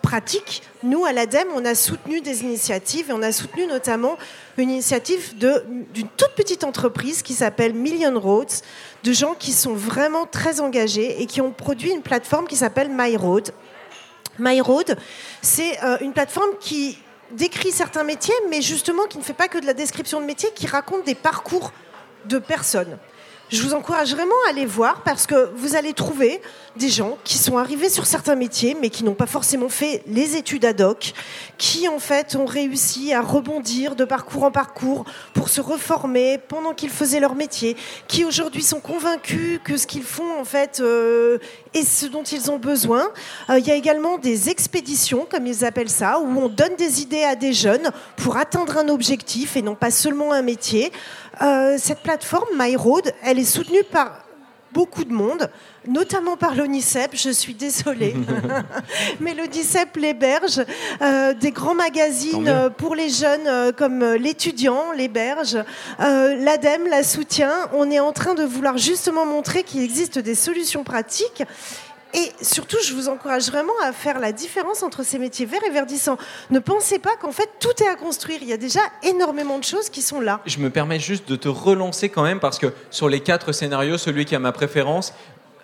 pratique, 0.03 0.63
nous, 0.83 1.05
à 1.05 1.13
l'ADEME, 1.13 1.49
on 1.55 1.65
a 1.65 1.75
soutenu 1.75 2.21
des 2.21 2.43
initiatives 2.43 3.11
et 3.11 3.13
on 3.13 3.23
a 3.23 3.33
soutenu 3.33 3.67
notamment 3.67 4.17
une 4.57 4.71
initiative 4.71 5.37
d'une 5.37 6.09
toute 6.17 6.35
petite 6.37 6.65
entreprise 6.65 7.23
qui 7.23 7.35
s'appelle 7.35 7.75
Million 7.75 8.19
Roads, 8.19 8.63
de 9.05 9.13
gens 9.13 9.35
qui 9.35 9.53
sont 9.53 9.75
vraiment 9.75 10.27
très 10.27 10.61
engagés 10.61 11.23
et 11.23 11.27
qui 11.27 11.41
ont 11.41 11.53
produit 11.53 11.91
une 11.91 12.03
plateforme 12.03 12.47
qui 12.47 12.57
s'appelle 12.57 12.91
MyRoad. 12.91 13.53
MyRoad, 14.39 14.97
c'est 15.43 15.83
euh, 15.85 15.99
une 16.01 16.13
plateforme 16.13 16.51
qui 16.61 16.99
décrit 17.33 17.71
certains 17.71 18.05
métiers, 18.05 18.35
mais 18.49 18.63
justement 18.63 19.05
qui 19.05 19.19
ne 19.19 19.23
fait 19.23 19.35
pas 19.35 19.49
que 19.49 19.59
de 19.59 19.67
la 19.67 19.75
description 19.75 20.21
de 20.21 20.27
métiers, 20.27 20.51
qui 20.55 20.67
raconte 20.67 21.05
des 21.05 21.15
parcours 21.15 21.73
de 22.27 22.39
personnes. 22.39 22.99
Je 23.51 23.63
vous 23.63 23.75
encourage 23.75 24.15
vraiment 24.15 24.35
à 24.47 24.51
aller 24.51 24.65
voir 24.65 25.03
parce 25.03 25.27
que 25.27 25.51
vous 25.57 25.75
allez 25.75 25.93
trouver 25.93 26.41
des 26.77 26.89
gens 26.89 27.19
qui 27.25 27.37
sont 27.37 27.59
arrivés 27.59 27.89
sur 27.89 28.07
certains 28.07 28.37
métiers 28.37 28.77
mais 28.81 28.91
qui 28.91 29.03
n'ont 29.03 29.15
pas 29.15 29.27
forcément 29.27 29.69
fait 29.69 30.03
les 30.07 30.37
études 30.37 30.65
ad 30.65 30.81
hoc, 30.81 31.13
qui 31.59 31.89
en 31.89 31.99
fait 31.99 32.37
ont 32.37 32.47
réussi 32.47 33.13
à 33.13 33.21
rebondir 33.21 33.97
de 33.97 34.05
parcours 34.05 34.45
en 34.45 34.53
parcours 34.53 35.05
pour 35.35 35.49
se 35.49 35.61
reformer 35.61 36.39
pendant 36.39 36.75
qu'ils 36.75 36.91
faisaient 36.91 37.21
leur 37.21 37.35
métier, 37.35 37.77
qui 38.07 38.25
aujourd'hui 38.25 38.63
sont 38.63 38.81
convaincus 38.81 39.61
que 39.65 39.77
ce 39.77 39.87
qu'ils 39.87 40.05
font 40.05 40.39
en 40.39 40.45
fait 40.45 40.79
euh, 40.81 41.39
est 41.75 41.85
ce 41.85 42.07
dont 42.07 42.23
ils 42.23 42.51
ont 42.51 42.59
besoin. 42.59 43.09
Euh, 43.49 43.59
il 43.59 43.67
y 43.67 43.71
a 43.71 43.75
également 43.75 44.19
des 44.19 44.49
expéditions, 44.49 45.27
comme 45.31 45.47
ils 45.47 45.65
appellent 45.65 45.91
ça, 45.91 46.19
où 46.21 46.27
on 46.39 46.49
donne 46.49 46.77
des 46.77 47.03
idées 47.03 47.23
à 47.25 47.37
des 47.37 47.53
jeunes 47.53 47.91
pour 48.17 48.37
atteindre 48.37 48.79
un 48.79 48.89
objectif 48.89 49.57
et 49.57 49.63
non 49.63 49.75
pas 49.75 49.91
seulement 49.91 50.33
un 50.33 50.43
métier. 50.43 50.93
Euh, 51.43 51.77
cette 51.79 52.01
plateforme 52.01 52.49
MyRoad, 52.59 53.13
elle 53.23 53.39
est 53.39 53.45
soutenue 53.45 53.85
par 53.85 54.25
beaucoup 54.73 55.05
de 55.05 55.13
monde, 55.13 55.51
notamment 55.87 56.37
par 56.37 56.55
l'ONICEP, 56.55 57.13
je 57.15 57.31
suis 57.31 57.55
désolée, 57.55 58.15
mais 59.21 59.35
l'ONICEP 59.35 59.97
l'héberge, 59.97 60.63
euh, 61.03 61.35
des 61.35 61.51
grands 61.51 61.75
magazines 61.75 62.49
euh, 62.49 62.71
pour 62.71 62.95
les 62.95 63.09
jeunes 63.09 63.47
euh, 63.47 63.73
comme 63.73 64.05
l'étudiant 64.15 64.93
l'héberge, 64.93 65.57
euh, 66.01 66.37
l'ADEME 66.37 66.89
la 66.89 67.03
soutient, 67.03 67.69
on 67.73 67.91
est 67.91 68.01
en 68.01 68.13
train 68.13 68.35
de 68.35 68.45
vouloir 68.45 68.79
justement 68.79 69.27
montrer 69.27 69.63
qu'il 69.63 69.83
existe 69.83 70.19
des 70.19 70.35
solutions 70.35 70.85
pratiques 70.85 71.45
et 72.13 72.33
surtout, 72.43 72.77
je 72.85 72.93
vous 72.93 73.09
encourage 73.09 73.49
vraiment 73.49 73.73
à 73.85 73.93
faire 73.93 74.19
la 74.19 74.33
différence 74.33 74.83
entre 74.83 75.05
ces 75.05 75.19
métiers 75.19 75.47
verts 75.47 75.63
et 75.65 75.71
verdissants. 75.71 76.19
Ne 76.51 76.59
pensez 76.59 76.99
pas 76.99 77.15
qu'en 77.21 77.31
fait 77.31 77.49
tout 77.61 77.83
est 77.83 77.87
à 77.87 77.95
construire. 77.95 78.41
Il 78.43 78.49
y 78.49 78.53
a 78.53 78.57
déjà 78.57 78.81
énormément 79.05 79.59
de 79.59 79.65
choses 79.65 79.91
qui 79.91 80.03
sont 80.03 80.21
là. 80.21 80.41
Je 80.47 80.59
me 80.59 80.71
permets 80.71 80.99
juste 80.99 81.29
de 81.29 81.37
te 81.37 81.49
relancer 81.49 82.09
quand 82.09 82.25
même 82.25 82.41
parce 82.41 82.59
que 82.59 82.73
sur 82.91 83.09
les 83.09 83.21
quatre 83.21 83.53
scénarios, 83.53 83.97
celui 83.97 84.25
qui 84.25 84.35
a 84.35 84.41
ma 84.41 84.53
préférence, 84.53 85.15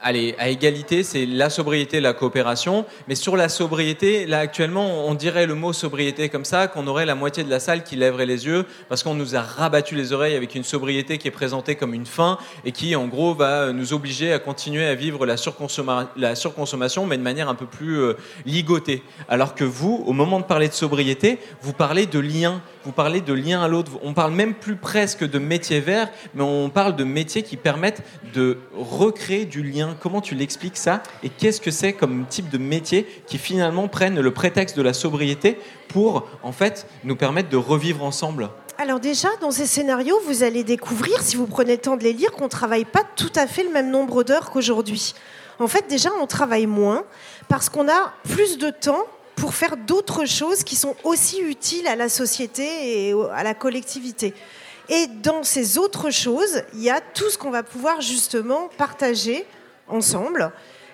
allez, 0.03 0.35
à 0.39 0.49
égalité, 0.49 1.03
c'est 1.03 1.27
la 1.27 1.51
sobriété, 1.51 2.01
la 2.01 2.13
coopération. 2.13 2.85
Mais 3.09 3.15
sur 3.15 3.37
la 3.37 3.49
sobriété, 3.49 4.27
là 4.27 4.39
actuellement, 4.39 5.07
on 5.07 5.15
dirait 5.15 5.47
le 5.47 5.55
mot 5.55 5.73
sobriété 5.73 6.29
comme 6.29 6.45
ça, 6.45 6.69
qu'on 6.69 6.87
aurait 6.87 7.07
la 7.07 7.15
moitié 7.15 7.45
de 7.45 7.51
la 7.51 7.61
salle 7.61 7.85
qui 7.85 7.97
lèverait 7.97 8.27
les 8.27 8.47
yeux 8.47 8.65
parce 8.89 9.03
qu'on 9.03 9.15
nous 9.15 9.37
a 9.37 9.41
rabattu 9.41 9.95
les 9.95 10.13
oreilles 10.13 10.37
avec 10.37 10.55
une 10.55 10.65
sobriété 10.65 11.19
qui 11.19 11.29
est 11.29 11.33
présentée 11.33 11.75
comme 11.77 11.95
une 11.95 12.07
fin 12.07 12.39
et 12.65 12.73
qui, 12.73 12.97
en 12.97 13.07
gros, 13.07 13.35
va 13.35 13.73
nous 13.73 13.93
obliger 13.93 14.33
à 14.33 14.39
continuer 14.39 14.87
à 14.87 14.95
vivre 14.95 15.27
la, 15.27 15.37
la 16.17 16.35
surconsommation, 16.35 17.07
mais 17.07 17.17
de 17.17 17.23
manière 17.23 17.49
un 17.49 17.55
peu 17.55 17.67
plus 17.67 17.99
euh, 17.99 18.15
ligotée. 18.45 19.03
Alors 19.29 19.55
que 19.55 19.65
vous, 19.65 20.03
au 20.07 20.13
moment 20.13 20.41
de 20.41 20.45
parler 20.45 20.69
de 20.69 20.75
sobriété, 20.75 21.39
vous 21.63 21.73
parlez 21.73 22.07
de 22.07 22.19
lien. 22.19 22.61
Vous 22.87 22.93
parlez 22.93 23.21
de 23.21 23.33
lien 23.33 23.61
à 23.63 23.67
l'autre. 23.67 23.91
On 24.05 24.15
parle 24.15 24.31
même 24.31 24.55
plus 24.55 24.77
presque 24.77 25.29
de 25.29 25.41
métiers 25.41 25.81
verts, 25.81 26.09
mais 26.35 26.45
on 26.45 26.71
parle 26.71 26.95
de 26.95 27.03
métiers 27.03 27.43
qui 27.43 27.57
permettent 27.57 28.01
de 28.33 28.59
recréer 28.77 29.45
du 29.45 29.65
lien. 29.65 29.97
Comment 30.01 30.21
tu 30.21 30.37
l'expliques 30.37 30.77
ça? 30.77 31.03
Et 31.25 31.29
qu'est-ce 31.29 31.61
que 31.61 31.73
c'est 31.73 31.95
comme 31.95 32.27
type 32.27 32.49
de 32.49 32.59
métier 32.59 33.05
qui 33.27 33.39
finalement 33.39 33.89
prennent 33.89 34.21
le 34.21 34.31
prétexte 34.33 34.77
de 34.77 34.83
la 34.83 34.93
sobriété 34.93 35.59
pour 35.89 36.29
en 36.45 36.53
fait 36.53 36.87
nous 37.03 37.17
permettre 37.17 37.49
de 37.49 37.57
revivre 37.57 38.05
ensemble? 38.05 38.51
Alors 38.79 39.01
déjà, 39.01 39.31
dans 39.41 39.51
ces 39.51 39.67
scénarios, 39.67 40.21
vous 40.25 40.45
allez 40.45 40.63
découvrir, 40.63 41.21
si 41.23 41.35
vous 41.35 41.49
prenez 41.49 41.73
le 41.73 41.83
temps 41.83 41.97
de 41.97 42.05
les 42.05 42.13
lire, 42.13 42.31
qu'on 42.31 42.45
ne 42.45 42.49
travaille 42.49 42.85
pas 42.85 43.03
tout 43.17 43.33
à 43.35 43.49
fait 43.49 43.65
le 43.65 43.73
même 43.73 43.91
nombre 43.91 44.23
d'heures 44.23 44.53
qu'aujourd'hui. 44.53 45.13
En 45.59 45.67
fait, 45.67 45.89
déjà, 45.89 46.11
on 46.23 46.29
travaille 46.29 46.67
moins 46.67 47.03
parce 47.49 47.69
qu'on 47.69 47.89
a 47.89 48.13
plus 48.29 48.59
de 48.59 48.71
temps 48.71 49.07
pour 49.37 49.55
faire 49.55 49.77
d'autres 49.77 50.25
choses 50.25 50.65
qui 50.65 50.77
sont 50.77 50.97
aussi 51.05 51.41
utiles 51.41 51.87
à 51.87 51.95
la 51.95 52.09
société 52.09 53.09
et 53.09 53.15
à 53.33 53.43
la 53.45 53.55
collectivité. 53.55 54.35
Et 54.89 55.07
dans 55.07 55.43
ces 55.43 55.79
autres 55.79 56.11
choses, 56.11 56.63
il 56.75 56.83
y 56.83 56.91
a 56.91 57.01
tout 57.01 57.29
ce 57.29 57.39
qu'on 57.39 57.51
va 57.51 57.63
pouvoir 57.63 58.01
justement 58.01 58.69
partager 58.79 59.45
ensemble. 59.89 60.53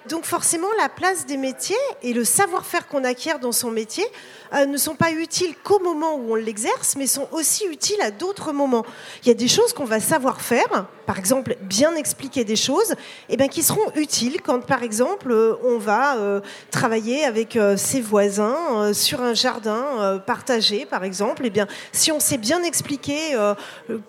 Donc 0.09 0.24
forcément, 0.24 0.68
la 0.78 0.88
place 0.88 1.26
des 1.26 1.36
métiers 1.36 1.76
et 2.03 2.12
le 2.12 2.24
savoir-faire 2.24 2.88
qu'on 2.88 3.05
acquiert 3.05 3.38
dans 3.38 3.53
son 3.53 3.70
métier 3.70 4.05
euh, 4.53 4.66
ne 4.66 4.76
sont 4.76 4.96
pas 4.96 5.12
utiles 5.12 5.55
qu'au 5.62 5.78
moment 5.78 6.16
où 6.16 6.32
on 6.32 6.34
l'exerce, 6.34 6.96
mais 6.96 7.07
sont 7.07 7.28
aussi 7.30 7.66
utiles 7.66 8.00
à 8.03 8.11
d'autres 8.11 8.53
moments. 8.53 8.84
Il 9.22 9.28
y 9.28 9.30
a 9.30 9.34
des 9.34 9.48
choses 9.48 9.72
qu'on 9.72 9.84
va 9.84 10.00
savoir 10.00 10.40
faire, 10.40 10.86
par 11.07 11.18
exemple 11.18 11.57
bien 11.62 11.94
expliquer 11.94 12.44
des 12.44 12.57
choses, 12.57 12.94
et 13.28 13.36
ben, 13.36 13.48
qui 13.48 13.62
seront 13.62 13.92
utiles 13.94 14.40
quand, 14.42 14.66
par 14.66 14.82
exemple, 14.82 15.30
euh, 15.30 15.55
on 15.64 15.78
va 15.78 16.16
euh, 16.16 16.40
travailler 16.70 17.24
avec 17.24 17.59
ses 17.76 18.00
voisins 18.00 18.92
sur 18.92 19.22
un 19.22 19.34
jardin 19.34 20.20
partagé, 20.26 20.86
par 20.86 21.05
exemple. 21.05 21.46
Et 21.46 21.50
bien, 21.50 21.66
si 21.92 22.11
on 22.11 22.18
sait 22.18 22.38
bien 22.38 22.62
expliquer 22.62 23.36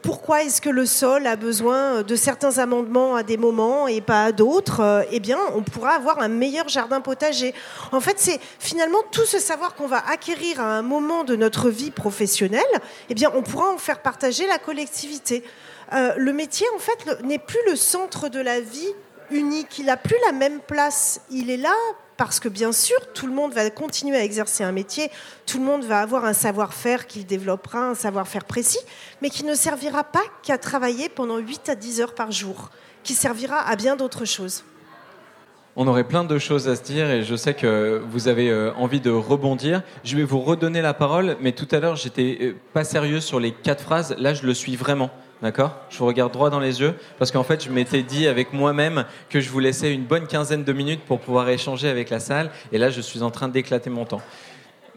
pourquoi 0.02 0.44
est-ce 0.44 0.62
que 0.62 0.70
le 0.70 0.86
sol 0.86 1.28
a 1.28 1.36
besoin 1.36 2.04
de 2.04 2.16
certains 2.16 2.58
amendements 2.58 3.16
à 3.16 3.24
des 3.24 3.38
moments 3.38 3.88
et 3.88 4.02
pas 4.02 4.26
à 4.26 4.32
d'autres, 4.32 5.06
eh 5.12 5.20
bien, 5.20 5.38
on 5.56 5.62
pourra 5.62 5.83
avoir 5.92 6.20
un 6.20 6.30
meilleur 6.30 6.68
jardin 6.70 7.02
potager. 7.02 7.54
En 7.92 8.00
fait, 8.00 8.20
c'est 8.20 8.40
finalement 8.60 9.02
tout 9.12 9.26
ce 9.26 9.40
savoir 9.40 9.76
qu'on 9.76 9.88
va 9.88 10.04
acquérir 10.10 10.60
à 10.60 10.78
un 10.78 10.82
moment 10.82 11.24
de 11.24 11.36
notre 11.36 11.70
vie 11.70 11.92
professionnelle, 11.92 12.64
eh 13.10 13.14
bien, 13.14 13.32
on 13.36 13.42
pourra 13.42 13.70
en 13.70 13.78
faire 13.78 14.02
partager 14.02 14.48
la 14.48 14.58
collectivité. 14.58 15.44
Euh, 15.94 16.14
le 16.18 16.34
métier, 16.34 16.66
en 16.76 16.80
fait, 16.80 17.22
n'est 17.24 17.40
plus 17.40 17.60
le 17.68 17.76
centre 17.76 18.30
de 18.30 18.40
la 18.40 18.60
vie 18.62 18.94
unique. 19.32 19.80
Il 19.80 19.86
n'a 19.86 19.98
plus 19.98 20.18
la 20.26 20.32
même 20.32 20.60
place. 20.60 21.22
Il 21.30 21.50
est 21.50 21.58
là 21.58 21.76
parce 22.18 22.40
que, 22.40 22.50
bien 22.50 22.72
sûr, 22.72 22.98
tout 23.14 23.28
le 23.28 23.34
monde 23.34 23.54
va 23.54 23.70
continuer 23.70 24.18
à 24.18 24.24
exercer 24.24 24.64
un 24.64 24.72
métier, 24.72 25.10
tout 25.46 25.58
le 25.58 25.66
monde 25.66 25.84
va 25.84 26.00
avoir 26.00 26.26
un 26.26 26.34
savoir-faire 26.34 27.08
qu'il 27.08 27.26
développera, 27.26 27.80
un 27.80 27.96
savoir-faire 27.96 28.46
précis, 28.46 28.80
mais 29.22 29.30
qui 29.30 29.44
ne 29.44 29.56
servira 29.56 30.04
pas 30.04 30.24
qu'à 30.44 30.58
travailler 30.58 31.10
pendant 31.10 31.38
8 31.38 31.70
à 31.70 31.76
10 31.76 32.02
heures 32.02 32.16
par 32.16 32.32
jour, 32.32 32.70
qui 33.04 33.14
servira 33.14 33.58
à 33.68 33.76
bien 33.76 33.96
d'autres 33.96 34.26
choses. 34.26 34.64
On 35.76 35.88
aurait 35.88 36.04
plein 36.04 36.24
de 36.24 36.38
choses 36.38 36.68
à 36.68 36.76
se 36.76 36.84
dire 36.84 37.10
et 37.10 37.24
je 37.24 37.36
sais 37.36 37.56
que 37.56 38.00
vous 38.08 38.28
avez 38.28 38.52
euh, 38.52 38.72
envie 38.76 39.00
de 39.00 39.10
rebondir. 39.10 39.82
Je 40.04 40.16
vais 40.16 40.24
vous 40.24 40.40
redonner 40.40 40.84
la 40.84 40.94
parole, 40.94 41.36
mais 41.42 41.52
tout 41.52 41.68
à 41.72 41.80
l'heure 41.80 41.96
j'étais 41.96 42.38
euh, 42.42 42.56
pas 42.74 42.84
sérieux 42.84 43.20
sur 43.20 43.40
les 43.40 43.52
quatre 43.52 43.82
phrases. 43.82 44.16
Là, 44.20 44.36
je 44.36 44.46
le 44.46 44.54
suis 44.54 44.76
vraiment. 44.76 45.10
D'accord? 45.42 45.76
Je 45.90 45.98
vous 45.98 46.06
regarde 46.06 46.32
droit 46.32 46.52
dans 46.52 46.60
les 46.60 46.80
yeux 46.80 46.94
parce 47.18 47.32
qu'en 47.32 47.42
fait, 47.44 47.64
je 47.66 47.72
m'étais 47.72 48.04
dit 48.04 48.28
avec 48.28 48.54
moi-même 48.54 49.06
que 49.30 49.42
je 49.42 49.50
vous 49.50 49.60
laissais 49.60 49.92
une 49.92 50.04
bonne 50.04 50.28
quinzaine 50.28 50.64
de 50.64 50.74
minutes 50.74 51.02
pour 51.08 51.20
pouvoir 51.20 51.50
échanger 51.50 51.90
avec 51.90 52.12
la 52.12 52.20
salle. 52.20 52.52
Et 52.72 52.78
là, 52.78 52.92
je 52.92 53.02
suis 53.02 53.24
en 53.24 53.32
train 53.32 53.48
d'éclater 53.48 53.90
mon 53.90 54.06
temps. 54.06 54.22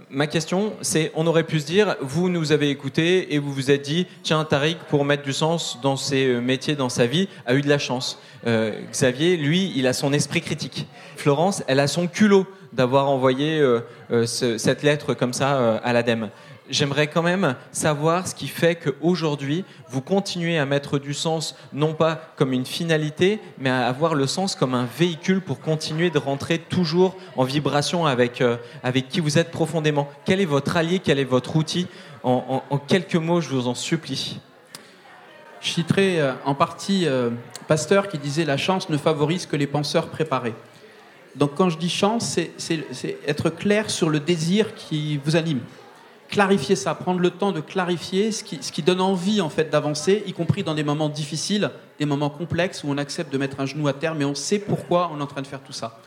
Ma 0.08 0.28
question, 0.28 0.72
c'est 0.82 1.10
on 1.16 1.26
aurait 1.26 1.42
pu 1.42 1.58
se 1.58 1.66
dire, 1.66 1.96
vous 2.00 2.28
nous 2.28 2.52
avez 2.52 2.70
écouté 2.70 3.34
et 3.34 3.40
vous 3.40 3.52
vous 3.52 3.72
êtes 3.72 3.82
dit, 3.82 4.06
tiens, 4.22 4.44
Tariq, 4.44 4.76
pour 4.88 5.04
mettre 5.04 5.24
du 5.24 5.32
sens 5.32 5.80
dans 5.82 5.96
ses 5.96 6.26
euh, 6.28 6.40
métiers, 6.40 6.76
dans 6.76 6.88
sa 6.88 7.06
vie, 7.06 7.28
a 7.44 7.54
eu 7.56 7.60
de 7.60 7.68
la 7.68 7.78
chance. 7.80 8.20
Euh, 8.46 8.78
Xavier, 8.92 9.36
lui, 9.36 9.72
il 9.74 9.84
a 9.88 9.92
son 9.92 10.12
esprit 10.12 10.42
critique. 10.42 10.86
Florence, 11.16 11.64
elle 11.66 11.80
a 11.80 11.88
son 11.88 12.06
culot 12.06 12.46
d'avoir 12.72 13.08
envoyé 13.10 13.58
euh, 13.58 13.80
ce- 14.26 14.58
cette 14.58 14.84
lettre 14.84 15.12
comme 15.14 15.32
ça 15.32 15.78
à 15.78 15.92
l'ADEME. 15.92 16.28
J'aimerais 16.68 17.06
quand 17.06 17.22
même 17.22 17.54
savoir 17.70 18.26
ce 18.26 18.34
qui 18.34 18.48
fait 18.48 18.74
qu'aujourd'hui, 18.74 19.64
vous 19.88 20.00
continuez 20.00 20.58
à 20.58 20.66
mettre 20.66 20.98
du 20.98 21.14
sens, 21.14 21.54
non 21.72 21.94
pas 21.94 22.32
comme 22.34 22.52
une 22.52 22.66
finalité, 22.66 23.40
mais 23.58 23.70
à 23.70 23.86
avoir 23.86 24.14
le 24.14 24.26
sens 24.26 24.56
comme 24.56 24.74
un 24.74 24.88
véhicule 24.98 25.40
pour 25.40 25.60
continuer 25.60 26.10
de 26.10 26.18
rentrer 26.18 26.58
toujours 26.58 27.16
en 27.36 27.44
vibration 27.44 28.04
avec, 28.04 28.40
euh, 28.40 28.56
avec 28.82 29.08
qui 29.08 29.20
vous 29.20 29.38
êtes 29.38 29.52
profondément. 29.52 30.08
Quel 30.24 30.40
est 30.40 30.46
votre 30.46 30.76
allié, 30.76 30.98
quel 30.98 31.20
est 31.20 31.24
votre 31.24 31.54
outil? 31.54 31.86
En, 32.24 32.60
quelques 32.88 33.14
mots, 33.14 33.40
je 33.40 33.50
vous 33.50 33.68
en 33.68 33.76
supplie. 33.76 34.40
Je 35.60 35.70
citerai 35.70 36.20
euh, 36.20 36.32
en 36.44 36.56
partie 36.56 37.06
euh, 37.06 37.30
Pasteur 37.68 38.08
qui 38.08 38.18
disait 38.18 38.44
La 38.44 38.56
chance 38.56 38.88
ne 38.88 38.96
favorise 38.96 39.46
que 39.46 39.54
les 39.54 39.68
penseurs 39.68 40.08
préparés. 40.08 40.54
Donc 41.36 41.54
quand 41.54 41.70
je 41.70 41.78
dis 41.78 41.90
chance, 41.90 42.38
c'est 42.56 43.18
être 43.26 43.50
clair 43.50 43.90
sur 43.90 44.08
le 44.08 44.18
désir 44.18 44.74
qui 44.74 45.18
vous 45.18 45.36
anime. 45.36 45.60
Clarifier 46.28 46.76
ça, 46.76 46.94
prendre 46.94 47.20
le 47.20 47.30
temps 47.30 47.52
de 47.52 47.60
clarifier 47.60 48.32
ce 48.32 48.42
qui, 48.42 48.82
donne 48.82 49.00
envie 49.00 49.40
en 49.40 49.48
fait 49.48 49.70
d'avancer, 49.70 50.24
y 50.26 50.32
compris 50.32 50.62
dans 50.62 50.74
des 50.74 50.82
moments 50.82 51.08
difficiles, 51.08 51.70
des 51.98 52.06
moments 52.06 52.30
complexes 52.30 52.82
où 52.84 52.88
on 52.88 52.98
accepte 52.98 53.32
de 53.32 53.38
mettre 53.38 53.60
un 53.60 53.66
genou 53.66 53.86
à 53.88 53.92
terre, 53.92 54.14
mais 54.14 54.24
on 54.24 54.34
sait 54.34 54.58
pourquoi 54.58 55.10
on 55.14 55.20
est 55.20 55.22
en 55.22 55.26
train 55.26 55.42
de 55.42 55.46
faire 55.46 55.60
tout 55.60 55.72
ça. 55.72 56.00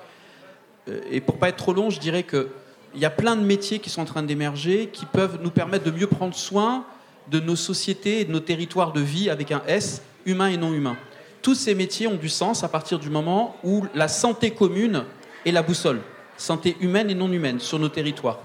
Euh, 0.90 1.00
Et 1.10 1.22
pour 1.22 1.38
pas 1.38 1.50
être 1.50 1.58
trop 1.58 1.74
long, 1.74 1.90
je 1.90 2.00
dirais 2.00 2.24
que 2.24 2.50
il 2.96 3.00
y 3.00 3.06
a 3.06 3.10
plein 3.10 3.36
de 3.36 3.44
métiers 3.44 3.80
qui 3.80 3.90
sont 3.90 4.02
en 4.02 4.06
train 4.06 4.24
d'émerger, 4.24 4.90
qui 4.92 5.06
peuvent 5.06 5.40
nous 5.42 5.52
permettre 5.52 5.86
de 5.86 5.92
mieux 5.92 6.08
prendre 6.08 6.34
soin 6.34 6.86
de 7.30 7.40
nos 7.40 7.56
sociétés 7.56 8.22
et 8.22 8.26
de 8.26 8.32
nos 8.32 8.40
territoires 8.40 8.94
de 8.94 9.02
vie 9.02 9.30
avec 9.30 9.52
un 9.52 9.62
S, 9.68 10.02
humain 10.26 10.48
et 10.48 10.58
non 10.58 10.74
humain. 10.74 10.98
Tous 11.42 11.56
ces 11.56 11.76
métiers 11.76 12.08
ont 12.08 12.16
du 12.16 12.30
sens 12.30 12.64
à 12.64 12.68
partir 12.68 13.00
du 13.00 13.10
moment 13.10 13.56
où 13.64 13.86
la 13.94 14.08
santé 14.08 14.52
commune 14.52 15.06
est 15.46 15.52
la 15.52 15.62
boussole, 15.62 16.02
santé 16.38 16.76
humaine 16.82 17.10
et 17.10 17.16
non 17.16 17.32
humaine 17.32 17.60
sur 17.60 17.80
nos 17.80 17.90
territoires. 17.90 18.40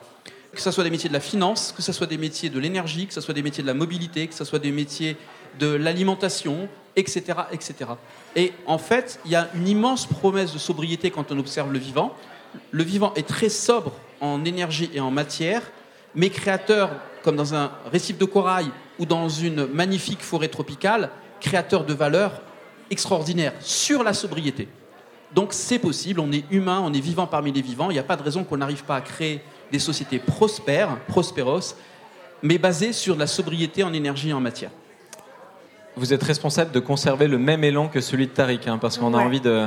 Que 0.54 0.60
ce 0.60 0.70
soit 0.70 0.84
des 0.84 0.90
métiers 0.90 1.08
de 1.08 1.14
la 1.14 1.20
finance, 1.20 1.72
que 1.76 1.82
ce 1.82 1.92
soit 1.92 2.06
des 2.06 2.16
métiers 2.16 2.48
de 2.48 2.58
l'énergie, 2.58 3.06
que 3.06 3.14
ce 3.14 3.20
soit 3.20 3.34
des 3.34 3.42
métiers 3.42 3.62
de 3.62 3.68
la 3.68 3.74
mobilité, 3.74 4.26
que 4.28 4.34
ce 4.34 4.44
soit 4.44 4.58
des 4.58 4.70
métiers 4.70 5.16
de 5.58 5.66
l'alimentation, 5.66 6.68
etc., 6.96 7.38
etc. 7.52 7.90
Et 8.36 8.52
en 8.66 8.78
fait, 8.78 9.18
il 9.24 9.32
y 9.32 9.36
a 9.36 9.48
une 9.54 9.68
immense 9.68 10.06
promesse 10.06 10.52
de 10.52 10.58
sobriété 10.58 11.10
quand 11.10 11.32
on 11.32 11.38
observe 11.38 11.72
le 11.72 11.78
vivant. 11.78 12.14
Le 12.70 12.82
vivant 12.84 13.12
est 13.14 13.26
très 13.26 13.48
sobre 13.48 13.92
en 14.20 14.44
énergie 14.44 14.90
et 14.94 15.00
en 15.00 15.10
matière, 15.10 15.62
mais 16.14 16.30
créateur, 16.30 16.90
comme 17.22 17.36
dans 17.36 17.54
un 17.54 17.72
récif 17.90 18.16
de 18.18 18.24
corail 18.24 18.66
ou 18.98 19.06
dans 19.06 19.28
une 19.28 19.66
magnifique 19.66 20.22
forêt 20.22 20.48
tropicale, 20.48 21.10
créateur 21.40 21.84
de 21.84 21.94
valeur 21.94 22.42
extraordinaire 22.90 23.52
sur 23.60 24.04
la 24.04 24.14
sobriété. 24.14 24.68
Donc 25.34 25.52
c'est 25.52 25.80
possible, 25.80 26.20
on 26.20 26.30
est 26.30 26.44
humain, 26.50 26.80
on 26.84 26.92
est 26.92 27.00
vivant 27.00 27.26
parmi 27.26 27.50
les 27.50 27.62
vivants, 27.62 27.90
il 27.90 27.94
n'y 27.94 27.98
a 27.98 28.04
pas 28.04 28.16
de 28.16 28.22
raison 28.22 28.44
qu'on 28.44 28.58
n'arrive 28.58 28.84
pas 28.84 28.96
à 28.96 29.00
créer 29.00 29.42
des 29.74 29.80
sociétés 29.80 30.20
prospères, 30.20 30.96
prospéros, 31.08 31.74
mais 32.42 32.58
basées 32.58 32.92
sur 32.92 33.16
la 33.16 33.26
sobriété 33.26 33.82
en 33.82 33.92
énergie 33.92 34.28
et 34.30 34.32
en 34.32 34.40
matière. 34.40 34.70
Vous 35.96 36.12
êtes 36.12 36.22
responsable 36.22 36.70
de 36.70 36.78
conserver 36.78 37.26
le 37.26 37.38
même 37.38 37.64
élan 37.64 37.88
que 37.88 38.00
celui 38.00 38.28
de 38.28 38.32
Tariq, 38.32 38.68
hein, 38.68 38.78
parce 38.78 38.98
qu'on 38.98 39.14
a 39.14 39.18
envie 39.18 39.40
de... 39.40 39.66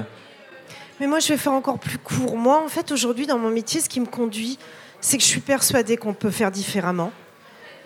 Mais 1.01 1.07
moi, 1.07 1.19
je 1.19 1.27
vais 1.27 1.37
faire 1.37 1.51
encore 1.51 1.77
plus 1.77 1.97
court. 1.97 2.37
Moi, 2.37 2.63
en 2.63 2.69
fait, 2.69 2.91
aujourd'hui, 2.93 3.27
dans 3.27 3.37
mon 3.37 3.49
métier, 3.49 3.81
ce 3.81 3.89
qui 3.89 3.99
me 3.99 4.05
conduit, 4.05 4.57
c'est 5.01 5.17
que 5.17 5.23
je 5.23 5.27
suis 5.27 5.41
persuadée 5.41 5.97
qu'on 5.97 6.13
peut 6.13 6.31
faire 6.31 6.51
différemment. 6.51 7.11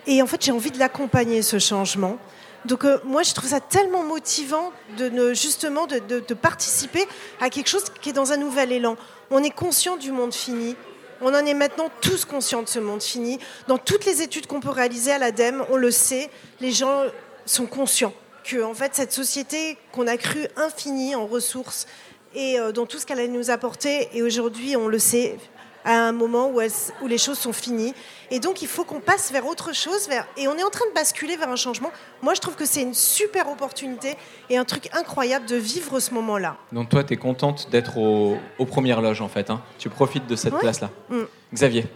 Et 0.06 0.22
en 0.22 0.26
fait, 0.28 0.44
j'ai 0.44 0.52
envie 0.52 0.70
de 0.70 0.78
l'accompagner, 0.78 1.42
ce 1.42 1.58
changement. 1.58 2.18
Donc, 2.66 2.84
euh, 2.84 2.98
moi, 3.04 3.24
je 3.24 3.34
trouve 3.34 3.50
ça 3.50 3.58
tellement 3.60 4.04
motivant 4.04 4.70
de 4.96 5.08
ne, 5.08 5.34
justement 5.34 5.86
de, 5.88 5.98
de- 5.98 6.22
de 6.26 6.34
participer 6.34 7.04
à 7.40 7.50
quelque 7.50 7.68
chose 7.68 7.84
qui 8.00 8.10
est 8.10 8.12
dans 8.12 8.30
un 8.32 8.36
nouvel 8.36 8.70
élan. 8.70 8.96
On 9.32 9.42
est 9.42 9.50
conscient 9.50 9.96
du 9.96 10.12
monde 10.12 10.32
fini. 10.32 10.76
On 11.24 11.34
en 11.34 11.46
est 11.46 11.54
maintenant 11.54 11.88
tous 12.00 12.24
conscients 12.24 12.62
de 12.62 12.68
ce 12.68 12.80
monde 12.80 13.00
fini. 13.00 13.38
Dans 13.68 13.78
toutes 13.78 14.04
les 14.06 14.22
études 14.22 14.48
qu'on 14.48 14.58
peut 14.58 14.70
réaliser 14.70 15.12
à 15.12 15.18
l'ADEME, 15.18 15.64
on 15.70 15.76
le 15.76 15.92
sait, 15.92 16.30
les 16.60 16.72
gens 16.72 17.04
sont 17.46 17.66
conscients 17.66 18.12
que 18.42 18.60
en 18.64 18.74
fait, 18.74 18.96
cette 18.96 19.12
société 19.12 19.78
qu'on 19.92 20.08
a 20.08 20.16
cru 20.16 20.48
infinie 20.56 21.14
en 21.14 21.28
ressources 21.28 21.86
et 22.34 22.58
euh, 22.58 22.72
dans 22.72 22.86
tout 22.86 22.98
ce 22.98 23.06
qu'elle 23.06 23.20
allait 23.20 23.28
nous 23.28 23.50
apporter, 23.50 24.08
et 24.14 24.22
aujourd'hui, 24.22 24.76
on 24.76 24.88
le 24.88 24.98
sait, 24.98 25.36
à 25.84 25.94
un 26.08 26.12
moment 26.12 26.48
où, 26.50 26.60
les 27.08 27.18
choses 27.18 27.38
sont 27.38 27.52
finies. 27.52 27.94
Et 28.30 28.40
donc, 28.40 28.62
il 28.62 28.68
faut 28.68 28.84
qu'on 28.84 29.00
passe 29.00 29.30
vers 29.32 29.46
autre 29.46 29.74
chose, 29.74 30.08
vers, 30.08 30.26
et 30.36 30.48
on 30.48 30.56
est 30.56 30.62
en 30.62 30.70
train 30.70 30.86
de 30.88 30.94
basculer 30.94 31.36
vers 31.36 31.48
un 31.50 31.56
changement. 31.56 31.90
Moi, 32.22 32.34
je 32.34 32.40
trouve 32.40 32.54
que 32.54 32.64
c'est 32.64 32.82
une 32.82 32.94
super 32.94 33.48
opportunité 33.50 34.14
et 34.48 34.56
un 34.56 34.64
truc 34.64 34.88
incroyable 34.94 35.46
de 35.46 35.56
vivre 35.56 36.00
ce 36.00 36.12
moment-là. 36.14 36.56
Donc 36.72 36.88
toi, 36.88 37.04
tu 37.04 37.14
es 37.14 37.16
contente 37.16 37.68
d'être 37.70 37.98
au- 37.98 38.36
aux 38.58 38.66
premières 38.66 39.00
loges, 39.02 39.20
en 39.20 39.28
fait. 39.28 39.50
hein. 39.50 39.60
Tu 39.78 39.88
profites 39.88 40.26
de 40.26 40.36
cette 40.36 40.52
Ouais. 40.54 40.60
place-là. 40.60 40.90
Mm. 41.10 41.22
Xavier 41.54 41.86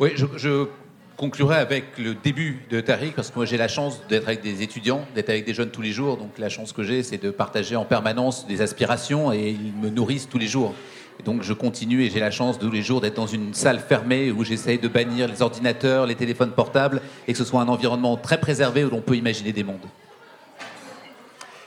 Oui, 0.00 0.10
je, 0.16 0.26
je 0.36 0.66
conclurai 1.16 1.56
avec 1.56 1.96
le 1.98 2.14
début 2.14 2.64
de 2.70 2.80
Tariq, 2.80 3.12
parce 3.14 3.30
que 3.30 3.36
moi 3.36 3.44
j'ai 3.46 3.56
la 3.56 3.68
chance 3.68 4.00
d'être 4.08 4.26
avec 4.26 4.40
des 4.42 4.62
étudiants, 4.62 5.06
d'être 5.14 5.28
avec 5.30 5.44
des 5.44 5.54
jeunes 5.54 5.70
tous 5.70 5.82
les 5.82 5.92
jours. 5.92 6.16
Donc 6.16 6.36
la 6.38 6.48
chance 6.48 6.72
que 6.72 6.82
j'ai, 6.82 7.04
c'est 7.04 7.18
de 7.22 7.30
partager 7.30 7.76
en 7.76 7.84
permanence 7.84 8.46
des 8.48 8.60
aspirations 8.62 9.32
et 9.32 9.50
ils 9.50 9.72
me 9.72 9.90
nourrissent 9.90 10.28
tous 10.28 10.38
les 10.38 10.48
jours. 10.48 10.74
Donc 11.24 11.42
je 11.42 11.52
continue 11.52 12.02
et 12.02 12.10
j'ai 12.10 12.20
la 12.20 12.30
chance 12.30 12.58
tous 12.58 12.70
les 12.70 12.82
jours 12.82 13.00
d'être 13.00 13.14
dans 13.14 13.26
une 13.26 13.54
salle 13.54 13.78
fermée 13.78 14.30
où 14.30 14.44
j'essaye 14.44 14.78
de 14.78 14.88
bannir 14.88 15.28
les 15.28 15.42
ordinateurs, 15.42 16.06
les 16.06 16.14
téléphones 16.14 16.50
portables 16.50 17.00
et 17.28 17.32
que 17.32 17.38
ce 17.38 17.44
soit 17.44 17.60
un 17.60 17.68
environnement 17.68 18.16
très 18.16 18.40
préservé 18.40 18.84
où 18.84 18.90
l'on 18.90 19.00
peut 19.00 19.16
imaginer 19.16 19.52
des 19.52 19.64
mondes. 19.64 19.86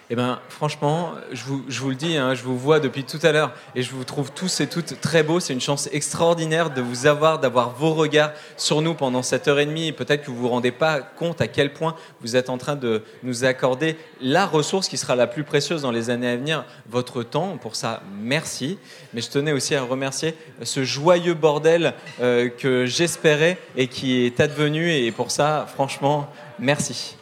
Eh 0.10 0.16
ben, 0.16 0.39
franchement, 0.47 1.12
je 1.34 1.43
vous, 1.43 1.89
le 1.89 1.95
dis, 1.95 2.16
hein, 2.16 2.34
je 2.34 2.41
vous 2.43 2.58
vois 2.58 2.80
depuis 2.80 3.03
tout 3.03 3.20
à 3.24 3.34
l'heure 3.34 3.51
et 3.76 3.82
je 3.82 3.91
vous 3.91 4.05
trouve 4.05 4.32
tous 4.32 4.62
et 4.62 4.68
toutes 4.68 5.01
très 5.01 5.22
beaux. 5.22 5.41
C'est 5.41 5.51
une 5.51 5.60
chance 5.60 5.89
extraordinaire 5.91 6.70
de 6.70 6.82
vous 6.82 7.08
avoir, 7.08 7.39
d'avoir 7.39 7.72
vos 7.72 7.93
regards 7.93 8.32
sur 8.55 8.82
nous 8.82 8.93
pendant 8.93 9.22
cette 9.22 9.49
heure 9.49 9.60
et 9.60 9.66
demie. 9.66 9.91
Peut-être 9.91 10.24
que 10.24 10.32
vous 10.32 10.38
vous 10.38 10.47
rendez 10.47 10.72
pas 10.72 11.01
compte 11.01 11.41
à 11.41 11.47
quel 11.49 11.74
point 11.74 11.93
vous 12.22 12.38
êtes 12.38 12.49
en 12.49 12.58
train 12.58 12.78
de 12.78 13.03
nous 13.24 13.43
accorder 13.43 13.97
la 14.22 14.45
ressource 14.45 14.88
qui 14.88 14.95
sera 14.95 15.18
la 15.18 15.28
plus 15.28 15.43
précieuse 15.43 15.82
dans 15.82 15.91
les 15.91 16.10
années 16.10 16.30
à 16.30 16.38
venir, 16.38 16.64
votre 16.89 17.22
temps. 17.22 17.58
Pour 17.58 17.76
ça, 17.76 18.01
merci. 18.22 18.80
Mais 19.14 19.20
je 19.20 19.30
tenais 19.30 19.51
aussi 19.51 19.76
à 19.76 19.84
remercier 19.84 20.36
ce 20.62 20.86
joyeux 20.86 21.34
bordel 21.34 21.93
euh, 22.22 22.47
que 22.47 22.86
j'espérais 22.86 23.58
et 23.76 23.89
qui 23.89 24.26
est 24.26 24.39
advenu. 24.39 24.89
Et 24.89 25.12
pour 25.12 25.32
ça, 25.32 25.68
franchement, 25.70 26.30
merci. 26.60 27.16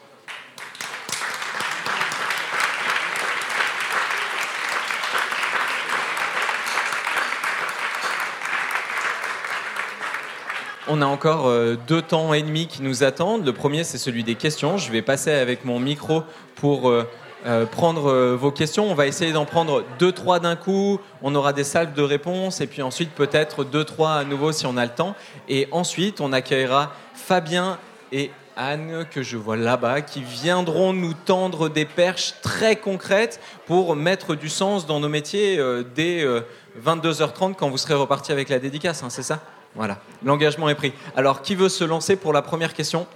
On 10.87 11.01
a 11.01 11.05
encore 11.07 11.47
euh, 11.47 11.75
deux 11.87 12.03
temps 12.03 12.33
et 12.35 12.43
demi 12.43 12.67
qui 12.67 12.83
nous 12.83 13.03
attendent. 13.03 13.43
Le 13.43 13.53
premier, 13.53 13.83
c'est 13.83 13.97
celui 13.97 14.23
des 14.23 14.35
questions. 14.35 14.77
Je 14.77 14.91
vais 14.91 15.01
passer 15.01 15.31
avec 15.31 15.65
mon 15.65 15.79
micro 15.79 16.21
pour 16.55 16.89
euh, 16.89 17.09
euh, 17.47 17.65
prendre 17.65 18.35
vos 18.35 18.51
questions. 18.51 18.89
On 18.91 18.93
va 18.93 19.07
essayer 19.07 19.31
d'en 19.33 19.45
prendre 19.45 19.83
deux, 19.97 20.11
trois 20.11 20.39
d'un 20.39 20.55
coup. 20.55 20.99
On 21.23 21.33
aura 21.33 21.53
des 21.53 21.63
salves 21.63 21.93
de 21.93 22.03
réponses 22.03 22.61
et 22.61 22.67
puis 22.67 22.83
ensuite 22.83 23.09
peut-être 23.11 23.63
deux, 23.63 23.83
trois 23.83 24.13
à 24.13 24.23
nouveau 24.25 24.51
si 24.51 24.67
on 24.67 24.77
a 24.77 24.85
le 24.85 24.91
temps. 24.91 25.15
Et 25.49 25.67
ensuite, 25.71 26.21
on 26.21 26.31
accueillera 26.31 26.91
Fabien 27.15 27.79
et 28.11 28.29
Anne, 28.55 29.07
que 29.09 29.23
je 29.23 29.37
vois 29.37 29.57
là-bas, 29.57 30.01
qui 30.01 30.21
viendront 30.21 30.93
nous 30.93 31.13
tendre 31.13 31.67
des 31.67 31.85
perches 31.85 32.35
très 32.43 32.75
concrètes 32.75 33.39
pour 33.65 33.95
mettre 33.95 34.35
du 34.35 34.49
sens 34.49 34.85
dans 34.85 34.99
nos 34.99 35.09
métiers 35.09 35.59
dès 35.95 36.23
euh, 36.23 36.41
22h30 36.83 37.55
quand 37.55 37.69
vous 37.69 37.77
serez 37.77 37.95
reparti 37.95 38.31
avec 38.31 38.49
la 38.49 38.59
dédicace, 38.59 39.01
hein, 39.01 39.09
c'est 39.09 39.23
ça? 39.23 39.41
Voilà, 39.75 39.99
l'engagement 40.23 40.69
est 40.69 40.75
pris. 40.75 40.93
Alors, 41.15 41.41
qui 41.41 41.55
veut 41.55 41.69
se 41.69 41.83
lancer 41.83 42.15
pour 42.15 42.33
la 42.33 42.41
première 42.41 42.73
question 42.73 43.07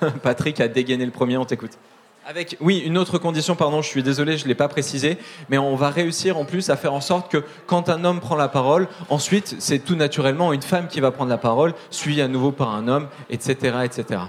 Patrick 0.22 0.60
a 0.60 0.68
dégainé 0.68 1.04
le 1.04 1.12
premier, 1.12 1.36
on 1.36 1.44
t'écoute. 1.44 1.72
Avec, 2.24 2.56
oui, 2.60 2.78
une 2.78 2.98
autre 2.98 3.18
condition, 3.18 3.56
pardon, 3.56 3.82
je 3.82 3.88
suis 3.88 4.02
désolé, 4.02 4.36
je 4.36 4.44
ne 4.44 4.48
l'ai 4.48 4.54
pas 4.54 4.68
précisé, 4.68 5.18
mais 5.48 5.58
on 5.58 5.74
va 5.74 5.90
réussir 5.90 6.38
en 6.38 6.44
plus 6.44 6.70
à 6.70 6.76
faire 6.76 6.94
en 6.94 7.00
sorte 7.00 7.30
que 7.30 7.42
quand 7.66 7.88
un 7.88 8.04
homme 8.04 8.20
prend 8.20 8.36
la 8.36 8.46
parole, 8.46 8.86
ensuite, 9.08 9.56
c'est 9.58 9.80
tout 9.80 9.96
naturellement 9.96 10.52
une 10.52 10.62
femme 10.62 10.86
qui 10.86 11.00
va 11.00 11.10
prendre 11.10 11.30
la 11.30 11.38
parole, 11.38 11.74
suivie 11.90 12.22
à 12.22 12.28
nouveau 12.28 12.52
par 12.52 12.70
un 12.74 12.86
homme, 12.86 13.08
etc. 13.28 13.78
etc. 13.82 14.20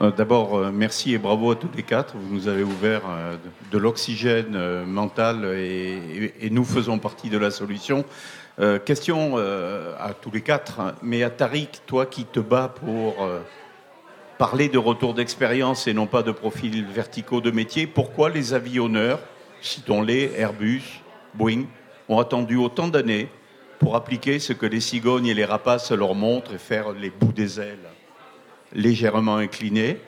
Euh, 0.00 0.10
D'abord, 0.10 0.56
euh, 0.56 0.70
merci 0.72 1.12
et 1.12 1.18
bravo 1.18 1.50
à 1.50 1.56
tous 1.56 1.68
les 1.76 1.82
quatre. 1.82 2.14
Vous 2.16 2.34
nous 2.34 2.48
avez 2.48 2.62
ouvert 2.62 3.02
euh, 3.06 3.36
de, 3.70 3.78
l'oxygène 3.78 4.84
mental 4.86 5.44
et 5.44 6.48
nous 6.50 6.64
faisons 6.64 6.98
partie 6.98 7.28
de 7.28 7.38
la 7.38 7.50
solution. 7.50 8.04
Euh, 8.60 8.78
question 8.78 9.32
euh, 9.36 9.94
à 9.98 10.14
tous 10.14 10.30
les 10.30 10.40
quatre, 10.40 10.94
mais 11.02 11.24
à 11.24 11.30
Tariq, 11.30 11.80
toi 11.86 12.06
qui 12.06 12.24
te 12.24 12.38
bats 12.38 12.68
pour 12.68 13.24
euh, 13.24 13.40
parler 14.38 14.68
de 14.68 14.78
retour 14.78 15.12
d'expérience 15.12 15.88
et 15.88 15.92
non 15.92 16.06
pas 16.06 16.22
de 16.22 16.30
profils 16.30 16.84
verticaux 16.86 17.40
de 17.40 17.50
métier, 17.50 17.88
pourquoi 17.88 18.30
les 18.30 18.54
avionneurs, 18.54 19.18
citons-les 19.60 20.30
Airbus, 20.36 21.02
Boeing, 21.34 21.64
ont 22.08 22.20
attendu 22.20 22.54
autant 22.54 22.86
d'années 22.86 23.28
pour 23.80 23.96
appliquer 23.96 24.38
ce 24.38 24.52
que 24.52 24.66
les 24.66 24.80
cigognes 24.80 25.26
et 25.26 25.34
les 25.34 25.44
rapaces 25.44 25.90
leur 25.90 26.14
montrent 26.14 26.54
et 26.54 26.58
faire 26.58 26.92
les 26.92 27.10
bouts 27.10 27.32
des 27.32 27.58
ailes 27.58 27.90
légèrement 28.72 29.36
inclinés? 29.36 29.98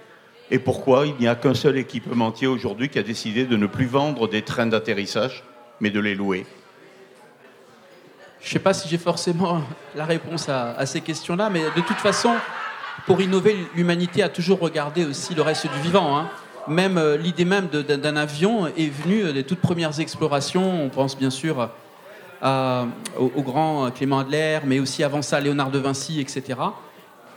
Et 0.53 0.61
pourquoi 0.61 1.07
il 1.07 1.17
n'y 1.19 1.27
a 1.27 1.35
qu'un 1.35 1.55
seul 1.55 1.77
équipementier 1.77 2.47
aujourd'hui 2.47 2.89
qui 2.91 3.01
a 3.01 3.03
décidé 3.03 3.45
de 3.45 3.57
ne 3.57 3.67
plus 3.67 3.87
vendre 3.87 4.29
des 4.29 4.43
trains 4.43 4.69
d'atterrissage, 4.69 5.43
mais 5.81 5.91
de 5.91 5.99
les 5.99 6.15
louer? 6.15 6.47
Je 8.47 8.51
ne 8.51 8.53
sais 8.53 8.59
pas 8.61 8.75
si 8.75 8.89
j'ai 8.89 8.97
forcément 8.97 9.61
la 9.97 10.05
réponse 10.05 10.49
à, 10.49 10.87
ces 10.87 11.01
questions-là, 11.01 11.51
mais 11.51 11.65
de 11.75 11.81
toute 11.81 11.97
façon, 11.97 12.31
pour 13.05 13.21
innover, 13.21 13.57
l'humanité 13.75 14.23
a 14.23 14.29
toujours 14.29 14.61
regardé 14.61 15.05
aussi 15.05 15.35
le 15.35 15.43
reste 15.43 15.67
du 15.69 15.81
vivant. 15.81 16.17
hein. 16.17 16.29
Même 16.69 16.97
euh, 16.97 17.17
l'idée 17.17 17.45
même 17.45 17.67
d'un 17.67 18.15
avion 18.15 18.69
est 18.69 18.89
venue 18.89 19.25
euh, 19.25 19.33
des 19.33 19.43
toutes 19.43 19.59
premières 19.61 19.99
explorations. 19.99 20.85
On 20.85 20.89
pense 20.91 21.19
bien 21.19 21.31
sûr 21.31 21.71
à- 22.41 22.87
au, 23.19 23.43
grand 23.43 23.91
Clément 23.91 24.21
Adler, 24.21 24.61
mais 24.65 24.79
aussi 24.79 25.03
avant 25.03 25.23
ça 25.23 25.41
Léonard 25.41 25.73
de 25.73 25.81
Vinci, 25.81 26.21
etc. 26.21 26.61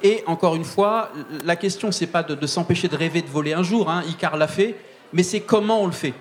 Et 0.03 0.23
encore 0.27 0.55
une 0.55 0.63
fois, 0.63 1.09
la 1.43 1.55
question, 1.55 1.91
c'est 1.91 2.05
pas 2.05 2.21
de, 2.21 2.35
de 2.35 2.45
s'empêcher 2.45 2.87
de 2.87 2.95
rêver 2.95 3.23
de 3.23 3.29
voler 3.29 3.53
un 3.53 3.63
jour. 3.63 3.89
Hein, 3.89 4.03
Icar 4.07 4.37
l'a 4.37 4.47
fait, 4.47 4.75
mais 5.11 5.23
c'est 5.23 5.41
comment 5.41 5.81
on 5.81 5.87
le 5.87 5.91
fait. 5.91 6.13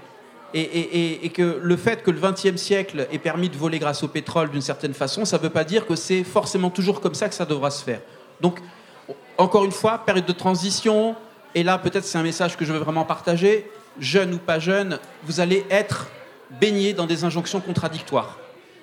Et, 0.54 1.30
que 1.34 1.60
le 1.62 1.76
fait 1.76 2.02
que 2.02 2.10
le 2.10 2.20
XXe 2.20 2.56
siècle 2.56 3.06
ait 3.12 3.18
permis 3.18 3.48
de 3.48 3.56
voler 3.56 3.78
grâce 3.78 4.02
au 4.02 4.08
pétrole 4.08 4.50
d'une 4.50 4.62
certaine 4.62 4.94
façon, 4.94 5.24
ça 5.24 5.36
ne 5.36 5.42
veut 5.42 5.50
pas 5.50 5.64
dire 5.64 5.86
que 5.86 5.94
c'est 5.94 6.24
forcément 6.24 6.70
toujours 6.70 7.00
comme 7.00 7.14
ça 7.14 7.28
que 7.28 7.34
ça 7.34 7.44
devra 7.44 7.70
se 7.70 7.84
faire. 7.84 8.00
Donc, 8.40 8.60
encore 9.36 9.64
une 9.64 9.72
fois, 9.72 9.98
période 9.98 10.24
de 10.24 10.32
transition, 10.32 11.14
et 11.54 11.62
là 11.62 11.78
peut-être 11.78 12.04
c'est 12.04 12.18
un 12.18 12.22
message 12.22 12.56
que 12.56 12.64
je 12.64 12.72
veux 12.72 12.78
vraiment 12.78 13.04
partager, 13.04 13.70
jeune 14.00 14.34
ou 14.34 14.38
pas 14.38 14.58
jeune, 14.58 14.98
vous 15.24 15.40
allez 15.40 15.66
être 15.70 16.08
baigné 16.60 16.94
dans 16.94 17.06
des 17.06 17.24
injonctions 17.24 17.60
contradictoires. 17.60 18.38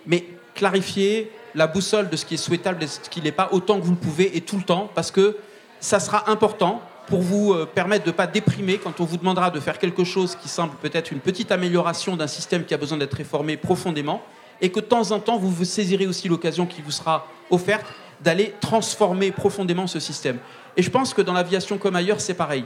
Mais 0.05 0.25
clarifiez 0.53 1.31
la 1.55 1.67
boussole 1.67 2.09
de 2.09 2.15
ce 2.15 2.25
qui 2.25 2.35
est 2.35 2.37
souhaitable 2.37 2.83
et 2.83 2.87
ce 2.87 2.99
qui 3.09 3.21
n'est 3.21 3.31
pas 3.31 3.49
autant 3.51 3.79
que 3.79 3.85
vous 3.85 3.93
le 3.93 3.97
pouvez 3.97 4.37
et 4.37 4.41
tout 4.41 4.57
le 4.57 4.63
temps, 4.63 4.89
parce 4.93 5.09
que 5.09 5.37
ça 5.79 5.99
sera 5.99 6.29
important 6.29 6.81
pour 7.07 7.21
vous 7.21 7.53
euh, 7.53 7.65
permettre 7.65 8.05
de 8.05 8.09
ne 8.09 8.15
pas 8.15 8.27
déprimer 8.27 8.77
quand 8.77 8.99
on 8.99 9.05
vous 9.05 9.17
demandera 9.17 9.51
de 9.51 9.59
faire 9.59 9.79
quelque 9.79 10.03
chose 10.03 10.35
qui 10.35 10.47
semble 10.47 10.73
peut-être 10.81 11.11
une 11.11 11.19
petite 11.19 11.51
amélioration 11.51 12.15
d'un 12.15 12.27
système 12.27 12.65
qui 12.65 12.73
a 12.73 12.77
besoin 12.77 12.97
d'être 12.97 13.13
réformé 13.13 13.57
profondément, 13.57 14.21
et 14.61 14.69
que 14.69 14.79
de 14.79 14.85
temps 14.85 15.11
en 15.11 15.19
temps, 15.19 15.37
vous 15.37 15.51
vous 15.51 15.65
saisirez 15.65 16.07
aussi 16.07 16.27
l'occasion 16.27 16.65
qui 16.65 16.81
vous 16.81 16.91
sera 16.91 17.27
offerte 17.49 17.85
d'aller 18.21 18.53
transformer 18.61 19.31
profondément 19.31 19.87
ce 19.87 19.99
système. 19.99 20.37
Et 20.77 20.81
je 20.81 20.89
pense 20.89 21.13
que 21.13 21.21
dans 21.21 21.33
l'aviation 21.33 21.77
comme 21.77 21.95
ailleurs, 21.95 22.21
c'est 22.21 22.33
pareil. 22.33 22.65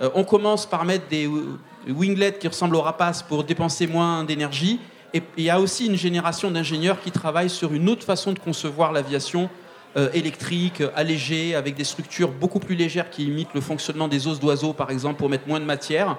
Euh, 0.00 0.10
on 0.14 0.24
commence 0.24 0.66
par 0.66 0.84
mettre 0.84 1.08
des 1.08 1.26
euh, 1.26 1.58
winglets 1.88 2.38
qui 2.38 2.48
ressemblent 2.48 2.76
aux 2.76 2.82
rapaces 2.82 3.22
pour 3.22 3.44
dépenser 3.44 3.86
moins 3.86 4.24
d'énergie. 4.24 4.80
Et 5.12 5.22
il 5.36 5.44
y 5.44 5.50
a 5.50 5.60
aussi 5.60 5.86
une 5.86 5.96
génération 5.96 6.50
d'ingénieurs 6.50 7.00
qui 7.00 7.10
travaillent 7.10 7.50
sur 7.50 7.72
une 7.72 7.88
autre 7.88 8.04
façon 8.04 8.32
de 8.32 8.38
concevoir 8.38 8.92
l'aviation 8.92 9.50
euh, 9.96 10.08
électrique, 10.12 10.82
euh, 10.82 10.90
allégée, 10.94 11.56
avec 11.56 11.74
des 11.74 11.84
structures 11.84 12.30
beaucoup 12.30 12.60
plus 12.60 12.76
légères 12.76 13.10
qui 13.10 13.24
imitent 13.24 13.54
le 13.54 13.60
fonctionnement 13.60 14.06
des 14.06 14.28
os 14.28 14.38
d'oiseaux, 14.38 14.72
par 14.72 14.90
exemple, 14.90 15.18
pour 15.18 15.28
mettre 15.28 15.48
moins 15.48 15.58
de 15.58 15.64
matière. 15.64 16.16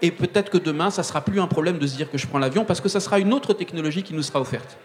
Et 0.00 0.10
peut-être 0.10 0.50
que 0.50 0.58
demain, 0.58 0.90
ça 0.90 1.02
sera 1.02 1.20
plus 1.20 1.40
un 1.40 1.46
problème 1.46 1.78
de 1.78 1.86
se 1.86 1.94
dire 1.94 2.10
que 2.10 2.16
je 2.16 2.26
prends 2.26 2.38
l'avion 2.38 2.64
parce 2.64 2.80
que 2.80 2.88
ça 2.88 3.00
sera 3.00 3.18
une 3.18 3.32
autre 3.32 3.52
technologie 3.52 4.02
qui 4.02 4.14
nous 4.14 4.22
sera 4.22 4.40
offerte. 4.40 4.78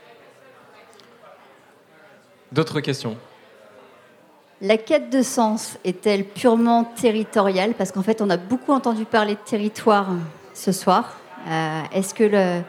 D'autres 2.52 2.82
questions? 2.82 3.18
La 4.62 4.78
quête 4.78 5.10
de 5.10 5.22
sens 5.22 5.78
est-elle 5.86 6.26
purement 6.26 6.84
territoriale? 6.84 7.76
Parce 7.78 7.91
qu'en 7.91 8.04
fait, 8.04 8.22
on 8.22 8.30
a 8.30 8.38
beaucoup 8.38 8.74
entendu 8.74 9.06
parler 9.06 9.36
de 9.36 9.49
territoire 9.49 10.08
ce 10.54 10.72
soir. 10.72 11.16
Euh, 11.48 11.82
Est-ce 11.94 12.14
que 12.14 12.24
le, 12.24 12.62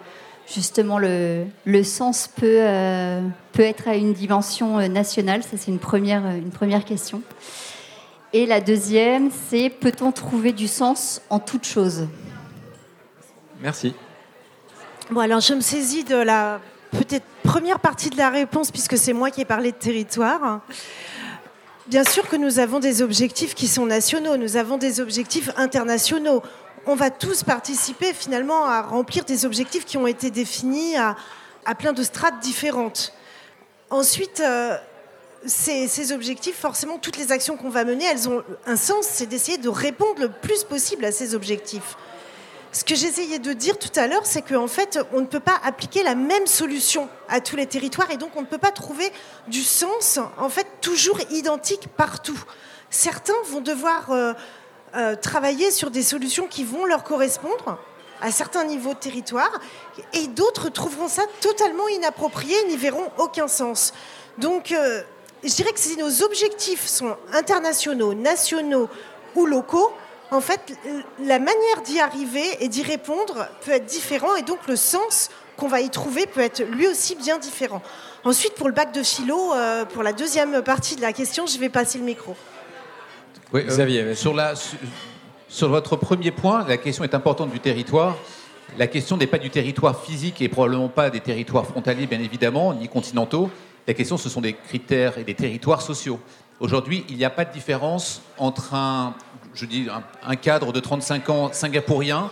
justement 0.53 0.99
le, 0.99 1.45
le 1.65 1.85
sens 1.85 2.29
peut, 2.29 2.61
euh, 2.61 3.21
peut 3.53 3.63
être 3.63 3.89
à 3.89 3.95
une 3.95 4.13
dimension 4.13 4.79
euh, 4.79 4.89
nationale 4.89 5.43
Ça, 5.43 5.57
c'est 5.57 5.71
une 5.71 5.79
première, 5.79 6.27
une 6.27 6.51
première 6.51 6.85
question. 6.85 7.23
Et 8.33 8.47
la 8.47 8.61
deuxième, 8.61 9.31
c'est 9.49 9.71
peut-on 9.71 10.13
trouver 10.13 10.53
du 10.53 10.69
sens 10.69 11.23
en 11.31 11.39
toute 11.39 11.65
chose? 11.65 12.07
Merci. 13.61 13.95
Bon, 15.11 15.21
alors 15.21 15.41
je 15.41 15.55
me 15.55 15.61
saisis 15.61 16.05
de 16.05 16.17
la 16.17 16.61
peut-être 16.91 17.25
première 17.43 17.81
partie 17.81 18.11
de 18.11 18.17
la 18.17 18.29
réponse, 18.29 18.71
puisque 18.71 18.99
c'est 18.99 19.15
moi 19.15 19.31
qui 19.31 19.41
ai 19.41 19.45
parlé 19.47 19.73
de 19.73 19.77
territoire. 19.77 20.61
Bien 21.87 22.05
sûr 22.05 22.29
que 22.29 22.37
nous 22.37 22.59
avons 22.59 22.81
des 22.81 23.01
objectifs 23.01 23.55
qui 23.55 23.67
sont 23.67 23.87
nationaux, 23.87 24.37
nous 24.37 24.59
avons 24.59 24.77
des 24.77 25.01
objectifs 25.01 25.51
internationaux. 25.57 26.43
On 26.91 26.95
va 26.95 27.11
tous 27.11 27.43
participer 27.43 28.15
finalement 28.15 28.65
à 28.65 28.81
remplir 28.81 29.27
des 29.27 29.45
objectifs 29.45 29.85
qui 29.85 29.99
ont 29.99 30.07
été 30.07 30.31
définis 30.31 30.97
à, 30.97 31.17
plein 31.75 31.93
de 31.93 32.03
strates 32.03 32.41
différentes. 32.41 33.13
Ensuite, 33.91 34.41
euh, 34.41 34.75
ces, 35.45 35.87
ces, 35.87 36.13
objectifs, 36.13 36.57
forcément, 36.57 36.97
toutes 36.97 37.19
les 37.19 37.31
actions 37.31 37.59
qu'on 37.59 37.69
va 37.69 37.85
mener, 37.85 38.07
elles 38.07 38.27
ont 38.31 38.43
un 38.65 38.77
sens, 38.77 39.05
c'est 39.05 39.27
d'essayer 39.27 39.59
de 39.59 39.69
répondre 39.69 40.19
le 40.19 40.31
plus 40.31 40.65
possible 40.65 41.05
à 41.05 41.13
ces 41.13 41.35
objectifs. 41.35 41.99
Ce 42.73 42.85
que 42.85 42.95
j'essayais 42.95 43.39
de 43.39 43.53
dire 43.53 43.79
tout 43.79 43.93
à 44.01 44.07
l'heure, 44.07 44.25
c'est 44.25 44.41
qu'en 44.41 44.67
fait, 44.67 44.99
on 45.13 45.21
ne 45.21 45.27
peut 45.27 45.41
pas 45.41 45.61
appliquer 45.65 46.03
la 46.03 46.15
même 46.15 46.47
solution 46.47 47.11
à 47.29 47.43
tous 47.43 47.57
les 47.57 47.67
territoires 47.67 48.11
et 48.11 48.17
donc 48.17 48.31
on 48.35 48.41
ne 48.41 48.47
peut 48.47 48.57
pas 48.57 48.73
trouver 48.73 49.13
du 49.47 49.63
sens, 49.63 50.19
en 50.39 50.49
fait, 50.49 50.67
toujours 50.81 51.21
identique 51.31 51.87
partout. 51.99 52.43
Certains 52.89 53.35
vont 53.51 53.61
devoir 53.61 54.11
euh, 54.11 54.33
euh, 54.95 55.17
travailler 55.17 55.71
sur 55.71 55.91
des 55.91 56.03
solutions 56.03 56.47
qui 56.47 56.65
vont 56.65 56.85
leur 56.85 57.05
correspondre 57.05 57.79
à 58.21 58.31
certains 58.31 58.65
niveaux 58.65 58.95
de 58.95 58.99
territoire 58.99 59.61
et 60.13 60.27
d'autres 60.27 60.71
trouveront 60.71 61.09
ça 61.09 61.23
totalement 61.41 61.89
inapproprié, 61.89 62.55
n'y 62.69 62.77
verront 62.77 63.11
aucun 63.19 63.49
sens. 63.49 63.93
Donc, 64.39 64.73
euh, 64.73 65.03
je 65.45 65.55
dirais 65.55 65.73
que 65.73 65.79
si 65.79 65.97
nos 65.97 66.23
objectifs 66.23 66.87
sont 66.87 67.17
internationaux, 67.33 68.15
nationaux 68.15 68.89
ou 69.35 69.47
locaux, 69.47 69.93
en 70.31 70.41
fait, 70.41 70.61
la 71.25 71.39
manière 71.39 71.83
d'y 71.85 72.01
arriver 72.01 72.45
et 72.61 72.69
d'y 72.69 72.83
répondre 72.83 73.49
peut 73.65 73.73
être 73.73 73.87
différent 73.87 74.35
et 74.37 74.43
donc 74.43 74.67
le 74.67 74.77
sens 74.77 75.31
qu'on 75.57 75.69
va 75.69 75.81
y 75.81 75.91
trouver 75.91 76.27
peut 76.27 76.41
être 76.41 76.63
lui 76.63 76.87
aussi 76.87 77.15
bien 77.15 77.39
différent. 77.39 77.83
Ensuite, 78.25 78.55
pour 78.55 78.69
le 78.69 78.75
bac 78.75 78.93
de 78.93 79.03
philo, 79.03 79.55
euh, 79.55 79.85
pour 79.85 80.03
la 80.03 80.13
deuxième 80.13 80.63
partie 80.63 80.97
de 80.97 81.01
la 81.01 81.13
question, 81.13 81.47
je 81.47 81.59
vais 81.59 81.69
passer 81.69 81.99
le 81.99 82.05
micro. 82.05 82.37
Oui, 83.53 83.63
euh, 83.63 83.67
Xavier, 83.67 84.15
sur, 84.15 84.35
la, 84.35 84.55
sur, 84.55 84.79
sur, 85.49 85.69
votre 85.71 85.97
premier 85.97 86.31
point, 86.31 86.67
la 86.69 86.77
question 86.77 87.03
est 87.05 87.15
importante 87.15 87.51
du 87.51 87.61
territoire. 87.61 88.17
La 88.77 88.87
question 88.87 89.17
n'est 89.17 89.27
pas 89.27 89.39
du 89.39 89.49
territoire 89.49 90.03
physique 90.03 90.43
et 90.43 90.49
probablement 90.51 90.89
pas 90.89 91.09
des 91.09 91.21
territoires 91.21 91.65
frontaliers, 91.65 92.07
bien 92.07 92.21
évidemment, 92.21 92.75
ni 92.75 92.89
continentaux. 92.89 93.51
La 93.87 93.95
question, 93.95 94.19
ce 94.19 94.29
sont 94.29 94.43
des 94.43 94.53
critères 94.53 95.17
et 95.17 95.25
des 95.25 95.35
territoires 95.35 95.81
sociaux. 95.81 96.21
Aujourd'hui, 96.61 97.07
il 97.09 97.17
n'y 97.17 97.25
a 97.25 97.31
pas 97.31 97.47
de 97.47 97.53
différence 97.53 98.21
entre 98.37 98.75
un, 98.75 99.15
je 99.55 99.65
dis, 99.65 99.87
un, 99.91 100.03
un, 100.31 100.37
cadre 100.37 100.71
de 100.75 100.81
35 100.81 101.31
ans 101.31 101.51
singapourien, 101.51 102.31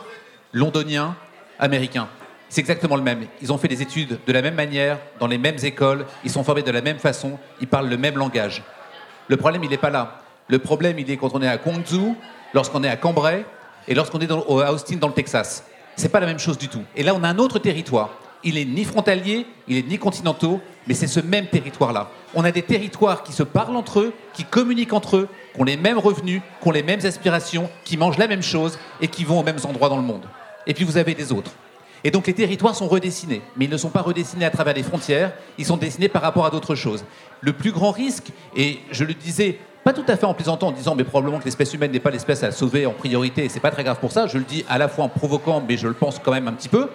londonien, 0.53 1.17
américain. 1.59 2.09
C'est 2.51 2.61
exactement 2.61 2.97
le 2.97 3.03
même. 3.03 3.27
Ils 3.41 3.55
ont 3.55 3.59
fait 3.59 3.69
des 3.69 3.81
études 3.81 4.19
de 4.27 4.33
la 4.35 4.43
même 4.43 4.55
manière, 4.55 4.99
dans 5.19 5.27
les 5.29 5.39
mêmes 5.39 5.57
écoles, 5.63 6.05
ils 6.25 6.31
sont 6.31 6.45
formés 6.45 6.63
de 6.63 6.71
la 6.71 6.83
même 6.83 6.99
façon, 6.99 7.39
ils 7.63 7.67
parlent 7.67 7.89
le 7.89 7.97
même 7.97 8.19
langage. 8.19 8.63
Le 9.29 9.39
problème, 9.39 9.65
il 9.65 9.71
n'est 9.71 9.79
pas 9.79 9.91
là. 9.91 10.21
Le 10.49 10.59
problème, 10.59 10.99
il 10.99 11.11
est 11.11 11.17
quand 11.17 11.35
on 11.35 11.43
est 11.43 11.49
à 11.49 11.57
Guangzhou, 11.57 12.17
lorsqu'on 12.55 12.85
est 12.85 12.89
à 12.89 12.97
Cambrai 12.97 13.45
et 13.89 13.95
lorsqu'on 13.95 14.21
est 14.21 14.31
à 14.31 14.73
Austin, 14.73 14.97
dans 14.97 15.09
le 15.09 15.15
Texas. 15.15 15.65
C'est 15.97 16.09
pas 16.09 16.21
la 16.21 16.27
même 16.27 16.39
chose 16.39 16.59
du 16.59 16.69
tout. 16.69 16.83
Et 16.95 17.03
là, 17.03 17.15
on 17.15 17.23
a 17.25 17.29
un 17.29 17.39
autre 17.39 17.59
territoire. 17.59 18.11
Il 18.45 18.59
est 18.59 18.65
ni 18.65 18.85
frontalier, 18.85 19.47
il 19.67 19.77
est 19.77 19.89
ni 19.89 19.99
continentaux, 19.99 20.61
mais 20.87 20.95
c'est 20.95 21.07
ce 21.07 21.21
même 21.21 21.47
territoire-là. 21.47 22.11
On 22.35 22.45
a 22.45 22.53
des 22.53 22.63
territoires 22.63 23.23
qui 23.23 23.33
se 23.33 23.43
parlent 23.43 23.75
entre 23.77 24.01
eux, 24.01 24.13
qui 24.35 24.45
communiquent 24.45 24.93
entre 24.93 25.17
eux, 25.17 25.29
qui 25.55 25.61
ont 25.61 25.65
les 25.65 25.77
mêmes 25.77 25.99
revenus, 25.99 26.43
qui 26.61 26.69
ont 26.69 26.71
les 26.71 26.83
mêmes 26.83 27.05
aspirations, 27.05 27.69
qui 27.85 27.97
mangent 27.97 28.19
la 28.19 28.29
même 28.29 28.43
chose 28.43 28.79
et 29.01 29.09
qui 29.09 29.25
vont 29.25 29.41
aux 29.41 29.43
mêmes 29.43 29.59
endroits 29.65 29.89
dans 29.89 29.97
le 29.97 30.03
monde. 30.03 30.27
Et 30.67 30.75
puis 30.75 30.85
vous 30.85 30.97
avez 30.97 31.15
des 31.15 31.33
autres. 31.33 31.53
Et 32.05 32.11
donc 32.11 32.27
les 32.27 32.35
territoires 32.35 32.77
sont 32.77 32.87
redessinés, 32.87 33.43
mais 33.57 33.65
ils 33.65 33.71
ne 33.71 33.77
sont 33.77 33.91
pas 33.91 34.03
redessinés 34.03 34.45
à 34.45 34.51
travers 34.51 34.75
les 34.75 34.85
frontières, 34.85 35.33
ils 35.59 35.65
sont 35.65 35.77
dessinés 35.77 36.09
par 36.09 36.23
rapport 36.23 36.47
à 36.47 36.51
d'autres 36.51 36.77
choses. 36.77 37.05
Le 37.41 37.53
plus 37.53 37.73
grand 37.73 37.91
risque, 37.91 38.29
et 38.55 38.79
je 38.93 39.03
le 39.03 39.15
disais 39.15 39.59
pas 39.87 39.93
tout 39.93 40.05
à 40.09 40.17
fait 40.17 40.27
en 40.27 40.35
plaisantant, 40.35 40.67
en 40.67 40.73
disant 40.73 40.97
mais 40.97 41.05
probablement 41.05 41.39
que 41.39 41.45
l'espèce 41.45 41.73
humaine 41.73 41.93
n'est 41.93 42.01
pas 42.01 42.11
l'espèce 42.11 42.43
à 42.43 42.51
sauver 42.51 42.87
en 42.87 42.91
priorité, 42.91 43.45
et 43.45 43.49
c'est 43.49 43.61
pas 43.61 43.71
très 43.71 43.85
grave 43.85 44.01
pour 44.01 44.11
ça, 44.11 44.27
je 44.27 44.37
le 44.37 44.43
dis 44.43 44.65
à 44.69 44.79
la 44.79 44.89
fois 44.89 45.05
en 45.05 45.09
provoquant, 45.09 45.63
mais 45.67 45.77
je 45.77 45.87
le 45.87 45.95
pense 45.95 46.19
quand 46.19 46.33
même 46.33 46.49
un 46.49 46.55
petit 46.55 46.69
peu. 46.69 46.89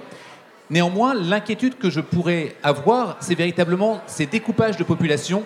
Néanmoins, 0.70 1.14
l'inquiétude 1.14 1.78
que 1.78 1.90
je 1.90 2.02
pourrais 2.02 2.54
avoir, 2.64 3.16
c'est 3.22 3.34
véritablement 3.34 4.02
ces 4.08 4.26
découpages 4.26 4.76
de 4.76 4.84
population 4.84 5.44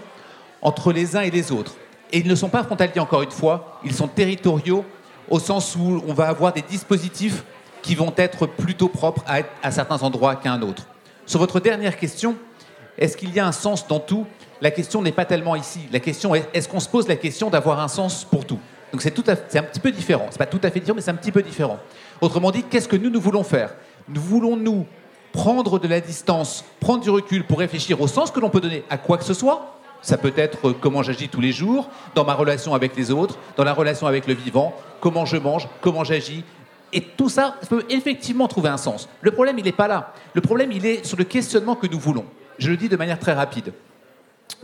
entre 0.64 0.92
les 0.92 1.16
uns 1.16 1.22
et 1.22 1.30
les 1.30 1.52
autres. 1.52 1.76
Et 2.12 2.18
ils 2.18 2.28
ne 2.28 2.34
sont 2.34 2.50
pas 2.50 2.64
frontaliers, 2.64 3.00
encore 3.00 3.22
une 3.22 3.30
fois, 3.30 3.80
ils 3.86 3.94
sont 3.94 4.08
territoriaux, 4.08 4.84
au 5.30 5.38
sens 5.38 5.76
où 5.76 6.02
on 6.08 6.14
va 6.14 6.30
avoir 6.30 6.52
des 6.52 6.64
dispositifs 6.64 7.44
qui 7.84 7.94
vont 7.94 8.14
être 8.18 8.48
plutôt 8.48 8.88
propres 8.88 9.24
à, 9.28 9.42
à 9.62 9.70
certains 9.70 10.02
endroits 10.02 10.36
qu'à 10.36 10.52
un 10.52 10.64
autre. 10.64 10.88
Sur 11.28 11.42
votre 11.42 11.60
dernière 11.60 11.96
question, 11.96 12.38
est-ce 12.98 13.16
qu'il 13.16 13.32
y 13.36 13.40
a 13.40 13.46
un 13.46 13.52
sens 13.52 13.88
dans 13.88 14.00
tout? 14.00 14.26
La 14.66 14.72
question 14.72 15.04
n'est 15.04 15.12
pas 15.12 15.26
tellement 15.26 15.56
ici. 15.56 15.82
La 15.92 16.00
question 16.00 16.34
est 16.34 16.50
est-ce 16.56 16.68
qu'on 16.68 16.80
se 16.80 16.90
pose 16.90 17.08
la 17.08 17.18
question 17.18 17.52
d'avoir 17.52 17.80
un 17.80 17.88
sens 17.88 18.24
pour 18.24 18.46
tout? 18.46 18.58
Donc 18.92 19.04
c'est, 19.04 19.16
un 19.20 19.62
petit 19.62 19.80
peu 19.80 19.92
différent. 19.92 20.26
C'est 20.32 20.40
pas 20.40 20.48
tout 20.48 20.60
à 20.64 20.72
fait 20.72 20.80
différent, 20.80 20.96
mais 20.96 21.04
c'est 21.04 21.12
un 21.12 21.16
petit 21.16 21.32
peu 21.32 21.44
différent. 21.44 21.78
Autrement 22.20 22.50
dit, 22.50 22.64
qu'est-ce 22.64 22.88
que 22.88 22.96
nous, 22.96 23.12
nous 23.12 23.22
voulons 23.22 23.44
faire? 23.44 23.76
Nous 24.10 24.20
voulons, 24.20 24.58
nous, 24.58 24.88
prendre 25.34 25.78
de 25.78 25.88
la 25.88 26.02
distance, 26.02 26.66
prendre 26.80 27.04
du 27.04 27.12
recul 27.12 27.46
pour 27.46 27.60
réfléchir 27.60 28.02
au 28.02 28.08
sens 28.08 28.32
que 28.32 28.40
l'on 28.40 28.50
peut 28.50 28.60
donner 28.60 28.84
à 28.90 28.98
quoi 28.98 29.20
que 29.20 29.24
ce 29.24 29.36
soit. 29.36 29.78
Ça 30.02 30.18
peut 30.18 30.34
être 30.36 30.72
comment 30.72 31.04
j'agis 31.04 31.30
tous 31.30 31.42
les 31.42 31.52
jours, 31.52 31.88
dans 32.16 32.26
ma 32.26 32.34
relation 32.34 32.74
avec 32.74 32.96
les 32.96 33.12
autres, 33.12 33.38
dans 33.58 33.66
la 33.66 33.74
relation 33.74 34.08
avec 34.08 34.26
le 34.26 34.34
vivant, 34.34 34.74
comment 35.00 35.28
je 35.28 35.38
mange, 35.38 35.70
comment 35.80 36.04
j'agis. 36.04 36.44
Et 36.92 37.02
tout 37.02 37.30
ça 37.30 37.54
peut 37.70 37.86
effectivement 37.92 38.48
trouver 38.48 38.70
un 38.70 38.78
sens. 38.78 39.10
Le 39.22 39.30
problème, 39.30 39.60
il 39.60 39.66
n'est 39.66 39.72
pas 39.72 39.88
là. 39.88 40.16
Le 40.34 40.42
problème, 40.42 40.72
il 40.72 40.88
est 40.88 41.06
sur 41.06 41.18
le 41.18 41.24
questionnement 41.24 41.76
que 41.76 41.86
nous 41.86 42.00
voulons. 42.00 42.26
Je 42.58 42.72
le 42.72 42.78
dis 42.78 42.90
de 42.90 42.98
manière 42.98 43.20
très 43.20 43.34
rapide. 43.34 43.72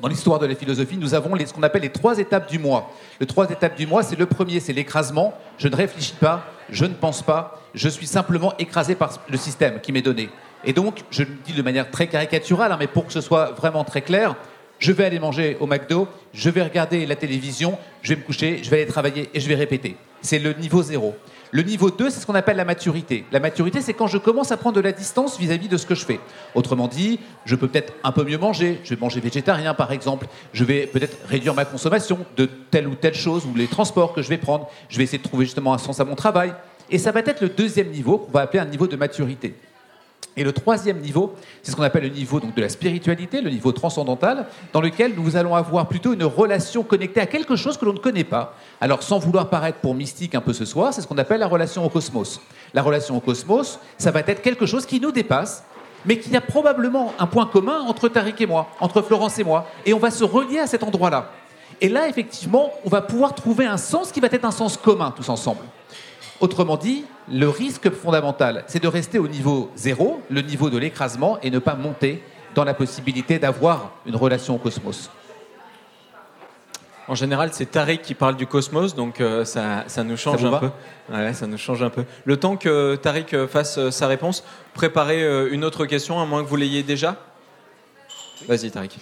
Dans 0.02 0.08
l'histoire 0.08 0.40
de 0.40 0.48
la 0.48 0.56
philosophie, 0.56 0.98
nous 0.98 1.14
avons 1.14 1.38
ce 1.38 1.54
qu'on 1.54 1.62
appelle 1.62 1.84
les 1.84 1.92
trois 1.92 2.18
étapes 2.18 2.50
du 2.50 2.58
moi. 2.58 2.90
Les 3.20 3.28
trois 3.28 3.48
étapes 3.52 3.78
du 3.78 3.86
moi, 3.86 4.02
c'est 4.02 4.18
le 4.18 4.26
premier, 4.26 4.60
c'est 4.60 4.74
l'écrasement. 4.74 5.36
Je 5.60 5.68
ne 5.68 5.76
réfléchis 5.76 6.16
pas, 6.20 6.44
je 6.72 6.86
ne 6.86 6.94
pense 6.94 7.22
pas, 7.22 7.62
je 7.76 7.88
suis 7.88 8.08
simplement 8.08 8.58
écrasé 8.58 8.96
par 8.96 9.12
le 9.30 9.38
système 9.38 9.80
qui 9.80 9.92
m'est 9.92 10.02
donné. 10.02 10.30
Et 10.66 10.74
donc, 10.74 11.02
je 11.12 11.22
le 11.22 11.30
dis 11.46 11.54
de 11.54 11.62
manière 11.62 11.92
très 11.92 12.08
caricaturale, 12.08 12.72
hein, 12.72 12.78
mais 12.80 12.88
pour 12.88 13.06
que 13.06 13.14
ce 13.14 13.22
soit 13.22 13.52
vraiment 13.52 13.84
très 13.84 14.02
clair, 14.02 14.36
je 14.80 14.92
vais 14.92 15.06
aller 15.06 15.20
manger 15.20 15.56
au 15.60 15.68
McDo, 15.68 16.08
je 16.34 16.50
vais 16.50 16.64
regarder 16.64 17.06
la 17.06 17.16
télévision, 17.16 17.78
je 18.02 18.16
vais 18.16 18.20
me 18.20 18.26
coucher, 18.26 18.62
je 18.64 18.72
vais 18.72 18.78
aller 18.78 18.92
travailler 18.92 19.30
et 19.36 19.40
je 19.40 19.48
vais 19.48 19.54
répéter. 19.54 19.98
C'est 20.24 20.40
le 20.40 20.54
niveau 20.54 20.82
zéro. 20.82 21.16
Le 21.54 21.64
niveau 21.64 21.92
2, 21.92 22.10
c'est 22.10 22.22
ce 22.22 22.26
qu'on 22.26 22.36
appelle 22.36 22.56
la 22.56 22.64
maturité. 22.64 23.26
La 23.34 23.42
maturité, 23.42 23.82
c'est 23.82 23.94
quand 23.94 24.08
je 24.08 24.18
commence 24.18 24.54
à 24.54 24.58
prendre 24.58 24.78
de 24.78 24.82
la 24.82 24.94
distance 24.94 25.38
vis-à-vis 25.38 25.68
de 25.68 25.76
ce 25.76 25.86
que 25.86 25.96
je 25.96 26.06
fais. 26.06 26.22
Autrement 26.56 26.88
dit, 26.88 27.20
je 27.44 27.58
peux 27.58 27.68
peut-être 27.68 27.92
un 28.06 28.14
peu 28.14 28.24
mieux 28.24 28.38
manger, 28.38 28.80
je 28.86 28.94
vais 28.94 29.00
manger 29.02 29.20
végétarien 29.20 29.74
par 29.74 29.92
exemple, 29.92 30.28
je 30.54 30.64
vais 30.64 30.88
peut-être 30.88 31.18
réduire 31.28 31.54
ma 31.54 31.66
consommation 31.66 32.20
de 32.38 32.46
telle 32.46 32.88
ou 32.88 32.96
telle 32.96 33.16
chose 33.16 33.46
ou 33.46 33.54
les 33.54 33.68
transports 33.68 34.14
que 34.14 34.22
je 34.22 34.30
vais 34.30 34.38
prendre, 34.38 34.70
je 34.88 34.98
vais 34.98 35.04
essayer 35.04 35.18
de 35.18 35.28
trouver 35.28 35.44
justement 35.44 35.74
un 35.74 35.78
sens 35.78 36.00
à 36.00 36.06
mon 36.06 36.16
travail. 36.16 36.54
Et 36.90 36.98
ça 36.98 37.12
va 37.12 37.20
être 37.20 37.42
le 37.42 37.50
deuxième 37.50 37.90
niveau 37.90 38.18
qu'on 38.18 38.32
va 38.32 38.42
appeler 38.42 38.60
un 38.60 38.66
niveau 38.66 38.88
de 38.88 38.96
maturité. 38.96 39.54
Et 40.38 40.46
le 40.46 40.54
troisième 40.54 41.00
niveau, 41.00 41.36
c'est 41.62 41.72
ce 41.72 41.76
qu'on 41.76 41.84
appelle 41.84 42.04
le 42.04 42.10
niveau 42.10 42.40
donc, 42.40 42.56
de 42.56 42.62
la 42.62 42.70
spiritualité, 42.70 43.42
le 43.42 43.50
niveau 43.50 43.74
transcendantal, 43.74 44.48
dans 44.72 44.80
lequel 44.80 45.14
nous 45.18 45.36
allons 45.36 45.56
avoir 45.56 45.88
plutôt 45.90 46.14
une 46.14 46.24
relation 46.24 46.84
connectée 46.84 47.20
à 47.20 47.26
quelque 47.26 47.58
chose 47.58 47.78
que 47.78 47.84
l'on 47.84 47.94
ne 47.94 48.00
connaît 48.00 48.24
pas. 48.24 48.56
Alors, 48.80 49.04
sans 49.04 49.20
vouloir 49.20 49.50
paraître 49.50 49.80
pour 49.80 49.94
mystique 49.94 50.34
un 50.34 50.42
peu 50.42 50.54
ce 50.54 50.64
soir, 50.64 50.94
c'est 50.94 51.02
ce 51.02 51.08
qu'on 51.08 51.18
appelle 51.18 51.42
la 51.42 51.48
relation 51.48 51.86
au 51.86 51.90
cosmos. 51.90 52.40
La 52.74 52.82
relation 52.82 53.18
au 53.18 53.20
cosmos, 53.20 53.78
ça 53.98 54.12
va 54.12 54.22
être 54.22 54.42
quelque 54.42 54.66
chose 54.66 54.86
qui 54.86 55.02
nous 55.02 55.12
dépasse, 55.12 55.66
mais 56.06 56.18
qui 56.18 56.36
a 56.36 56.42
probablement 56.42 57.14
un 57.20 57.28
point 57.28 57.46
commun 57.46 57.82
entre 57.82 58.08
Tariq 58.08 58.42
et 58.42 58.48
moi, 58.48 58.70
entre 58.80 59.02
Florence 59.02 59.38
et 59.38 59.44
moi, 59.44 59.68
et 59.86 59.94
on 59.94 60.00
va 60.00 60.12
se 60.12 60.24
relier 60.24 60.60
à 60.60 60.68
cet 60.68 60.84
endroit-là. 60.84 61.30
Et 61.82 61.90
là, 61.90 62.08
effectivement, 62.08 62.72
on 62.86 62.90
va 62.90 63.02
pouvoir 63.02 63.36
trouver 63.36 63.66
un 63.66 63.78
sens 63.78 64.12
qui 64.12 64.20
va 64.20 64.28
être 64.32 64.46
un 64.46 64.52
sens 64.52 64.78
commun 64.78 65.12
tous 65.16 65.28
ensemble. 65.30 65.62
Autrement 66.42 66.76
dit, 66.76 67.06
le 67.32 67.48
risque 67.48 67.92
fondamental, 67.92 68.64
c'est 68.66 68.82
de 68.82 68.88
rester 68.88 69.20
au 69.20 69.28
niveau 69.28 69.70
zéro, 69.76 70.22
le 70.32 70.42
niveau 70.42 70.72
de 70.72 70.78
l'écrasement, 70.80 71.38
et 71.44 71.52
ne 71.52 71.60
pas 71.60 71.76
monter 71.76 72.24
dans 72.56 72.64
la 72.64 72.74
possibilité 72.74 73.38
d'avoir 73.38 73.92
une 74.08 74.16
relation 74.16 74.56
au 74.56 74.58
cosmos. 74.58 75.12
En 77.08 77.14
général, 77.14 77.52
c'est 77.54 77.68
Tariq 77.68 78.02
qui 78.02 78.16
parle 78.16 78.38
du 78.38 78.48
cosmos, 78.48 78.96
donc 78.96 79.22
euh, 79.22 79.46
ça, 79.46 79.84
ça, 79.86 80.04
nous 80.04 80.18
change 80.18 80.44
un 80.44 80.58
peu. 80.58 80.70
Ouais, 81.14 81.34
ça 81.34 81.46
nous 81.46 81.58
change 81.58 81.84
un 81.84 81.92
peu. 81.92 82.06
Le 82.26 82.38
temps 82.38 82.58
que 82.58 82.96
Tariq 82.96 83.48
fasse 83.48 83.78
euh, 83.78 83.92
sa 83.92 84.08
réponse, 84.08 84.44
préparez 84.74 85.22
euh, 85.22 85.54
une 85.54 85.64
autre 85.64 85.86
question, 85.86 86.20
à 86.20 86.26
moins 86.26 86.44
que 86.44 86.50
vous 86.50 86.56
l'ayez 86.56 86.82
déjà. 86.82 87.18
Vas-y, 88.48 88.72
Tariq. 88.72 88.98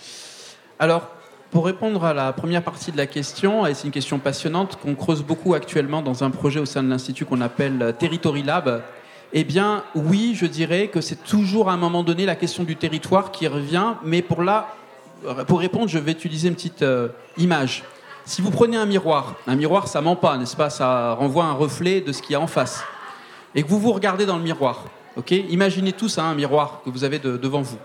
Alors, 0.78 1.07
pour 1.51 1.65
répondre 1.65 2.05
à 2.05 2.13
la 2.13 2.31
première 2.31 2.63
partie 2.63 2.91
de 2.91 2.97
la 2.97 3.07
question, 3.07 3.65
et 3.65 3.73
c'est 3.73 3.85
une 3.85 3.91
question 3.91 4.19
passionnante 4.19 4.77
qu'on 4.81 4.93
creuse 4.95 5.23
beaucoup 5.23 5.55
actuellement 5.55 6.01
dans 6.01 6.23
un 6.23 6.30
projet 6.30 6.59
au 6.59 6.65
sein 6.65 6.84
de 6.84 6.89
l'Institut 6.89 7.26
qu'on 7.26 7.41
appelle 7.41 7.95
Territory 7.97 8.43
Lab, 8.43 8.84
eh 9.34 9.43
bien, 9.43 9.84
oui, 9.95 10.34
je 10.35 10.45
dirais 10.45 10.88
que 10.88 11.01
c'est 11.01 11.23
toujours 11.23 11.69
à 11.69 11.73
un 11.73 11.77
moment 11.77 12.03
donné 12.03 12.26
la 12.26 12.35
question 12.35 12.63
du 12.63 12.76
territoire 12.76 13.31
qui 13.31 13.47
revient, 13.47 13.93
mais 14.03 14.21
pour 14.21 14.43
là, 14.43 14.67
pour 15.47 15.59
répondre, 15.59 15.88
je 15.88 15.99
vais 15.99 16.11
utiliser 16.11 16.47
une 16.47 16.55
petite 16.55 16.85
image. 17.38 17.84
Si 18.26 18.41
vous 18.41 18.51
prenez 18.51 18.77
un 18.77 18.85
miroir, 18.85 19.35
un 19.47 19.55
miroir, 19.55 19.88
ça 19.88 20.01
ment 20.01 20.15
pas, 20.15 20.38
n'est-ce 20.38 20.55
pas? 20.55 20.69
Ça 20.69 21.13
renvoie 21.13 21.45
un 21.45 21.53
reflet 21.53 21.99
de 22.01 22.11
ce 22.11 22.21
qu'il 22.21 22.34
y 22.34 22.35
a 22.35 22.41
en 22.41 22.47
face. 22.47 22.84
Et 23.55 23.63
que 23.63 23.67
vous 23.67 23.80
vous 23.80 23.91
regardez 23.91 24.27
dans 24.27 24.38
le 24.38 24.43
miroir, 24.43 24.85
ok? 25.17 25.31
Imaginez 25.31 25.93
tous 25.93 26.19
un 26.19 26.35
miroir 26.35 26.81
que 26.85 26.91
vous 26.91 27.03
avez 27.03 27.17
devant 27.17 27.61
vous. 27.61 27.77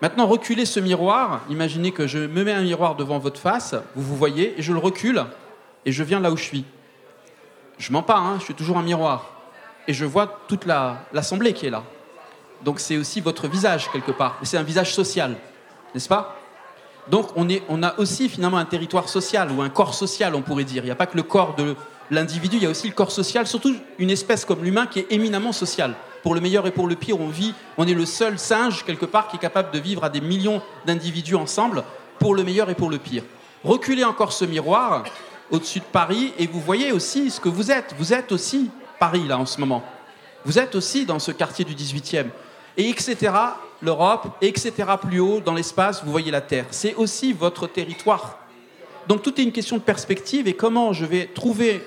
Maintenant, 0.00 0.26
reculez 0.26 0.64
ce 0.64 0.80
miroir. 0.80 1.40
Imaginez 1.50 1.92
que 1.92 2.06
je 2.06 2.18
me 2.18 2.44
mets 2.44 2.52
un 2.52 2.62
miroir 2.62 2.94
devant 2.94 3.18
votre 3.18 3.40
face, 3.40 3.74
vous 3.96 4.02
vous 4.02 4.16
voyez, 4.16 4.58
et 4.58 4.62
je 4.62 4.72
le 4.72 4.78
recule, 4.78 5.24
et 5.84 5.92
je 5.92 6.04
viens 6.04 6.20
là 6.20 6.30
où 6.30 6.36
je 6.36 6.44
suis. 6.44 6.64
Je 7.78 7.92
mens 7.92 8.02
pas, 8.02 8.16
hein, 8.16 8.36
je 8.38 8.44
suis 8.44 8.54
toujours 8.54 8.78
un 8.78 8.82
miroir. 8.82 9.30
Et 9.86 9.94
je 9.94 10.04
vois 10.04 10.40
toute 10.48 10.66
l'assemblée 10.66 11.52
qui 11.52 11.66
est 11.66 11.70
là. 11.70 11.82
Donc 12.64 12.80
c'est 12.80 12.96
aussi 12.96 13.20
votre 13.20 13.48
visage 13.48 13.90
quelque 13.90 14.10
part. 14.10 14.38
c'est 14.42 14.58
un 14.58 14.62
visage 14.62 14.92
social, 14.92 15.36
n'est-ce 15.94 16.08
pas? 16.08 16.36
Donc 17.08 17.30
on, 17.36 17.82
a 17.82 17.98
aussi 17.98 18.28
finalement 18.28 18.58
un 18.58 18.64
territoire 18.64 19.08
social 19.08 19.50
ou 19.50 19.62
un 19.62 19.70
corps 19.70 19.94
social, 19.94 20.34
on 20.34 20.42
pourrait 20.42 20.64
dire. 20.64 20.82
Il 20.82 20.86
n'y 20.86 20.92
a 20.92 20.96
pas 20.96 21.06
que 21.06 21.16
le 21.16 21.22
corps 21.22 21.54
de 21.54 21.74
l'individu, 22.10 22.56
il 22.56 22.62
y 22.62 22.66
a 22.66 22.70
aussi 22.70 22.88
le 22.88 22.94
corps 22.94 23.12
social, 23.12 23.46
surtout 23.46 23.74
une 23.98 24.10
espèce 24.10 24.44
comme 24.44 24.62
l'humain 24.62 24.86
qui 24.86 24.98
est 24.98 25.06
éminemment 25.10 25.52
social. 25.52 25.94
Pour 26.22 26.34
le 26.34 26.40
meilleur 26.40 26.66
et 26.66 26.70
pour 26.70 26.86
le 26.86 26.96
pire, 26.96 27.20
on 27.20 27.28
vit, 27.28 27.54
on 27.76 27.86
est 27.86 27.94
le 27.94 28.06
seul 28.06 28.38
singe 28.38 28.84
quelque 28.84 29.06
part 29.06 29.28
qui 29.28 29.36
est 29.36 29.40
capable 29.40 29.70
de 29.70 29.78
vivre 29.78 30.04
à 30.04 30.08
des 30.08 30.20
millions 30.20 30.62
d'individus 30.86 31.36
ensemble, 31.36 31.84
pour 32.18 32.34
le 32.34 32.42
meilleur 32.42 32.70
et 32.70 32.74
pour 32.74 32.90
le 32.90 32.98
pire. 32.98 33.22
Reculez 33.64 34.04
encore 34.04 34.32
ce 34.32 34.44
miroir 34.44 35.04
au-dessus 35.50 35.80
de 35.80 35.84
Paris 35.84 36.32
et 36.38 36.46
vous 36.46 36.60
voyez 36.60 36.92
aussi 36.92 37.30
ce 37.30 37.40
que 37.40 37.48
vous 37.48 37.70
êtes. 37.70 37.94
Vous 37.98 38.12
êtes 38.12 38.32
aussi 38.32 38.70
Paris 38.98 39.26
là 39.26 39.38
en 39.38 39.46
ce 39.46 39.60
moment. 39.60 39.84
Vous 40.44 40.58
êtes 40.58 40.74
aussi 40.74 41.06
dans 41.06 41.18
ce 41.18 41.30
quartier 41.30 41.64
du 41.64 41.74
18e. 41.74 42.26
Et 42.76 42.88
etc 42.88 43.30
l'Europe, 43.80 44.28
etc. 44.40 44.72
Plus 45.00 45.20
haut 45.20 45.40
dans 45.40 45.54
l'espace, 45.54 46.02
vous 46.04 46.10
voyez 46.10 46.30
la 46.30 46.40
Terre. 46.40 46.66
C'est 46.70 46.94
aussi 46.94 47.32
votre 47.32 47.66
territoire. 47.66 48.38
Donc 49.06 49.22
tout 49.22 49.40
est 49.40 49.44
une 49.44 49.52
question 49.52 49.76
de 49.76 49.82
perspective 49.82 50.48
et 50.48 50.54
comment 50.54 50.92
je 50.92 51.04
vais 51.04 51.26
trouver, 51.26 51.82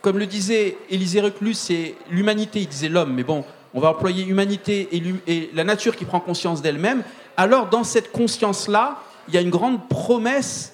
comme 0.00 0.18
le 0.18 0.26
disait 0.26 0.78
Élisée 0.88 1.20
Reclus, 1.20 1.54
c'est 1.54 1.94
l'humanité, 2.10 2.60
il 2.60 2.68
disait 2.68 2.88
l'homme, 2.88 3.12
mais 3.12 3.24
bon, 3.24 3.44
on 3.74 3.80
va 3.80 3.90
employer 3.90 4.24
humanité 4.24 4.88
et, 5.26 5.50
la 5.52 5.64
nature 5.64 5.96
qui 5.96 6.04
prend 6.04 6.20
conscience 6.20 6.62
d'elle-même. 6.62 7.02
Alors 7.36 7.68
dans 7.68 7.84
cette 7.84 8.12
conscience-là, 8.12 8.98
il 9.28 9.34
y 9.34 9.36
a 9.36 9.40
une 9.40 9.50
grande 9.50 9.88
promesse 9.88 10.72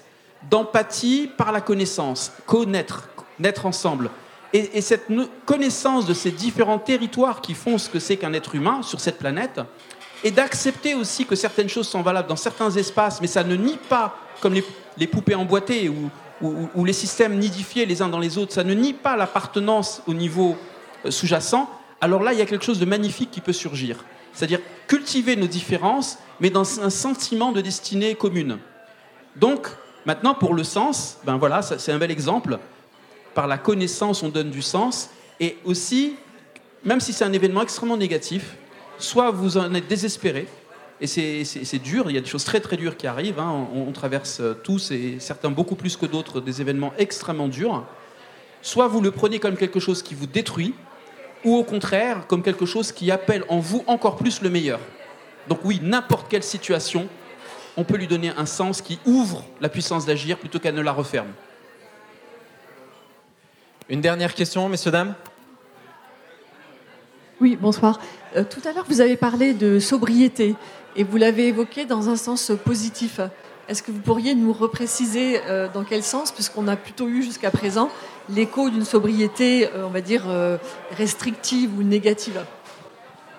d'empathie 0.49 1.29
par 1.37 1.51
la 1.51 1.61
connaissance, 1.61 2.31
connaître, 2.45 3.09
naître 3.39 3.65
ensemble. 3.65 4.09
Et, 4.53 4.77
et 4.77 4.81
cette 4.81 5.07
connaissance 5.45 6.05
de 6.05 6.13
ces 6.13 6.31
différents 6.31 6.79
territoires 6.79 7.41
qui 7.41 7.53
font 7.53 7.77
ce 7.77 7.89
que 7.89 7.99
c'est 7.99 8.17
qu'un 8.17 8.33
être 8.33 8.55
humain 8.55 8.81
sur 8.83 8.99
cette 8.99 9.17
planète, 9.17 9.61
et 10.23 10.31
d'accepter 10.31 10.93
aussi 10.93 11.25
que 11.25 11.35
certaines 11.35 11.69
choses 11.69 11.87
sont 11.87 12.01
valables 12.01 12.27
dans 12.27 12.35
certains 12.35 12.69
espaces, 12.71 13.21
mais 13.21 13.27
ça 13.27 13.43
ne 13.43 13.55
nie 13.55 13.77
pas, 13.89 14.15
comme 14.39 14.53
les, 14.53 15.07
poupées 15.07 15.35
emboîtées 15.35 15.89
ou, 15.89 16.11
ou, 16.75 16.85
les 16.85 16.93
systèmes 16.93 17.37
nidifiés 17.37 17.85
les 17.85 18.01
uns 18.01 18.09
dans 18.09 18.19
les 18.19 18.37
autres, 18.37 18.53
ça 18.53 18.63
ne 18.63 18.73
nie 18.73 18.93
pas 18.93 19.15
l'appartenance 19.15 20.01
au 20.07 20.13
niveau 20.13 20.55
euh, 21.05 21.11
sous-jacent, 21.11 21.69
alors 22.01 22.23
là, 22.23 22.33
il 22.33 22.39
y 22.39 22.41
a 22.41 22.45
quelque 22.45 22.65
chose 22.65 22.79
de 22.79 22.85
magnifique 22.85 23.29
qui 23.31 23.41
peut 23.41 23.53
surgir. 23.53 24.03
C'est-à-dire 24.33 24.59
cultiver 24.87 25.35
nos 25.35 25.47
différences, 25.47 26.17
mais 26.39 26.49
dans 26.49 26.81
un 26.81 26.89
sentiment 26.89 27.51
de 27.51 27.61
destinée 27.61 28.15
commune. 28.15 28.57
Donc, 29.35 29.67
maintenant, 30.05 30.33
pour 30.33 30.53
le 30.53 30.63
sens, 30.63 31.17
ben 31.25 31.37
voilà, 31.37 31.61
c'est 31.61 31.91
un 31.91 31.99
bel 31.99 32.11
exemple. 32.11 32.57
Par 33.35 33.47
la 33.47 33.57
connaissance, 33.57 34.23
on 34.23 34.29
donne 34.29 34.49
du 34.49 34.61
sens. 34.61 35.09
Et 35.39 35.57
aussi, 35.63 36.15
même 36.83 36.99
si 36.99 37.13
c'est 37.13 37.23
un 37.23 37.33
événement 37.33 37.61
extrêmement 37.61 37.97
négatif, 37.97 38.55
soit 38.97 39.31
vous 39.31 39.57
en 39.57 39.73
êtes 39.73 39.87
désespéré, 39.87 40.47
et 40.99 41.07
c'est 41.07 41.79
dur, 41.79 42.05
il 42.09 42.13
y 42.13 42.17
a 42.17 42.21
des 42.21 42.27
choses 42.27 42.43
très 42.43 42.59
très 42.59 42.77
dures 42.77 42.95
qui 42.95 43.07
arrivent, 43.07 43.39
hein. 43.39 43.67
on, 43.73 43.91
traverse 43.91 44.39
tous, 44.63 44.91
et 44.91 45.17
certains 45.19 45.49
beaucoup 45.49 45.73
plus 45.73 45.97
que 45.97 46.05
d'autres, 46.05 46.41
des 46.41 46.61
événements 46.61 46.93
extrêmement 46.99 47.47
durs, 47.47 47.83
soit 48.61 48.87
vous 48.87 49.01
le 49.01 49.09
prenez 49.09 49.39
comme 49.39 49.57
quelque 49.57 49.79
chose 49.79 50.03
qui 50.03 50.13
vous 50.13 50.27
détruit, 50.27 50.75
ou 51.43 51.55
au 51.55 51.63
contraire 51.63 52.27
comme 52.27 52.43
quelque 52.43 52.65
chose 52.65 52.91
qui 52.91 53.11
appelle 53.11 53.43
en 53.49 53.59
vous 53.59 53.83
encore 53.87 54.17
plus 54.17 54.41
le 54.41 54.49
meilleur. 54.49 54.79
Donc 55.47 55.59
oui, 55.63 55.79
n'importe 55.81 56.29
quelle 56.29 56.43
situation, 56.43 57.07
on 57.77 57.83
peut 57.83 57.97
lui 57.97 58.07
donner 58.07 58.31
un 58.37 58.45
sens 58.45 58.81
qui 58.81 58.99
ouvre 59.05 59.43
la 59.59 59.69
puissance 59.69 60.05
d'agir 60.05 60.37
plutôt 60.37 60.59
qu'elle 60.59 60.75
ne 60.75 60.81
la 60.81 60.91
referme. 60.91 61.31
Une 63.89 64.01
dernière 64.01 64.33
question, 64.33 64.69
messieurs, 64.69 64.91
dames? 64.91 65.15
Oui, 67.41 67.57
bonsoir. 67.59 67.99
Euh, 68.35 68.43
tout 68.43 68.61
à 68.67 68.71
l'heure, 68.71 68.85
vous 68.87 69.01
avez 69.01 69.17
parlé 69.17 69.53
de 69.53 69.79
sobriété 69.79 70.55
et 70.95 71.03
vous 71.03 71.17
l'avez 71.17 71.47
évoqué 71.47 71.85
dans 71.85 72.09
un 72.09 72.15
sens 72.15 72.51
positif. 72.63 73.19
Est-ce 73.71 73.83
que 73.83 73.91
vous 73.93 74.01
pourriez 74.01 74.35
nous 74.35 74.51
repréciser 74.51 75.39
euh, 75.47 75.69
dans 75.73 75.85
quel 75.85 76.03
sens, 76.03 76.33
puisqu'on 76.33 76.67
a 76.67 76.75
plutôt 76.75 77.07
eu 77.07 77.23
jusqu'à 77.23 77.51
présent 77.51 77.89
l'écho 78.27 78.69
d'une 78.69 78.83
sobriété, 78.83 79.69
euh, 79.69 79.87
on 79.87 79.89
va 79.89 80.01
dire, 80.01 80.23
restrictive 80.97 81.71
ou 81.79 81.81
négative 81.81 82.43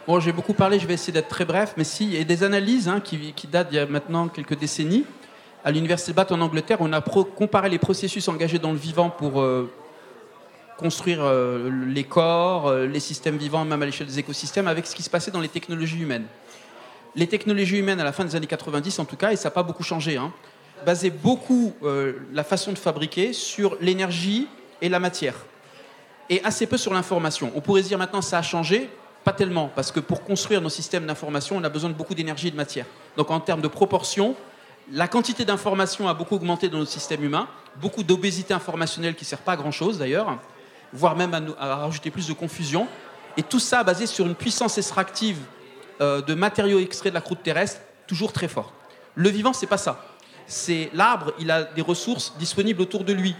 Bon, 0.06 0.20
j'ai 0.20 0.32
beaucoup 0.32 0.54
parlé, 0.54 0.78
je 0.78 0.86
vais 0.86 0.94
essayer 0.94 1.12
d'être 1.12 1.28
très 1.28 1.44
bref, 1.44 1.74
mais 1.76 1.84
si, 1.84 2.06
il 2.06 2.14
y 2.14 2.18
a 2.18 2.24
des 2.24 2.44
analyses 2.44 2.88
hein, 2.88 3.00
qui, 3.00 3.34
datent 3.46 3.68
d'il 3.68 3.76
y 3.76 3.78
a 3.78 3.84
maintenant 3.84 4.28
quelques 4.28 4.59
décennies. 4.59 5.04
À 5.66 5.70
l'Université 5.70 6.14
Bath 6.14 6.32
en 6.32 6.40
Angleterre, 6.40 6.78
on 6.80 6.94
a 6.94 7.02
comparé 7.02 7.68
les 7.68 7.78
processus 7.78 8.26
engagés 8.26 8.59
dans 8.59 8.72
le 8.72 8.78
vivant 8.78 9.10
pour 9.10 9.38
construire 10.82 11.22
euh, 11.22 11.70
les 11.86 12.04
corps, 12.04 12.66
euh, 12.66 12.86
les 12.86 13.00
systèmes 13.00 13.36
vivants, 13.36 13.64
même 13.64 13.80
à 13.82 13.86
l'échelle 13.86 14.09
des 14.09 14.18
écosystèmes, 14.18 14.66
avec 14.66 14.86
ce 14.86 14.94
qui 14.94 15.02
se 15.02 15.10
passait 15.10 15.30
dans 15.30 15.40
les 15.40 15.48
technologies 15.48 16.00
humaines. 16.00 16.26
Les 17.14 17.26
technologies 17.26 17.78
humaines, 17.78 18.01
à 18.01 18.05
la 18.05 18.12
fin 18.12 18.24
des 18.24 18.36
années 18.36 18.47
90 18.47 18.98
en 18.98 19.05
tout 19.05 19.16
cas, 19.16 19.32
et 19.32 19.36
ça 19.36 19.48
n'a 19.48 19.51
pas 19.51 19.62
beaucoup 19.62 19.82
changé, 19.82 20.16
hein, 20.16 20.32
basaient 20.86 21.10
beaucoup 21.10 21.74
euh, 21.82 22.14
la 22.32 22.44
façon 22.44 22.72
de 22.72 22.78
fabriquer 22.78 23.32
sur 23.32 23.76
l'énergie 23.80 24.48
et 24.80 24.89
la 24.89 24.98
matière, 24.98 25.34
et 26.30 26.43
assez 26.44 26.66
peu 26.66 26.76
sur 26.76 26.93
l'information. 26.94 27.52
On 27.55 27.60
pourrait 27.60 27.82
dire 27.82 27.98
maintenant 27.98 28.22
ça 28.22 28.39
a 28.39 28.43
changé, 28.43 28.89
pas 29.24 29.32
tellement, 29.32 29.70
parce 29.74 29.93
que 29.93 30.01
pour 30.01 30.24
construire 30.24 30.60
nos 30.60 30.70
systèmes 30.70 31.06
d'information, 31.06 31.56
on 31.56 31.64
a 31.64 31.68
besoin 31.68 31.90
de 31.90 31.94
beaucoup 31.94 32.14
d'énergie 32.14 32.48
et 32.48 32.51
de 32.51 32.56
matière. 32.56 32.86
Donc 33.16 33.30
en 33.30 33.40
termes 33.40 33.60
de 33.60 33.68
proportion, 33.68 34.34
la 34.90 35.06
quantité 35.06 35.44
d'information 35.44 36.09
a 36.09 36.14
beaucoup 36.14 36.34
augmenté 36.34 36.68
dans 36.68 36.78
notre 36.78 36.90
système 36.90 37.22
humain, 37.22 37.47
beaucoup 37.80 38.02
d'obésité 38.02 38.52
informationnelle 38.52 39.14
qui 39.14 39.24
ne 39.24 39.28
sert 39.28 39.39
pas 39.39 39.52
à 39.52 39.56
grand-chose 39.56 39.98
d'ailleurs, 39.98 40.39
voire 40.93 41.16
même 41.16 41.34
à, 41.59 41.76
rajouter 41.76 42.10
plus 42.10 42.26
de 42.26 42.32
confusion. 42.32 42.89
Et 43.36 43.43
tout 43.43 43.60
ça 43.60 43.82
basé 43.84 44.06
sur 44.06 44.26
une 44.26 44.34
puissance 44.34 44.76
extractive 44.78 45.39
de 46.01 46.35
matériaux 46.35 46.78
extraits 46.81 47.12
de 47.12 47.14
la 47.14 47.20
croûte 47.20 47.43
terrestre 47.43 47.81
toujours 48.06 48.32
très 48.32 48.48
forte. 48.48 48.73
Le 49.14 49.28
vivant, 49.28 49.52
c'est 49.52 49.66
pas 49.66 49.78
ça. 49.78 50.05
C'est 50.47 50.90
l'arbre, 50.93 51.32
il 51.39 51.51
a 51.51 51.62
des 51.62 51.82
ressources 51.82 52.35
disponibles 52.39 52.82
autour 52.82 53.05
de 53.05 53.12
lui. 53.12 53.35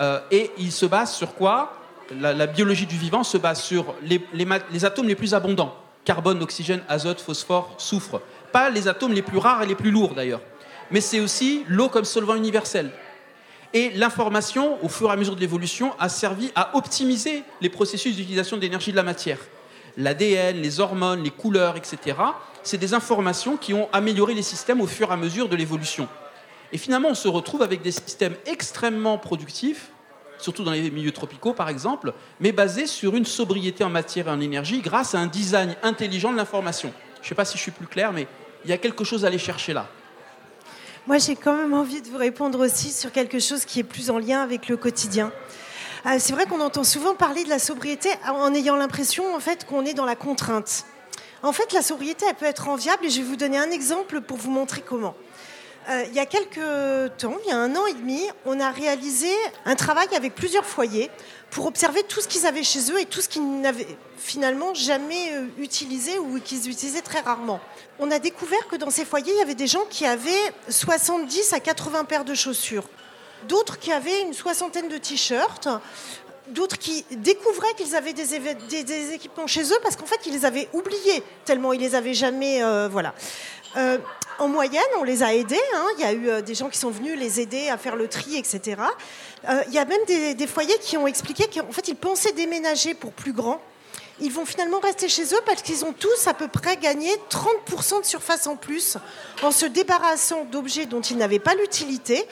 Euh, 0.00 0.20
et 0.30 0.50
il 0.58 0.72
se 0.72 0.86
base 0.86 1.12
sur 1.12 1.34
quoi? 1.34 1.74
La, 2.20 2.46
biologie 2.46 2.86
du 2.86 2.96
vivant 2.96 3.22
se 3.22 3.36
base 3.36 3.60
sur 3.60 3.94
les, 4.02 4.20
les 4.32 4.84
atomes 4.84 5.08
les 5.08 5.14
plus 5.14 5.34
abondants 5.34 5.74
carbone, 6.08 6.42
oxygène, 6.42 6.80
azote, 6.88 7.20
phosphore, 7.20 7.74
soufre. 7.76 8.22
Pas 8.50 8.70
les 8.70 8.88
atomes 8.88 9.12
les 9.12 9.20
plus 9.20 9.36
rares 9.36 9.62
et 9.62 9.66
les 9.66 9.74
plus 9.74 9.90
lourds 9.90 10.14
d'ailleurs. 10.14 10.40
Mais 10.90 11.02
c'est 11.02 11.20
aussi 11.20 11.64
l'eau 11.68 11.90
comme 11.90 12.06
solvant 12.06 12.34
universel. 12.34 12.90
Et 13.74 13.90
l'information, 13.90 14.82
au 14.82 14.88
fur 14.88 15.10
et 15.10 15.12
à 15.12 15.16
mesure 15.16 15.36
de 15.36 15.40
l'évolution, 15.40 15.92
a 15.98 16.08
servi 16.08 16.50
à 16.54 16.74
optimiser 16.74 17.42
les 17.60 17.68
processus 17.68 18.16
d'utilisation 18.16 18.56
d'énergie 18.56 18.90
de 18.90 18.96
la 18.96 19.02
matière. 19.02 19.38
L'ADN, 19.98 20.62
les 20.62 20.78
hormones, 20.78 21.24
les 21.24 21.30
couleurs, 21.30 21.76
etc., 21.76 22.16
c'est 22.62 22.78
des 22.78 22.94
informations 22.94 23.56
qui 23.56 23.74
ont 23.74 23.88
amélioré 23.92 24.32
les 24.32 24.42
systèmes 24.42 24.80
au 24.80 24.86
fur 24.86 25.10
et 25.10 25.12
à 25.12 25.16
mesure 25.16 25.48
de 25.48 25.56
l'évolution. 25.56 26.06
Et 26.72 26.78
finalement, 26.78 27.08
on 27.08 27.14
se 27.14 27.26
retrouve 27.26 27.62
avec 27.62 27.82
des 27.82 27.90
systèmes 27.90 28.36
extrêmement 28.46 29.18
productifs, 29.18 29.90
surtout 30.38 30.62
dans 30.62 30.70
les 30.70 30.90
milieux 30.92 31.10
tropicaux 31.10 31.52
par 31.52 31.68
exemple, 31.68 32.12
mais 32.38 32.52
basés 32.52 32.86
sur 32.86 33.16
une 33.16 33.24
sobriété 33.24 33.82
en 33.82 33.90
matière 33.90 34.28
et 34.28 34.30
en 34.30 34.40
énergie 34.40 34.80
grâce 34.82 35.16
à 35.16 35.18
un 35.18 35.26
design 35.26 35.74
intelligent 35.82 36.30
de 36.30 36.36
l'information. 36.36 36.92
Je 37.16 37.26
ne 37.26 37.28
sais 37.30 37.34
pas 37.34 37.44
si 37.44 37.58
je 37.58 37.62
suis 37.62 37.72
plus 37.72 37.88
clair, 37.88 38.12
mais 38.12 38.28
il 38.64 38.70
y 38.70 38.72
a 38.72 38.78
quelque 38.78 39.02
chose 39.02 39.24
à 39.24 39.28
aller 39.28 39.38
chercher 39.38 39.72
là. 39.72 39.88
Moi, 41.08 41.18
j'ai 41.18 41.36
quand 41.36 41.56
même 41.56 41.72
envie 41.72 42.02
de 42.02 42.08
vous 42.08 42.18
répondre 42.18 42.60
aussi 42.60 42.92
sur 42.92 43.10
quelque 43.10 43.38
chose 43.38 43.64
qui 43.64 43.80
est 43.80 43.84
plus 43.84 44.10
en 44.10 44.18
lien 44.18 44.42
avec 44.42 44.68
le 44.68 44.76
quotidien. 44.76 45.32
Euh, 46.08 46.16
c'est 46.18 46.32
vrai 46.32 46.46
qu'on 46.46 46.60
entend 46.60 46.84
souvent 46.84 47.14
parler 47.14 47.44
de 47.44 47.50
la 47.50 47.58
sobriété 47.58 48.08
en 48.26 48.54
ayant 48.54 48.76
l'impression 48.76 49.34
en 49.34 49.40
fait 49.40 49.66
qu'on 49.66 49.84
est 49.84 49.94
dans 49.94 50.06
la 50.06 50.16
contrainte. 50.16 50.84
En 51.42 51.52
fait, 51.52 51.72
la 51.72 51.82
sobriété, 51.82 52.24
elle 52.28 52.34
peut 52.34 52.46
être 52.46 52.68
enviable 52.68 53.04
et 53.04 53.10
je 53.10 53.18
vais 53.18 53.26
vous 53.26 53.36
donner 53.36 53.58
un 53.58 53.70
exemple 53.70 54.20
pour 54.22 54.38
vous 54.38 54.50
montrer 54.50 54.80
comment. 54.80 55.14
Euh, 55.90 56.04
il 56.08 56.14
y 56.14 56.18
a 56.18 56.26
quelques 56.26 57.16
temps, 57.18 57.36
il 57.44 57.50
y 57.50 57.52
a 57.52 57.58
un 57.58 57.74
an 57.76 57.86
et 57.86 57.92
demi, 57.92 58.22
on 58.46 58.58
a 58.58 58.70
réalisé 58.70 59.30
un 59.64 59.74
travail 59.74 60.08
avec 60.16 60.34
plusieurs 60.34 60.64
foyers 60.64 61.10
pour 61.50 61.66
observer 61.66 62.02
tout 62.02 62.20
ce 62.20 62.28
qu'ils 62.28 62.46
avaient 62.46 62.62
chez 62.62 62.90
eux 62.90 63.00
et 63.00 63.06
tout 63.06 63.20
ce 63.20 63.28
qu'ils 63.28 63.60
n'avaient 63.60 63.96
finalement 64.16 64.74
jamais 64.74 65.32
euh, 65.32 65.46
utilisé 65.58 66.18
ou 66.18 66.40
qu'ils 66.40 66.68
utilisaient 66.68 67.02
très 67.02 67.20
rarement. 67.20 67.60
On 67.98 68.10
a 68.10 68.18
découvert 68.18 68.66
que 68.68 68.76
dans 68.76 68.90
ces 68.90 69.04
foyers, 69.04 69.32
il 69.32 69.38
y 69.38 69.42
avait 69.42 69.54
des 69.54 69.66
gens 69.66 69.84
qui 69.90 70.06
avaient 70.06 70.52
70 70.68 71.52
à 71.52 71.60
80 71.60 72.04
paires 72.04 72.24
de 72.24 72.34
chaussures, 72.34 72.84
d'autres 73.46 73.78
qui 73.78 73.92
avaient 73.92 74.22
une 74.22 74.34
soixantaine 74.34 74.88
de 74.88 74.98
t-shirts, 74.98 75.68
d'autres 76.50 76.78
qui 76.78 77.04
découvraient 77.10 77.74
qu'ils 77.76 77.94
avaient 77.94 78.12
des, 78.12 79.12
équipements 79.12 79.46
chez 79.46 79.64
eux 79.64 79.78
parce 79.82 79.96
qu'en 79.96 80.06
fait, 80.06 80.20
ils 80.26 80.32
les 80.32 80.44
avaient 80.44 80.68
oubliés 80.72 81.22
tellement 81.44 81.72
ils 81.72 81.80
les 81.80 81.94
avaient 81.94 82.14
jamais. 82.14 82.62
Euh, 82.62 82.88
voilà. 82.90 83.14
Euh, 83.76 83.98
en 84.38 84.48
moyenne, 84.48 84.82
on 84.98 85.04
les 85.04 85.22
a 85.22 85.34
aidés. 85.34 85.60
Hein. 85.74 85.86
Il 85.98 86.04
y 86.04 86.06
a 86.06 86.12
eu 86.12 86.28
euh, 86.28 86.40
des 86.40 86.54
gens 86.54 86.68
qui 86.68 86.78
sont 86.78 86.90
venus 86.90 87.18
les 87.18 87.40
aider 87.40 87.68
à 87.68 87.76
faire 87.76 87.96
le 87.96 88.08
tri, 88.08 88.36
etc. 88.36 88.80
il 89.66 89.74
y 89.74 89.78
a 89.78 89.84
même 89.84 90.04
des, 90.06 90.46
foyers 90.46 90.78
qui 90.80 90.96
ont 90.96 91.06
expliqué 91.06 91.44
qu'en 91.48 91.72
fait, 91.72 91.88
ils 91.88 91.96
pensaient 91.96 92.32
déménager 92.32 92.94
pour 92.94 93.12
plus 93.12 93.32
grand. 93.32 93.60
Ils 94.20 94.32
vont 94.32 94.44
finalement 94.44 94.80
rester 94.80 95.08
chez 95.08 95.22
eux 95.22 95.40
parce 95.46 95.62
qu'ils 95.62 95.84
ont 95.84 95.92
tous 95.92 96.26
à 96.26 96.34
peu 96.34 96.48
près 96.48 96.76
gagné 96.76 97.08
30% 97.30 98.00
de 98.00 98.04
surface 98.04 98.48
en 98.48 98.56
plus 98.56 98.96
en 99.42 99.52
se 99.52 99.64
débarrassant 99.64 100.44
d'objets 100.44 100.86
dont 100.86 101.00
ils 101.00 101.16
n'avaient 101.16 101.38
pas 101.38 101.54
l'utilité 101.54 102.26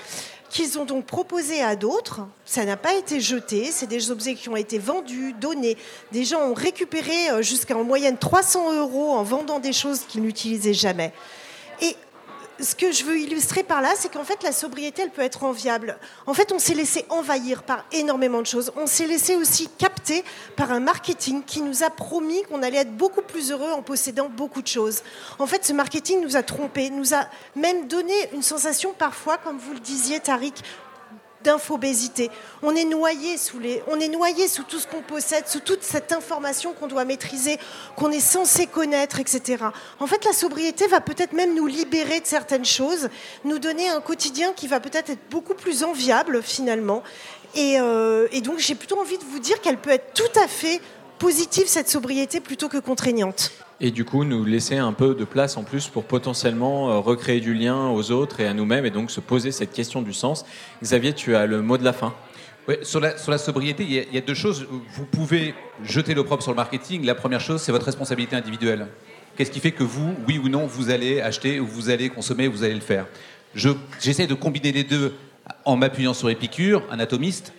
qu'ils 0.57 0.79
ont 0.79 0.87
donc 0.87 1.05
proposé 1.05 1.63
à 1.63 1.77
d'autres. 1.77 2.23
Ça 2.47 2.65
n'a 2.65 2.79
pas 2.79 2.95
été 2.95 3.21
jeté, 3.21 3.71
c'est 3.71 3.87
des 3.87 4.11
objets 4.11 4.35
qui 4.35 4.49
ont 4.49 4.57
été 4.57 4.79
vendus, 4.79 5.35
donnés. 5.39 5.77
Des 6.13 6.25
gens 6.25 6.41
ont 6.41 6.55
récupéré 6.55 7.31
euh, 7.31 7.43
jusqu'à 7.43 7.77
en 7.77 7.85
moyenne 7.85 8.17
300 8.17 8.75
euros 8.75 9.13
en 9.13 9.23
vendant 9.23 9.59
des 9.59 9.75
choses 9.75 10.01
qu'ils 10.09 10.23
n'utilisaient 10.23 10.73
jamais. 10.73 11.13
Ce 12.61 12.75
que 12.75 12.93
je 12.93 13.05
veux 13.05 13.19
illustrer 13.19 13.63
par 13.63 13.83
là, 13.83 13.93
c'est 13.97 14.13
qu'en 14.13 14.25
fait, 14.25 14.43
la 14.43 14.53
sobriété, 14.53 15.03
elle 15.03 15.11
peut 15.11 15.23
être 15.23 15.45
enviable. 15.45 15.99
En 16.27 16.35
fait, 16.35 16.53
on 16.53 16.59
s'est 16.59 16.75
laissé 16.75 17.05
envahir 17.09 17.63
par 17.63 17.85
énormément 17.93 18.41
de 18.41 18.47
choses. 18.47 18.73
On 18.77 18.87
s'est 18.87 19.07
laissé 19.07 19.37
aussi 19.37 19.69
capter 19.79 20.25
par 20.57 20.73
un 20.73 20.81
marketing 20.81 21.43
qui 21.45 21.63
nous 21.63 21.83
a 21.83 21.91
promis 21.91 22.43
qu'on 22.45 22.63
allait 22.63 22.79
être 22.79 22.97
beaucoup 22.97 23.23
plus 23.23 23.53
heureux 23.53 23.73
en 23.73 23.83
possédant 23.83 24.29
beaucoup 24.29 24.63
de 24.63 24.67
choses. 24.67 25.03
En 25.39 25.47
fait, 25.47 25.65
ce 25.65 25.73
marketing 25.73 26.21
nous 26.23 26.37
a 26.37 26.43
trompés, 26.43 26.91
nous 26.91 27.15
a 27.15 27.27
même 27.55 27.89
donné 27.89 28.15
une 28.33 28.43
sensation 28.43 28.95
parfois, 28.97 29.39
comme 29.39 29.59
vous 29.59 29.73
le 29.73 29.81
disiez, 29.81 30.21
Tariq, 30.21 30.55
d'infobésité. 31.47 32.29
On 32.63 32.75
est 32.75 32.85
noyé 32.85 33.39
sous 33.39 33.61
les, 33.61 33.83
on 33.87 34.01
est 34.01 34.09
noyé 34.09 34.49
sous 34.49 34.65
tout 34.65 34.81
ce 34.81 34.87
qu'on 34.87 35.01
possède, 35.01 35.47
sous 35.47 35.61
toute 35.61 35.83
cette 35.83 36.13
information 36.13 36.73
qu'on 36.75 36.89
doit 36.89 37.05
maîtriser, 37.05 37.59
qu'on 37.95 38.11
est 38.11 38.21
censé 38.21 38.67
connaître, 38.67 39.21
etc. 39.21 39.65
En 40.01 40.09
fait, 40.09 40.25
la 40.25 40.33
sobriété 40.33 40.89
va 40.89 41.01
peut-être 41.01 41.33
même 41.33 41.55
nous 41.55 41.69
libérer 41.69 42.19
de 42.21 42.27
certaines 42.27 42.65
choses, 42.65 43.09
nous 43.45 43.61
donner 43.61 43.89
un 43.89 44.01
quotidien 44.01 44.53
qui 44.55 44.67
va 44.67 44.81
peut-être 44.81 45.11
être 45.11 45.31
beaucoup 45.31 45.55
plus 45.55 45.85
enviable 45.85 46.43
finalement. 46.43 47.05
Et, 47.55 47.81
euh, 47.81 48.27
et 48.33 48.41
donc, 48.41 48.59
j'ai 48.59 48.75
plutôt 48.75 48.99
envie 49.01 49.17
de 49.17 49.25
vous 49.25 49.39
dire 49.39 49.61
qu'elle 49.61 49.79
peut 49.79 49.91
être 49.91 50.13
tout 50.15 50.41
à 50.41 50.49
fait 50.49 50.81
positive 51.19 51.67
cette 51.67 51.89
sobriété 51.89 52.41
plutôt 52.41 52.69
que 52.69 52.79
contraignante 52.79 53.53
et 53.81 53.91
du 53.91 54.05
coup 54.05 54.25
nous 54.25 54.45
laisser 54.45 54.77
un 54.77 54.93
peu 54.93 55.15
de 55.15 55.25
place 55.25 55.57
en 55.57 55.65
plus 55.65 55.89
pour 55.89 56.05
potentiellement 56.05 56.91
euh, 56.91 56.99
recréer 56.99 57.41
du 57.41 57.55
lien 57.55 57.89
aux 57.89 58.11
autres 58.11 58.41
et 58.41 58.47
à 58.47 58.55
nous-mêmes 58.55 58.87
et 58.87 58.91
donc 58.91 59.11
se 59.11 59.21
poser 59.21 59.53
cette 59.53 59.73
question 59.73 60.03
du 60.03 60.13
sens. 60.13 60.45
Xavier, 60.83 61.13
tu 61.13 61.37
as 61.37 61.47
le 61.47 61.63
mot 61.63 61.77
de 61.77 61.85
la 61.85 61.93
fin. 61.93 62.15
Oui, 62.69 62.77
sur 62.83 63.01
la, 63.01 63.17
sur 63.17 63.31
la 63.31 63.39
sobriété, 63.39 63.85
il 63.85 64.15
y, 64.15 64.19
a, 64.19 64.21
deux 64.21 64.35
choses. 64.35 64.67
Vous 64.95 65.05
pouvez 65.05 65.55
jeter 65.85 66.15
l'opprobre 66.15 66.43
sur 66.43 66.51
le 66.51 66.57
marketing. 66.57 67.05
La 67.05 67.15
première 67.15 67.41
chose, 67.41 67.63
c'est 67.63 67.71
votre 67.71 67.87
responsabilité 67.87 68.35
individuelle. 68.35 68.89
Qu'est-ce 69.37 69.53
qui 69.53 69.61
fait 69.61 69.71
que 69.71 69.85
vous, 69.85 70.15
oui 70.27 70.39
ou 70.43 70.49
non, 70.49 70.67
vous 70.67 70.91
allez 70.91 71.21
acheter 71.21 71.61
ou 71.61 71.67
vous 71.67 71.91
allez 71.91 72.09
consommer 72.09 72.49
ou 72.49 72.53
vous 72.53 72.65
allez 72.65 72.75
le 72.75 72.81
faire? 72.81 73.07
J'essaie 73.55 74.27
de 74.27 74.35
combiner 74.35 74.73
les 74.73 74.83
deux 74.83 75.15
en 75.65 75.77
m'appuyant 75.77 76.13
sur 76.13 76.29
Épicure, 76.29 76.83
anatomiste, 76.91 77.53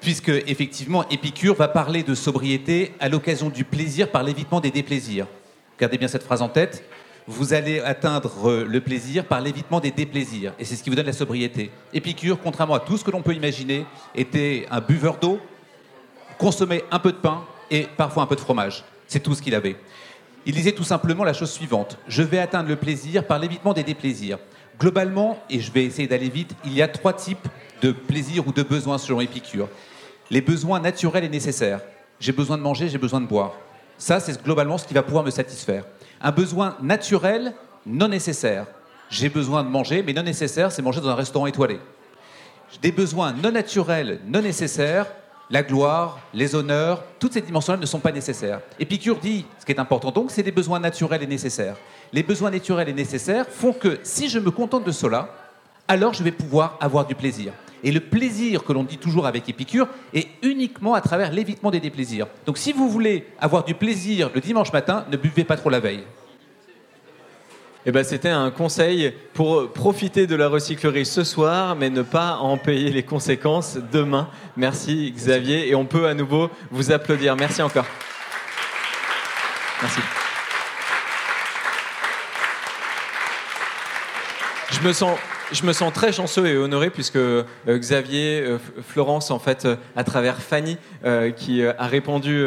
puisque 0.00 0.28
effectivement 0.28 1.08
Épicure 1.08 1.54
va 1.54 1.68
parler 1.68 2.02
de 2.02 2.14
sobriété 2.14 2.92
à 3.00 3.08
l'occasion 3.08 3.50
du 3.50 3.64
plaisir 3.64 4.10
par 4.10 4.22
l'évitement 4.22 4.60
des 4.60 4.70
déplaisirs. 4.70 5.26
Gardez 5.78 5.98
bien 5.98 6.08
cette 6.08 6.22
phrase 6.22 6.42
en 6.42 6.48
tête. 6.48 6.84
Vous 7.26 7.52
allez 7.52 7.80
atteindre 7.80 8.48
euh, 8.48 8.64
le 8.66 8.80
plaisir 8.80 9.24
par 9.24 9.40
l'évitement 9.40 9.78
des 9.78 9.90
déplaisirs. 9.90 10.52
Et 10.58 10.64
c'est 10.64 10.74
ce 10.74 10.82
qui 10.82 10.90
vous 10.90 10.96
donne 10.96 11.06
la 11.06 11.12
sobriété. 11.12 11.70
Épicure, 11.92 12.40
contrairement 12.42 12.74
à 12.74 12.80
tout 12.80 12.96
ce 12.96 13.04
que 13.04 13.10
l'on 13.10 13.22
peut 13.22 13.34
imaginer, 13.34 13.84
était 14.14 14.66
un 14.70 14.80
buveur 14.80 15.18
d'eau, 15.18 15.38
consommait 16.38 16.84
un 16.90 16.98
peu 16.98 17.12
de 17.12 17.18
pain 17.18 17.44
et 17.70 17.86
parfois 17.96 18.22
un 18.22 18.26
peu 18.26 18.36
de 18.36 18.40
fromage. 18.40 18.84
C'est 19.06 19.20
tout 19.20 19.34
ce 19.34 19.42
qu'il 19.42 19.54
avait. 19.54 19.76
Il 20.46 20.54
disait 20.54 20.72
tout 20.72 20.84
simplement 20.84 21.22
la 21.22 21.34
chose 21.34 21.50
suivante. 21.50 21.98
Je 22.08 22.22
vais 22.22 22.38
atteindre 22.38 22.68
le 22.68 22.76
plaisir 22.76 23.26
par 23.26 23.38
l'évitement 23.38 23.74
des 23.74 23.84
déplaisirs. 23.84 24.38
Globalement, 24.78 25.38
et 25.50 25.60
je 25.60 25.70
vais 25.70 25.84
essayer 25.84 26.08
d'aller 26.08 26.30
vite, 26.30 26.54
il 26.64 26.72
y 26.72 26.80
a 26.80 26.88
trois 26.88 27.12
types 27.12 27.46
de 27.80 27.92
plaisirs 27.92 28.46
ou 28.46 28.52
de 28.52 28.62
besoins 28.62 28.98
selon 28.98 29.20
Épicure. 29.20 29.68
Les 30.30 30.40
besoins 30.40 30.80
naturels 30.80 31.24
et 31.24 31.28
nécessaires. 31.28 31.80
J'ai 32.20 32.32
besoin 32.32 32.56
de 32.56 32.62
manger, 32.62 32.88
j'ai 32.88 32.98
besoin 32.98 33.20
de 33.20 33.26
boire. 33.26 33.52
Ça, 33.98 34.20
c'est 34.20 34.42
globalement 34.42 34.78
ce 34.78 34.86
qui 34.86 34.94
va 34.94 35.02
pouvoir 35.02 35.24
me 35.24 35.30
satisfaire. 35.30 35.84
Un 36.20 36.32
besoin 36.32 36.76
naturel, 36.82 37.54
non 37.86 38.08
nécessaire. 38.08 38.66
J'ai 39.08 39.28
besoin 39.28 39.64
de 39.64 39.68
manger, 39.68 40.02
mais 40.02 40.12
non 40.12 40.22
nécessaire, 40.22 40.70
c'est 40.70 40.82
manger 40.82 41.00
dans 41.00 41.08
un 41.08 41.14
restaurant 41.14 41.46
étoilé. 41.46 41.80
Des 42.82 42.92
besoins 42.92 43.32
non 43.32 43.50
naturels, 43.50 44.20
non 44.26 44.42
nécessaires, 44.42 45.06
la 45.50 45.64
gloire, 45.64 46.20
les 46.32 46.54
honneurs, 46.54 47.02
toutes 47.18 47.32
ces 47.32 47.40
dimensions-là 47.40 47.78
ne 47.78 47.86
sont 47.86 47.98
pas 47.98 48.12
nécessaires. 48.12 48.60
Épicure 48.78 49.18
dit, 49.18 49.44
ce 49.58 49.66
qui 49.66 49.72
est 49.72 49.80
important 49.80 50.12
donc, 50.12 50.30
c'est 50.30 50.44
des 50.44 50.52
besoins 50.52 50.78
naturels 50.78 51.24
et 51.24 51.26
nécessaires. 51.26 51.76
Les 52.12 52.22
besoins 52.22 52.52
naturels 52.52 52.88
et 52.88 52.92
nécessaires 52.92 53.46
font 53.48 53.72
que 53.72 53.98
si 54.04 54.28
je 54.28 54.38
me 54.38 54.52
contente 54.52 54.84
de 54.84 54.92
cela, 54.92 55.34
alors 55.88 56.14
je 56.14 56.22
vais 56.22 56.30
pouvoir 56.30 56.78
avoir 56.80 57.04
du 57.04 57.16
plaisir. 57.16 57.52
Et 57.82 57.92
le 57.92 58.00
plaisir 58.00 58.64
que 58.64 58.72
l'on 58.72 58.84
dit 58.84 58.98
toujours 58.98 59.26
avec 59.26 59.48
Épicure 59.48 59.88
est 60.12 60.28
uniquement 60.42 60.94
à 60.94 61.00
travers 61.00 61.32
l'évitement 61.32 61.70
des 61.70 61.80
déplaisirs. 61.80 62.26
Donc 62.46 62.58
si 62.58 62.72
vous 62.72 62.88
voulez 62.88 63.26
avoir 63.38 63.64
du 63.64 63.74
plaisir 63.74 64.30
le 64.34 64.40
dimanche 64.40 64.72
matin, 64.72 65.04
ne 65.10 65.16
buvez 65.16 65.44
pas 65.44 65.56
trop 65.56 65.70
la 65.70 65.80
veille. 65.80 66.04
Eh 67.86 67.92
ben, 67.92 68.04
C'était 68.04 68.28
un 68.28 68.50
conseil 68.50 69.14
pour 69.32 69.72
profiter 69.72 70.26
de 70.26 70.36
la 70.36 70.48
recyclerie 70.48 71.06
ce 71.06 71.24
soir, 71.24 71.76
mais 71.76 71.88
ne 71.88 72.02
pas 72.02 72.36
en 72.36 72.58
payer 72.58 72.90
les 72.90 73.02
conséquences 73.02 73.78
demain. 73.90 74.28
Merci 74.56 75.12
Xavier, 75.16 75.68
et 75.68 75.74
on 75.74 75.86
peut 75.86 76.06
à 76.06 76.12
nouveau 76.12 76.50
vous 76.70 76.92
applaudir. 76.92 77.36
Merci 77.36 77.62
encore. 77.62 77.86
Merci. 79.80 80.00
Je 84.72 84.86
me 84.86 84.92
sens 84.92 85.18
je 85.52 85.66
me 85.66 85.72
sens 85.72 85.92
très 85.92 86.12
chanceux 86.12 86.46
et 86.46 86.56
honoré 86.56 86.90
puisque 86.90 87.16
euh, 87.16 87.44
Xavier, 87.68 88.40
euh, 88.40 88.58
Florence, 88.86 89.30
en 89.30 89.38
fait, 89.38 89.64
euh, 89.64 89.76
à 89.96 90.04
travers 90.04 90.40
Fanny, 90.40 90.76
qui 91.36 91.64
a 91.64 91.86
répondu 91.86 92.44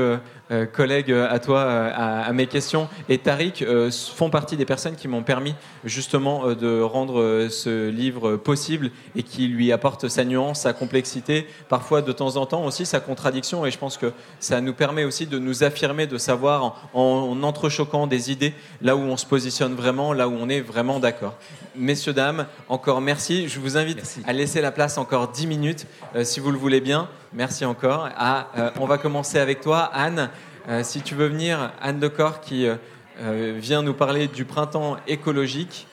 euh, 0.51 0.65
collègues 0.65 1.11
euh, 1.11 1.25
à 1.29 1.39
toi, 1.39 1.59
euh, 1.59 1.91
à, 1.95 2.33
mes 2.33 2.47
questions, 2.47 2.89
et 3.07 3.17
Tariq 3.17 3.65
font 3.91 4.29
partie 4.29 4.57
des 4.57 4.65
personnes 4.65 4.95
qui 4.95 5.07
m'ont 5.07 5.23
permis 5.23 5.55
justement 5.85 6.53
de 6.53 6.81
rendre 6.81 7.47
ce 7.49 7.89
livre 7.89 8.35
possible 8.35 8.91
et 9.15 9.23
qui 9.23 9.47
lui 9.47 9.71
apporte 9.71 10.09
sa 10.09 10.25
nuance, 10.25 10.61
sa 10.61 10.73
complexité, 10.73 11.47
parfois 11.69 12.01
de 12.01 12.11
temps 12.11 12.35
en 12.35 12.45
temps 12.45 12.65
aussi 12.65 12.85
sa 12.85 12.99
contradiction. 12.99 13.65
Et 13.65 13.71
je 13.71 13.77
pense 13.77 13.97
que 13.97 14.11
ça 14.39 14.59
nous 14.59 14.73
permet 14.73 15.05
aussi 15.05 15.27
de 15.27 15.39
nous 15.39 15.63
affirmer, 15.63 16.07
de 16.07 16.17
savoir 16.17 16.89
en, 16.93 17.41
entrechoquant 17.43 18.07
des 18.07 18.31
idées 18.31 18.53
là 18.81 18.95
où 18.95 19.01
on 19.01 19.17
se 19.17 19.25
positionne 19.25 19.75
vraiment, 19.75 20.11
là 20.11 20.27
où 20.27 20.33
on 20.33 20.49
est 20.49 20.61
vraiment 20.61 20.99
d'accord. 20.99 21.35
Messieurs, 21.75 22.13
dames, 22.13 22.47
encore 22.67 23.01
merci. 23.01 23.47
Je 23.47 23.59
vous 23.59 23.77
invite 23.77 24.01
à 24.25 24.33
laisser 24.33 24.61
la 24.61 24.71
place 24.71 24.97
encore 24.97 25.29
10 25.29 25.47
minutes, 25.47 25.87
si 26.23 26.39
vous 26.39 26.51
le 26.51 26.57
voulez 26.57 26.81
bien. 26.81 27.07
Merci 27.35 27.65
encore. 27.65 28.09
Ah, 28.15 28.49
euh, 28.59 28.69
on 28.79 28.85
va 28.85 28.99
commencer 28.99 29.39
avec 29.39 29.59
toi, 29.59 29.89
Anne. 29.91 30.29
Euh, 30.69 30.83
si 30.83 31.01
tu 31.01 31.15
veux 31.15 31.27
venir, 31.27 31.71
Anne 31.81 31.99
Decor 31.99 32.41
qui 32.41 32.67
euh, 32.67 33.57
vient 33.57 33.81
nous 33.81 33.95
parler 33.95 34.27
du 34.27 34.45
printemps 34.45 34.97
écologique, 35.07 35.87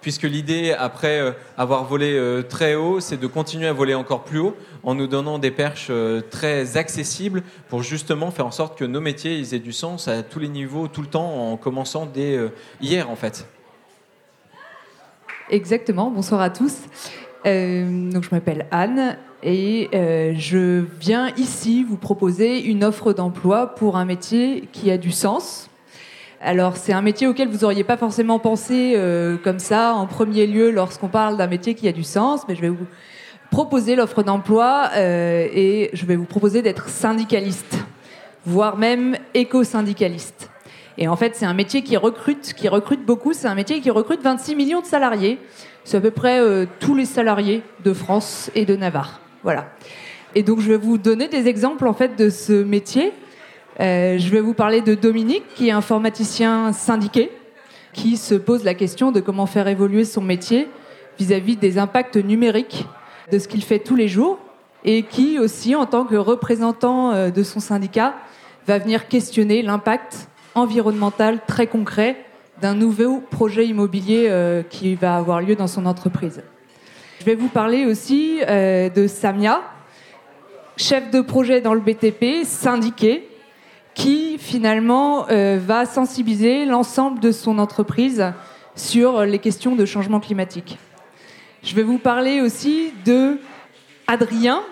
puisque 0.00 0.22
l'idée, 0.22 0.72
après 0.72 1.34
avoir 1.58 1.84
volé 1.84 2.42
très 2.48 2.76
haut, 2.76 3.00
c'est 3.00 3.16
de 3.16 3.26
continuer 3.26 3.66
à 3.66 3.72
voler 3.72 3.94
encore 3.94 4.22
plus 4.22 4.38
haut 4.38 4.56
en 4.84 4.94
nous 4.94 5.08
donnant 5.08 5.40
des 5.40 5.50
perches 5.50 5.90
très 6.30 6.76
accessibles 6.76 7.42
pour 7.68 7.82
justement 7.82 8.30
faire 8.30 8.46
en 8.46 8.50
sorte 8.50 8.78
que 8.78 8.84
nos 8.84 9.00
métiers 9.00 9.40
aient 9.40 9.58
du 9.58 9.72
sens 9.72 10.06
à 10.06 10.22
tous 10.22 10.38
les 10.38 10.48
niveaux, 10.48 10.88
tout 10.88 11.00
le 11.00 11.08
temps, 11.08 11.50
en 11.50 11.56
commençant 11.56 12.04
dès 12.04 12.38
hier 12.82 13.08
en 13.08 13.16
fait. 13.16 13.48
Exactement, 15.48 16.10
bonsoir 16.10 16.42
à 16.42 16.50
tous. 16.50 16.74
Donc 17.44 18.24
je 18.24 18.30
m'appelle 18.30 18.66
Anne 18.70 19.18
et 19.42 19.90
euh, 19.94 20.32
je 20.36 20.84
viens 20.98 21.28
ici 21.36 21.84
vous 21.84 21.98
proposer 21.98 22.64
une 22.64 22.82
offre 22.82 23.12
d'emploi 23.12 23.74
pour 23.74 23.96
un 23.96 24.06
métier 24.06 24.66
qui 24.72 24.90
a 24.90 24.96
du 24.96 25.10
sens. 25.10 25.68
Alors 26.40 26.78
c'est 26.78 26.94
un 26.94 27.02
métier 27.02 27.26
auquel 27.26 27.48
vous 27.48 27.58
n'auriez 27.58 27.84
pas 27.84 27.98
forcément 27.98 28.38
pensé 28.38 28.94
euh, 28.96 29.36
comme 29.36 29.58
ça 29.58 29.92
en 29.92 30.06
premier 30.06 30.46
lieu 30.46 30.70
lorsqu'on 30.70 31.08
parle 31.08 31.36
d'un 31.36 31.46
métier 31.46 31.74
qui 31.74 31.86
a 31.86 31.92
du 31.92 32.02
sens, 32.02 32.48
mais 32.48 32.54
je 32.54 32.62
vais 32.62 32.70
vous 32.70 32.86
proposer 33.50 33.94
l'offre 33.94 34.22
d'emploi 34.22 34.88
euh, 34.96 35.46
et 35.52 35.90
je 35.92 36.06
vais 36.06 36.16
vous 36.16 36.24
proposer 36.24 36.62
d'être 36.62 36.88
syndicaliste, 36.88 37.76
voire 38.46 38.78
même 38.78 39.18
éco-syndicaliste. 39.34 40.50
Et 40.96 41.08
en 41.08 41.16
fait, 41.16 41.34
c'est 41.34 41.46
un 41.46 41.54
métier 41.54 41.82
qui 41.82 41.96
recrute, 41.96 42.54
qui 42.54 42.68
recrute 42.68 43.04
beaucoup. 43.04 43.32
C'est 43.32 43.48
un 43.48 43.54
métier 43.54 43.80
qui 43.80 43.90
recrute 43.90 44.22
26 44.22 44.54
millions 44.54 44.80
de 44.80 44.86
salariés. 44.86 45.38
C'est 45.84 45.98
à 45.98 46.00
peu 46.00 46.10
près 46.10 46.40
euh, 46.40 46.64
tous 46.80 46.94
les 46.94 47.04
salariés 47.04 47.62
de 47.84 47.92
France 47.92 48.50
et 48.54 48.64
de 48.64 48.74
Navarre. 48.74 49.20
Voilà. 49.42 49.66
Et 50.34 50.42
donc, 50.42 50.60
je 50.60 50.68
vais 50.68 50.78
vous 50.78 50.98
donner 50.98 51.28
des 51.28 51.46
exemples 51.46 51.86
en 51.86 51.92
fait 51.92 52.16
de 52.16 52.30
ce 52.30 52.64
métier. 52.64 53.12
Euh, 53.80 54.18
je 54.18 54.28
vais 54.30 54.40
vous 54.40 54.54
parler 54.54 54.80
de 54.80 54.94
Dominique, 54.94 55.44
qui 55.54 55.68
est 55.68 55.72
informaticien 55.72 56.72
syndiqué, 56.72 57.30
qui 57.92 58.16
se 58.16 58.34
pose 58.34 58.64
la 58.64 58.74
question 58.74 59.12
de 59.12 59.20
comment 59.20 59.46
faire 59.46 59.68
évoluer 59.68 60.04
son 60.04 60.22
métier 60.22 60.68
vis-à-vis 61.18 61.56
des 61.56 61.78
impacts 61.78 62.16
numériques 62.16 62.86
de 63.30 63.38
ce 63.38 63.46
qu'il 63.46 63.62
fait 63.62 63.78
tous 63.78 63.94
les 63.94 64.08
jours, 64.08 64.38
et 64.84 65.02
qui 65.02 65.38
aussi, 65.38 65.74
en 65.74 65.86
tant 65.86 66.04
que 66.04 66.16
représentant 66.16 67.12
euh, 67.12 67.30
de 67.30 67.42
son 67.42 67.60
syndicat, 67.60 68.14
va 68.66 68.78
venir 68.78 69.08
questionner 69.08 69.62
l'impact 69.62 70.28
environnemental 70.54 71.40
très 71.46 71.66
concret 71.66 72.23
d'un 72.60 72.74
nouveau 72.74 73.20
projet 73.30 73.66
immobilier 73.66 74.26
euh, 74.28 74.62
qui 74.62 74.94
va 74.94 75.16
avoir 75.16 75.40
lieu 75.40 75.56
dans 75.56 75.66
son 75.66 75.86
entreprise. 75.86 76.42
Je 77.20 77.24
vais 77.24 77.34
vous 77.34 77.48
parler 77.48 77.86
aussi 77.86 78.40
euh, 78.46 78.88
de 78.88 79.06
Samia, 79.06 79.62
chef 80.76 81.10
de 81.10 81.20
projet 81.20 81.60
dans 81.60 81.74
le 81.74 81.80
BTP, 81.80 82.44
syndiqué, 82.44 83.28
qui 83.94 84.38
finalement 84.38 85.26
euh, 85.30 85.58
va 85.64 85.86
sensibiliser 85.86 86.64
l'ensemble 86.64 87.20
de 87.20 87.32
son 87.32 87.58
entreprise 87.58 88.32
sur 88.76 89.24
les 89.24 89.38
questions 89.38 89.76
de 89.76 89.84
changement 89.84 90.20
climatique. 90.20 90.78
Je 91.62 91.74
vais 91.74 91.82
vous 91.82 91.98
parler 91.98 92.40
aussi 92.40 92.92
de 93.04 93.38
Adrien, 94.06 94.62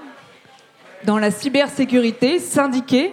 dans 1.04 1.18
la 1.18 1.30
cybersécurité, 1.30 2.38
syndiqué, 2.38 3.12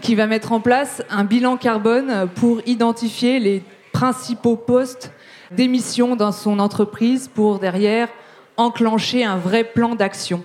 qui 0.00 0.14
va 0.14 0.26
mettre 0.26 0.52
en 0.52 0.60
place 0.60 1.02
un 1.08 1.24
bilan 1.24 1.56
carbone 1.56 2.28
pour 2.34 2.60
identifier 2.66 3.40
les 3.40 3.62
principaux 3.94 4.56
postes 4.56 5.12
d'émissions 5.52 6.16
dans 6.16 6.32
son 6.32 6.58
entreprise 6.58 7.30
pour 7.32 7.60
derrière 7.60 8.08
enclencher 8.56 9.24
un 9.24 9.36
vrai 9.36 9.64
plan 9.64 9.94
d'action. 9.94 10.44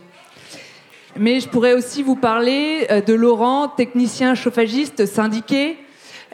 Mais 1.17 1.39
je 1.39 1.49
pourrais 1.49 1.73
aussi 1.73 2.03
vous 2.03 2.15
parler 2.15 2.85
euh, 2.91 3.01
de 3.01 3.13
Laurent, 3.13 3.67
technicien 3.67 4.35
chauffagiste 4.35 5.05
syndiqué. 5.07 5.77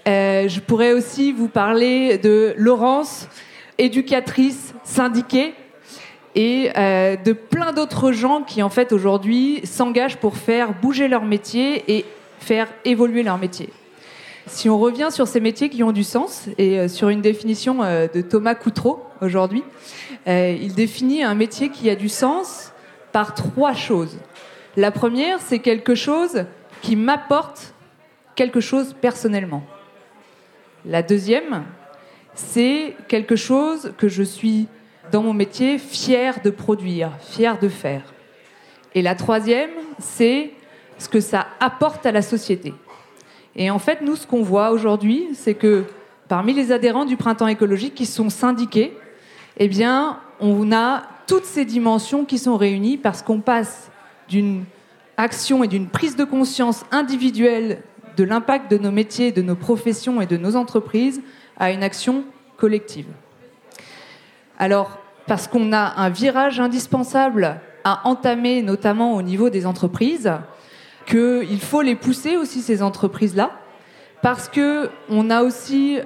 Euh, 0.07 0.47
je 0.49 0.59
pourrais 0.59 0.91
aussi 0.91 1.31
vous 1.31 1.47
parler 1.47 2.17
de 2.17 2.53
Laurence, 2.57 3.27
éducatrice 3.77 4.73
syndiquée. 4.83 5.53
Et 6.35 6.69
euh, 6.75 7.15
de 7.15 7.31
plein 7.31 7.71
d'autres 7.71 8.11
gens 8.11 8.43
qui, 8.43 8.61
en 8.61 8.69
fait, 8.69 8.91
aujourd'hui, 8.91 9.61
s'engagent 9.63 10.17
pour 10.17 10.35
faire 10.35 10.73
bouger 10.73 11.07
leur 11.07 11.23
métier 11.23 11.83
et 11.87 12.05
faire 12.39 12.67
évoluer 12.83 13.23
leur 13.23 13.37
métier. 13.37 13.69
Si 14.47 14.69
on 14.69 14.77
revient 14.77 15.09
sur 15.11 15.27
ces 15.27 15.39
métiers 15.39 15.69
qui 15.69 15.81
ont 15.81 15.91
du 15.91 16.03
sens 16.03 16.47
et 16.59 16.79
euh, 16.79 16.87
sur 16.87 17.09
une 17.09 17.21
définition 17.21 17.81
euh, 17.81 18.07
de 18.07 18.21
Thomas 18.21 18.53
Coutreau 18.53 19.03
aujourd'hui, 19.21 19.63
euh, 20.27 20.55
il 20.59 20.75
définit 20.75 21.23
un 21.23 21.33
métier 21.33 21.69
qui 21.69 21.89
a 21.89 21.95
du 21.95 22.09
sens 22.09 22.71
par 23.11 23.33
trois 23.33 23.73
choses. 23.73 24.19
La 24.77 24.91
première, 24.91 25.39
c'est 25.39 25.59
quelque 25.59 25.95
chose 25.95 26.45
qui 26.83 26.95
m'apporte 26.95 27.73
quelque 28.35 28.59
chose 28.59 28.95
personnellement. 28.99 29.63
La 30.85 31.01
deuxième, 31.01 31.63
c'est 32.35 32.95
quelque 33.07 33.35
chose 33.35 33.93
que 33.97 34.07
je 34.07 34.21
suis 34.21 34.67
dans 35.11 35.23
mon 35.23 35.33
métier 35.33 35.79
fier 35.79 36.41
de 36.43 36.51
produire, 36.51 37.11
fier 37.19 37.57
de 37.57 37.69
faire. 37.69 38.13
Et 38.93 39.01
la 39.01 39.15
troisième, 39.15 39.71
c'est 39.97 40.51
ce 40.99 41.09
que 41.09 41.19
ça 41.19 41.47
apporte 41.59 42.05
à 42.05 42.11
la 42.11 42.21
société. 42.21 42.73
Et 43.55 43.69
en 43.69 43.79
fait, 43.79 44.01
nous, 44.01 44.15
ce 44.15 44.27
qu'on 44.27 44.41
voit 44.41 44.71
aujourd'hui, 44.71 45.29
c'est 45.33 45.53
que 45.53 45.85
parmi 46.27 46.53
les 46.53 46.71
adhérents 46.71 47.05
du 47.05 47.17
printemps 47.17 47.47
écologique 47.47 47.95
qui 47.95 48.05
sont 48.05 48.29
syndiqués, 48.29 48.97
eh 49.57 49.67
bien, 49.67 50.19
on 50.39 50.71
a 50.71 51.03
toutes 51.27 51.45
ces 51.45 51.65
dimensions 51.65 52.25
qui 52.25 52.37
sont 52.37 52.57
réunies 52.57 52.97
parce 52.97 53.21
qu'on 53.21 53.39
passe 53.39 53.89
d'une 54.27 54.65
action 55.17 55.63
et 55.63 55.67
d'une 55.67 55.87
prise 55.87 56.15
de 56.15 56.25
conscience 56.25 56.85
individuelle 56.91 57.81
de 58.17 58.23
l'impact 58.23 58.69
de 58.71 58.77
nos 58.77 58.91
métiers, 58.91 59.31
de 59.31 59.41
nos 59.41 59.55
professions 59.55 60.21
et 60.21 60.25
de 60.25 60.37
nos 60.37 60.55
entreprises 60.55 61.21
à 61.57 61.71
une 61.71 61.83
action 61.83 62.23
collective. 62.57 63.07
Alors, 64.59 64.99
parce 65.27 65.47
qu'on 65.47 65.73
a 65.73 65.93
un 65.97 66.09
virage 66.09 66.59
indispensable 66.59 67.59
à 67.83 68.07
entamer, 68.07 68.61
notamment 68.61 69.15
au 69.15 69.21
niveau 69.21 69.49
des 69.49 69.65
entreprises, 69.65 70.31
qu'il 71.05 71.59
faut 71.59 71.81
les 71.81 71.95
pousser 71.95 72.37
aussi, 72.37 72.61
ces 72.61 72.81
entreprises-là, 72.81 73.51
parce 74.21 74.49
qu'on 74.49 75.29
a 75.29 75.43
aussi 75.43 75.99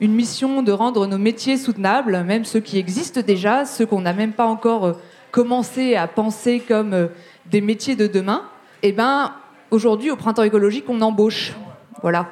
une 0.00 0.12
mission 0.12 0.62
de 0.62 0.72
rendre 0.72 1.06
nos 1.06 1.18
métiers 1.18 1.56
soutenables, 1.56 2.22
même 2.24 2.44
ceux 2.44 2.60
qui 2.60 2.78
existent 2.78 3.20
déjà, 3.20 3.64
ceux 3.64 3.86
qu'on 3.86 4.02
n'a 4.02 4.12
même 4.12 4.32
pas 4.32 4.46
encore 4.46 4.86
euh, 4.86 4.92
commencé 5.30 5.96
à 5.96 6.06
penser 6.06 6.62
comme 6.66 6.92
euh, 6.92 7.06
des 7.46 7.60
métiers 7.60 7.96
de 7.96 8.06
demain. 8.06 8.44
Eh 8.82 8.92
ben, 8.92 9.32
aujourd'hui, 9.70 10.10
au 10.10 10.16
printemps 10.16 10.42
écologique, 10.42 10.84
on 10.88 11.00
embauche. 11.00 11.54
Voilà. 12.02 12.28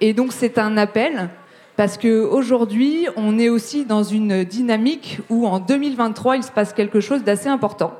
Et 0.00 0.12
donc, 0.12 0.32
c'est 0.32 0.58
un 0.58 0.76
appel 0.76 1.30
parce 1.76 1.96
qu'aujourd'hui, 1.96 3.06
on 3.16 3.38
est 3.38 3.48
aussi 3.48 3.84
dans 3.84 4.02
une 4.02 4.44
dynamique 4.44 5.20
où 5.30 5.46
en 5.46 5.60
2023, 5.60 6.36
il 6.36 6.42
se 6.42 6.50
passe 6.50 6.72
quelque 6.72 7.00
chose 7.00 7.24
d'assez 7.24 7.48
important. 7.48 7.94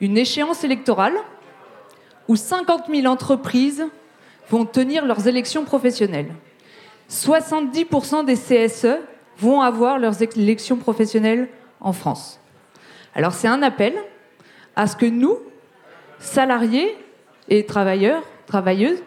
Une 0.00 0.18
échéance 0.18 0.64
électorale 0.64 1.14
où 2.28 2.36
50 2.36 2.84
000 2.92 3.06
entreprises 3.06 3.84
vont 4.50 4.64
tenir 4.64 5.04
leurs 5.04 5.26
élections 5.28 5.64
professionnelles. 5.64 6.32
70% 7.10 8.24
des 8.24 8.34
CSE 8.34 8.98
vont 9.38 9.60
avoir 9.60 9.98
leurs 9.98 10.22
élections 10.22 10.76
professionnelles 10.76 11.48
en 11.80 11.92
France. 11.92 12.40
Alors 13.14 13.32
c'est 13.32 13.48
un 13.48 13.62
appel 13.62 13.94
à 14.74 14.86
ce 14.86 14.96
que 14.96 15.06
nous, 15.06 15.38
salariés 16.18 16.96
et 17.48 17.64
travailleurs, 17.64 18.22
travailleuses, 18.46 19.02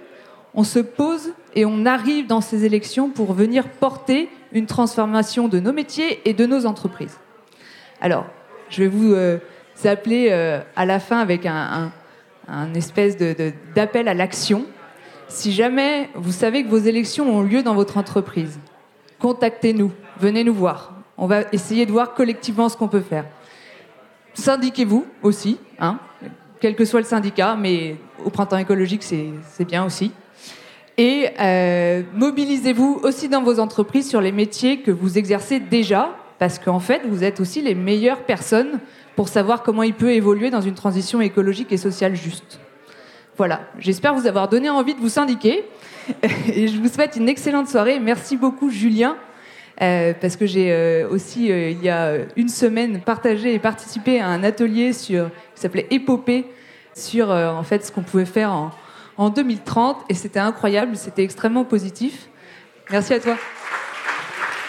on 0.53 0.63
se 0.63 0.79
pose 0.79 1.33
et 1.55 1.65
on 1.65 1.85
arrive 1.85 2.27
dans 2.27 2.41
ces 2.41 2.65
élections 2.65 3.09
pour 3.09 3.33
venir 3.33 3.67
porter 3.67 4.29
une 4.51 4.65
transformation 4.65 5.47
de 5.47 5.59
nos 5.59 5.73
métiers 5.73 6.21
et 6.27 6.33
de 6.33 6.45
nos 6.45 6.65
entreprises. 6.65 7.17
Alors, 8.01 8.25
je 8.69 8.83
vais 8.83 8.87
vous 8.87 9.13
euh, 9.13 9.37
appeler 9.83 10.29
euh, 10.31 10.61
à 10.75 10.85
la 10.85 10.99
fin 10.99 11.19
avec 11.19 11.45
un, 11.45 11.55
un 11.55 11.91
espèce 12.73 13.17
d'appel 13.75 14.07
à 14.07 14.13
l'action. 14.13 14.65
Si 15.27 15.51
jamais 15.51 16.09
vous 16.15 16.31
savez 16.31 16.63
que 16.63 16.69
vos 16.69 16.77
élections 16.77 17.37
ont 17.37 17.41
lieu 17.41 17.61
dans 17.63 17.75
votre 17.75 17.97
entreprise, 17.97 18.59
contactez-nous, 19.19 19.91
venez 20.19 20.43
nous 20.43 20.53
voir. 20.53 20.93
On 21.17 21.27
va 21.27 21.41
essayer 21.51 21.85
de 21.85 21.91
voir 21.91 22.13
collectivement 22.13 22.69
ce 22.69 22.77
qu'on 22.77 22.87
peut 22.87 23.01
faire. 23.01 23.25
Syndiquez-vous 24.33 25.05
aussi, 25.21 25.57
hein, 25.79 25.99
quel 26.59 26.75
que 26.75 26.85
soit 26.85 26.99
le 27.01 27.05
syndicat, 27.05 27.55
mais 27.55 27.97
au 28.23 28.29
printemps 28.29 28.57
écologique, 28.57 29.03
c'est 29.03 29.65
bien 29.65 29.85
aussi. 29.85 30.11
Et 30.97 31.29
euh, 31.39 32.03
mobilisez-vous 32.13 32.99
aussi 33.03 33.29
dans 33.29 33.41
vos 33.41 33.59
entreprises 33.59 34.09
sur 34.09 34.19
les 34.19 34.33
métiers 34.33 34.81
que 34.81 34.91
vous 34.91 35.17
exercez 35.17 35.59
déjà, 35.59 36.15
parce 36.39 36.57
qu'en 36.57 36.79
fait, 36.79 37.01
vous 37.05 37.23
êtes 37.23 37.39
aussi 37.39 37.61
les 37.61 37.75
meilleures 37.75 38.23
personnes 38.23 38.79
pour 39.15 39.27
savoir 39.27 39.61
comment 39.61 39.83
il 39.83 39.93
peut 39.93 40.11
évoluer 40.11 40.49
dans 40.49 40.61
une 40.61 40.73
transition 40.75 41.21
écologique 41.21 41.71
et 41.71 41.77
sociale 41.77 42.15
juste. 42.15 42.59
Voilà, 43.37 43.61
j'espère 43.77 44.15
vous 44.15 44.27
avoir 44.27 44.49
donné 44.49 44.69
envie 44.69 44.95
de 44.95 44.99
vous 44.99 45.09
syndiquer. 45.09 45.63
Et 46.53 46.67
je 46.67 46.77
vous 46.77 46.89
souhaite 46.89 47.15
une 47.15 47.29
excellente 47.29 47.69
soirée. 47.69 47.99
Merci 47.99 48.35
beaucoup, 48.35 48.69
Julien. 48.69 49.15
Euh, 49.81 50.13
parce 50.19 50.35
que 50.35 50.45
j'ai 50.45 50.73
euh, 50.73 51.07
aussi, 51.09 51.51
euh, 51.51 51.69
il 51.69 51.81
y 51.81 51.89
a 51.89 52.15
une 52.35 52.49
semaine, 52.49 52.99
partagé 52.99 53.53
et 53.53 53.59
participé 53.59 54.19
à 54.19 54.27
un 54.27 54.43
atelier 54.43 54.91
sur, 54.91 55.29
qui 55.55 55.61
s'appelait 55.61 55.87
Épopée, 55.89 56.47
sur 56.93 57.29
en 57.29 57.63
fait 57.63 57.85
ce 57.85 57.91
qu'on 57.93 58.01
pouvait 58.01 58.25
faire 58.25 58.51
en, 58.51 58.71
en 59.15 59.29
2030. 59.29 59.97
Et 60.09 60.15
c'était 60.15 60.39
incroyable, 60.39 60.97
c'était 60.97 61.23
extrêmement 61.23 61.63
positif. 61.63 62.27
Merci 62.91 63.13
à 63.13 63.19
toi. 63.21 63.37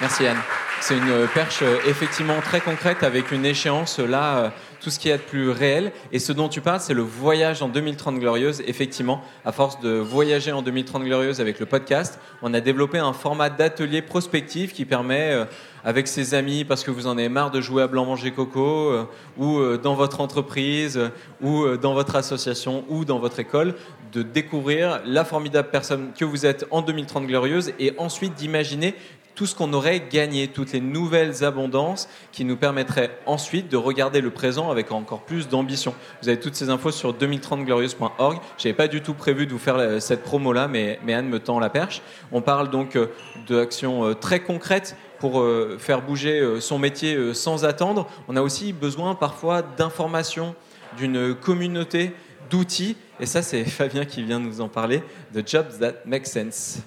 Merci 0.01 0.27
Anne. 0.27 0.39
C'est 0.83 0.97
une 0.97 1.29
perche 1.35 1.61
euh, 1.63 1.77
effectivement 1.87 2.41
très 2.41 2.63
concrète 2.63 3.03
avec 3.03 3.33
une 3.33 3.45
échéance 3.45 3.99
euh, 3.99 4.07
là, 4.07 4.39
euh, 4.39 4.49
tout 4.81 4.89
ce 4.89 4.99
qui 4.99 5.11
est 5.11 5.19
de 5.19 5.23
plus 5.23 5.51
réel. 5.51 5.93
Et 6.11 6.19
ce 6.19 6.33
dont 6.33 6.49
tu 6.49 6.63
parles, 6.63 6.81
c'est 6.81 6.95
le 6.95 7.03
voyage 7.03 7.61
en 7.61 7.69
2030 7.69 8.19
glorieuse. 8.19 8.63
Effectivement, 8.67 9.21
à 9.45 9.53
force 9.53 9.79
de 9.81 9.91
voyager 9.91 10.53
en 10.53 10.63
2030 10.63 11.05
glorieuse 11.05 11.39
avec 11.39 11.61
le 11.61 11.67
podcast, 11.67 12.19
on 12.41 12.55
a 12.55 12.61
développé 12.61 12.99
un 12.99 13.13
format 13.13 13.51
d'atelier 13.51 14.01
prospectif 14.01 14.73
qui 14.73 14.87
permet, 14.87 15.47
avec 15.85 16.09
ses 16.09 16.33
amis, 16.33 16.65
parce 16.65 16.83
que 16.83 16.91
vous 16.91 17.07
en 17.07 17.19
avez 17.19 17.29
marre 17.29 17.51
de 17.51 17.61
jouer 17.61 17.83
à 17.83 17.87
blanc 17.87 18.07
manger 18.07 18.31
coco, 18.31 18.95
ou 19.37 19.61
dans 19.77 19.95
votre 19.95 20.23
entreprise, 20.23 20.99
ou 21.43 21.77
dans 21.77 21.93
votre 21.93 22.17
association, 22.17 22.85
ou 22.89 23.05
dans 23.05 23.19
votre 23.19 23.39
école, 23.39 23.75
de 24.13 24.23
découvrir 24.23 25.03
la 25.05 25.25
formidable 25.25 25.69
personne 25.71 26.13
que 26.17 26.25
vous 26.25 26.47
êtes 26.47 26.67
en 26.71 26.81
2030 26.83 27.27
glorieuse 27.27 27.73
et 27.79 27.93
ensuite 27.99 28.35
d'imaginer 28.35 28.95
tout 29.35 29.47
ce 29.47 29.55
qu'on 29.55 29.73
aurait 29.73 30.03
gagné, 30.11 30.49
toutes 30.49 30.73
les 30.73 30.81
nouvelles 30.81 31.45
abondances 31.45 32.09
qui 32.33 32.45
nous 32.45 32.57
permettraient 32.57 33.11
ensuite 33.27 33.69
de 33.69 33.77
regarder 33.77 34.21
le 34.21 34.31
présent 34.31 34.71
avec 34.71 34.93
encore 34.93 35.23
plus 35.23 35.49
d'ambition. 35.49 35.95
Vous 36.23 36.29
avez 36.29 36.39
toutes 36.39 36.55
ces 36.55 36.71
infos 36.71 36.91
sur 36.91 37.15
2030glorious.org. 37.15 38.39
Je 38.59 38.69
n'avais 38.69 38.77
pas 38.77 38.89
du 38.89 39.01
tout 39.01 39.15
prévu 39.15 39.47
de 39.47 39.53
vous 39.53 39.59
faire 39.59 40.01
cette 40.01 40.23
promo-là, 40.23 40.69
mais, 40.69 40.99
Anne 41.09 41.29
me 41.29 41.39
tend 41.39 41.59
la 41.59 41.71
perche. 41.71 42.03
On 42.33 42.43
parle 42.43 42.71
donc 42.71 42.97
euh, 42.97 43.07
d'actions 43.49 44.07
euh, 44.07 44.15
très 44.15 44.41
concrètes 44.41 44.97
pour 45.19 45.41
euh, 45.41 45.77
faire 45.79 46.03
bouger 46.03 46.61
son 46.61 46.79
métier 46.79 47.35
sans 47.35 47.65
attendre. 47.65 48.09
On 48.29 48.37
a 48.37 48.43
aussi 48.43 48.73
besoin 48.73 49.15
parfois 49.15 49.63
d'informations, 49.63 50.55
d'une 50.97 51.35
communauté, 51.35 52.13
d'outils. 52.49 52.97
Et 53.19 53.27
ça, 53.27 53.43
c'est 53.43 53.65
Fabien 53.67 54.05
qui 54.05 54.23
vient 54.23 54.39
nous 54.39 54.61
en 54.61 54.69
parler, 54.69 55.03
The 55.35 55.47
Jobs 55.47 55.79
That 55.81 55.95
Make 56.07 56.27
Sense. 56.27 56.79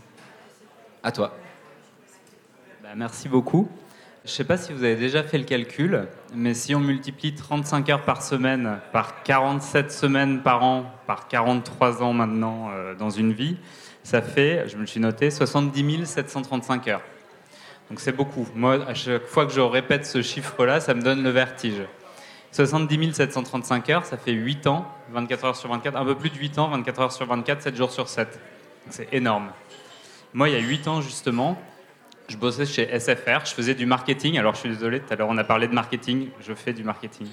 À 1.04 1.12
toi. 1.12 1.43
Bah, 2.94 2.98
merci 3.00 3.28
beaucoup. 3.28 3.68
Je 4.24 4.30
ne 4.30 4.36
sais 4.36 4.44
pas 4.44 4.56
si 4.56 4.72
vous 4.72 4.84
avez 4.84 4.96
déjà 4.96 5.24
fait 5.24 5.40
le 5.40 5.46
calcul, 5.46 6.08
mais 6.36 6.54
si 6.54 6.76
on 6.76 6.80
multiplie 6.80 7.34
35 7.34 7.90
heures 7.90 8.04
par 8.04 8.22
semaine 8.22 8.78
par 8.92 9.24
47 9.24 9.92
semaines 9.92 10.44
par 10.44 10.64
an, 10.64 10.86
par 11.08 11.28
43 11.28 12.04
ans 12.04 12.14
maintenant 12.14 12.70
euh, 12.72 12.94
dans 12.94 13.10
une 13.10 13.34
vie, 13.34 13.58
ça 14.04 14.22
fait, 14.22 14.70
je 14.70 14.78
me 14.78 14.86
suis 14.86 15.00
noté, 15.00 15.32
70 15.32 16.06
735 16.06 16.88
heures. 16.90 17.02
Donc 17.90 18.00
c'est 18.00 18.12
beaucoup. 18.12 18.48
Moi, 18.54 18.88
à 18.88 18.94
chaque 18.94 19.26
fois 19.26 19.48
que 19.48 19.54
je 19.54 19.62
répète 19.62 20.06
ce 20.06 20.22
chiffre-là, 20.22 20.80
ça 20.80 20.94
me 20.94 21.02
donne 21.02 21.24
le 21.24 21.32
vertige. 21.32 21.82
70 22.52 23.14
735 23.14 23.90
heures, 23.90 24.06
ça 24.06 24.18
fait 24.18 24.34
8 24.34 24.68
ans, 24.68 24.88
24 25.14 25.46
heures 25.46 25.56
sur 25.56 25.72
24, 25.72 25.98
un 25.98 26.06
peu 26.06 26.14
plus 26.14 26.30
de 26.30 26.38
8 26.38 26.60
ans, 26.60 26.68
24 26.68 27.02
heures 27.02 27.12
sur 27.12 27.26
24, 27.26 27.64
7 27.64 27.76
jours 27.76 27.92
sur 27.92 28.08
7. 28.08 28.40
C'est 28.92 29.12
énorme. 29.12 29.50
Moi, 30.36 30.50
il 30.50 30.54
y 30.54 30.58
a 30.58 30.62
8 30.62 30.88
ans 30.88 31.02
justement, 31.02 31.58
je 32.28 32.38
bossais 32.38 32.66
chez 32.66 32.88
SFR, 33.00 33.46
je 33.46 33.54
faisais 33.54 33.76
du 33.76 33.86
marketing. 33.86 34.38
Alors 34.38 34.54
je 34.56 34.62
suis 34.62 34.70
désolé, 34.70 35.00
tout 35.00 35.12
à 35.12 35.16
l'heure 35.16 35.28
on 35.30 35.38
a 35.38 35.44
parlé 35.44 35.68
de 35.68 35.74
marketing, 35.74 36.30
je 36.40 36.54
fais 36.54 36.74
du 36.74 36.84
marketing. 36.84 37.28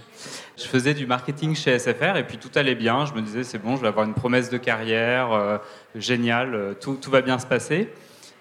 Je 0.57 0.65
faisais 0.65 0.95
du 0.95 1.07
marketing 1.07 1.55
chez 1.55 1.79
SFR 1.79 2.17
et 2.17 2.25
puis 2.25 2.39
tout 2.39 2.51
allait 2.57 2.75
bien. 2.75 3.07
Je 3.07 3.15
me 3.15 3.23
disais 3.23 3.45
c'est 3.45 3.59
bon, 3.59 3.77
je 3.77 3.83
vais 3.83 3.89
avoir 3.89 4.07
une 4.07 4.15
promesse 4.15 4.51
de 4.51 4.59
carrière, 4.59 5.33
euh, 5.33 5.59
génial, 5.95 6.55
euh, 6.55 6.75
tout, 6.75 6.97
tout, 7.01 7.11
va 7.11 7.23
bien 7.23 7.39
se 7.39 7.47
passer. 7.47 7.89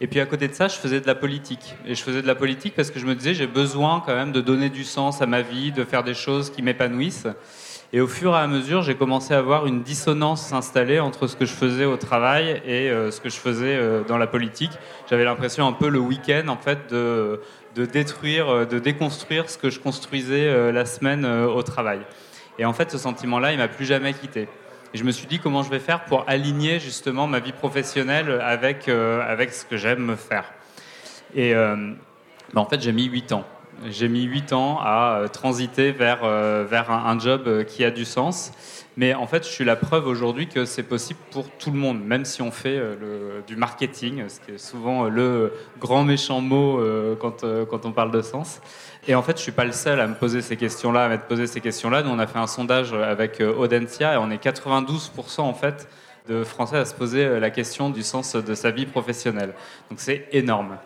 Et 0.01 0.07
puis 0.07 0.19
à 0.19 0.25
côté 0.25 0.47
de 0.47 0.53
ça, 0.53 0.67
je 0.67 0.77
faisais 0.77 1.01
de 1.01 1.07
la 1.07 1.15
politique. 1.15 1.75
Et 1.85 1.93
je 1.93 2.01
faisais 2.01 2.21
de 2.21 2.27
la 2.27 2.35
politique 2.35 2.73
parce 2.75 2.89
que 2.89 2.99
je 2.99 3.05
me 3.05 3.15
disais 3.15 3.33
j'ai 3.33 3.47
besoin 3.47 4.01
quand 4.05 4.15
même 4.15 4.31
de 4.31 4.41
donner 4.41 4.69
du 4.69 4.83
sens 4.83 5.21
à 5.21 5.25
ma 5.25 5.41
vie, 5.41 5.71
de 5.71 5.83
faire 5.83 6.03
des 6.03 6.13
choses 6.13 6.49
qui 6.49 6.61
m'épanouissent. 6.61 7.27
Et 7.91 8.01
au 8.01 8.07
fur 8.07 8.35
et 8.35 8.37
à 8.37 8.45
mesure, 8.45 8.83
j'ai 8.83 8.93
commencé 8.93 9.33
à 9.33 9.39
avoir 9.39 9.65
une 9.65 9.81
dissonance 9.81 10.45
s'installer 10.45 10.99
entre 10.99 11.25
ce 11.25 11.35
que 11.35 11.45
je 11.45 11.53
faisais 11.53 11.85
au 11.85 11.97
travail 11.97 12.61
et 12.63 12.91
euh, 12.91 13.09
ce 13.09 13.19
que 13.19 13.29
je 13.29 13.37
faisais 13.37 13.75
euh, 13.75 14.03
dans 14.03 14.19
la 14.19 14.27
politique. 14.27 14.71
J'avais 15.09 15.23
l'impression 15.23 15.65
un 15.65 15.71
peu 15.71 15.89
le 15.89 15.97
week-end, 15.97 16.49
en 16.49 16.57
fait, 16.57 16.91
de, 16.91 17.41
de, 17.73 17.85
détruire, 17.85 18.47
euh, 18.47 18.65
de 18.65 18.77
déconstruire 18.77 19.49
ce 19.49 19.57
que 19.57 19.71
je 19.71 19.79
construisais 19.79 20.71
la 20.71 20.85
semaine 20.85 21.25
au 21.25 21.63
travail. 21.63 22.01
Et 22.59 22.65
en 22.65 22.73
fait, 22.73 22.91
ce 22.91 22.99
sentiment-là, 22.99 23.53
il 23.53 23.57
m'a 23.57 23.67
plus 23.67 23.85
jamais 23.85 24.13
quitté. 24.13 24.47
Et 24.93 24.97
je 24.97 25.03
me 25.03 25.11
suis 25.11 25.25
dit 25.25 25.39
comment 25.39 25.63
je 25.63 25.71
vais 25.71 25.79
faire 25.79 26.05
pour 26.05 26.25
aligner 26.27 26.79
justement 26.79 27.25
ma 27.25 27.39
vie 27.39 27.53
professionnelle 27.53 28.39
avec, 28.41 28.87
avec 28.87 29.51
ce 29.51 29.65
que 29.65 29.77
j'aime 29.77 30.03
me 30.03 30.15
faire? 30.15 30.45
Et 31.35 31.53
ben, 31.53 31.97
en 32.55 32.65
fait, 32.65 32.81
j'ai 32.81 32.91
mis 32.91 33.05
8 33.05 33.31
ans. 33.31 33.45
J'ai 33.87 34.09
mis 34.09 34.23
8 34.23 34.53
ans 34.53 34.79
à 34.81 35.19
euh, 35.19 35.27
transiter 35.27 35.91
vers, 35.91 36.23
euh, 36.23 36.65
vers 36.69 36.91
un, 36.91 37.17
job 37.17 37.43
euh, 37.47 37.63
qui 37.63 37.85
a 37.85 37.91
du 37.91 38.03
sens. 38.03 38.51
Mais 38.97 39.13
en 39.13 39.27
fait, 39.27 39.45
je 39.45 39.49
suis 39.49 39.63
la 39.63 39.77
preuve 39.77 40.07
aujourd'hui 40.07 40.47
que 40.47 40.65
c'est 40.65 40.83
possible 40.83 41.19
pour 41.31 41.49
tout 41.51 41.71
le 41.71 41.77
monde, 41.77 42.03
même 42.03 42.25
si 42.25 42.41
on 42.41 42.51
fait 42.51 42.81
du 43.47 43.55
marketing, 43.55 44.27
ce 44.27 44.41
qui 44.41 44.51
est 44.51 44.57
souvent 44.57 45.05
le 45.05 45.53
grand 45.79 46.03
méchant 46.03 46.41
mot 46.41 46.83
quand, 47.21 47.45
quand 47.69 47.85
on 47.85 47.93
parle 47.93 48.11
de 48.11 48.21
sens. 48.21 48.59
Et 49.07 49.15
en 49.15 49.21
fait, 49.21 49.37
je 49.37 49.43
suis 49.43 49.53
pas 49.53 49.63
le 49.63 49.71
seul 49.71 50.01
à 50.01 50.07
me 50.07 50.15
poser 50.15 50.41
ces 50.41 50.57
questions-là, 50.57 51.05
à 51.05 51.07
m'être 51.07 51.27
posé 51.27 51.47
ces 51.47 51.61
questions-là. 51.61 52.03
Nous, 52.03 52.09
on 52.09 52.19
a 52.19 52.27
fait 52.27 52.39
un 52.39 52.47
sondage 52.47 52.91
avec 52.91 53.39
Audencia 53.39 54.15
et 54.15 54.17
on 54.17 54.29
est 54.31 54.43
92% 54.43 55.41
en 55.41 55.53
fait 55.53 55.87
de 56.29 56.43
Français 56.43 56.77
à 56.77 56.85
se 56.85 56.93
poser 56.93 57.39
la 57.39 57.49
question 57.49 57.89
du 57.89 58.03
sens 58.03 58.35
de 58.35 58.53
sa 58.53 58.71
vie 58.71 58.85
professionnelle. 58.85 59.53
Donc 59.89 59.99
c'est 59.99 60.27
énorme. 60.31 60.77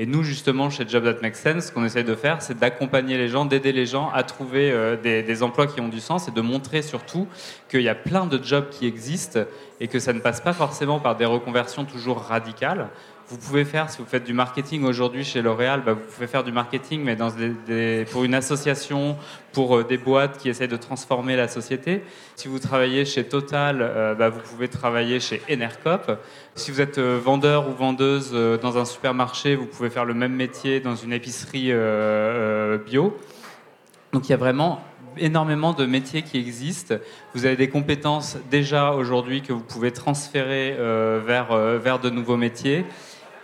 Et 0.00 0.06
nous, 0.06 0.22
justement, 0.22 0.70
chez 0.70 0.86
Job 0.86 1.02
That 1.02 1.20
Makes 1.22 1.34
Sense, 1.34 1.66
ce 1.66 1.72
qu'on 1.72 1.84
essaie 1.84 2.04
de 2.04 2.14
faire, 2.14 2.40
c'est 2.40 2.56
d'accompagner 2.56 3.18
les 3.18 3.26
gens, 3.26 3.44
d'aider 3.44 3.72
les 3.72 3.84
gens 3.84 4.12
à 4.14 4.22
trouver 4.22 4.70
euh, 4.70 4.96
des, 4.96 5.42
emplois 5.42 5.66
qui 5.66 5.80
ont 5.80 5.88
du 5.88 5.98
sens 5.98 6.28
et 6.28 6.30
de 6.30 6.40
montrer 6.40 6.82
surtout 6.82 7.26
qu'il 7.68 7.82
y 7.82 7.88
a 7.88 7.96
plein 7.96 8.26
de 8.26 8.40
jobs 8.40 8.68
qui 8.70 8.86
existent 8.86 9.40
et 9.80 9.88
que 9.88 9.98
ça 9.98 10.12
ne 10.12 10.20
passe 10.20 10.40
pas 10.40 10.52
forcément 10.52 11.00
par 11.00 11.16
des 11.16 11.24
reconversions 11.24 11.84
toujours 11.84 12.18
radicales. 12.18 12.90
Vous 13.30 13.36
pouvez 13.36 13.66
faire, 13.66 13.90
si 13.90 13.98
vous 13.98 14.06
faites 14.06 14.24
du 14.24 14.32
marketing 14.32 14.84
aujourd'hui 14.84 15.22
chez 15.22 15.42
L'Oréal, 15.42 15.82
bah, 15.84 15.92
vous 15.92 16.00
pouvez 16.00 16.26
faire 16.26 16.44
du 16.44 16.52
marketing, 16.52 17.02
mais 17.04 17.14
pour 18.06 18.24
une 18.24 18.32
association, 18.32 19.18
pour 19.52 19.76
euh, 19.76 19.84
des 19.84 19.98
boîtes 19.98 20.38
qui 20.38 20.48
essayent 20.48 20.66
de 20.66 20.78
transformer 20.78 21.36
la 21.36 21.46
société. 21.46 22.02
Si 22.36 22.48
vous 22.48 22.58
travaillez 22.58 23.04
chez 23.04 23.24
Total, 23.24 23.80
euh, 23.82 24.14
bah, 24.14 24.30
vous 24.30 24.40
pouvez 24.40 24.68
travailler 24.68 25.20
chez 25.20 25.42
Enercop. 25.50 26.18
Si 26.54 26.70
vous 26.70 26.80
êtes 26.80 26.96
euh, 26.96 27.20
vendeur 27.22 27.68
ou 27.68 27.72
vendeuse 27.72 28.32
dans 28.62 28.78
un 28.78 28.86
supermarché, 28.86 29.56
vous 29.56 29.66
pouvez 29.66 29.90
faire 29.90 30.06
le 30.06 30.14
même 30.14 30.32
métier 30.32 30.80
dans 30.80 30.96
une 30.96 31.12
épicerie 31.12 31.70
bio. 32.86 33.14
Donc 34.14 34.26
il 34.26 34.30
y 34.30 34.34
a 34.34 34.38
vraiment 34.38 34.82
énormément 35.18 35.74
de 35.74 35.84
métiers 35.84 36.22
qui 36.22 36.38
existent. 36.38 36.94
Vous 37.34 37.44
avez 37.44 37.56
des 37.56 37.68
compétences 37.68 38.38
déjà 38.50 38.92
aujourd'hui 38.92 39.42
que 39.42 39.52
vous 39.52 39.60
pouvez 39.60 39.90
transférer 39.92 40.74
vers, 41.26 41.54
vers 41.78 41.98
de 41.98 42.08
nouveaux 42.08 42.36
métiers. 42.36 42.86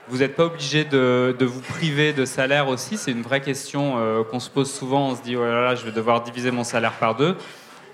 Vous 0.08 0.18
n'êtes 0.18 0.36
pas 0.36 0.44
obligé 0.44 0.84
de, 0.84 1.34
vous 1.40 1.60
priver 1.60 2.12
de 2.12 2.26
salaire 2.26 2.68
aussi. 2.68 2.98
C'est 2.98 3.10
une 3.10 3.22
vraie 3.22 3.40
question 3.40 3.94
euh, 3.96 4.22
qu'on 4.22 4.38
se 4.38 4.50
pose 4.50 4.70
souvent. 4.70 5.08
On 5.08 5.16
se 5.16 5.22
dit, 5.22 5.34
oh 5.34 5.44
là 5.44 5.64
là, 5.64 5.74
je 5.74 5.84
vais 5.84 5.92
devoir 5.92 6.22
diviser 6.22 6.50
mon 6.50 6.62
salaire 6.64 6.92
par 6.92 7.14
deux. 7.14 7.36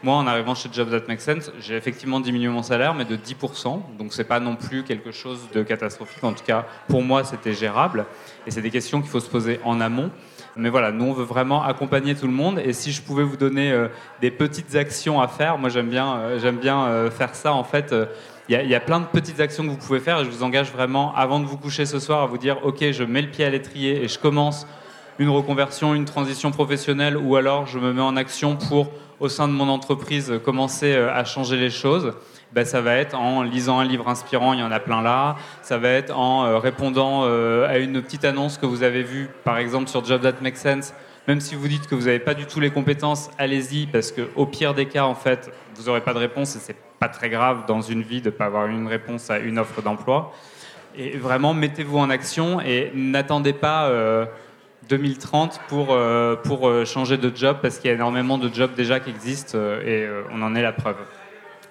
Moi, 0.03 0.17
en 0.17 0.27
arrivant 0.27 0.57
chez 0.57 0.69
Jobs 0.73 0.91
That 0.91 1.07
Make 1.07 1.21
Sense, 1.21 1.53
j'ai 1.61 1.77
effectivement 1.77 2.19
diminué 2.19 2.49
mon 2.49 2.63
salaire, 2.63 2.95
mais 2.95 3.05
de 3.05 3.17
10%. 3.17 3.81
Donc, 3.97 4.13
c'est 4.13 4.25
pas 4.25 4.41
non 4.41 4.57
plus 4.57 4.83
quelque 4.83 5.13
chose 5.13 5.39
de 5.53 5.63
catastrophique. 5.63 6.25
En 6.25 6.33
tout 6.33 6.43
cas, 6.45 6.67
pour 6.89 7.03
moi, 7.03 7.23
c'était 7.23 7.53
gérable. 7.53 8.07
Et 8.45 8.51
c'est 8.51 8.63
des 8.63 8.71
questions 8.71 9.01
qu'il 9.01 9.11
faut 9.11 9.21
se 9.21 9.31
poser 9.31 9.61
en 9.65 9.81
amont. 9.81 10.11
Mais 10.57 10.69
voilà, 10.69 10.91
nous, 10.91 11.05
on 11.05 11.13
veut 11.13 11.25
vraiment 11.25 11.63
accompagner 11.63 12.17
tout 12.17 12.27
le 12.27 12.33
monde. 12.33 12.59
Et 12.59 12.73
si 12.73 12.91
je 12.91 13.03
pouvais 13.03 13.23
vous 13.23 13.37
donner 13.37 13.71
euh, 13.71 13.87
des 14.21 14.33
petites 14.33 14.75
actions 14.75 15.21
à 15.21 15.29
faire, 15.29 15.59
moi, 15.59 15.69
j'aime 15.69 15.91
bien, 15.91 16.17
euh, 16.17 16.39
j'aime 16.41 16.57
bien 16.57 17.09
faire 17.11 17.37
ça, 17.37 17.53
en 17.53 17.63
fait 17.63 17.95
il 18.49 18.69
y, 18.69 18.75
a 18.75 18.81
plein 18.81 18.99
de 18.99 19.07
petites 19.07 19.39
actions 19.39 19.65
que 19.65 19.69
vous 19.69 19.77
pouvez 19.77 20.01
faire 20.01 20.19
et 20.19 20.25
je 20.25 20.31
vous 20.31 20.43
engage 20.43 20.73
vraiment, 20.73 21.15
avant 21.15 21.39
de 21.39 21.47
vous 21.47 21.57
coucher 21.57 21.87
ce 21.87 22.01
soir, 22.01 22.23
à 22.23 22.27
vous 22.27 22.39
dire 22.39 22.59
ok, 22.65 22.91
je 22.91 23.05
mets 23.05 23.23
le 23.23 23.31
pied 23.31 23.45
à 23.45 23.51
l'étrier 23.51 24.03
et 24.03 24.09
je 24.09 24.19
commence 24.19 24.67
une 25.21 25.29
reconversion, 25.29 25.95
une 25.95 26.07
transition 26.07 26.51
professionnelle, 26.51 27.17
ou 27.17 27.37
alors 27.37 27.67
je 27.67 27.79
me 27.79 27.93
mets 27.93 28.01
en 28.01 28.17
action 28.17 28.57
pour, 28.57 28.89
au 29.21 29.29
sein 29.29 29.47
de 29.47 29.53
mon 29.53 29.69
entreprise, 29.69 30.33
commencer 30.45 30.95
euh, 30.95 31.15
à 31.15 31.25
changer 31.25 31.59
les 31.59 31.69
choses. 31.69 32.15
Ben, 32.53 32.65
ça 32.65 32.81
va 32.81 32.95
être 32.95 33.15
en 33.15 33.43
lisant 33.43 33.79
un 33.79 33.85
livre 33.85 34.09
inspirant, 34.09 34.55
il 34.55 34.61
y 34.61 34.63
en 34.63 34.73
a 34.73 34.81
plein 34.81 35.03
là. 35.03 35.37
Ça 35.61 35.77
va 35.77 35.91
être 35.91 36.17
en 36.17 36.47
euh, 36.47 36.59
répondant 36.59 37.25
euh, 37.25 37.69
à 37.69 37.77
une 37.77 38.01
petite 38.01 38.25
annonce 38.25 38.57
que 38.57 38.67
vous 38.67 38.83
avez 38.83 39.03
vue, 39.03 39.29
par 39.45 39.59
exemple 39.59 39.89
sur 39.89 40.05
Job 40.05 40.23
That 40.23 40.41
Makes 40.41 40.57
Sense. 40.57 40.95
Même 41.29 41.41
si 41.41 41.55
vous 41.55 41.69
dites 41.69 41.87
que 41.87 41.95
vous 41.95 42.07
n'avez 42.07 42.19
pas 42.19 42.35
du 42.35 42.47
tout 42.47 42.59
les 42.59 42.71
compétences, 42.71 43.31
allez-y, 43.39 43.87
parce 43.87 44.11
qu'au 44.11 44.47
pire 44.47 44.73
des 44.73 44.87
cas, 44.87 45.05
en 45.05 45.15
fait, 45.15 45.53
vous 45.77 45.85
n'aurez 45.85 46.01
pas 46.01 46.15
de 46.15 46.19
réponse 46.19 46.57
et 46.57 46.59
c'est 46.59 46.90
pas 47.01 47.09
très 47.09 47.31
grave 47.31 47.65
dans 47.67 47.81
une 47.81 48.03
vie 48.03 48.21
de 48.21 48.27
ne 48.27 48.35
pas 48.35 48.45
avoir 48.45 48.67
une 48.67 48.87
réponse 48.87 49.31
à 49.31 49.39
une 49.39 49.59
offre 49.59 49.83
d'emploi. 49.83 50.33
Et 50.97 51.17
vraiment, 51.17 51.55
mettez-vous 51.55 51.99
en 51.99 52.11
action 52.11 52.61
et 52.61 52.93
n'attendez 52.95 53.55
pas 53.55 53.91
2030 54.89 55.53
euh, 55.53 55.69
pour, 55.69 55.95
euh, 55.95 56.37
pour 56.37 56.69
euh, 56.69 56.85
changer 56.85 57.17
de 57.17 57.35
job 57.35 57.59
parce 57.63 57.79
qu'il 57.79 57.89
y 57.89 57.93
a 57.93 57.95
énormément 57.95 58.39
de 58.39 58.53
jobs 58.53 58.75
déjà 58.75 59.01
qui 59.01 59.11
existent 59.11 59.57
et 59.59 60.09
on 60.31 60.43
en 60.43 60.55
est 60.55 60.63
la 60.63 60.73
preuve. 60.73 60.97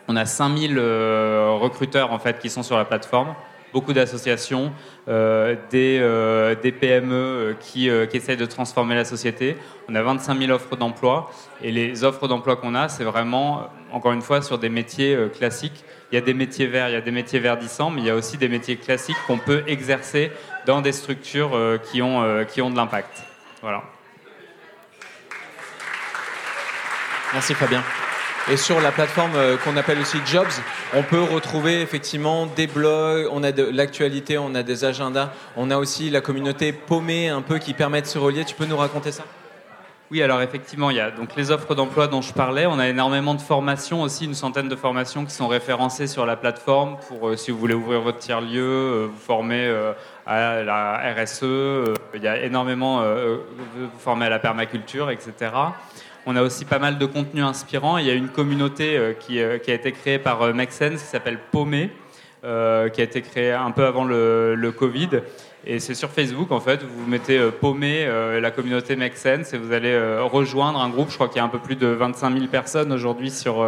On 0.07 0.15
a 0.15 0.25
5000 0.25 0.79
recruteurs 0.79 2.11
en 2.11 2.17
fait 2.17 2.39
qui 2.39 2.49
sont 2.49 2.63
sur 2.63 2.77
la 2.77 2.85
plateforme 2.85 3.35
beaucoup 3.73 3.93
d'associations, 3.93 4.71
euh, 5.07 5.55
des, 5.69 5.99
euh, 6.01 6.55
PME 6.55 7.13
euh, 7.13 7.53
qui, 7.59 7.89
qui, 8.09 8.17
essayent 8.17 8.37
de 8.37 8.45
transformer 8.45 8.95
la 8.95 9.05
société. 9.05 9.57
On 9.87 9.95
a 9.95 10.01
25 10.01 10.37
000 10.39 10.51
offres 10.51 10.75
d'emploi 10.75 11.31
et 11.63 11.71
les 11.71 12.03
offres 12.03 12.27
d'emploi 12.27 12.55
qu'on 12.55 12.75
a, 12.75 12.89
c'est 12.89 13.03
vraiment, 13.03 13.69
encore 13.91 14.13
une 14.13 14.21
fois, 14.21 14.41
sur 14.41 14.57
des 14.57 14.69
métiers 14.69 15.17
classiques. 15.37 15.83
Il 16.11 16.15
y 16.15 16.17
a 16.17 16.21
des 16.21 16.33
métiers 16.33 16.67
verts, 16.67 16.89
il 16.89 16.93
y 16.93 16.95
a 16.95 17.01
des 17.01 17.11
métiers 17.11 17.39
verdissants, 17.39 17.91
mais 17.91 18.01
il 18.01 18.07
y 18.07 18.09
a 18.09 18.15
aussi 18.15 18.37
des 18.37 18.49
métiers 18.49 18.77
classiques 18.77 19.17
qu'on 19.27 19.37
peut 19.37 19.63
exercer 19.67 20.31
dans 20.65 20.81
des 20.81 20.91
structures 20.91 21.51
qui, 21.83 22.01
ont, 22.01 22.45
qui 22.45 22.61
ont 22.61 22.69
de 22.69 22.75
l'impact. 22.75 23.23
Voilà. 23.61 23.83
Merci 27.33 27.53
Fabien. 27.53 27.83
Et 28.51 28.57
sur 28.57 28.81
la 28.81 28.91
plateforme 28.91 29.35
euh, 29.35 29.57
qu'on 29.57 29.77
appelle 29.77 29.99
aussi 29.99 30.17
Jobs, 30.25 30.47
on 30.95 31.03
peut 31.03 31.21
retrouver 31.21 31.81
effectivement 31.81 32.47
des 32.47 32.65
blogs, 32.65 33.27
on 33.31 33.43
a 33.43 33.51
de 33.51 33.63
l'actualité, 33.63 34.39
on 34.39 34.55
a 34.55 34.63
des 34.63 34.85
agendas, 34.85 35.29
on 35.55 35.69
a 35.69 35.77
aussi 35.77 36.09
la 36.09 36.19
communauté 36.19 36.73
paumée 36.73 37.29
un 37.29 37.43
peu 37.43 37.59
qui 37.59 37.75
permet 37.75 38.01
de 38.01 38.07
se 38.07 38.17
relier. 38.17 38.45
Tu 38.45 38.55
peux 38.55 38.65
nous 38.65 38.77
raconter 38.77 39.11
ça? 39.11 39.21
Oui, 40.09 40.23
alors 40.23 40.41
effectivement, 40.41 40.89
il 40.89 40.97
y 40.97 40.99
a 40.99 41.11
donc 41.11 41.35
les 41.35 41.51
offres 41.51 41.75
d'emploi 41.75 42.07
dont 42.07 42.23
je 42.23 42.33
parlais. 42.33 42.65
On 42.65 42.79
a 42.79 42.87
énormément 42.87 43.35
de 43.35 43.41
formations 43.41 44.01
aussi, 44.01 44.25
une 44.25 44.33
centaine 44.33 44.67
de 44.67 44.75
formations 44.75 45.25
qui 45.25 45.31
sont 45.31 45.47
référencées 45.47 46.07
sur 46.07 46.25
la 46.25 46.35
plateforme 46.35 46.97
pour 47.07 47.37
si 47.37 47.51
vous 47.51 47.59
voulez 47.59 47.75
ouvrir 47.75 48.01
votre 48.01 48.17
tiers-lieu, 48.17 49.11
vous 49.11 49.19
former 49.19 49.71
à 50.25 50.63
la 50.63 51.13
RSE. 51.15 51.43
il 52.15 52.23
y 52.23 52.27
a 52.27 52.41
énormément 52.41 53.03
vous 53.03 53.99
former 53.99 54.25
à 54.25 54.29
la 54.29 54.39
permaculture, 54.39 55.11
etc. 55.11 55.51
On 56.25 56.35
a 56.35 56.41
aussi 56.41 56.65
pas 56.65 56.79
mal 56.79 56.97
de 56.97 57.05
contenus 57.05 57.43
inspirants. 57.43 57.97
Il 57.97 58.05
y 58.05 58.09
a 58.09 58.13
une 58.13 58.29
communauté 58.29 58.97
euh, 58.97 59.13
qui, 59.13 59.39
euh, 59.39 59.57
qui 59.57 59.71
a 59.71 59.73
été 59.73 59.91
créée 59.91 60.19
par 60.19 60.41
euh, 60.41 60.53
Make 60.53 60.71
Sense 60.71 61.01
qui 61.01 61.07
s'appelle 61.07 61.39
Paumé, 61.51 61.89
qui 62.41 62.47
a 62.47 63.03
été 63.03 63.21
créée 63.21 63.51
un 63.51 63.71
peu 63.71 63.85
avant 63.85 64.05
le 64.05 64.71
Covid 64.71 65.09
et 65.65 65.79
c'est 65.79 65.93
sur 65.93 66.09
Facebook, 66.09 66.53
en 66.53 66.61
fait, 66.61 66.83
vous 66.83 67.05
mettez 67.05 67.37
euh, 67.37 67.51
paumer 67.51 68.05
euh, 68.05 68.39
la 68.39 68.49
communauté 68.49 68.95
Make 68.95 69.17
Sense 69.17 69.53
et 69.53 69.57
vous 69.57 69.73
allez 69.73 69.91
euh, 69.91 70.23
rejoindre 70.23 70.79
un 70.79 70.87
groupe. 70.87 71.09
Je 71.09 71.15
crois 71.15 71.27
qu'il 71.27 71.35
y 71.35 71.41
a 71.41 71.43
un 71.43 71.49
peu 71.49 71.59
plus 71.59 71.75
de 71.75 71.87
25 71.87 72.33
000 72.33 72.47
personnes 72.47 72.93
aujourd'hui 72.93 73.29
sur, 73.29 73.67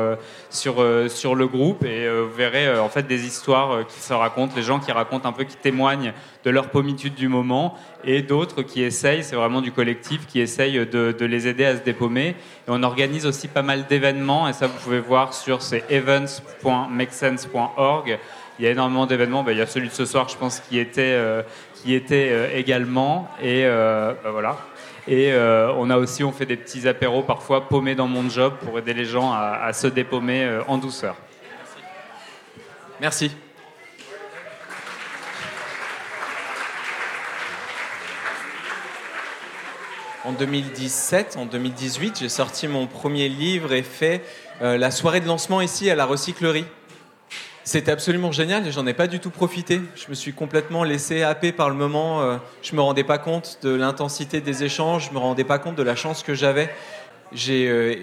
sur, 0.49 0.81
sur 1.09 1.35
le 1.35 1.47
groupe. 1.47 1.84
Et 1.84 2.07
vous 2.09 2.34
verrez 2.34 2.80
en 2.80 2.88
fait 2.88 3.07
des 3.07 3.26
histoires 3.26 3.85
qui 3.88 3.99
se 3.99 4.13
racontent, 4.13 4.53
les 4.55 4.63
gens 4.63 4.80
qui 4.80 4.93
racontent 4.93 5.27
un 5.27 5.34
peu, 5.34 5.43
qui 5.43 5.57
témoignent 5.57 6.13
de 6.45 6.49
leur 6.49 6.69
pommitude 6.69 7.13
du 7.13 7.27
moment 7.27 7.77
et 8.03 8.22
d'autres 8.22 8.61
qui 8.63 8.81
essayent, 8.81 9.23
c'est 9.23 9.35
vraiment 9.35 9.61
du 9.61 9.72
collectif, 9.72 10.26
qui 10.26 10.39
essayent 10.39 10.88
de, 10.88 11.11
de, 11.11 11.26
les 11.26 11.47
aider 11.47 11.65
à 11.65 11.76
se 11.76 11.84
dépaumer. 11.84 12.30
Et 12.30 12.69
on 12.69 12.81
organise 12.84 13.26
aussi 13.26 13.47
pas 13.47 13.63
mal 13.63 13.85
d'événements 13.88 14.47
et 14.47 14.53
ça 14.53 14.68
vous 14.68 14.80
pouvez 14.80 15.01
voir 15.01 15.34
sur 15.34 15.61
ces 15.61 15.84
events.makesense.org. 15.89 18.18
Il 18.59 18.65
y 18.65 18.68
a 18.68 18.72
énormément 18.72 19.05
d'événements. 19.07 19.43
Ben, 19.43 19.53
il 19.53 19.57
y 19.57 19.61
a 19.61 19.68
celui 19.68 19.89
de 19.89 19.93
ce 19.93 20.05
soir, 20.05 20.30
je 20.30 20.38
pense, 20.38 20.59
qui 20.59 20.77
était, 20.77 21.18
qui 21.81 21.93
était 21.93 22.29
euh, 22.31 22.55
également. 22.55 23.27
Et 23.41 23.65
euh, 23.65 24.13
bah, 24.23 24.31
voilà. 24.31 24.57
Et 25.07 25.33
euh, 25.33 25.73
on 25.77 25.89
a 25.89 25.97
aussi, 25.97 26.23
on 26.23 26.31
fait 26.31 26.45
des 26.45 26.57
petits 26.57 26.87
apéros 26.87 27.23
parfois 27.23 27.67
paumés 27.67 27.95
dans 27.95 28.07
mon 28.07 28.29
job 28.29 28.53
pour 28.63 28.77
aider 28.77 28.93
les 28.93 29.05
gens 29.05 29.31
à, 29.33 29.73
se 29.73 29.87
dépaumer 29.87 30.59
en 30.67 30.77
douceur. 30.77 31.15
Merci. 32.99 33.31
En 40.23 40.33
2017, 40.33 41.35
en 41.39 41.47
2018, 41.47 42.19
j'ai 42.19 42.29
sorti 42.29 42.67
mon 42.67 42.85
premier 42.85 43.27
livre 43.27 43.73
et 43.73 43.81
fait 43.81 44.21
la 44.61 44.91
soirée 44.91 45.19
de 45.19 45.25
lancement 45.25 45.61
ici 45.61 45.89
à 45.89 45.95
la 45.95 46.05
recyclerie. 46.05 46.67
C'était 47.72 47.91
absolument 47.91 48.34
génial 48.34 48.68
et 48.68 48.72
j'en 48.73 48.85
ai 48.85 48.93
pas 48.93 49.07
du 49.07 49.22
tout 49.22 49.30
profité. 49.30 49.80
Je 49.95 50.10
me 50.10 50.14
suis 50.14 50.34
complètement 50.34 50.84
laissé 50.84 51.23
happer 51.23 51.53
par 51.53 51.69
le 51.69 51.76
moment. 51.76 52.22
Euh, 52.22 52.35
je 52.61 52.76
me 52.76 52.81
rendais 52.81 53.06
pas 53.06 53.18
compte 53.18 53.60
de 53.64 53.69
l'intensité 53.69 54.41
des 54.41 54.65
échanges, 54.65 55.07
je 55.07 55.14
me 55.14 55.19
rendais 55.19 55.45
pas 55.45 55.57
compte 55.57 55.76
de 55.76 55.84
la 55.84 55.95
chance 55.95 56.22
que 56.22 56.34
j'avais. 56.34 56.69
J'ai 57.31 57.69
euh, 57.69 57.95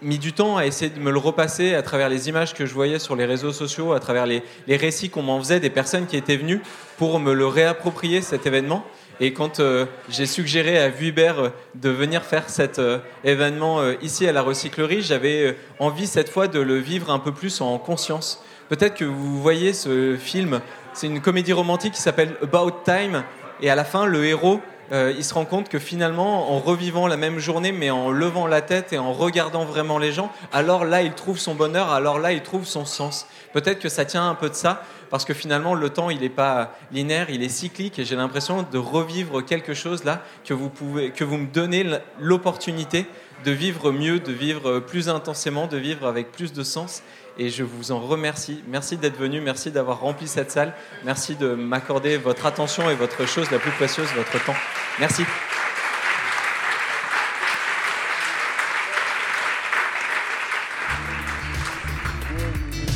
mis 0.00 0.20
du 0.20 0.32
temps 0.32 0.56
à 0.56 0.64
essayer 0.64 0.92
de 0.92 1.00
me 1.00 1.10
le 1.10 1.18
repasser 1.18 1.74
à 1.74 1.82
travers 1.82 2.08
les 2.08 2.28
images 2.28 2.54
que 2.54 2.66
je 2.66 2.72
voyais 2.72 3.00
sur 3.00 3.16
les 3.16 3.24
réseaux 3.24 3.52
sociaux, 3.52 3.94
à 3.94 3.98
travers 3.98 4.26
les, 4.26 4.44
récits 4.68 5.10
qu'on 5.10 5.22
m'en 5.22 5.40
faisait 5.40 5.58
des 5.58 5.70
personnes 5.70 6.06
qui 6.06 6.16
étaient 6.16 6.36
venues 6.36 6.62
pour 6.96 7.18
me 7.18 7.34
le 7.34 7.48
réapproprier 7.48 8.22
cet 8.22 8.46
événement. 8.46 8.84
Et 9.18 9.32
quand 9.32 9.58
euh, 9.58 9.86
j'ai 10.08 10.26
suggéré 10.26 10.78
à 10.78 10.88
Vuibert 10.88 11.50
de 11.74 11.90
venir 11.90 12.22
faire 12.22 12.48
cet 12.48 12.80
événement 13.24 13.90
ici 14.02 14.28
à 14.28 14.30
la 14.30 14.42
recyclerie, 14.42 15.02
j'avais 15.02 15.56
envie 15.80 16.06
cette 16.06 16.28
fois 16.28 16.46
de 16.46 16.60
le 16.60 16.76
vivre 16.76 17.10
un 17.10 17.18
peu 17.18 17.32
plus 17.32 17.60
en 17.60 17.76
conscience. 17.78 18.44
Peut-être 18.68 18.96
que 18.96 19.04
vous 19.04 19.40
voyez 19.40 19.72
ce 19.72 20.16
film, 20.16 20.60
c'est 20.92 21.06
une 21.06 21.20
comédie 21.20 21.52
romantique 21.52 21.94
qui 21.94 22.02
s'appelle 22.02 22.36
About 22.42 22.82
Time, 22.84 23.22
et 23.60 23.70
à 23.70 23.76
la 23.76 23.84
fin, 23.84 24.06
le 24.06 24.24
héros, 24.24 24.60
euh, 24.92 25.12
il 25.16 25.24
se 25.24 25.34
rend 25.34 25.44
compte 25.44 25.68
que 25.68 25.78
finalement, 25.78 26.52
en 26.52 26.58
revivant 26.58 27.06
la 27.06 27.16
même 27.16 27.38
journée, 27.38 27.70
mais 27.70 27.90
en 27.90 28.10
levant 28.10 28.48
la 28.48 28.62
tête 28.62 28.92
et 28.92 28.98
en 28.98 29.12
regardant 29.12 29.64
vraiment 29.64 29.98
les 29.98 30.10
gens, 30.10 30.32
alors 30.52 30.84
là, 30.84 31.02
il 31.02 31.12
trouve 31.12 31.38
son 31.38 31.54
bonheur, 31.54 31.90
alors 31.90 32.18
là, 32.18 32.32
il 32.32 32.42
trouve 32.42 32.64
son 32.64 32.84
sens. 32.84 33.28
Peut-être 33.52 33.78
que 33.78 33.88
ça 33.88 34.04
tient 34.04 34.28
un 34.28 34.34
peu 34.34 34.48
de 34.48 34.54
ça, 34.54 34.82
parce 35.10 35.24
que 35.24 35.32
finalement, 35.32 35.74
le 35.74 35.90
temps, 35.90 36.10
il 36.10 36.20
n'est 36.20 36.28
pas 36.28 36.72
linéaire, 36.90 37.30
il 37.30 37.44
est 37.44 37.48
cyclique, 37.48 38.00
et 38.00 38.04
j'ai 38.04 38.16
l'impression 38.16 38.66
de 38.68 38.78
revivre 38.78 39.44
quelque 39.44 39.74
chose 39.74 40.02
là, 40.02 40.22
que 40.44 40.54
vous, 40.54 40.70
pouvez, 40.70 41.10
que 41.10 41.22
vous 41.22 41.36
me 41.36 41.46
donnez 41.46 41.86
l'opportunité 42.18 43.06
de 43.44 43.52
vivre 43.52 43.92
mieux, 43.92 44.18
de 44.18 44.32
vivre 44.32 44.80
plus 44.80 45.08
intensément, 45.08 45.68
de 45.68 45.76
vivre 45.76 46.06
avec 46.08 46.32
plus 46.32 46.52
de 46.52 46.64
sens 46.64 47.02
et 47.38 47.50
je 47.50 47.62
vous 47.62 47.92
en 47.92 48.00
remercie. 48.00 48.62
Merci 48.68 48.96
d'être 48.96 49.18
venu, 49.18 49.40
merci 49.40 49.70
d'avoir 49.70 50.00
rempli 50.00 50.26
cette 50.26 50.50
salle, 50.50 50.74
merci 51.04 51.36
de 51.36 51.54
m'accorder 51.54 52.16
votre 52.16 52.46
attention 52.46 52.90
et 52.90 52.94
votre 52.94 53.26
chose 53.26 53.50
la 53.50 53.58
plus 53.58 53.72
précieuse, 53.72 54.08
votre 54.16 54.44
temps. 54.44 54.54
Merci. 54.98 55.24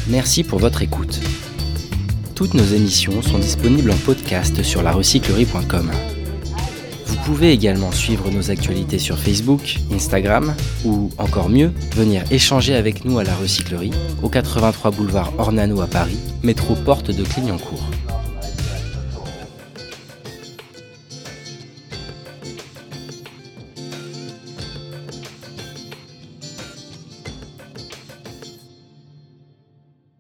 Merci 0.09 0.43
pour 0.43 0.59
votre 0.59 0.83
écoute. 0.83 1.21
Toutes 2.35 2.55
nos 2.55 2.65
émissions 2.65 3.23
sont 3.23 3.39
disponibles 3.39 3.91
en 3.91 3.97
podcast 3.99 4.63
sur 4.63 4.83
larecyclerie.com. 4.83 5.91
Vous 7.21 7.35
pouvez 7.35 7.53
également 7.53 7.93
suivre 7.93 8.31
nos 8.31 8.51
actualités 8.51 8.99
sur 8.99 9.19
Facebook, 9.19 9.77
Instagram 9.93 10.55
ou 10.87 11.11
encore 11.19 11.51
mieux, 11.51 11.71
venir 11.95 12.25
échanger 12.31 12.75
avec 12.75 13.05
nous 13.05 13.19
à 13.19 13.25
la 13.25 13.35
recyclerie 13.35 13.93
au 14.23 14.31
83 14.31 14.91
boulevard 14.91 15.31
Ornano 15.39 15.83
à 15.83 15.87
Paris, 15.87 16.19
métro 16.43 16.75
porte 16.75 17.11
de 17.11 17.23
Clignancourt. 17.23 17.91